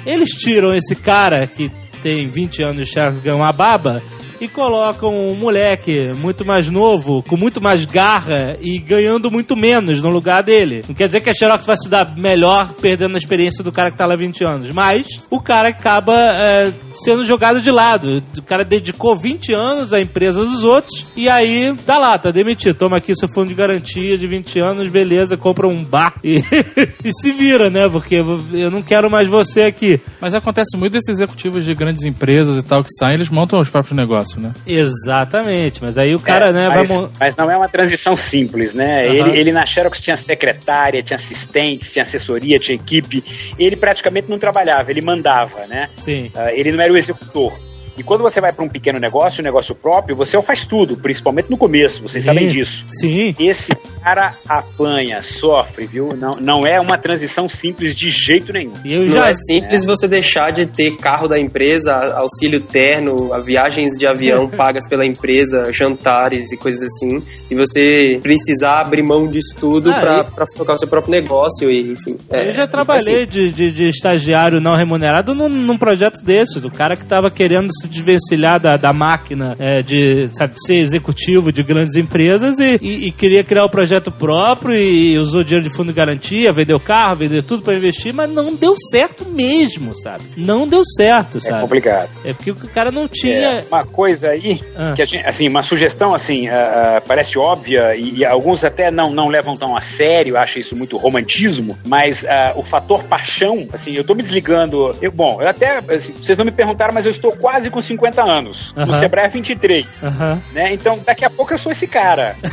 eles 0.05 0.31
tiram 0.31 0.75
esse 0.75 0.95
cara 0.95 1.47
que 1.47 1.71
tem 2.03 2.29
20 2.29 2.63
anos 2.63 2.87
de 2.87 2.93
Xerox 2.93 3.23
ganha 3.23 3.37
uma 3.37 3.53
baba 3.53 4.03
e 4.41 4.49
colocam 4.49 5.15
um 5.15 5.35
moleque 5.35 6.13
muito 6.17 6.45
mais 6.45 6.69
novo, 6.69 7.23
com 7.23 7.37
muito 7.37 7.61
mais 7.61 7.85
garra 7.85 8.57
e 8.61 8.79
ganhando 8.79 9.31
muito 9.31 9.57
menos 9.57 10.01
no 10.01 10.09
lugar 10.09 10.43
dele. 10.43 10.83
Não 10.89 10.95
quer 10.95 11.07
dizer 11.07 11.21
que 11.21 11.29
a 11.29 11.35
Xerox 11.35 11.67
vai 11.67 11.77
se 11.77 11.89
dar 11.89 12.17
melhor 12.17 12.73
perdendo 12.81 13.15
a 13.15 13.19
experiência 13.19 13.63
do 13.63 13.71
cara 13.71 13.91
que 13.91 13.97
tá 13.97 14.07
lá 14.07 14.15
há 14.15 14.17
20 14.17 14.45
anos, 14.45 14.71
mas 14.71 15.07
o 15.29 15.41
cara 15.41 15.69
acaba 15.69 16.15
é, 16.17 16.73
sendo 17.05 17.25
jogado 17.25 17.61
de 17.61 17.71
lado. 17.71 18.23
O 18.39 18.43
cara 18.43 18.65
dedicou 18.65 19.17
20 19.17 19.53
anos 19.53 19.93
à 19.93 20.01
empresa 20.01 20.45
dos 20.45 20.65
outros 20.65 21.07
e 21.15 21.29
aí 21.29 21.75
tá 21.85 21.99
lá, 21.99 22.19
tá 22.19 22.31
demitido. 22.31 22.77
Toma 22.77 22.97
aqui 22.97 23.15
seu 23.15 23.29
fundo 23.29 23.49
de 23.49 23.55
garantia 23.55 24.17
de 24.17 24.27
20 24.27 24.59
anos, 24.59 24.89
beleza, 24.89 25.37
compra 25.37 25.69
um 25.69 25.85
bar 25.85 26.15
e, 26.25 26.43
e 27.05 27.13
se 27.13 27.33
vira, 27.33 27.69
né? 27.69 27.89
Porque 27.89 28.17
eu 28.17 28.71
não 28.71 28.83
quero 28.83 29.11
mais 29.11 29.29
você 29.29 29.63
aqui. 29.63 30.01
Mas 30.21 30.35
acontece 30.35 30.77
muito 30.77 30.93
desses 30.93 31.11
executivos 31.11 31.65
de 31.65 31.75
grandes 31.75 32.05
empresas 32.05 32.59
e 32.59 32.63
tal 32.63 32.83
que 32.83 32.91
saem, 32.99 33.15
eles 33.15 33.29
montam 33.29 33.61
os 33.61 33.69
próprios 33.69 33.97
negócios. 33.97 34.30
Né? 34.39 34.53
Exatamente, 34.67 35.83
mas 35.83 35.97
aí 35.97 36.15
o 36.15 36.21
cara, 36.21 36.49
É, 36.49 36.53
né, 36.53 36.69
mas, 36.69 36.89
vai... 36.89 37.11
mas 37.19 37.37
não 37.37 37.51
é 37.51 37.57
uma 37.57 37.69
transição 37.69 38.15
simples, 38.15 38.75
né? 38.75 39.07
Aham. 39.09 39.15
Ele, 39.29 39.39
ele 39.39 39.53
na 39.53 39.65
Xerox 39.67 40.01
tinha 40.01 40.17
secretária, 40.17 41.03
tinha 41.03 41.17
assistentes, 41.17 41.91
tinha 41.91 42.03
assessoria, 42.03 42.59
tinha 42.59 42.77
equipe. 42.77 43.25
Ele 43.59 43.77
praticamente 43.77 44.29
não 44.29 44.39
trabalhava, 44.39 44.91
ele 44.91 45.01
mandava, 45.01 45.67
né? 45.67 45.89
Sim. 45.99 46.31
Ah, 46.35 46.53
ele 46.53 46.71
não 46.73 46.83
era 46.83 46.93
o 46.93 46.97
executor. 46.97 47.53
E 48.01 48.03
quando 48.03 48.23
você 48.23 48.41
vai 48.41 48.51
para 48.51 48.65
um 48.65 48.69
pequeno 48.69 48.99
negócio, 48.99 49.43
um 49.43 49.45
negócio 49.45 49.75
próprio, 49.75 50.17
você 50.17 50.41
faz 50.41 50.65
tudo, 50.65 50.97
principalmente 50.97 51.51
no 51.51 51.59
começo, 51.59 52.03
vocês 52.03 52.25
sabem 52.25 52.49
Sim. 52.49 52.57
disso. 52.57 52.85
Sim. 52.99 53.35
Esse 53.39 53.73
cara 54.03 54.31
apanha, 54.49 55.23
sofre, 55.23 55.87
viu? 55.87 56.17
Não, 56.17 56.31
não 56.41 56.67
é 56.67 56.81
uma 56.81 56.97
transição 56.97 57.47
simples 57.49 57.95
de 57.95 58.11
jeito 58.11 58.53
nenhum. 58.55 58.73
E 58.85 58.93
eu 58.95 59.03
Não 59.03 59.09
já... 59.17 59.29
é 59.29 59.35
simples 59.35 59.85
você 59.85 60.09
deixar 60.09 60.51
de 60.51 60.67
ter 60.67 60.97
carro 60.97 61.29
da 61.29 61.39
empresa, 61.39 61.93
auxílio 62.17 62.63
terno, 62.63 63.35
a 63.35 63.39
viagens 63.41 63.97
de 63.99 64.07
avião 64.07 64.49
pagas 64.57 64.89
pela 64.89 65.05
empresa, 65.05 65.71
jantares 65.73 66.51
e 66.53 66.57
coisas 66.57 66.83
assim, 66.83 67.23
e 67.51 67.55
você 67.55 68.19
precisar 68.23 68.81
abrir 68.81 69.03
mão 69.03 69.27
disso 69.29 69.55
tudo 69.61 69.91
Ah, 69.93 70.01
pra, 70.01 70.19
e- 70.21 70.35
pra 70.35 70.47
tocar 70.57 70.75
o 70.75 70.79
seu 70.79 70.89
próprio 70.89 71.11
negócio 71.11 71.71
e, 71.71 71.93
enfim. 71.93 72.17
é, 72.31 72.49
eu 72.49 72.53
já 72.53 72.59
não 72.59 72.65
é 72.65 72.67
trabalhei 72.67 73.27
de, 73.27 73.53
de, 73.53 73.71
de 73.71 73.89
estagiário 73.89 74.61
não 74.61 74.75
remunerado 74.75 75.35
num, 75.35 75.49
num 75.51 75.77
projeto 75.77 76.23
desses, 76.23 76.61
do 76.63 76.71
cara 76.71 76.97
que 76.97 77.05
tava 77.05 77.31
querendo 77.31 77.69
se 77.81 77.89
desvencilhar 77.91 78.59
da, 78.61 78.77
da 78.77 78.93
máquina 78.93 79.57
é, 79.59 79.83
de 79.83 80.29
sabe, 80.33 80.55
ser 80.65 80.75
executivo 80.77 81.53
de 81.53 81.63
grandes 81.63 81.97
empresas 81.97 82.59
e, 82.59 82.79
e- 82.81 83.07
e 83.09 83.13
queria 83.13 83.43
criar 83.45 83.65
o 83.65 83.71
projeto 83.71 84.11
próprio 84.11 84.75
e 84.75 85.19
usou 85.19 85.43
dinheiro 85.45 85.69
de 85.69 85.75
fundo 85.75 85.89
de 85.89 85.97
garantia, 85.97 86.53
vendeu 86.53 86.79
carro, 86.81 87.17
vendeu 87.17 87.43
tudo 87.43 87.63
pra 87.63 87.75
investir, 87.75 88.13
mas 88.15 88.31
não 88.31 88.55
deu 88.55 88.75
certo 88.91 89.29
mesmo, 89.29 89.95
sabe? 89.95 90.25
Não 90.37 90.67
deu 90.67 90.83
certo, 90.97 91.39
É 91.39 91.41
sabe? 91.41 91.61
complicado. 91.63 92.11
É 92.25 92.33
porque 92.33 92.51
o 92.51 92.55
cara 92.55 92.91
não 92.91 93.09
tinha. 93.09 93.35
É, 93.61 93.65
uma 93.69 93.85
coisa 93.85 94.29
aí, 94.29 94.61
Ah. 94.77 94.93
que 94.95 95.03
a 95.03 95.07
gente, 95.07 95.27
assim, 95.27 95.49
uma 95.49 95.63
sugestão 95.63 96.15
assim, 96.15 96.49
ah, 96.49 96.97
ah, 96.99 97.03
parece 97.07 97.39
óbvia 97.39 97.95
e, 97.97 98.19
e 98.19 98.25
alguns 98.25 98.63
até 98.65 98.91
não, 98.91 99.11
não 99.13 99.29
levam 99.29 99.57
tão 99.57 99.77
a 99.77 99.81
sério, 99.81 100.37
acham 100.37 100.61
isso 100.61 100.77
muito 100.77 100.97
romantismo, 100.97 101.79
mas 101.85 102.25
ah, 102.25 102.53
o 102.57 102.63
fator 102.63 103.03
paixão, 103.05 103.67
assim, 103.73 103.93
eu 103.95 104.05
tô 104.05 104.15
me 104.15 104.23
desligando, 104.23 104.95
eu, 105.01 105.11
bom, 105.11 105.39
eu 105.41 105.49
até, 105.49 105.79
assim, 105.79 106.13
vocês 106.13 106.37
não 106.37 106.45
me 106.45 106.53
perguntaram, 106.53 106.93
mas 106.95 107.05
eu 107.07 107.11
estou 107.13 107.33
quase 107.33 107.70
com 107.71 107.81
50 107.81 108.23
anos, 108.23 108.73
no 108.75 108.83
Aham. 108.83 109.01
Sebrae 109.01 109.29
23. 109.29 110.03
Aham. 110.05 110.43
Né? 110.53 110.75
Então, 110.75 110.99
daqui 111.05 111.25
a 111.25 111.31
pouco 111.31 111.53
eu 111.55 111.59
sou 111.59 111.73
esse 111.73 111.87
cara. 111.87 112.37
né? 112.43 112.51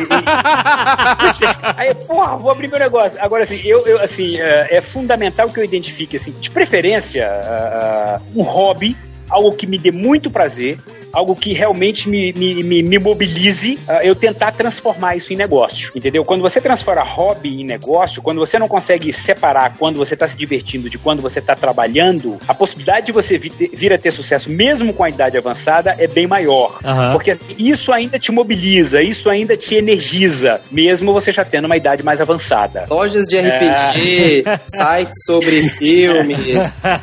E- 0.00 1.76
Aí, 1.80 1.94
porra, 1.94 2.36
vou 2.36 2.50
abrir 2.50 2.68
meu 2.68 2.78
negócio. 2.78 3.18
Agora, 3.20 3.44
assim, 3.44 3.60
eu, 3.64 3.86
eu, 3.86 4.00
assim, 4.02 4.38
é, 4.38 4.76
é 4.76 4.80
fundamental 4.80 5.48
que 5.50 5.58
eu 5.60 5.64
identifique, 5.64 6.16
assim, 6.16 6.32
de 6.40 6.50
preferência, 6.50 7.26
ah, 7.28 8.20
um 8.34 8.42
hobby, 8.42 8.96
algo 9.28 9.52
que 9.52 9.66
me 9.66 9.78
dê 9.78 9.90
muito 9.90 10.30
prazer, 10.30 10.78
algo 11.12 11.34
que 11.36 11.52
realmente 11.52 12.08
me, 12.08 12.32
me, 12.32 12.62
me, 12.62 12.82
me 12.82 12.98
mobilize, 12.98 13.78
ah, 13.88 14.04
eu 14.04 14.14
tentar 14.14 14.52
transformar 14.52 15.16
isso 15.16 15.32
em 15.32 15.36
negócio, 15.36 15.92
entendeu? 15.94 16.24
Quando 16.24 16.42
você 16.42 16.60
transforma 16.60 17.02
hobby 17.02 17.60
em 17.60 17.64
negócio, 17.64 18.22
quando 18.22 18.38
você 18.38 18.58
não 18.58 18.68
consegue 18.68 19.12
separar 19.12 19.76
quando 19.78 19.96
você 19.98 20.14
está 20.14 20.26
se 20.28 20.36
divertindo 20.36 20.88
de 20.90 20.98
quando 20.98 21.22
você 21.22 21.38
está 21.38 21.54
trabalhando, 21.56 22.38
a 22.46 22.54
possibilidade 22.54 23.06
de 23.06 23.12
você 23.12 23.38
vi- 23.38 23.52
vir 23.72 23.92
a 23.92 23.98
ter 23.98 24.12
sucesso, 24.12 24.50
mesmo 24.50 24.92
com 24.92 25.04
a 25.04 25.08
idade 25.08 25.36
avançada, 25.36 25.94
é 25.98 26.06
bem 26.06 26.26
maior. 26.26 26.78
Aham. 26.84 27.12
Porque 27.12 27.36
isso 27.58 27.92
ainda 27.92 28.18
te 28.18 28.32
mobiliza, 28.32 29.00
isso 29.02 29.28
ainda 29.30 29.56
te 29.56 29.74
energiza, 29.74 30.60
mesmo 30.70 31.12
você 31.12 31.32
já 31.32 31.44
tendo 31.44 31.64
uma 31.66 31.76
idade 31.76 32.02
mais 32.02 32.20
avançada. 32.20 32.86
Lojas 32.90 33.24
de 33.26 33.38
RPG, 33.38 34.44
sites 34.66 35.24
sobre 35.26 35.68
filmes, 35.78 36.40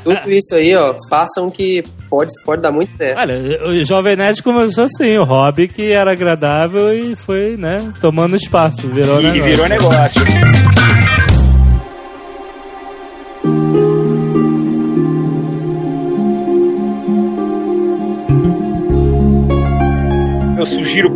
tudo 0.03 0.31
isso 0.31 0.55
aí, 0.55 0.75
ó, 0.75 0.95
façam 1.09 1.49
que 1.49 1.83
pode, 2.09 2.31
pode 2.45 2.61
dar 2.61 2.71
muito 2.71 2.95
certo. 2.97 3.17
Olha, 3.19 3.35
o 3.67 3.83
Jovem 3.97 4.15
Nerd 4.15 4.43
começou 4.43 4.83
assim, 4.83 5.17
o 5.17 5.23
hobby 5.23 5.67
que 5.67 5.91
era 5.91 6.11
agradável 6.11 6.93
e 6.93 7.15
foi, 7.15 7.55
né, 7.57 7.91
tomando 7.99 8.35
espaço, 8.35 8.87
virou 8.87 9.19
E 9.19 9.23
negócio. 9.23 9.43
virou 9.43 9.67
negócio. 9.67 10.56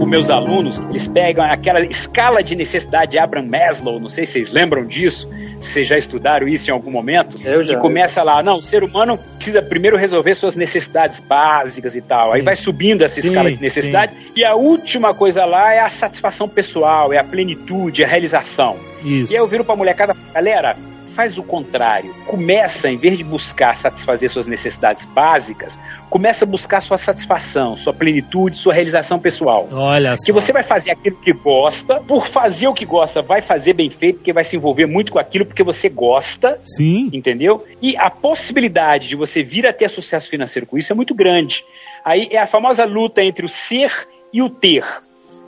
Para 0.01 0.09
meus 0.09 0.29
alunos, 0.31 0.79
eles 0.89 1.07
pegam 1.07 1.45
aquela 1.45 1.79
escala 1.81 2.41
de 2.41 2.55
necessidade 2.55 3.11
de 3.11 3.19
Abraham 3.19 3.45
Maslow, 3.45 3.99
não 3.99 4.09
sei 4.09 4.25
se 4.25 4.33
vocês 4.33 4.51
lembram 4.51 4.85
disso, 4.85 5.29
se 5.59 5.73
vocês 5.73 5.87
já 5.87 5.97
estudaram 5.97 6.47
isso 6.47 6.71
em 6.71 6.73
algum 6.73 6.89
momento, 6.89 7.37
Eu 7.45 7.63
já. 7.63 7.75
que 7.75 7.79
começa 7.79 8.23
lá, 8.23 8.41
não, 8.41 8.57
o 8.57 8.61
ser 8.61 8.83
humano 8.83 9.19
precisa 9.35 9.61
primeiro 9.61 9.95
resolver 9.97 10.33
suas 10.33 10.55
necessidades 10.55 11.19
básicas 11.19 11.95
e 11.95 12.01
tal, 12.01 12.31
Sim. 12.31 12.37
aí 12.37 12.41
vai 12.41 12.55
subindo 12.55 13.03
essa 13.03 13.21
Sim, 13.21 13.27
escala 13.27 13.51
de 13.51 13.61
necessidade, 13.61 14.13
e 14.35 14.43
a 14.43 14.55
última 14.55 15.13
coisa 15.13 15.45
lá 15.45 15.71
é 15.71 15.79
a 15.79 15.89
satisfação 15.89 16.49
pessoal, 16.49 17.13
é 17.13 17.19
a 17.19 17.23
plenitude, 17.23 18.01
é 18.01 18.05
a 18.05 18.09
realização. 18.09 18.77
Isso. 19.03 19.31
E 19.31 19.35
aí 19.35 19.41
eu 19.41 19.47
viro 19.47 19.63
pra 19.63 19.75
molecada, 19.75 20.15
galera, 20.33 20.75
faz 21.11 21.37
o 21.37 21.43
contrário. 21.43 22.13
Começa, 22.25 22.89
em 22.89 22.97
vez 22.97 23.17
de 23.17 23.23
buscar 23.23 23.77
satisfazer 23.77 24.29
suas 24.29 24.47
necessidades 24.47 25.05
básicas, 25.05 25.79
começa 26.09 26.45
a 26.45 26.47
buscar 26.47 26.81
sua 26.81 26.97
satisfação, 26.97 27.77
sua 27.77 27.93
plenitude, 27.93 28.57
sua 28.57 28.73
realização 28.73 29.19
pessoal. 29.19 29.67
Olha 29.71 30.17
só. 30.17 30.25
Que 30.25 30.31
você 30.31 30.51
vai 30.51 30.63
fazer 30.63 30.91
aquilo 30.91 31.17
que 31.17 31.31
gosta, 31.33 32.01
por 32.01 32.27
fazer 32.27 32.67
o 32.67 32.73
que 32.73 32.85
gosta, 32.85 33.21
vai 33.21 33.41
fazer 33.41 33.73
bem 33.73 33.89
feito, 33.89 34.17
porque 34.17 34.33
vai 34.33 34.43
se 34.43 34.55
envolver 34.55 34.85
muito 34.85 35.11
com 35.11 35.19
aquilo 35.19 35.45
porque 35.45 35.63
você 35.63 35.89
gosta, 35.89 36.59
Sim. 36.63 37.09
entendeu? 37.13 37.65
E 37.81 37.95
a 37.97 38.09
possibilidade 38.09 39.07
de 39.07 39.15
você 39.15 39.43
vir 39.43 39.65
a 39.65 39.73
ter 39.73 39.89
sucesso 39.89 40.29
financeiro 40.29 40.65
com 40.65 40.77
isso 40.77 40.91
é 40.91 40.95
muito 40.95 41.13
grande. 41.13 41.63
Aí 42.03 42.27
é 42.31 42.39
a 42.39 42.47
famosa 42.47 42.83
luta 42.85 43.21
entre 43.21 43.45
o 43.45 43.49
ser 43.49 43.91
e 44.33 44.41
o 44.41 44.49
ter. 44.49 44.83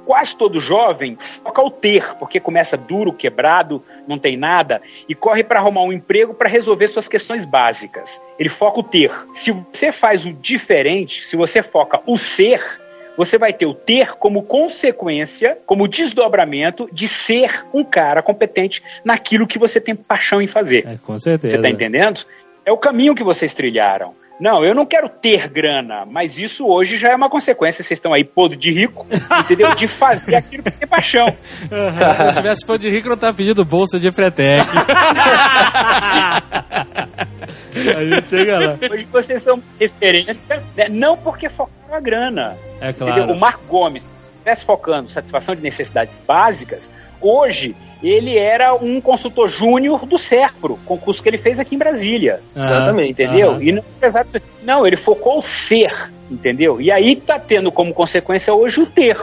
Quase 0.05 0.35
todo 0.35 0.59
jovem 0.59 1.17
foca 1.43 1.61
o 1.61 1.71
ter, 1.71 2.15
porque 2.15 2.39
começa 2.39 2.75
duro, 2.75 3.13
quebrado, 3.13 3.83
não 4.07 4.19
tem 4.19 4.35
nada, 4.35 4.81
e 5.07 5.15
corre 5.15 5.43
para 5.43 5.59
arrumar 5.59 5.83
um 5.83 5.93
emprego 5.93 6.33
para 6.33 6.49
resolver 6.49 6.87
suas 6.87 7.07
questões 7.07 7.45
básicas. 7.45 8.21
Ele 8.37 8.49
foca 8.49 8.79
o 8.79 8.83
ter. 8.83 9.11
Se 9.33 9.51
você 9.51 9.91
faz 9.91 10.25
o 10.25 10.33
diferente, 10.33 11.25
se 11.25 11.35
você 11.35 11.63
foca 11.63 12.01
o 12.05 12.17
ser, 12.17 12.61
você 13.15 13.37
vai 13.37 13.53
ter 13.53 13.65
o 13.65 13.73
ter 13.73 14.15
como 14.15 14.43
consequência, 14.43 15.57
como 15.65 15.87
desdobramento 15.87 16.89
de 16.91 17.07
ser 17.07 17.65
um 17.73 17.83
cara 17.83 18.21
competente 18.21 18.83
naquilo 19.03 19.47
que 19.47 19.59
você 19.59 19.79
tem 19.79 19.95
paixão 19.95 20.41
em 20.41 20.47
fazer. 20.47 20.85
É, 20.87 20.97
com 20.97 21.17
certeza. 21.17 21.55
Você 21.55 21.61
tá 21.61 21.69
entendendo? 21.69 22.25
É 22.65 22.71
o 22.71 22.77
caminho 22.77 23.15
que 23.15 23.23
vocês 23.23 23.53
trilharam. 23.53 24.15
Não, 24.43 24.61
eu 24.61 24.75
não 24.75 24.85
quero 24.85 25.07
ter 25.07 25.47
grana, 25.47 26.05
mas 26.05 26.37
isso 26.37 26.67
hoje 26.67 26.97
já 26.97 27.11
é 27.11 27.15
uma 27.15 27.29
consequência. 27.29 27.81
Vocês 27.81 27.97
estão 27.97 28.11
aí 28.11 28.25
podre 28.25 28.57
de 28.57 28.71
rico, 28.71 29.07
entendeu? 29.39 29.73
De 29.73 29.87
fazer 29.87 30.35
aquilo 30.35 30.63
que 30.63 30.71
tem 30.71 30.85
paixão. 30.85 31.25
Se 31.27 31.69
eu 31.71 32.33
tivesse 32.33 32.65
pão 32.65 32.77
de 32.77 32.89
rico, 32.89 33.07
eu 33.07 33.11
não 33.11 33.17
tava 33.17 33.37
pedindo 33.37 33.63
bolsa 33.63 33.97
de 33.97 34.09
Empretec. 34.09 34.67
A 37.95 38.03
gente 38.03 38.29
chega 38.29 38.59
lá. 38.59 38.77
Hoje 38.91 39.07
vocês 39.09 39.41
são 39.41 39.63
referência, 39.79 40.61
né? 40.75 40.89
não 40.89 41.15
porque 41.15 41.47
focaram 41.49 41.95
a 41.95 41.99
grana. 42.01 42.57
É 42.81 42.89
Entendeu? 42.89 43.13
claro. 43.13 43.31
O 43.31 43.39
Marco 43.39 43.65
Gomes, 43.67 44.03
se 44.03 44.32
estivesse 44.43 44.65
focando 44.65 45.09
satisfação 45.09 45.55
de 45.55 45.61
necessidades 45.61 46.19
básicas, 46.27 46.91
hoje 47.21 47.75
ele 48.03 48.37
era 48.37 48.75
um 48.75 48.99
consultor 48.99 49.47
júnior 49.47 50.05
do 50.05 50.17
Serpro, 50.17 50.77
concurso 50.85 51.23
que 51.23 51.29
ele 51.29 51.37
fez 51.37 51.57
aqui 51.59 51.75
em 51.75 51.77
Brasília. 51.77 52.41
Ah, 52.55 52.59
Exatamente. 52.61 53.11
Entendeu? 53.11 53.61
E 53.61 53.71
não, 53.71 53.83
apesar 53.97 54.23
de- 54.25 54.41
não, 54.63 54.85
ele 54.85 54.97
focou 54.97 55.39
o 55.39 55.41
ser, 55.41 55.89
entendeu? 56.29 56.81
E 56.81 56.91
aí 56.91 57.15
tá 57.15 57.39
tendo 57.39 57.71
como 57.71 57.93
consequência 57.93 58.53
hoje 58.53 58.81
o 58.81 58.85
ter. 58.85 59.17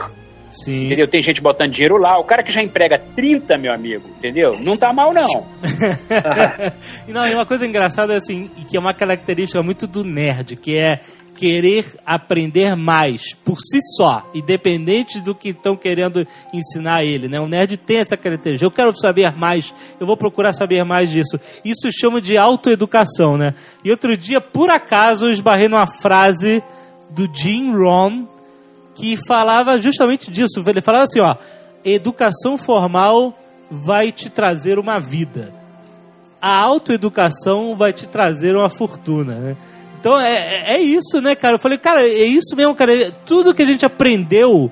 Sim. 0.49 0.87
Entendeu? 0.87 1.07
Tem 1.07 1.21
gente 1.23 1.41
botando 1.41 1.71
dinheiro 1.71 1.95
lá. 1.95 2.17
O 2.19 2.25
cara 2.25 2.43
que 2.43 2.51
já 2.51 2.61
emprega 2.61 2.99
30, 3.15 3.57
meu 3.57 3.71
amigo, 3.71 4.05
entendeu? 4.17 4.59
Não 4.59 4.75
tá 4.75 4.91
mal, 4.91 5.13
não. 5.13 5.45
E 7.07 7.11
não, 7.13 7.25
e 7.27 7.33
uma 7.33 7.45
coisa 7.45 7.65
engraçada 7.65 8.15
assim, 8.15 8.49
e 8.57 8.63
que 8.65 8.75
é 8.75 8.79
uma 8.79 8.93
característica 8.93 9.61
muito 9.63 9.87
do 9.87 10.03
nerd, 10.03 10.55
que 10.57 10.75
é 10.77 10.99
querer 11.41 11.95
aprender 12.05 12.75
mais 12.75 13.33
por 13.33 13.59
si 13.59 13.79
só, 13.97 14.29
independente 14.31 15.19
do 15.19 15.33
que 15.33 15.49
estão 15.49 15.75
querendo 15.75 16.23
ensinar 16.53 16.97
a 16.97 17.03
ele, 17.03 17.27
né? 17.27 17.39
O 17.39 17.47
nerd 17.47 17.77
tem 17.77 17.97
essa 17.97 18.15
característica. 18.15 18.63
Eu 18.63 18.69
quero 18.69 18.95
saber 18.95 19.35
mais, 19.35 19.73
eu 19.99 20.05
vou 20.05 20.15
procurar 20.15 20.53
saber 20.53 20.83
mais 20.83 21.09
disso. 21.09 21.39
Isso 21.65 21.89
chama 21.91 22.21
de 22.21 22.37
autoeducação, 22.37 23.39
né? 23.39 23.55
E 23.83 23.89
outro 23.89 24.15
dia, 24.15 24.39
por 24.39 24.69
acaso, 24.69 25.25
eu 25.25 25.31
esbarrei 25.31 25.67
numa 25.67 25.87
frase 25.87 26.61
do 27.09 27.27
Jim 27.33 27.75
Rohn 27.75 28.27
que 28.93 29.17
falava 29.25 29.81
justamente 29.81 30.29
disso. 30.29 30.63
Ele 30.63 30.79
falava 30.79 31.05
assim, 31.05 31.21
ó, 31.21 31.35
educação 31.83 32.55
formal 32.55 33.35
vai 33.67 34.11
te 34.11 34.29
trazer 34.29 34.77
uma 34.77 34.99
vida 34.99 35.59
a 36.41 36.57
autoeducação 36.57 37.75
vai 37.75 37.93
te 37.93 38.09
trazer 38.09 38.55
uma 38.55 38.69
fortuna, 38.69 39.35
né? 39.35 39.57
Então 40.01 40.19
é, 40.19 40.33
é- 40.33 40.63
é 40.75 40.81
isso, 40.81 41.21
né, 41.21 41.35
cara? 41.35 41.55
Eu 41.55 41.59
falei, 41.59 41.77
cara, 41.77 42.01
é 42.05 42.25
isso 42.25 42.55
mesmo, 42.55 42.73
cara. 42.75 43.11
Tudo 43.25 43.53
que 43.53 43.61
a 43.61 43.65
gente 43.65 43.85
aprendeu 43.85 44.69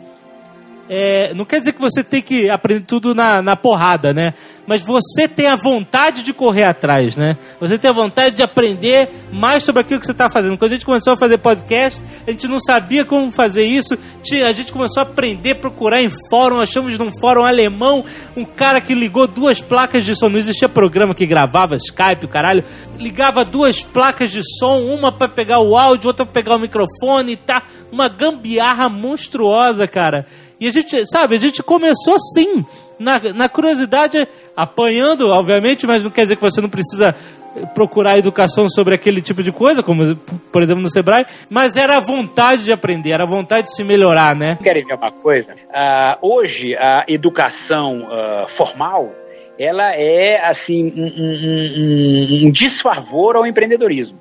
é, 0.89 1.35
não 1.35 1.45
quer 1.45 1.59
dizer 1.59 1.73
que 1.73 1.79
você 1.79 2.03
tem 2.03 2.19
que 2.19 2.49
aprender 2.49 2.83
tudo 2.83 3.13
na, 3.13 3.43
na 3.43 3.55
porrada, 3.55 4.11
né? 4.11 4.33
Mas 4.65 4.81
você 4.81 5.27
tem 5.27 5.45
a 5.45 5.55
vontade 5.55 6.23
de 6.23 6.33
correr 6.33 6.63
atrás, 6.63 7.15
né? 7.15 7.37
Você 7.59 7.77
tem 7.77 7.91
a 7.91 7.93
vontade 7.93 8.35
de 8.35 8.41
aprender 8.41 9.07
mais 9.31 9.63
sobre 9.63 9.81
aquilo 9.81 9.99
que 9.99 10.05
você 10.07 10.11
está 10.11 10.31
fazendo. 10.31 10.57
Quando 10.57 10.71
a 10.71 10.73
gente 10.75 10.85
começou 10.85 11.13
a 11.13 11.17
fazer 11.17 11.37
podcast, 11.37 12.03
a 12.25 12.31
gente 12.31 12.47
não 12.47 12.59
sabia 12.59 13.05
como 13.05 13.31
fazer 13.31 13.65
isso. 13.65 13.95
A 14.43 14.51
gente 14.51 14.73
começou 14.73 15.01
a 15.01 15.03
aprender, 15.03 15.55
procurar 15.55 16.01
em 16.01 16.09
fórum. 16.29 16.59
Achamos 16.59 16.97
num 16.97 17.11
fórum 17.19 17.45
alemão 17.45 18.03
um 18.35 18.43
cara 18.43 18.81
que 18.81 18.95
ligou 18.95 19.27
duas 19.27 19.61
placas 19.61 20.03
de 20.03 20.15
som. 20.15 20.27
Não 20.27 20.39
existia 20.39 20.67
programa 20.67 21.13
que 21.13 21.27
gravava 21.27 21.75
Skype, 21.75 22.25
o 22.25 22.29
caralho. 22.29 22.63
Ligava 22.97 23.45
duas 23.45 23.83
placas 23.83 24.31
de 24.31 24.41
som, 24.57 24.79
uma 24.81 25.11
para 25.11 25.29
pegar 25.29 25.59
o 25.59 25.77
áudio, 25.77 26.07
outra 26.07 26.25
para 26.25 26.33
pegar 26.33 26.55
o 26.55 26.59
microfone 26.59 27.33
e 27.33 27.37
tá. 27.37 27.61
Uma 27.91 28.07
gambiarra 28.07 28.89
monstruosa, 28.89 29.87
cara. 29.87 30.25
E 30.59 30.67
a 30.67 30.71
gente, 30.71 31.05
sabe, 31.09 31.35
a 31.35 31.39
gente 31.39 31.63
começou 31.63 32.15
assim, 32.15 32.65
na, 32.99 33.19
na 33.33 33.47
curiosidade, 33.49 34.27
apanhando, 34.55 35.29
obviamente, 35.29 35.87
mas 35.87 36.03
não 36.03 36.11
quer 36.11 36.23
dizer 36.23 36.35
que 36.35 36.41
você 36.41 36.59
não 36.59 36.69
precisa 36.69 37.15
procurar 37.73 38.17
educação 38.17 38.69
sobre 38.69 38.93
aquele 38.93 39.21
tipo 39.21 39.41
de 39.41 39.51
coisa, 39.51 39.81
como 39.81 40.15
por 40.51 40.61
exemplo 40.61 40.81
no 40.83 40.89
Sebrae, 40.89 41.25
mas 41.49 41.75
era 41.75 41.97
a 41.97 41.99
vontade 41.99 42.63
de 42.63 42.71
aprender, 42.71 43.11
era 43.11 43.23
a 43.23 43.27
vontade 43.27 43.67
de 43.67 43.75
se 43.75 43.83
melhorar, 43.83 44.35
né? 44.35 44.57
Querem 44.61 44.85
ver 44.85 44.93
uma 44.95 45.11
coisa? 45.11 45.55
Ah, 45.73 46.17
hoje, 46.21 46.75
a 46.75 47.05
educação 47.07 48.05
ah, 48.11 48.45
formal, 48.55 49.11
ela 49.57 49.93
é, 49.95 50.45
assim, 50.47 50.93
um, 50.95 51.05
um- 51.05 52.43
um- 52.43 52.47
um 52.47 52.51
desfavor 52.51 53.35
ao 53.35 53.45
empreendedorismo. 53.47 54.18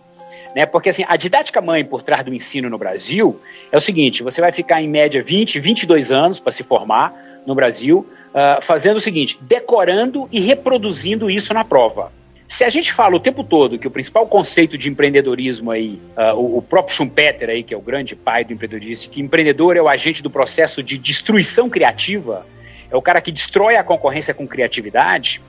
Né? 0.54 0.66
Porque, 0.66 0.88
assim, 0.88 1.04
a 1.06 1.16
didática 1.16 1.60
mãe 1.60 1.84
por 1.84 2.02
trás 2.02 2.24
do 2.24 2.34
ensino 2.34 2.68
no 2.68 2.78
Brasil 2.78 3.40
é 3.70 3.76
o 3.76 3.80
seguinte, 3.80 4.22
você 4.22 4.40
vai 4.40 4.52
ficar, 4.52 4.82
em 4.82 4.88
média, 4.88 5.22
20, 5.22 5.60
22 5.60 6.10
anos 6.10 6.40
para 6.40 6.52
se 6.52 6.62
formar 6.62 7.12
no 7.46 7.54
Brasil, 7.54 8.06
ah, 8.34 8.60
fazendo 8.62 8.96
o 8.96 9.00
seguinte, 9.00 9.38
decorando 9.40 10.28
e 10.30 10.40
reproduzindo 10.40 11.30
isso 11.30 11.52
na 11.54 11.64
prova. 11.64 12.12
Se 12.48 12.64
a 12.64 12.70
gente 12.70 12.94
fala 12.94 13.14
o 13.14 13.20
tempo 13.20 13.44
todo 13.44 13.78
que 13.78 13.86
o 13.86 13.90
principal 13.90 14.26
conceito 14.26 14.78
de 14.78 14.88
empreendedorismo 14.88 15.70
aí, 15.70 16.00
ah, 16.16 16.34
o, 16.34 16.58
o 16.58 16.62
próprio 16.62 16.96
Schumpeter 16.96 17.50
aí, 17.50 17.62
que 17.62 17.74
é 17.74 17.76
o 17.76 17.80
grande 17.80 18.16
pai 18.16 18.44
do 18.44 18.52
empreendedorismo, 18.52 19.12
que 19.12 19.20
empreendedor 19.20 19.76
é 19.76 19.82
o 19.82 19.88
agente 19.88 20.22
do 20.22 20.30
processo 20.30 20.82
de 20.82 20.96
destruição 20.98 21.68
criativa, 21.68 22.46
é 22.90 22.96
o 22.96 23.02
cara 23.02 23.20
que 23.20 23.30
destrói 23.30 23.76
a 23.76 23.84
concorrência 23.84 24.32
com 24.32 24.46
criatividade, 24.46 25.42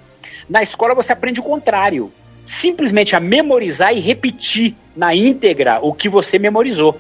na 0.50 0.62
escola 0.62 0.96
você 0.96 1.12
aprende 1.12 1.40
o 1.40 1.44
contrário. 1.44 2.12
Simplesmente 2.62 3.16
a 3.16 3.20
memorizar 3.20 3.94
e 3.94 4.00
repetir 4.00 4.76
na 4.96 5.14
íntegra 5.14 5.80
o 5.82 5.94
que 5.94 6.10
você 6.10 6.40
memorizou. 6.40 7.00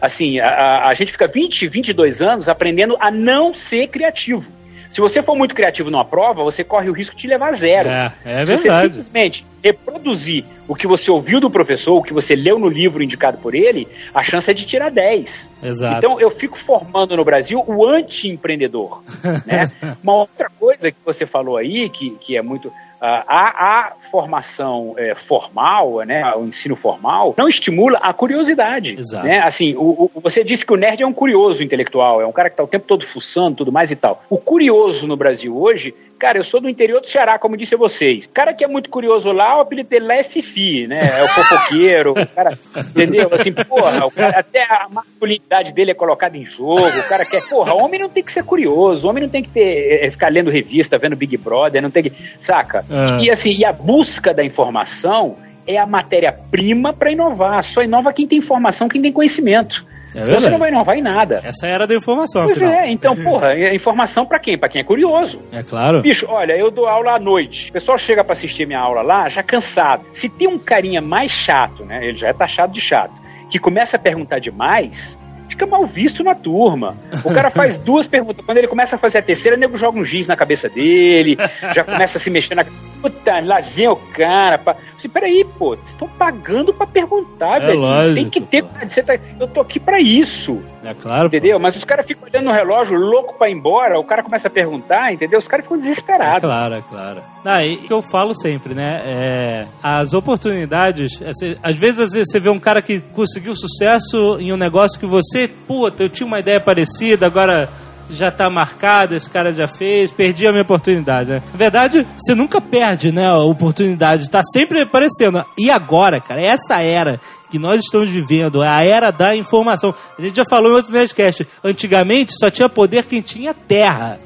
Assim, 0.00 0.38
a, 0.40 0.88
a- 0.88 0.94
gente 0.94 1.12
fica 1.12 1.26
20, 1.26 1.68
22 1.68 2.20
anos 2.22 2.48
aprendendo 2.48 2.96
a 3.00 3.10
não 3.10 3.52
ser 3.54 3.86
criativo. 3.88 4.44
Se 4.90 5.00
você 5.00 5.22
for 5.22 5.36
muito 5.36 5.54
criativo 5.54 5.88
numa 5.88 6.04
prova, 6.04 6.42
você 6.42 6.64
corre 6.64 6.90
o 6.90 6.92
risco 6.92 7.14
de 7.16 7.28
levar 7.28 7.52
zero. 7.52 7.88
É, 7.88 8.12
é 8.24 8.44
Se 8.44 8.56
você 8.56 8.62
verdade. 8.64 8.88
simplesmente 8.88 9.46
reproduzir 9.62 10.44
o 10.66 10.74
que 10.74 10.86
você 10.86 11.08
ouviu 11.10 11.38
do 11.40 11.48
professor, 11.48 11.96
o 11.96 12.02
que 12.02 12.12
você 12.12 12.34
leu 12.34 12.58
no 12.58 12.68
livro 12.68 13.00
indicado 13.02 13.38
por 13.38 13.54
ele, 13.54 13.86
a 14.12 14.22
chance 14.24 14.50
é 14.50 14.54
de 14.54 14.66
tirar 14.66 14.90
10. 14.90 15.50
Exato. 15.62 15.96
Então 15.96 16.20
eu 16.20 16.30
fico 16.32 16.58
formando 16.58 17.16
no 17.16 17.24
Brasil 17.24 17.62
o 17.68 17.86
anti-empreendedor. 17.86 19.02
né? 19.46 19.70
Uma 20.02 20.14
outra 20.14 20.48
coisa 20.58 20.90
que 20.90 20.98
você 21.04 21.24
falou 21.24 21.56
aí, 21.56 21.88
que, 21.88 22.10
que 22.20 22.36
é 22.36 22.42
muito. 22.42 22.72
Ah, 23.00 23.24
a, 23.26 23.78
a 23.88 23.92
formação 24.10 24.94
eh, 24.98 25.14
formal, 25.26 26.00
né, 26.04 26.34
o 26.36 26.44
ensino 26.44 26.76
formal, 26.76 27.34
não 27.38 27.48
estimula 27.48 27.98
a 27.98 28.12
curiosidade. 28.12 28.96
Exato. 28.98 29.26
Né? 29.26 29.38
Assim, 29.42 29.74
o, 29.76 30.10
o- 30.14 30.20
você 30.20 30.44
disse 30.44 30.64
que 30.66 30.72
o 30.72 30.76
nerd 30.76 31.02
é 31.02 31.06
um 31.06 31.12
curioso 31.12 31.62
intelectual, 31.62 32.20
é 32.20 32.26
um 32.26 32.32
cara 32.32 32.50
que 32.50 32.54
está 32.54 32.62
o 32.62 32.68
tempo 32.68 32.86
todo 32.86 33.06
fuçando, 33.06 33.56
tudo 33.56 33.72
mais 33.72 33.90
e 33.90 33.96
tal. 33.96 34.22
O 34.28 34.36
curioso 34.36 35.06
no 35.06 35.16
Brasil 35.16 35.56
hoje, 35.56 35.94
cara, 36.20 36.38
eu 36.38 36.44
sou 36.44 36.60
do 36.60 36.68
interior 36.68 37.00
do 37.00 37.08
Ceará, 37.08 37.38
como 37.38 37.56
disse 37.56 37.74
a 37.74 37.78
vocês. 37.78 38.26
O 38.26 38.30
cara 38.30 38.52
que 38.52 38.62
é 38.62 38.68
muito 38.68 38.90
curioso 38.90 39.32
lá, 39.32 39.56
o 39.56 39.62
apelido 39.62 39.88
dele 39.88 40.06
lá 40.06 40.16
é 40.16 40.22
Fifi, 40.22 40.86
né? 40.86 41.00
É 41.02 41.24
o 41.24 41.28
fofoqueiro, 41.34 42.12
o 42.12 42.26
cara, 42.28 42.58
entendeu? 42.76 43.30
Assim, 43.32 43.52
porra, 43.52 44.10
cara, 44.10 44.38
até 44.38 44.62
a 44.62 44.86
masculinidade 44.90 45.72
dele 45.72 45.92
é 45.92 45.94
colocada 45.94 46.36
em 46.36 46.44
jogo, 46.44 46.86
o 46.86 47.08
cara 47.08 47.24
quer, 47.24 47.48
porra, 47.48 47.72
homem 47.72 47.98
não 47.98 48.10
tem 48.10 48.22
que 48.22 48.32
ser 48.32 48.44
curioso, 48.44 49.08
homem 49.08 49.22
não 49.22 49.30
tem 49.30 49.42
que 49.42 49.48
ter, 49.48 50.04
é, 50.04 50.10
ficar 50.10 50.30
lendo 50.30 50.50
revista, 50.50 50.98
vendo 50.98 51.16
Big 51.16 51.38
Brother, 51.38 51.80
não 51.80 51.90
tem 51.90 52.02
que, 52.02 52.12
saca? 52.38 52.84
Ah. 52.90 53.18
E 53.22 53.30
assim, 53.30 53.50
e 53.50 53.64
a 53.64 53.72
busca 53.72 54.34
da 54.34 54.44
informação 54.44 55.36
é 55.66 55.78
a 55.78 55.86
matéria-prima 55.86 56.92
para 56.92 57.12
inovar. 57.12 57.62
Só 57.64 57.82
inova 57.82 58.12
quem 58.12 58.26
tem 58.26 58.38
informação, 58.38 58.88
quem 58.88 59.00
tem 59.00 59.12
conhecimento. 59.12 59.84
É 60.14 60.24
você 60.24 60.50
não 60.50 60.58
vai 60.58 60.70
inovar 60.70 60.96
em 60.96 61.02
nada. 61.02 61.40
Essa 61.44 61.66
era 61.66 61.86
da 61.86 61.94
informação, 61.94 62.44
Pois 62.44 62.56
afinal. 62.56 62.72
é, 62.72 62.90
então, 62.90 63.14
porra, 63.16 63.52
é 63.54 63.74
informação 63.74 64.26
pra 64.26 64.38
quem? 64.38 64.58
Pra 64.58 64.68
quem 64.68 64.80
é 64.80 64.84
curioso. 64.84 65.40
É 65.52 65.62
claro. 65.62 66.02
Bicho, 66.02 66.26
olha, 66.28 66.52
eu 66.56 66.70
dou 66.70 66.86
aula 66.86 67.12
à 67.14 67.18
noite. 67.18 67.70
O 67.70 67.72
pessoal 67.72 67.96
chega 67.98 68.24
pra 68.24 68.32
assistir 68.32 68.66
minha 68.66 68.80
aula 68.80 69.02
lá, 69.02 69.28
já 69.28 69.42
cansado. 69.42 70.04
Se 70.12 70.28
tem 70.28 70.48
um 70.48 70.58
carinha 70.58 71.00
mais 71.00 71.30
chato, 71.30 71.84
né? 71.84 72.04
Ele 72.06 72.16
já 72.16 72.28
é 72.28 72.32
taxado 72.32 72.72
de 72.72 72.80
chato, 72.80 73.12
que 73.48 73.58
começa 73.58 73.96
a 73.96 74.00
perguntar 74.00 74.38
demais, 74.38 75.18
fica 75.60 75.66
mal 75.66 75.86
visto 75.86 76.24
na 76.24 76.34
turma. 76.34 76.96
O 77.24 77.32
cara 77.32 77.50
faz 77.52 77.76
duas 77.78 78.06
perguntas. 78.08 78.44
Quando 78.44 78.58
ele 78.58 78.68
começa 78.68 78.96
a 78.96 78.98
fazer 78.98 79.18
a 79.18 79.22
terceira, 79.22 79.56
o 79.56 79.60
nego 79.60 79.76
joga 79.76 79.98
um 79.98 80.04
giz 80.04 80.26
na 80.26 80.36
cabeça 80.36 80.68
dele, 80.68 81.36
já 81.74 81.84
começa 81.84 82.18
a 82.18 82.20
se 82.20 82.30
mexer 82.30 82.54
na. 82.54 82.64
Puta, 83.00 83.40
lá 83.42 83.60
vem 83.60 83.88
o 83.88 83.96
cara. 83.96 84.58
Pá. 84.58 84.76
Assim, 84.98 85.08
peraí, 85.08 85.42
pô, 85.58 85.70
vocês 85.74 85.88
estão 85.90 86.06
pagando 86.06 86.74
pra 86.74 86.86
perguntar, 86.86 87.62
É 87.62 87.66
velho. 87.68 87.78
lógico, 87.80 88.14
Tem 88.14 88.28
que 88.28 88.40
ter. 88.42 88.62
pô. 88.62 88.68
Você 88.86 89.02
tá, 89.02 89.18
eu 89.38 89.48
tô 89.48 89.60
aqui 89.62 89.80
pra 89.80 89.98
isso. 90.00 90.60
É 90.84 90.92
claro. 90.92 91.22
pô. 91.30 91.36
Entendeu? 91.36 91.58
Mas 91.58 91.74
os 91.76 91.84
caras 91.84 92.04
ficam 92.06 92.28
olhando 92.28 92.44
no 92.46 92.52
relógio, 92.52 92.98
louco 92.98 93.38
pra 93.38 93.48
ir 93.48 93.54
embora, 93.54 93.98
o 93.98 94.04
cara 94.04 94.22
começa 94.22 94.48
a 94.48 94.50
perguntar, 94.50 95.12
entendeu? 95.14 95.38
Os 95.38 95.48
caras 95.48 95.64
ficam 95.64 95.78
É 95.78 95.80
desesperados. 95.80 96.40
claro, 96.42 96.74
é 96.74 96.82
claro. 96.82 97.22
Ah, 97.42 97.64
e 97.64 97.78
que 97.78 97.90
eu 97.90 98.02
falo 98.02 98.34
sempre, 98.34 98.74
né? 98.74 99.00
É, 99.06 99.66
as 99.82 100.12
oportunidades, 100.12 101.20
é, 101.22 101.30
às 101.62 101.78
vezes 101.78 102.12
você 102.12 102.38
vê 102.38 102.50
um 102.50 102.58
cara 102.58 102.82
que 102.82 103.00
conseguiu 103.00 103.54
sucesso 103.56 104.36
em 104.38 104.52
um 104.52 104.58
negócio 104.58 105.00
que 105.00 105.06
você, 105.06 105.49
puta, 105.50 106.02
eu 106.02 106.08
tinha 106.08 106.26
uma 106.26 106.38
ideia 106.38 106.60
parecida, 106.60 107.26
agora 107.26 107.68
já 108.10 108.30
tá 108.30 108.50
marcado, 108.50 109.14
esse 109.14 109.30
cara 109.30 109.52
já 109.52 109.68
fez, 109.68 110.10
perdi 110.10 110.46
a 110.46 110.50
minha 110.50 110.62
oportunidade, 110.62 111.30
né? 111.30 111.42
Na 111.52 111.58
verdade, 111.58 112.06
você 112.18 112.34
nunca 112.34 112.60
perde, 112.60 113.12
né, 113.12 113.26
a 113.26 113.38
oportunidade, 113.38 114.28
tá 114.28 114.42
sempre 114.42 114.82
aparecendo. 114.82 115.44
E 115.56 115.70
agora, 115.70 116.20
cara, 116.20 116.40
essa 116.40 116.80
era 116.80 117.20
que 117.50 117.58
nós 117.58 117.80
estamos 117.84 118.08
vivendo, 118.08 118.62
é 118.62 118.68
a 118.68 118.84
era 118.84 119.10
da 119.10 119.34
informação. 119.34 119.94
A 120.18 120.22
gente 120.22 120.36
já 120.36 120.44
falou 120.48 120.72
em 120.72 120.74
outro 120.74 120.92
Nerdcast, 120.92 121.46
antigamente 121.64 122.32
só 122.38 122.50
tinha 122.50 122.68
poder 122.68 123.04
quem 123.04 123.20
tinha 123.20 123.52
terra. 123.52 124.20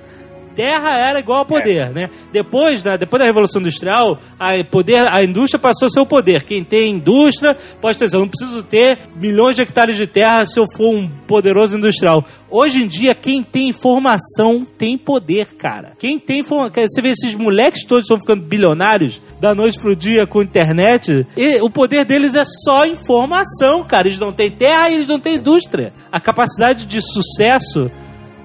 Terra 0.54 0.96
era 0.96 1.18
igual 1.18 1.40
a 1.40 1.44
poder, 1.44 1.90
né? 1.90 2.08
Depois, 2.32 2.82
né, 2.84 2.96
depois 2.96 3.20
da 3.20 3.26
Revolução 3.26 3.60
Industrial, 3.60 4.18
a, 4.38 4.52
poder, 4.64 5.08
a 5.08 5.22
indústria 5.22 5.58
passou 5.58 5.86
a 5.86 5.90
ser 5.90 6.00
o 6.00 6.06
poder. 6.06 6.44
Quem 6.44 6.62
tem 6.62 6.92
indústria 6.92 7.56
pode 7.80 7.98
ter, 7.98 8.12
eu 8.12 8.20
não 8.20 8.28
preciso 8.28 8.62
ter 8.62 8.98
milhões 9.16 9.56
de 9.56 9.62
hectares 9.62 9.96
de 9.96 10.06
terra 10.06 10.46
se 10.46 10.58
eu 10.58 10.64
for 10.76 10.94
um 10.94 11.08
poderoso 11.26 11.76
industrial. 11.76 12.24
Hoje 12.50 12.84
em 12.84 12.86
dia, 12.86 13.14
quem 13.14 13.42
tem 13.42 13.68
informação 13.68 14.64
tem 14.78 14.96
poder, 14.96 15.54
cara. 15.54 15.92
Quem 15.98 16.18
tem 16.18 16.40
informação. 16.40 16.84
Você 16.88 17.02
vê 17.02 17.08
esses 17.08 17.34
moleques 17.34 17.84
todos 17.84 18.04
estão 18.04 18.18
ficando 18.18 18.42
bilionários 18.42 19.20
da 19.40 19.54
noite 19.54 19.78
pro 19.78 19.96
dia 19.96 20.26
com 20.26 20.42
internet. 20.42 21.26
E 21.36 21.60
o 21.60 21.68
poder 21.68 22.04
deles 22.04 22.34
é 22.34 22.44
só 22.44 22.86
informação, 22.86 23.84
cara. 23.84 24.06
Eles 24.06 24.18
não 24.18 24.32
têm 24.32 24.50
terra 24.50 24.88
e 24.88 24.94
eles 24.94 25.08
não 25.08 25.18
têm 25.18 25.34
indústria. 25.34 25.92
A 26.12 26.20
capacidade 26.20 26.86
de 26.86 27.00
sucesso 27.00 27.90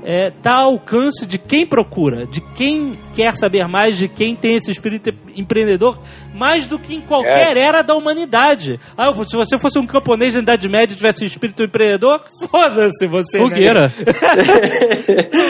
é, 0.09 0.31
tá 0.31 0.55
ao 0.55 0.71
alcance 0.71 1.23
de 1.23 1.37
quem 1.37 1.67
procura, 1.67 2.25
de 2.25 2.41
quem 2.41 2.93
quer 3.15 3.35
saber 3.35 3.67
mais, 3.67 3.95
de 3.95 4.07
quem 4.07 4.35
tem 4.35 4.55
esse 4.55 4.71
espírito 4.71 5.13
empreendedor, 5.35 6.01
mais 6.33 6.65
do 6.65 6.79
que 6.79 6.95
em 6.95 7.01
qualquer 7.01 7.55
era 7.55 7.83
da 7.83 7.93
humanidade. 7.95 8.79
Ah, 8.97 9.13
se 9.23 9.35
você 9.35 9.59
fosse 9.59 9.77
um 9.77 9.85
camponês 9.85 10.33
da 10.33 10.39
Idade 10.39 10.67
Média 10.67 10.95
e 10.95 10.97
tivesse 10.97 11.23
um 11.23 11.27
espírito 11.27 11.61
empreendedor, 11.61 12.23
foda-se 12.49 13.05
você. 13.05 13.37
né? 13.37 13.43
Fogueira. 13.43 13.89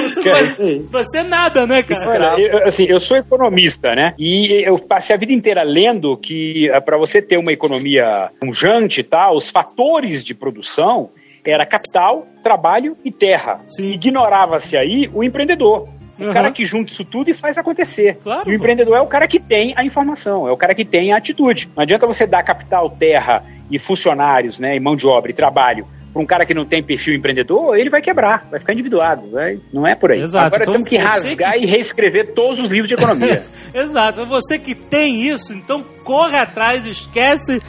Você, 0.09 0.23
não 0.23 0.33
vai, 0.33 1.03
você 1.03 1.17
é 1.19 1.23
nada, 1.23 1.65
né, 1.65 1.83
cara? 1.83 2.33
Olha, 2.33 2.41
eu, 2.41 2.67
assim, 2.67 2.83
eu 2.85 2.99
sou 2.99 3.15
economista, 3.15 3.93
né? 3.93 4.13
E 4.17 4.63
eu 4.67 4.77
passei 4.79 5.15
a 5.15 5.19
vida 5.19 5.31
inteira 5.31 5.63
lendo 5.63 6.17
que 6.17 6.67
para 6.85 6.97
você 6.97 7.21
ter 7.21 7.37
uma 7.37 7.51
economia 7.51 8.29
pujante 8.39 9.01
e 9.01 9.03
tal, 9.03 9.37
os 9.37 9.49
fatores 9.49 10.23
de 10.23 10.33
produção 10.33 11.09
era 11.45 11.65
capital, 11.65 12.27
trabalho 12.43 12.97
e 13.03 13.11
terra. 13.11 13.61
Ignorava-se 13.77 14.77
aí 14.77 15.09
o 15.13 15.23
empreendedor. 15.23 15.87
O 16.19 16.23
Uhum. 16.25 16.33
cara 16.33 16.51
que 16.51 16.65
junta 16.65 16.91
isso 16.91 17.05
tudo 17.05 17.29
e 17.29 17.33
faz 17.33 17.57
acontecer. 17.57 18.17
Claro, 18.21 18.41
o 18.41 18.45
pô. 18.45 18.51
empreendedor 18.51 18.97
é 18.97 19.01
o 19.01 19.07
cara 19.07 19.25
que 19.27 19.39
tem 19.39 19.73
a 19.77 19.85
informação, 19.85 20.47
é 20.47 20.51
o 20.51 20.57
cara 20.57 20.75
que 20.75 20.83
tem 20.83 21.13
a 21.13 21.17
atitude. 21.17 21.69
Não 21.75 21.83
adianta 21.83 22.05
você 22.05 22.27
dar 22.27 22.43
capital, 22.43 22.89
terra 22.89 23.43
e 23.71 23.79
funcionários, 23.79 24.59
né, 24.59 24.75
e 24.75 24.79
mão 24.79 24.95
de 24.97 25.07
obra 25.07 25.31
e 25.31 25.33
trabalho 25.33 25.87
para 26.11 26.21
um 26.21 26.25
cara 26.25 26.45
que 26.45 26.53
não 26.55 26.65
tem 26.65 26.83
perfil 26.83 27.13
empreendedor, 27.15 27.77
ele 27.77 27.89
vai 27.89 28.01
quebrar, 28.01 28.47
vai 28.49 28.59
ficar 28.59 28.73
endividado, 28.73 29.29
vai, 29.29 29.59
não 29.71 29.85
é 29.85 29.95
por 29.95 30.11
aí. 30.11 30.19
Exato. 30.19 30.47
Agora 30.47 30.63
Então, 30.63 30.73
temos 30.73 30.89
que 30.89 30.97
rasgar 30.97 31.55
e 31.55 31.65
reescrever 31.67 32.33
todos 32.33 32.59
os 32.59 32.71
livros 32.71 32.87
de 32.89 32.95
economia. 32.95 33.43
Exato. 33.73 34.25
Você 34.25 34.57
que 34.57 34.73
tem 34.73 35.21
isso, 35.21 35.53
então 35.53 35.83
corre 36.03 36.35
atrás, 36.37 36.85
esquece 36.85 37.61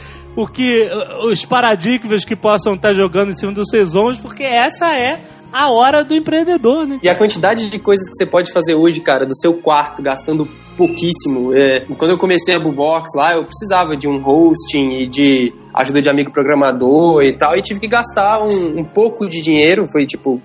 que 0.53 0.89
os 1.23 1.45
paradigmas 1.45 2.23
que 2.23 2.35
possam 2.35 2.73
estar 2.73 2.93
jogando 2.93 3.31
em 3.31 3.35
cima 3.35 3.51
dos 3.51 3.69
seus 3.69 3.95
ombros, 3.95 4.19
porque 4.19 4.43
essa 4.43 4.93
é 4.95 5.21
a 5.51 5.69
hora 5.69 6.03
do 6.03 6.15
empreendedor, 6.15 6.87
né? 6.87 6.99
E 7.03 7.09
a 7.09 7.15
quantidade 7.15 7.69
de 7.69 7.79
coisas 7.79 8.07
que 8.09 8.15
você 8.15 8.25
pode 8.25 8.51
fazer 8.51 8.73
hoje, 8.73 9.01
cara, 9.01 9.25
do 9.25 9.35
seu 9.35 9.53
quarto, 9.55 10.01
gastando 10.01 10.47
pouquíssimo. 10.77 11.53
É, 11.53 11.85
quando 11.97 12.11
eu 12.11 12.17
comecei 12.17 12.55
a 12.55 12.59
Bubox 12.59 13.11
lá, 13.15 13.33
eu 13.33 13.43
precisava 13.43 13.95
de 13.97 14.07
um 14.07 14.23
hosting 14.25 15.01
e 15.01 15.07
de 15.07 15.53
ajuda 15.73 16.01
de 16.01 16.09
amigo 16.09 16.31
programador 16.31 17.21
e 17.23 17.37
tal, 17.37 17.57
e 17.57 17.61
tive 17.61 17.79
que 17.79 17.87
gastar 17.87 18.41
um, 18.41 18.79
um 18.79 18.83
pouco 18.83 19.27
de 19.29 19.41
dinheiro, 19.41 19.87
foi 19.91 20.05
tipo 20.05 20.41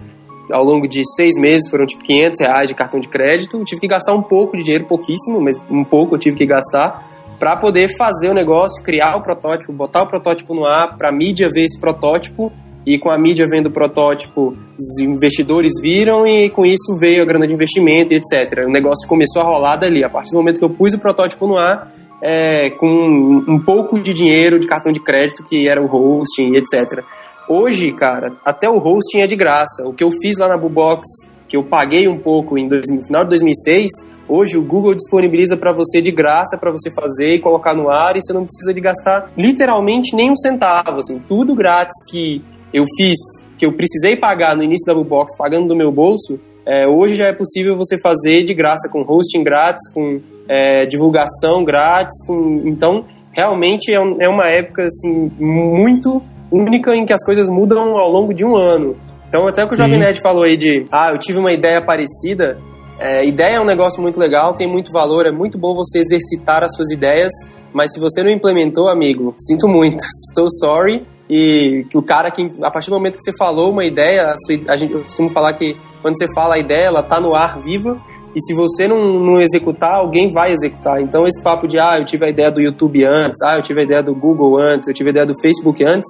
ao 0.51 0.63
longo 0.63 0.87
de 0.87 1.03
seis 1.17 1.33
meses 1.41 1.69
foram 1.69 1.87
tipo 1.87 2.05
500 2.05 2.41
reais 2.41 2.69
de 2.69 2.75
cartão 2.75 3.01
de 3.01 3.09
crédito. 3.09 3.63
Tive 3.65 3.81
que 3.81 3.89
gastar 3.89 4.15
um 4.15 4.23
pouco 4.23 4.57
de 4.57 4.63
dinheiro, 4.63 4.87
pouquíssimo, 4.87 5.41
mas 5.41 5.57
um 5.71 5.85
pouco 5.85 6.15
eu 6.15 6.19
tive 6.19 6.37
que 6.37 6.47
gastar 6.47 7.16
para 7.39 7.57
poder 7.57 7.89
fazer 7.97 8.31
o 8.31 8.35
negócio, 8.35 8.83
criar 8.83 9.17
o 9.17 9.23
protótipo, 9.23 9.73
botar 9.73 10.03
o 10.03 10.07
protótipo 10.07 10.55
no 10.55 10.65
ar, 10.65 10.97
para 10.97 11.09
a 11.11 11.13
mídia 11.13 11.49
ver 11.51 11.65
esse 11.65 11.79
protótipo. 11.79 12.53
E 12.85 12.99
com 12.99 13.11
a 13.11 13.19
mídia 13.19 13.47
vendo 13.51 13.67
o 13.67 13.71
protótipo, 13.71 14.57
os 14.79 14.99
investidores 15.01 15.73
viram 15.83 16.25
e 16.25 16.49
com 16.49 16.65
isso 16.65 16.97
veio 17.01 17.21
a 17.21 17.27
grana 17.27 17.45
de 17.45 17.53
investimento 17.53 18.13
e 18.13 18.17
etc. 18.17 18.65
O 18.65 18.71
negócio 18.71 19.09
começou 19.09 19.43
a 19.43 19.45
rolar 19.45 19.75
dali. 19.75 20.05
A 20.05 20.09
partir 20.09 20.31
do 20.31 20.37
momento 20.37 20.61
que 20.61 20.65
eu 20.65 20.71
pus 20.71 20.95
o 20.95 20.99
protótipo 20.99 21.49
no 21.49 21.57
ar, 21.57 21.93
é, 22.23 22.71
com 22.71 23.45
um 23.49 23.59
pouco 23.59 24.01
de 24.01 24.15
dinheiro 24.15 24.61
de 24.61 24.69
cartão 24.69 24.93
de 24.93 25.01
crédito, 25.01 25.43
que 25.43 25.69
era 25.69 25.83
o 25.83 25.87
hosting 25.87 26.55
e 26.55 26.59
etc. 26.59 27.03
Hoje, 27.49 27.93
cara, 27.93 28.33
até 28.45 28.69
o 28.69 28.79
hosting 28.79 29.21
é 29.21 29.27
de 29.27 29.35
graça. 29.35 29.85
O 29.85 29.93
que 29.93 30.05
eu 30.05 30.11
fiz 30.23 30.37
lá 30.39 30.49
na 30.49 30.57
Bubox, 30.57 31.03
que 31.49 31.57
eu 31.57 31.65
paguei 31.65 32.07
um 32.07 32.19
pouco 32.19 32.57
em 32.57 32.69
final 33.05 33.25
de 33.25 33.31
2006, 33.31 33.91
hoje 34.29 34.57
o 34.57 34.63
Google 34.63 34.95
disponibiliza 34.95 35.57
para 35.57 35.73
você 35.73 36.01
de 36.01 36.11
graça 36.11 36.59
para 36.59 36.71
você 36.71 36.91
fazer 36.93 37.35
e 37.35 37.41
colocar 37.41 37.75
no 37.75 37.91
ar 37.91 38.17
e 38.17 38.21
você 38.23 38.33
não 38.33 38.45
precisa 38.45 38.73
de 38.73 38.81
gastar 38.81 39.31
literalmente 39.37 40.15
nem 40.15 40.31
um 40.31 40.37
centavo, 40.37 40.99
assim, 40.99 41.19
tudo 41.19 41.55
grátis 41.55 41.95
que 42.11 42.43
eu 42.73 42.85
fiz, 42.97 43.19
que 43.59 43.67
eu 43.67 43.73
precisei 43.73 44.17
pagar 44.17 44.57
no 44.57 44.63
início 44.63 44.87
da 44.87 44.95
Bubox, 44.95 45.37
pagando 45.37 45.69
do 45.69 45.77
meu 45.77 45.91
bolso, 45.91 46.39
é, 46.67 46.87
hoje 46.87 47.15
já 47.15 47.27
é 47.27 47.33
possível 47.33 47.77
você 47.77 47.97
fazer 48.01 48.45
de 48.45 48.53
graça 48.53 48.89
com 48.91 49.03
hosting 49.03 49.45
grátis, 49.45 49.89
com 49.93 50.21
é, 50.49 50.85
divulgação 50.87 51.65
grátis, 51.65 52.17
com, 52.27 52.63
então 52.67 53.05
realmente 53.33 53.93
é, 53.93 54.01
um, 54.01 54.17
é 54.21 54.29
uma 54.29 54.49
época 54.49 54.83
assim 54.83 55.31
muito 55.39 56.21
única 56.51 56.95
em 56.97 57.05
que 57.05 57.13
as 57.13 57.25
coisas 57.25 57.49
mudam 57.49 57.97
ao 57.97 58.11
longo 58.11 58.33
de 58.33 58.45
um 58.45 58.57
ano. 58.57 58.97
Então, 59.29 59.47
até 59.47 59.65
o 59.65 59.69
que 59.69 59.75
o 59.75 59.77
Jovem 59.77 59.99
Nerd 59.99 60.21
falou 60.23 60.45
aí 60.45 60.57
de, 60.57 60.85
ah, 60.91 61.11
eu 61.11 61.19
tive 61.19 61.39
uma 61.39 61.53
ideia 61.53 61.85
parecida. 61.85 62.59
É, 62.99 63.25
ideia 63.25 63.57
é 63.57 63.61
um 63.61 63.65
negócio 63.65 64.01
muito 64.01 64.19
legal, 64.19 64.55
tem 64.55 64.67
muito 64.67 64.91
valor, 64.91 65.27
é 65.27 65.31
muito 65.31 65.59
bom 65.59 65.75
você 65.75 65.99
exercitar 65.99 66.63
as 66.65 66.75
suas 66.75 66.91
ideias, 66.91 67.33
mas 67.73 67.93
se 67.93 68.01
você 68.01 68.23
não 68.23 68.31
implementou, 68.31 68.89
amigo, 68.89 69.35
sinto 69.39 69.69
muito, 69.69 70.03
estou 70.29 70.49
sorry. 70.51 71.07
E 71.29 71.85
o 71.93 72.03
cara 72.03 72.31
que, 72.31 72.53
a 72.63 72.71
partir 72.71 72.89
do 72.89 72.95
momento 72.95 73.17
que 73.17 73.23
você 73.23 73.37
falou 73.37 73.73
uma 73.73 73.85
ideia, 73.85 74.29
a, 74.29 74.37
sua, 74.39 74.73
a 74.73 74.77
gente, 74.77 74.93
eu 74.93 75.03
costumo 75.03 75.31
falar 75.31 75.53
que 75.55 75.77
quando 76.01 76.17
você 76.17 76.27
fala 76.35 76.55
a 76.55 76.59
ideia, 76.59 76.85
ela 76.85 77.03
tá 77.03 77.21
no 77.21 77.35
ar 77.35 77.61
viva, 77.61 78.01
e 78.37 78.41
se 78.43 78.55
você 78.55 78.87
não, 78.87 79.19
não 79.19 79.41
executar, 79.41 79.95
alguém 79.95 80.31
vai 80.31 80.53
executar. 80.53 81.01
Então, 81.01 81.27
esse 81.27 81.43
papo 81.43 81.67
de, 81.67 81.79
ah, 81.79 81.99
eu 81.99 82.05
tive 82.05 82.27
a 82.27 82.29
ideia 82.29 82.51
do 82.51 82.61
YouTube 82.61 83.03
antes, 83.03 83.41
ah, 83.43 83.57
eu 83.57 83.63
tive 83.63 83.81
a 83.81 83.83
ideia 83.83 84.03
do 84.03 84.15
Google 84.15 84.61
antes, 84.61 84.87
eu 84.87 84.93
tive 84.93 85.09
a 85.09 85.13
ideia 85.13 85.25
do 85.25 85.41
Facebook 85.41 85.83
antes, 85.83 86.07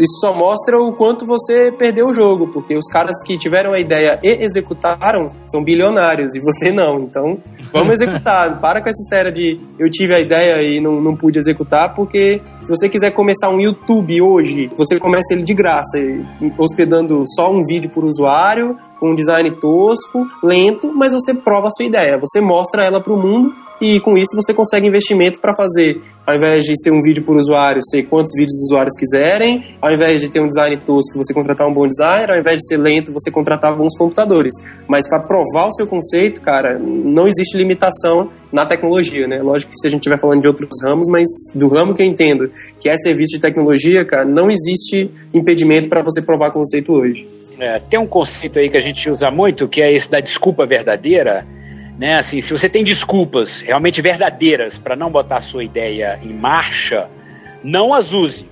isso 0.00 0.20
só 0.20 0.32
mostra 0.32 0.78
o 0.78 0.92
quanto 0.92 1.26
você 1.26 1.72
perdeu 1.72 2.06
o 2.06 2.14
jogo, 2.14 2.46
porque 2.52 2.76
os 2.76 2.86
caras 2.92 3.20
que 3.24 3.36
tiveram 3.36 3.72
a 3.72 3.80
ideia 3.80 4.16
e 4.22 4.44
executaram 4.44 5.32
são 5.48 5.64
bilionários, 5.64 6.36
e 6.36 6.40
você 6.40 6.70
não. 6.70 7.00
Então, 7.00 7.38
vamos 7.72 7.94
executar. 8.00 8.60
Para 8.60 8.80
com 8.80 8.88
essa 8.88 9.02
história 9.02 9.32
de 9.32 9.58
eu 9.76 9.90
tive 9.90 10.14
a 10.14 10.20
ideia 10.20 10.62
e 10.62 10.80
não, 10.80 11.00
não 11.00 11.16
pude 11.16 11.36
executar, 11.36 11.96
porque 11.96 12.40
se 12.62 12.68
você 12.68 12.88
quiser 12.88 13.10
começar 13.10 13.50
um 13.50 13.60
YouTube 13.60 14.22
hoje, 14.22 14.70
você 14.76 15.00
começa 15.00 15.34
ele 15.34 15.42
de 15.42 15.52
graça, 15.52 15.98
hospedando 16.56 17.24
só 17.34 17.50
um 17.50 17.64
vídeo 17.64 17.90
por 17.90 18.04
usuário, 18.04 18.76
com 18.98 19.10
um 19.10 19.14
design 19.14 19.50
tosco, 19.50 20.26
lento, 20.42 20.92
mas 20.94 21.12
você 21.12 21.34
prova 21.34 21.68
a 21.68 21.70
sua 21.70 21.86
ideia, 21.86 22.18
você 22.18 22.40
mostra 22.40 22.84
ela 22.84 23.00
para 23.00 23.12
o 23.12 23.16
mundo 23.16 23.54
e 23.80 24.00
com 24.00 24.16
isso 24.16 24.34
você 24.34 24.54
consegue 24.54 24.86
investimento 24.86 25.38
para 25.38 25.54
fazer, 25.54 26.00
ao 26.26 26.34
invés 26.34 26.64
de 26.64 26.72
ser 26.82 26.90
um 26.90 27.02
vídeo 27.02 27.22
por 27.22 27.36
usuário, 27.36 27.82
ser 27.90 28.04
quantos 28.04 28.32
vídeos 28.34 28.52
os 28.52 28.70
usuários 28.70 28.96
quiserem, 28.98 29.76
ao 29.80 29.92
invés 29.92 30.20
de 30.20 30.30
ter 30.30 30.40
um 30.40 30.46
design 30.46 30.78
tosco, 30.78 31.16
você 31.16 31.34
contratar 31.34 31.68
um 31.68 31.74
bom 31.74 31.86
designer, 31.86 32.30
ao 32.30 32.38
invés 32.38 32.56
de 32.56 32.66
ser 32.66 32.78
lento, 32.78 33.12
você 33.12 33.30
contratar 33.30 33.76
bons 33.76 33.96
computadores. 33.98 34.52
Mas 34.88 35.06
para 35.08 35.20
provar 35.20 35.68
o 35.68 35.72
seu 35.72 35.86
conceito, 35.86 36.40
cara, 36.40 36.78
não 36.78 37.26
existe 37.26 37.56
limitação 37.56 38.30
na 38.50 38.64
tecnologia, 38.64 39.26
né? 39.26 39.42
Lógico 39.42 39.72
que 39.72 39.78
se 39.78 39.86
a 39.86 39.90
gente 39.90 40.00
estiver 40.00 40.18
falando 40.18 40.40
de 40.40 40.48
outros 40.48 40.70
ramos, 40.82 41.06
mas 41.10 41.28
do 41.54 41.68
ramo 41.68 41.94
que 41.94 42.02
eu 42.02 42.06
entendo, 42.06 42.50
que 42.80 42.88
é 42.88 42.96
serviço 42.96 43.34
de 43.34 43.40
tecnologia, 43.40 44.04
cara, 44.04 44.24
não 44.24 44.48
existe 44.50 45.10
impedimento 45.34 45.88
para 45.88 46.02
você 46.02 46.22
provar 46.22 46.50
conceito 46.50 46.92
hoje. 46.92 47.28
É, 47.58 47.78
tem 47.78 47.98
um 47.98 48.06
conceito 48.06 48.58
aí 48.58 48.68
que 48.68 48.76
a 48.76 48.80
gente 48.82 49.08
usa 49.08 49.30
muito, 49.30 49.66
que 49.68 49.80
é 49.80 49.92
esse 49.92 50.10
da 50.10 50.20
desculpa 50.20 50.66
verdadeira. 50.66 51.46
Né? 51.98 52.16
Assim, 52.16 52.40
se 52.40 52.52
você 52.52 52.68
tem 52.68 52.84
desculpas 52.84 53.62
realmente 53.62 54.02
verdadeiras 54.02 54.76
para 54.78 54.94
não 54.94 55.10
botar 55.10 55.38
a 55.38 55.40
sua 55.40 55.64
ideia 55.64 56.18
em 56.22 56.32
marcha, 56.34 57.08
não 57.64 57.94
as 57.94 58.12
use. 58.12 58.46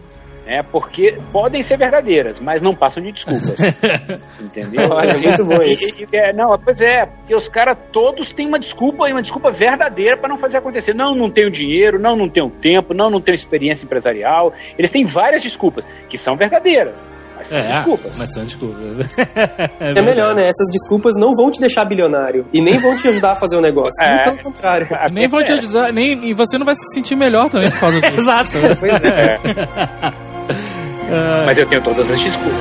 Né? 0.46 0.62
Porque 0.62 1.18
podem 1.32 1.62
ser 1.62 1.76
verdadeiras, 1.78 2.40
mas 2.40 2.62
não 2.62 2.74
passam 2.74 3.02
de 3.02 3.12
desculpas. 3.12 3.54
entendeu? 4.40 4.90
Olha, 4.90 5.10
Assim, 5.12 5.26
muito 5.26 5.44
bom 5.44 5.62
e- 5.62 5.72
isso. 5.74 6.06
e- 6.10 6.16
é, 6.16 6.32
não, 6.32 6.58
pois 6.58 6.80
é, 6.80 7.04
porque 7.06 7.34
os 7.34 7.48
caras 7.48 7.76
todos 7.92 8.32
têm 8.32 8.46
uma 8.46 8.58
desculpa 8.58 9.08
e 9.08 9.12
uma 9.12 9.22
desculpa 9.22 9.50
verdadeira 9.50 10.16
para 10.16 10.28
não 10.28 10.38
fazer 10.38 10.58
acontecer. 10.58 10.94
Não, 10.94 11.14
não 11.14 11.28
tenho 11.30 11.50
dinheiro, 11.50 11.98
não, 11.98 12.16
não 12.16 12.28
tenho 12.28 12.48
tempo, 12.50 12.92
não, 12.94 13.10
não 13.10 13.20
tenho 13.20 13.34
experiência 13.34 13.84
empresarial. 13.84 14.52
Eles 14.78 14.90
têm 14.90 15.04
várias 15.04 15.42
desculpas 15.42 15.86
que 16.08 16.16
são 16.18 16.36
verdadeiras, 16.36 17.06
mas 17.50 17.62
são 17.62 17.68
desculpas. 17.70 18.18
mas 18.18 18.32
são 18.32 18.44
desculpas. 18.44 19.06
É 19.96 20.02
melhor, 20.02 20.34
né? 20.34 20.42
Essas 20.42 20.70
desculpas 20.72 21.14
não 21.16 21.32
vão 21.34 21.50
te 21.50 21.60
deixar 21.60 21.84
bilionário 21.84 22.46
e 22.52 22.60
nem 22.60 22.78
vão 22.78 22.96
te 22.96 23.06
ajudar 23.08 23.32
a 23.32 23.36
fazer 23.36 23.56
o 23.56 23.60
negócio. 23.60 23.92
É. 24.02 24.24
Muito 24.26 24.36
pelo 24.42 24.52
contrário. 24.52 24.88
Nem 25.12 25.28
vão 25.28 25.42
te 25.42 25.52
ajudar, 25.52 25.92
nem, 25.92 26.28
e 26.30 26.34
você 26.34 26.58
não 26.58 26.66
vai 26.66 26.74
se 26.74 26.82
sentir 26.94 27.14
melhor 27.16 27.48
também 27.50 27.70
por 27.70 27.80
causa 27.80 28.00
disso. 28.02 28.20
Exato. 28.20 28.50
Pois 28.80 29.04
é. 29.04 29.38
Mas 31.46 31.58
eu 31.58 31.68
tenho 31.68 31.82
todas 31.82 32.10
as 32.10 32.20
desculpas. 32.20 32.60